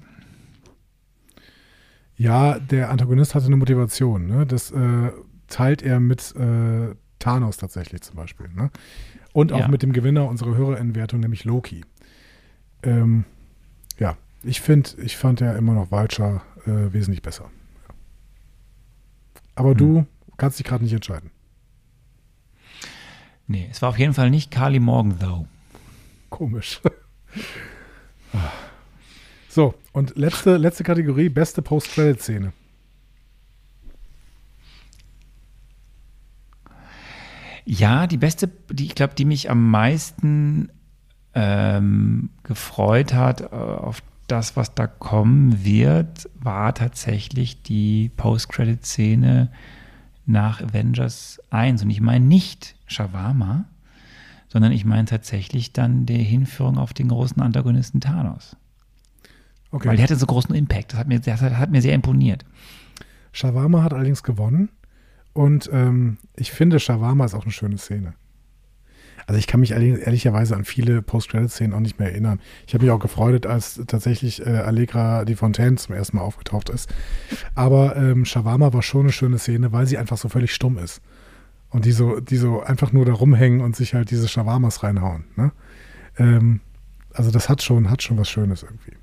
Ja, 2.16 2.60
der 2.60 2.90
Antagonist 2.90 3.34
hatte 3.34 3.46
eine 3.46 3.56
Motivation. 3.56 4.28
Ne? 4.28 4.46
Das 4.46 4.70
äh, 4.70 5.10
teilt 5.48 5.82
er 5.82 6.00
mit 6.00 6.34
äh, 6.36 6.94
Thanos 7.18 7.56
tatsächlich 7.56 8.02
zum 8.02 8.16
Beispiel. 8.16 8.48
Ne? 8.54 8.70
Und 9.32 9.52
auch 9.52 9.60
Ja. 9.60 9.68
mit 9.68 9.82
dem 9.82 9.92
Gewinner 9.92 10.28
unserer 10.28 10.56
HörerInnenwertung, 10.56 11.20
nämlich 11.20 11.44
Loki. 11.44 11.84
Ähm, 12.82 13.24
ja, 13.98 14.16
ich 14.42 14.60
finde, 14.60 14.90
ich 15.02 15.16
fand 15.16 15.40
ja 15.40 15.52
immer 15.54 15.74
noch 15.74 15.90
Vulture 15.90 16.42
äh, 16.66 16.92
wesentlich 16.92 17.22
besser. 17.22 17.50
Aber 19.54 19.74
du 19.74 20.06
kannst 20.36 20.58
dich 20.60 20.66
gerade 20.66 20.84
nicht 20.84 20.92
entscheiden. 20.92 21.30
Nee, 23.48 23.66
es 23.70 23.82
war 23.82 23.88
auf 23.88 23.98
jeden 23.98 24.14
Fall 24.14 24.30
nicht 24.30 24.50
Carly 24.50 24.78
Morgan, 24.78 25.18
though. 25.18 25.46
Komisch. 26.30 26.80
Ah. 28.34 28.52
so, 29.48 29.72
und 29.92 30.16
letzte, 30.18 30.58
letzte 30.58 30.84
Kategorie, 30.84 31.30
beste 31.30 31.62
Post-Credit-Szene. 31.62 32.52
Ja, 37.70 38.06
die 38.06 38.16
beste, 38.16 38.48
die 38.72 38.86
ich 38.86 38.94
glaube, 38.94 39.14
die 39.14 39.26
mich 39.26 39.50
am 39.50 39.70
meisten 39.70 40.70
ähm, 41.34 42.30
gefreut 42.42 43.12
hat 43.12 43.42
äh, 43.42 43.54
auf 43.54 44.02
das, 44.26 44.56
was 44.56 44.74
da 44.74 44.86
kommen 44.86 45.66
wird, 45.66 46.30
war 46.40 46.74
tatsächlich 46.74 47.62
die 47.62 48.10
Post-Credit-Szene 48.16 49.50
nach 50.24 50.62
Avengers 50.62 51.42
1. 51.50 51.82
Und 51.82 51.90
ich 51.90 52.00
meine 52.00 52.24
nicht 52.24 52.74
Shawarma, 52.86 53.66
sondern 54.48 54.72
ich 54.72 54.86
meine 54.86 55.04
tatsächlich 55.04 55.74
dann 55.74 56.06
die 56.06 56.22
Hinführung 56.22 56.78
auf 56.78 56.94
den 56.94 57.08
großen 57.08 57.42
Antagonisten 57.42 58.00
Thanos. 58.00 58.56
Okay. 59.72 59.88
Weil 59.88 59.96
der 59.96 60.04
hatte 60.04 60.16
so 60.16 60.24
großen 60.24 60.54
Impact. 60.54 60.94
Das 60.94 61.00
hat 61.00 61.08
mir, 61.08 61.20
das 61.20 61.42
hat, 61.42 61.58
hat 61.58 61.70
mir 61.70 61.82
sehr 61.82 61.94
imponiert. 61.94 62.46
Shawarma 63.32 63.82
hat 63.82 63.92
allerdings 63.92 64.22
gewonnen. 64.22 64.70
Und 65.38 65.70
ähm, 65.72 66.16
ich 66.34 66.50
finde, 66.50 66.80
Shawarma 66.80 67.24
ist 67.24 67.34
auch 67.34 67.44
eine 67.44 67.52
schöne 67.52 67.78
Szene. 67.78 68.14
Also 69.28 69.38
ich 69.38 69.46
kann 69.46 69.60
mich 69.60 69.70
ehrlich, 69.70 70.04
ehrlicherweise 70.04 70.56
an 70.56 70.64
viele 70.64 71.00
Post-Credit-Szenen 71.00 71.74
auch 71.74 71.80
nicht 71.80 72.00
mehr 72.00 72.10
erinnern. 72.10 72.40
Ich 72.66 72.74
habe 72.74 72.84
mich 72.84 72.90
auch 72.90 72.98
gefreut, 72.98 73.46
als 73.46 73.80
tatsächlich 73.86 74.44
äh, 74.44 74.48
Allegra 74.48 75.24
die 75.24 75.36
Fontaine 75.36 75.76
zum 75.76 75.94
ersten 75.94 76.16
Mal 76.16 76.24
aufgetaucht 76.24 76.70
ist. 76.70 76.92
Aber 77.54 77.94
ähm, 77.94 78.24
Shawarma 78.24 78.72
war 78.72 78.82
schon 78.82 79.02
eine 79.02 79.12
schöne 79.12 79.38
Szene, 79.38 79.70
weil 79.70 79.86
sie 79.86 79.96
einfach 79.96 80.18
so 80.18 80.28
völlig 80.28 80.52
stumm 80.52 80.76
ist. 80.76 81.02
Und 81.70 81.84
die 81.84 81.92
so, 81.92 82.18
die 82.18 82.36
so 82.36 82.60
einfach 82.60 82.90
nur 82.90 83.04
da 83.04 83.12
rumhängen 83.12 83.60
und 83.60 83.76
sich 83.76 83.94
halt 83.94 84.10
diese 84.10 84.26
Shawarmas 84.26 84.82
reinhauen. 84.82 85.22
Ne? 85.36 85.52
Ähm, 86.18 86.62
also 87.14 87.30
das 87.30 87.48
hat 87.48 87.62
schon, 87.62 87.90
hat 87.90 88.02
schon 88.02 88.18
was 88.18 88.28
Schönes 88.28 88.64
irgendwie. 88.64 88.94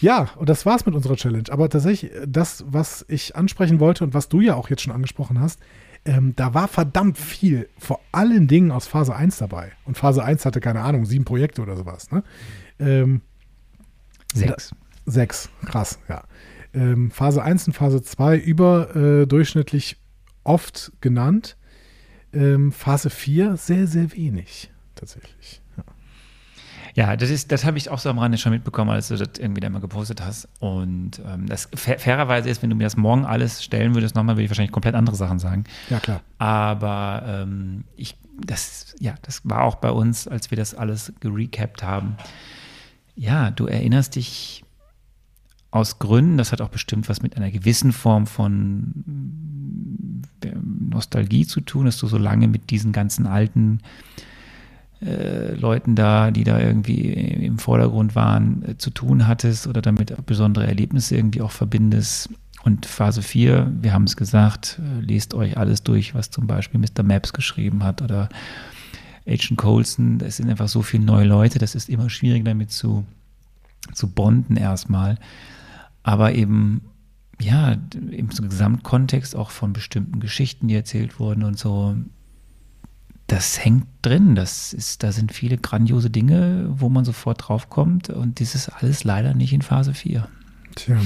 Ja. 0.00 0.28
Und 0.36 0.48
das 0.48 0.66
war's 0.66 0.86
mit 0.86 0.94
unserer 0.94 1.16
Challenge. 1.16 1.50
Aber 1.50 1.68
tatsächlich, 1.68 2.12
äh, 2.12 2.26
das, 2.26 2.64
was 2.68 3.04
ich 3.08 3.36
ansprechen 3.36 3.80
wollte 3.80 4.04
und 4.04 4.14
was 4.14 4.28
du 4.28 4.40
ja 4.40 4.54
auch 4.54 4.70
jetzt 4.70 4.82
schon 4.82 4.92
angesprochen 4.92 5.40
hast, 5.40 5.60
ähm, 6.04 6.34
da 6.36 6.54
war 6.54 6.68
verdammt 6.68 7.18
viel, 7.18 7.68
vor 7.78 8.00
allen 8.12 8.48
Dingen 8.48 8.70
aus 8.70 8.86
Phase 8.86 9.14
1 9.14 9.38
dabei. 9.38 9.72
Und 9.84 9.98
Phase 9.98 10.24
1 10.24 10.44
hatte, 10.44 10.60
keine 10.60 10.80
Ahnung, 10.80 11.04
sieben 11.04 11.24
Projekte 11.24 11.62
oder 11.62 11.76
sowas. 11.76 12.10
Ne? 12.10 12.22
Ähm, 12.78 13.22
Sechs. 14.34 14.74
Sechs, 15.06 15.48
krass, 15.64 15.98
ja. 16.08 16.24
Ähm, 16.74 17.10
Phase 17.10 17.42
1 17.42 17.68
und 17.68 17.72
Phase 17.72 18.02
2 18.02 18.36
überdurchschnittlich 18.36 19.96
oft 20.44 20.92
genannt. 21.00 21.56
Ähm, 22.32 22.72
Phase 22.72 23.08
4 23.08 23.56
sehr, 23.56 23.86
sehr 23.86 24.12
wenig, 24.12 24.70
tatsächlich. 24.94 25.62
Ja. 26.94 27.16
Das 27.16 27.30
ist, 27.30 27.52
das 27.52 27.64
habe 27.64 27.78
ich 27.78 27.90
auch 27.90 27.98
so 27.98 28.10
am 28.10 28.18
Rande 28.18 28.38
schon 28.38 28.52
mitbekommen, 28.52 28.90
als 28.90 29.08
du 29.08 29.16
das 29.16 29.30
irgendwie 29.38 29.60
da 29.60 29.70
mal 29.70 29.80
gepostet 29.80 30.20
hast. 30.20 30.48
Und 30.60 31.20
ähm, 31.26 31.46
das 31.46 31.68
fair, 31.74 31.98
fairerweise 31.98 32.48
ist, 32.48 32.62
wenn 32.62 32.70
du 32.70 32.76
mir 32.76 32.84
das 32.84 32.96
morgen 32.96 33.24
alles 33.24 33.62
stellen 33.62 33.94
würdest, 33.94 34.14
nochmal, 34.14 34.36
würde 34.36 34.44
ich 34.44 34.50
wahrscheinlich 34.50 34.72
komplett 34.72 34.94
andere 34.94 35.16
Sachen 35.16 35.38
sagen. 35.38 35.64
ja, 35.90 36.00
klar. 36.00 36.20
Aber 36.38 37.22
ähm, 37.26 37.84
ich, 37.96 38.16
das, 38.44 38.94
ja, 39.00 39.14
das 39.22 39.42
war 39.44 39.62
auch 39.62 39.76
bei 39.76 39.90
uns, 39.90 40.28
als 40.28 40.50
wir 40.50 40.56
das 40.56 40.74
alles 40.74 41.12
gerecapt 41.20 41.82
haben. 41.82 42.16
Ja, 43.16 43.50
du 43.50 43.66
erinnerst 43.66 44.16
dich 44.16 44.64
aus 45.70 45.98
Gründen, 45.98 46.38
das 46.38 46.52
hat 46.52 46.60
auch 46.60 46.70
bestimmt 46.70 47.08
was 47.08 47.20
mit 47.20 47.36
einer 47.36 47.50
gewissen 47.50 47.92
Form 47.92 48.26
von 48.26 49.04
Nostalgie 50.90 51.46
zu 51.46 51.60
tun, 51.60 51.86
dass 51.86 51.98
du 51.98 52.06
so 52.06 52.18
lange 52.18 52.48
mit 52.48 52.70
diesen 52.70 52.92
ganzen 52.92 53.26
alten 53.26 53.80
äh, 55.00 55.54
Leuten 55.54 55.94
da, 55.94 56.30
die 56.30 56.44
da 56.44 56.58
irgendwie 56.58 57.12
im 57.12 57.58
Vordergrund 57.58 58.16
waren, 58.16 58.64
äh, 58.66 58.78
zu 58.78 58.90
tun 58.90 59.28
hattest 59.28 59.66
oder 59.66 59.80
damit 59.80 60.14
besondere 60.26 60.66
Erlebnisse 60.66 61.16
irgendwie 61.16 61.40
auch 61.40 61.52
verbindest. 61.52 62.30
Und 62.64 62.86
Phase 62.86 63.22
4, 63.22 63.72
wir 63.80 63.92
haben 63.92 64.04
es 64.04 64.16
gesagt, 64.16 64.80
äh, 64.82 65.00
lest 65.00 65.34
euch 65.34 65.56
alles 65.56 65.84
durch, 65.84 66.14
was 66.14 66.30
zum 66.30 66.48
Beispiel 66.48 66.80
Mr. 66.80 67.04
Maps 67.04 67.32
geschrieben 67.32 67.84
hat 67.84 68.02
oder 68.02 68.28
Agent 69.26 69.56
Coulson. 69.56 70.20
Es 70.20 70.38
sind 70.38 70.50
einfach 70.50 70.68
so 70.68 70.82
viele 70.82 71.04
neue 71.04 71.26
Leute, 71.26 71.60
das 71.60 71.76
ist 71.76 71.88
immer 71.88 72.10
schwierig 72.10 72.44
damit 72.44 72.72
zu, 72.72 73.06
zu 73.94 74.08
bonden 74.08 74.56
erstmal. 74.56 75.18
Aber 76.02 76.32
eben, 76.34 76.82
ja, 77.40 77.76
im 78.10 78.28
Gesamtkontext 78.30 79.36
auch 79.36 79.50
von 79.50 79.72
bestimmten 79.72 80.18
Geschichten, 80.18 80.66
die 80.66 80.74
erzählt 80.74 81.20
wurden 81.20 81.44
und 81.44 81.56
so, 81.56 81.94
das 83.28 83.62
hängt 83.62 83.86
drin. 84.02 84.34
Das 84.34 84.72
ist, 84.72 85.02
da 85.02 85.12
sind 85.12 85.32
viele 85.32 85.58
grandiose 85.58 86.10
Dinge, 86.10 86.66
wo 86.70 86.88
man 86.88 87.04
sofort 87.04 87.46
draufkommt. 87.46 88.10
Und 88.10 88.40
das 88.40 88.54
ist 88.54 88.70
alles 88.70 89.04
leider 89.04 89.34
nicht 89.34 89.52
in 89.52 89.62
Phase 89.62 89.94
4. 89.94 90.26
Tja. 90.74 90.96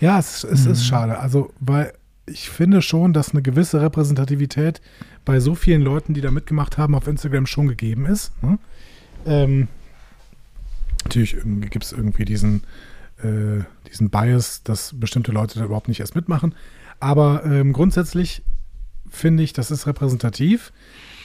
Ja, 0.00 0.18
es, 0.18 0.42
es 0.42 0.66
ist 0.66 0.84
schade. 0.84 1.18
Also, 1.20 1.54
weil 1.60 1.92
ich 2.26 2.50
finde 2.50 2.82
schon, 2.82 3.12
dass 3.12 3.30
eine 3.30 3.42
gewisse 3.42 3.80
Repräsentativität 3.80 4.80
bei 5.24 5.38
so 5.38 5.54
vielen 5.54 5.80
Leuten, 5.80 6.12
die 6.12 6.20
da 6.20 6.32
mitgemacht 6.32 6.76
haben, 6.76 6.96
auf 6.96 7.06
Instagram 7.06 7.46
schon 7.46 7.68
gegeben 7.68 8.06
ist. 8.06 8.32
Ne? 8.42 8.58
Ähm, 9.24 9.68
natürlich 11.04 11.36
gibt 11.70 11.84
es 11.84 11.92
irgendwie 11.92 12.24
diesen, 12.24 12.64
äh, 13.22 13.62
diesen 13.88 14.10
Bias, 14.10 14.64
dass 14.64 14.98
bestimmte 14.98 15.30
Leute 15.30 15.60
da 15.60 15.64
überhaupt 15.64 15.88
nicht 15.88 16.00
erst 16.00 16.16
mitmachen. 16.16 16.56
Aber 16.98 17.44
ähm, 17.44 17.72
grundsätzlich 17.72 18.42
finde 19.08 19.44
ich, 19.44 19.52
das 19.52 19.70
ist 19.70 19.86
repräsentativ, 19.86 20.72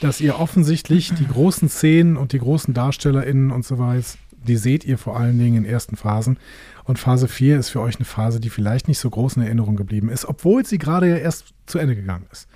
dass 0.02 0.22
ihr 0.22 0.40
offensichtlich 0.40 1.14
die 1.14 1.28
großen 1.28 1.70
Szenen 1.70 2.18
und 2.18 2.34
die 2.34 2.40
großen 2.40 2.74
DarstellerInnen 2.74 3.52
und 3.52 3.66
so 3.66 3.80
weiter, 3.80 4.06
die 4.48 4.56
seht 4.58 4.86
ihr 4.86 4.98
vor 4.98 5.18
allen 5.20 5.38
Dingen 5.38 5.58
in 5.58 5.66
ersten 5.66 5.96
Phasen. 5.96 6.38
Und 6.84 7.00
Phase 7.00 7.28
4 7.28 7.58
ist 7.60 7.70
für 7.70 7.82
euch 7.82 7.98
eine 7.98 8.06
Phase, 8.06 8.40
die 8.40 8.50
vielleicht 8.50 8.88
nicht 8.88 9.00
so 9.00 9.10
groß 9.10 9.36
in 9.38 9.44
Erinnerung 9.44 9.76
geblieben 9.76 10.10
ist, 10.10 10.26
obwohl 10.26 10.66
sie 10.66 10.78
gerade 10.78 11.10
ja 11.10 11.18
erst 11.18 11.54
zu 11.66 11.80
Ende 11.80 11.96
gegangen 11.96 12.26
ist. 12.32 12.48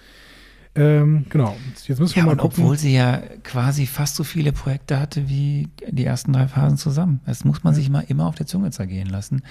Ähm, 0.73 1.26
genau. 1.30 1.57
Jetzt 1.85 1.99
müssen 1.99 2.15
wir 2.15 2.22
Ja, 2.22 2.26
mal 2.27 2.31
und 2.31 2.38
gucken. 2.38 2.63
obwohl 2.63 2.77
sie 2.77 2.93
ja 2.95 3.18
quasi 3.43 3.85
fast 3.85 4.15
so 4.15 4.23
viele 4.23 4.53
Projekte 4.53 5.01
hatte 5.01 5.27
wie 5.27 5.68
die 5.89 6.05
ersten 6.05 6.31
drei 6.31 6.47
Phasen 6.47 6.77
zusammen. 6.77 7.19
Das 7.26 7.43
muss 7.43 7.65
man 7.65 7.73
sich 7.76 7.89
mal 7.89 8.05
immer 8.07 8.26
auf 8.27 8.35
der 8.35 8.45
Zunge 8.45 8.72
zergehen 8.72 9.09
lassen. 9.09 9.41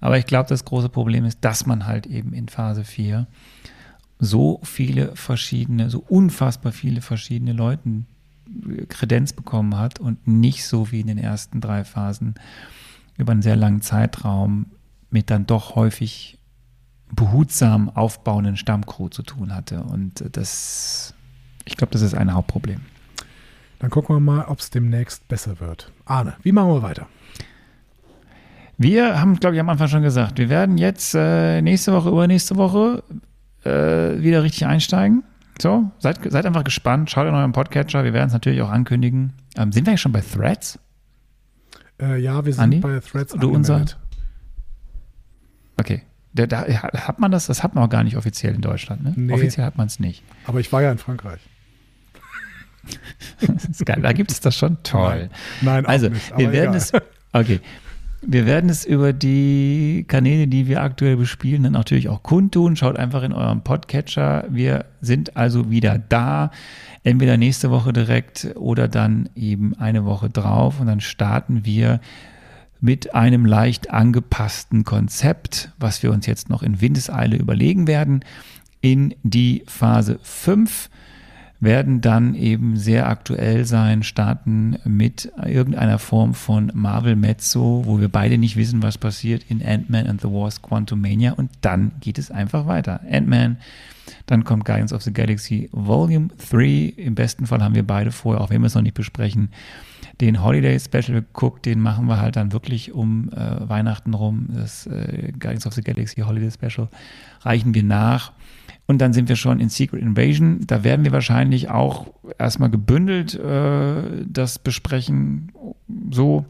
Aber 0.00 0.16
ich 0.16 0.24
glaube, 0.24 0.48
das 0.48 0.64
große 0.64 0.88
Problem 0.88 1.26
ist, 1.26 1.38
dass 1.42 1.66
man 1.66 1.86
halt 1.86 2.06
eben 2.06 2.32
in 2.32 2.48
Phase 2.48 2.84
4 2.84 3.26
so 4.20 4.60
viele 4.62 5.16
verschiedene, 5.16 5.90
so 5.90 6.04
unfassbar 6.06 6.72
viele 6.72 7.00
verschiedene 7.00 7.54
Leuten 7.54 8.06
äh, 8.68 8.84
Kredenz 8.86 9.32
bekommen 9.32 9.76
hat 9.78 9.98
und 9.98 10.28
nicht 10.28 10.66
so 10.66 10.92
wie 10.92 11.00
in 11.00 11.06
den 11.06 11.18
ersten 11.18 11.60
drei 11.60 11.84
Phasen 11.84 12.34
über 13.16 13.32
einen 13.32 13.42
sehr 13.42 13.56
langen 13.56 13.80
Zeitraum 13.80 14.66
mit 15.10 15.30
dann 15.30 15.46
doch 15.46 15.74
häufig 15.74 16.38
behutsam 17.12 17.88
aufbauenden 17.88 18.56
Stammcrew 18.56 19.08
zu 19.08 19.22
tun 19.22 19.54
hatte. 19.54 19.82
Und 19.82 20.20
äh, 20.20 20.30
das, 20.30 21.14
ich 21.64 21.76
glaube, 21.76 21.92
das 21.92 22.02
ist 22.02 22.14
ein 22.14 22.32
Hauptproblem. 22.32 22.82
Dann 23.78 23.90
gucken 23.90 24.14
wir 24.14 24.20
mal, 24.20 24.44
ob 24.44 24.58
es 24.58 24.68
demnächst 24.68 25.26
besser 25.28 25.58
wird. 25.58 25.90
Arne, 26.04 26.34
wie 26.42 26.52
machen 26.52 26.68
wir 26.68 26.82
weiter? 26.82 27.08
Wir 28.76 29.18
haben, 29.20 29.36
glaube 29.36 29.56
ich, 29.56 29.60
am 29.60 29.68
Anfang 29.70 29.88
schon 29.88 30.02
gesagt, 30.02 30.38
wir 30.38 30.50
werden 30.50 30.76
jetzt 30.78 31.14
äh, 31.14 31.62
nächste 31.62 31.92
Woche, 31.92 32.10
übernächste 32.10 32.56
Woche 32.56 33.02
äh, 33.64 34.20
wieder 34.22 34.42
richtig 34.42 34.66
einsteigen. 34.66 35.22
So, 35.60 35.90
seid, 35.98 36.18
seid 36.30 36.46
einfach 36.46 36.64
gespannt, 36.64 37.10
schaut 37.10 37.26
in 37.26 37.34
eurem 37.34 37.52
Podcatcher, 37.52 38.02
wir 38.04 38.12
werden 38.14 38.28
es 38.28 38.32
natürlich 38.32 38.62
auch 38.62 38.70
ankündigen. 38.70 39.34
Ähm, 39.56 39.72
sind 39.72 39.84
wir 39.86 39.90
eigentlich 39.90 40.00
schon 40.00 40.12
bei 40.12 40.22
Threads? 40.22 40.78
Äh, 42.00 42.18
ja, 42.20 42.44
wir 42.46 42.52
sind 42.54 42.62
Andi? 42.64 42.78
bei 42.80 42.98
Threads 43.00 43.34
Du, 43.34 43.50
unser- 43.50 43.74
angemeldet. 43.74 43.98
Okay. 45.78 46.02
Der, 46.32 46.46
da, 46.46 46.62
hat 46.66 47.18
man 47.18 47.30
das? 47.32 47.46
Das 47.46 47.62
hat 47.62 47.74
man 47.74 47.84
auch 47.84 47.88
gar 47.90 48.04
nicht 48.04 48.16
offiziell 48.16 48.54
in 48.54 48.60
Deutschland. 48.60 49.02
Ne? 49.02 49.12
Nee. 49.16 49.32
Offiziell 49.32 49.66
hat 49.66 49.76
man 49.76 49.88
es 49.88 49.98
nicht. 49.98 50.22
Aber 50.46 50.60
ich 50.60 50.72
war 50.72 50.80
ja 50.80 50.92
in 50.92 50.98
Frankreich. 50.98 51.40
Das 53.40 53.64
ist 53.64 53.84
geil. 53.86 54.00
Da 54.02 54.12
gibt 54.12 54.30
es 54.30 54.40
das 54.40 54.56
schon. 54.56 54.78
Toll. 54.82 55.28
Nein, 55.60 55.84
auch 55.84 55.90
Also, 55.90 56.08
nicht. 56.08 56.36
wir 56.36 56.52
werden 56.52 56.74
egal. 56.74 56.76
es, 56.76 56.92
okay. 57.32 57.60
Wir 58.22 58.44
werden 58.44 58.68
es 58.68 58.84
über 58.84 59.14
die 59.14 60.04
Kanäle, 60.06 60.46
die 60.46 60.66
wir 60.66 60.82
aktuell 60.82 61.16
bespielen, 61.16 61.62
dann 61.62 61.72
natürlich 61.72 62.10
auch 62.10 62.22
kundtun. 62.22 62.76
Schaut 62.76 62.98
einfach 62.98 63.22
in 63.22 63.32
eurem 63.32 63.62
Podcatcher. 63.62 64.44
Wir 64.50 64.84
sind 65.00 65.38
also 65.38 65.70
wieder 65.70 65.98
da. 65.98 66.50
Entweder 67.02 67.38
nächste 67.38 67.70
Woche 67.70 67.94
direkt 67.94 68.50
oder 68.56 68.88
dann 68.88 69.30
eben 69.34 69.74
eine 69.78 70.04
Woche 70.04 70.28
drauf. 70.28 70.80
Und 70.80 70.86
dann 70.86 71.00
starten 71.00 71.64
wir 71.64 72.00
mit 72.80 73.14
einem 73.14 73.46
leicht 73.46 73.90
angepassten 73.90 74.84
Konzept, 74.84 75.72
was 75.78 76.02
wir 76.02 76.12
uns 76.12 76.26
jetzt 76.26 76.50
noch 76.50 76.62
in 76.62 76.82
Windeseile 76.82 77.36
überlegen 77.36 77.86
werden, 77.86 78.22
in 78.82 79.14
die 79.22 79.62
Phase 79.66 80.18
5 80.22 80.90
werden 81.60 82.00
dann 82.00 82.34
eben 82.34 82.76
sehr 82.76 83.08
aktuell 83.08 83.66
sein, 83.66 84.02
starten 84.02 84.78
mit 84.84 85.30
irgendeiner 85.44 85.98
Form 85.98 86.32
von 86.32 86.72
Marvel 86.74 87.16
Mezzo, 87.16 87.82
wo 87.84 88.00
wir 88.00 88.08
beide 88.08 88.38
nicht 88.38 88.56
wissen, 88.56 88.82
was 88.82 88.96
passiert 88.96 89.44
in 89.48 89.62
Ant-Man 89.64 90.06
and 90.06 90.20
the 90.22 90.28
Wasp 90.28 90.62
Quantumania 90.62 91.32
und 91.32 91.50
dann 91.60 91.92
geht 92.00 92.18
es 92.18 92.30
einfach 92.30 92.66
weiter. 92.66 93.00
Ant-Man, 93.10 93.58
dann 94.26 94.44
kommt 94.44 94.64
Guardians 94.64 94.92
of 94.92 95.02
the 95.02 95.12
Galaxy 95.12 95.68
Volume 95.72 96.28
3, 96.50 96.94
im 96.96 97.14
besten 97.14 97.46
Fall 97.46 97.62
haben 97.62 97.74
wir 97.74 97.86
beide 97.86 98.10
vorher, 98.10 98.40
auch 98.40 98.50
wenn 98.50 98.62
wir 98.62 98.66
es 98.66 98.74
noch 98.74 98.82
nicht 98.82 98.94
besprechen, 98.94 99.50
den 100.20 100.42
Holiday 100.42 100.78
Special 100.78 101.20
geguckt, 101.20 101.66
den 101.66 101.80
machen 101.80 102.06
wir 102.06 102.20
halt 102.20 102.36
dann 102.36 102.52
wirklich 102.52 102.92
um 102.92 103.30
äh, 103.32 103.68
Weihnachten 103.68 104.14
rum, 104.14 104.48
das 104.50 104.86
äh, 104.86 105.32
Guardians 105.38 105.66
of 105.66 105.74
the 105.74 105.82
Galaxy 105.82 106.22
Holiday 106.22 106.50
Special 106.50 106.88
reichen 107.42 107.74
wir 107.74 107.82
nach. 107.82 108.32
Und 108.90 108.98
dann 108.98 109.12
sind 109.12 109.28
wir 109.28 109.36
schon 109.36 109.60
in 109.60 109.68
Secret 109.68 110.02
Invasion. 110.02 110.66
Da 110.66 110.82
werden 110.82 111.04
wir 111.04 111.12
wahrscheinlich 111.12 111.70
auch 111.70 112.08
erstmal 112.40 112.70
gebündelt 112.70 113.36
äh, 113.36 114.24
das 114.26 114.58
besprechen. 114.58 115.52
So. 116.10 116.44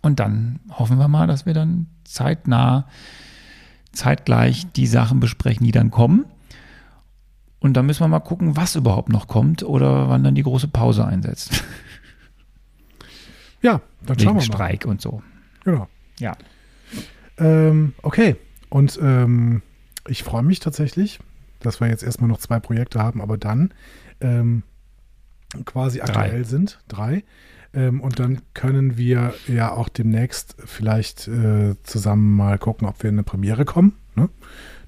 Und 0.00 0.20
dann 0.20 0.60
hoffen 0.70 0.96
wir 0.96 1.08
mal, 1.08 1.26
dass 1.26 1.44
wir 1.44 1.54
dann 1.54 1.88
zeitnah, 2.04 2.86
zeitgleich 3.90 4.70
die 4.76 4.86
Sachen 4.86 5.18
besprechen, 5.18 5.66
die 5.66 5.72
dann 5.72 5.90
kommen. 5.90 6.26
Und 7.58 7.72
dann 7.72 7.84
müssen 7.86 8.04
wir 8.04 8.06
mal 8.06 8.20
gucken, 8.20 8.56
was 8.56 8.76
überhaupt 8.76 9.08
noch 9.08 9.26
kommt 9.26 9.64
oder 9.64 10.08
wann 10.08 10.22
dann 10.22 10.36
die 10.36 10.44
große 10.44 10.68
Pause 10.68 11.04
einsetzt. 11.04 11.64
Ja, 13.60 13.80
dann 14.04 14.16
schauen 14.16 14.18
Wegen 14.18 14.26
wir 14.26 14.34
mal. 14.34 14.40
Streik 14.42 14.84
und 14.84 15.00
so. 15.00 15.20
Genau. 15.64 15.88
Ja. 16.20 16.36
Ähm, 17.38 17.94
okay. 18.02 18.36
Und 18.68 19.00
ähm, 19.02 19.62
ich 20.06 20.22
freue 20.22 20.44
mich 20.44 20.60
tatsächlich, 20.60 21.18
dass 21.66 21.80
wir 21.80 21.88
jetzt 21.88 22.02
erstmal 22.02 22.28
noch 22.28 22.38
zwei 22.38 22.60
Projekte 22.60 23.00
haben, 23.00 23.20
aber 23.20 23.36
dann 23.36 23.74
ähm, 24.20 24.62
quasi 25.64 25.98
Drei. 25.98 26.06
aktuell 26.06 26.44
sind. 26.44 26.78
Drei. 26.88 27.24
Ähm, 27.74 28.00
und 28.00 28.18
dann 28.18 28.40
können 28.54 28.96
wir 28.96 29.34
ja 29.48 29.72
auch 29.72 29.88
demnächst 29.88 30.56
vielleicht 30.64 31.28
äh, 31.28 31.74
zusammen 31.82 32.34
mal 32.34 32.58
gucken, 32.58 32.88
ob 32.88 33.02
wir 33.02 33.10
in 33.10 33.16
eine 33.16 33.22
Premiere 33.22 33.64
kommen. 33.64 33.94
Ne? 34.14 34.30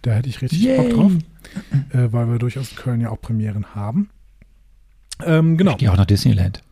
Da 0.03 0.13
hätte 0.13 0.29
ich 0.29 0.41
richtig 0.41 0.65
Bock 0.77 0.87
Yay. 0.87 0.93
drauf, 0.93 1.13
äh, 1.91 2.13
weil 2.13 2.31
wir 2.31 2.39
durchaus 2.39 2.71
in 2.71 2.77
Köln 2.77 3.01
ja 3.01 3.11
auch 3.11 3.21
Premieren 3.21 3.75
haben. 3.75 4.09
Ähm, 5.25 5.57
genau. 5.57 5.73
Ich 5.73 5.79
gehe 5.79 5.93
auch 5.93 5.97
nach 5.97 6.07
Disneyland. 6.07 6.63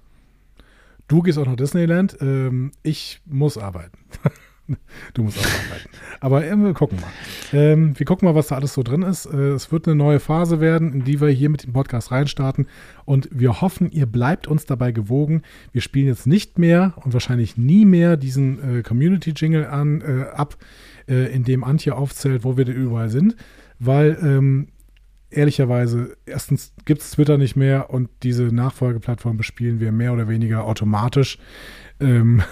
Du 1.08 1.22
gehst 1.22 1.38
auch 1.38 1.46
nach 1.46 1.56
Disneyland. 1.56 2.16
Ähm, 2.20 2.72
ich 2.82 3.20
muss 3.26 3.58
arbeiten. 3.58 3.98
du 5.14 5.22
musst 5.22 5.38
auch 5.38 5.44
arbeiten. 5.44 5.90
Aber 6.20 6.44
äh, 6.44 6.56
wir 6.56 6.74
gucken 6.74 6.98
mal. 7.00 7.10
Ähm, 7.52 7.98
wir 7.98 8.06
gucken 8.06 8.26
mal, 8.26 8.34
was 8.34 8.48
da 8.48 8.56
alles 8.56 8.74
so 8.74 8.82
drin 8.82 9.02
ist. 9.02 9.26
Äh, 9.26 9.52
es 9.52 9.70
wird 9.70 9.86
eine 9.86 9.96
neue 9.96 10.20
Phase 10.20 10.60
werden, 10.60 10.92
in 10.92 11.04
die 11.04 11.20
wir 11.20 11.28
hier 11.28 11.50
mit 11.50 11.64
dem 11.64 11.72
Podcast 11.72 12.10
reinstarten. 12.10 12.66
Und 13.04 13.28
wir 13.32 13.60
hoffen, 13.60 13.90
ihr 13.90 14.06
bleibt 14.06 14.46
uns 14.46 14.66
dabei 14.66 14.92
gewogen. 14.92 15.42
Wir 15.72 15.80
spielen 15.80 16.06
jetzt 16.06 16.26
nicht 16.26 16.58
mehr 16.58 16.94
und 17.04 17.12
wahrscheinlich 17.12 17.56
nie 17.56 17.84
mehr 17.84 18.16
diesen 18.16 18.78
äh, 18.78 18.82
Community-Jingle 18.82 19.66
an, 19.66 20.00
äh, 20.00 20.24
ab, 20.34 20.56
äh, 21.08 21.32
in 21.32 21.44
dem 21.44 21.64
Antje 21.64 21.94
aufzählt, 21.94 22.44
wo 22.44 22.56
wir 22.56 22.64
denn 22.64 22.76
überall 22.76 23.10
sind. 23.10 23.36
Weil 23.78 24.18
ähm, 24.22 24.68
ehrlicherweise, 25.30 26.16
erstens 26.24 26.72
gibt 26.84 27.02
es 27.02 27.12
Twitter 27.12 27.38
nicht 27.38 27.56
mehr 27.56 27.90
und 27.90 28.08
diese 28.22 28.44
Nachfolgeplattform 28.44 29.36
bespielen 29.36 29.80
wir 29.80 29.92
mehr 29.92 30.12
oder 30.12 30.28
weniger 30.28 30.64
automatisch. 30.64 31.38
Ähm, 32.00 32.42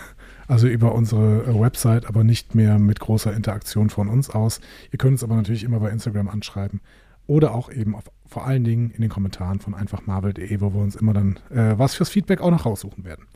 also 0.49 0.67
über 0.67 0.95
unsere 0.95 1.45
äh, 1.45 1.61
Website, 1.61 2.07
aber 2.07 2.25
nicht 2.25 2.55
mehr 2.55 2.79
mit 2.79 3.01
großer 3.01 3.33
Interaktion 3.33 3.91
von 3.91 4.09
uns 4.09 4.31
aus. 4.31 4.61
Ihr 4.93 4.99
könnt 4.99 5.13
uns 5.13 5.25
aber 5.25 5.37
natürlich 5.37 5.65
immer 5.65 5.81
bei 5.81 5.91
Instagram 5.91 6.29
anschreiben 6.29 6.81
oder 7.27 7.55
auch 7.55 7.71
eben 7.71 7.95
auf, 7.95 8.05
vor 8.27 8.47
allen 8.47 8.65
Dingen 8.65 8.91
in 8.91 9.01
den 9.01 9.11
Kommentaren 9.11 9.61
von 9.61 9.75
einfachmarvel.de, 9.75 10.61
wo 10.61 10.75
wir 10.75 10.81
uns 10.81 10.97
immer 10.97 11.13
dann 11.13 11.39
äh, 11.51 11.79
was 11.79 11.95
fürs 11.95 12.11
Feedback 12.11 12.41
auch 12.41 12.51
noch 12.51 12.67
raussuchen 12.67 13.05
werden. 13.05 13.27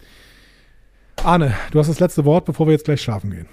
Arne, 1.24 1.54
du 1.72 1.78
hast 1.78 1.88
das 1.88 2.00
letzte 2.00 2.24
Wort, 2.24 2.44
bevor 2.44 2.66
wir 2.66 2.72
jetzt 2.72 2.84
gleich 2.84 3.02
schlafen 3.02 3.30
gehen. 3.30 3.46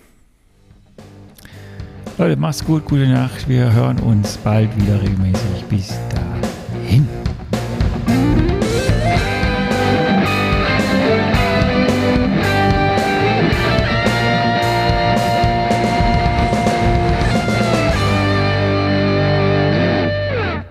Leute, 2.18 2.38
macht's 2.38 2.64
gut, 2.64 2.86
gute 2.86 3.08
Nacht. 3.08 3.50
Wir 3.50 3.74
hören 3.74 4.00
uns 4.00 4.38
bald 4.38 4.74
wieder 4.78 5.02
regelmäßig. 5.02 5.66
Bis 5.70 5.90
dahin. 6.10 7.25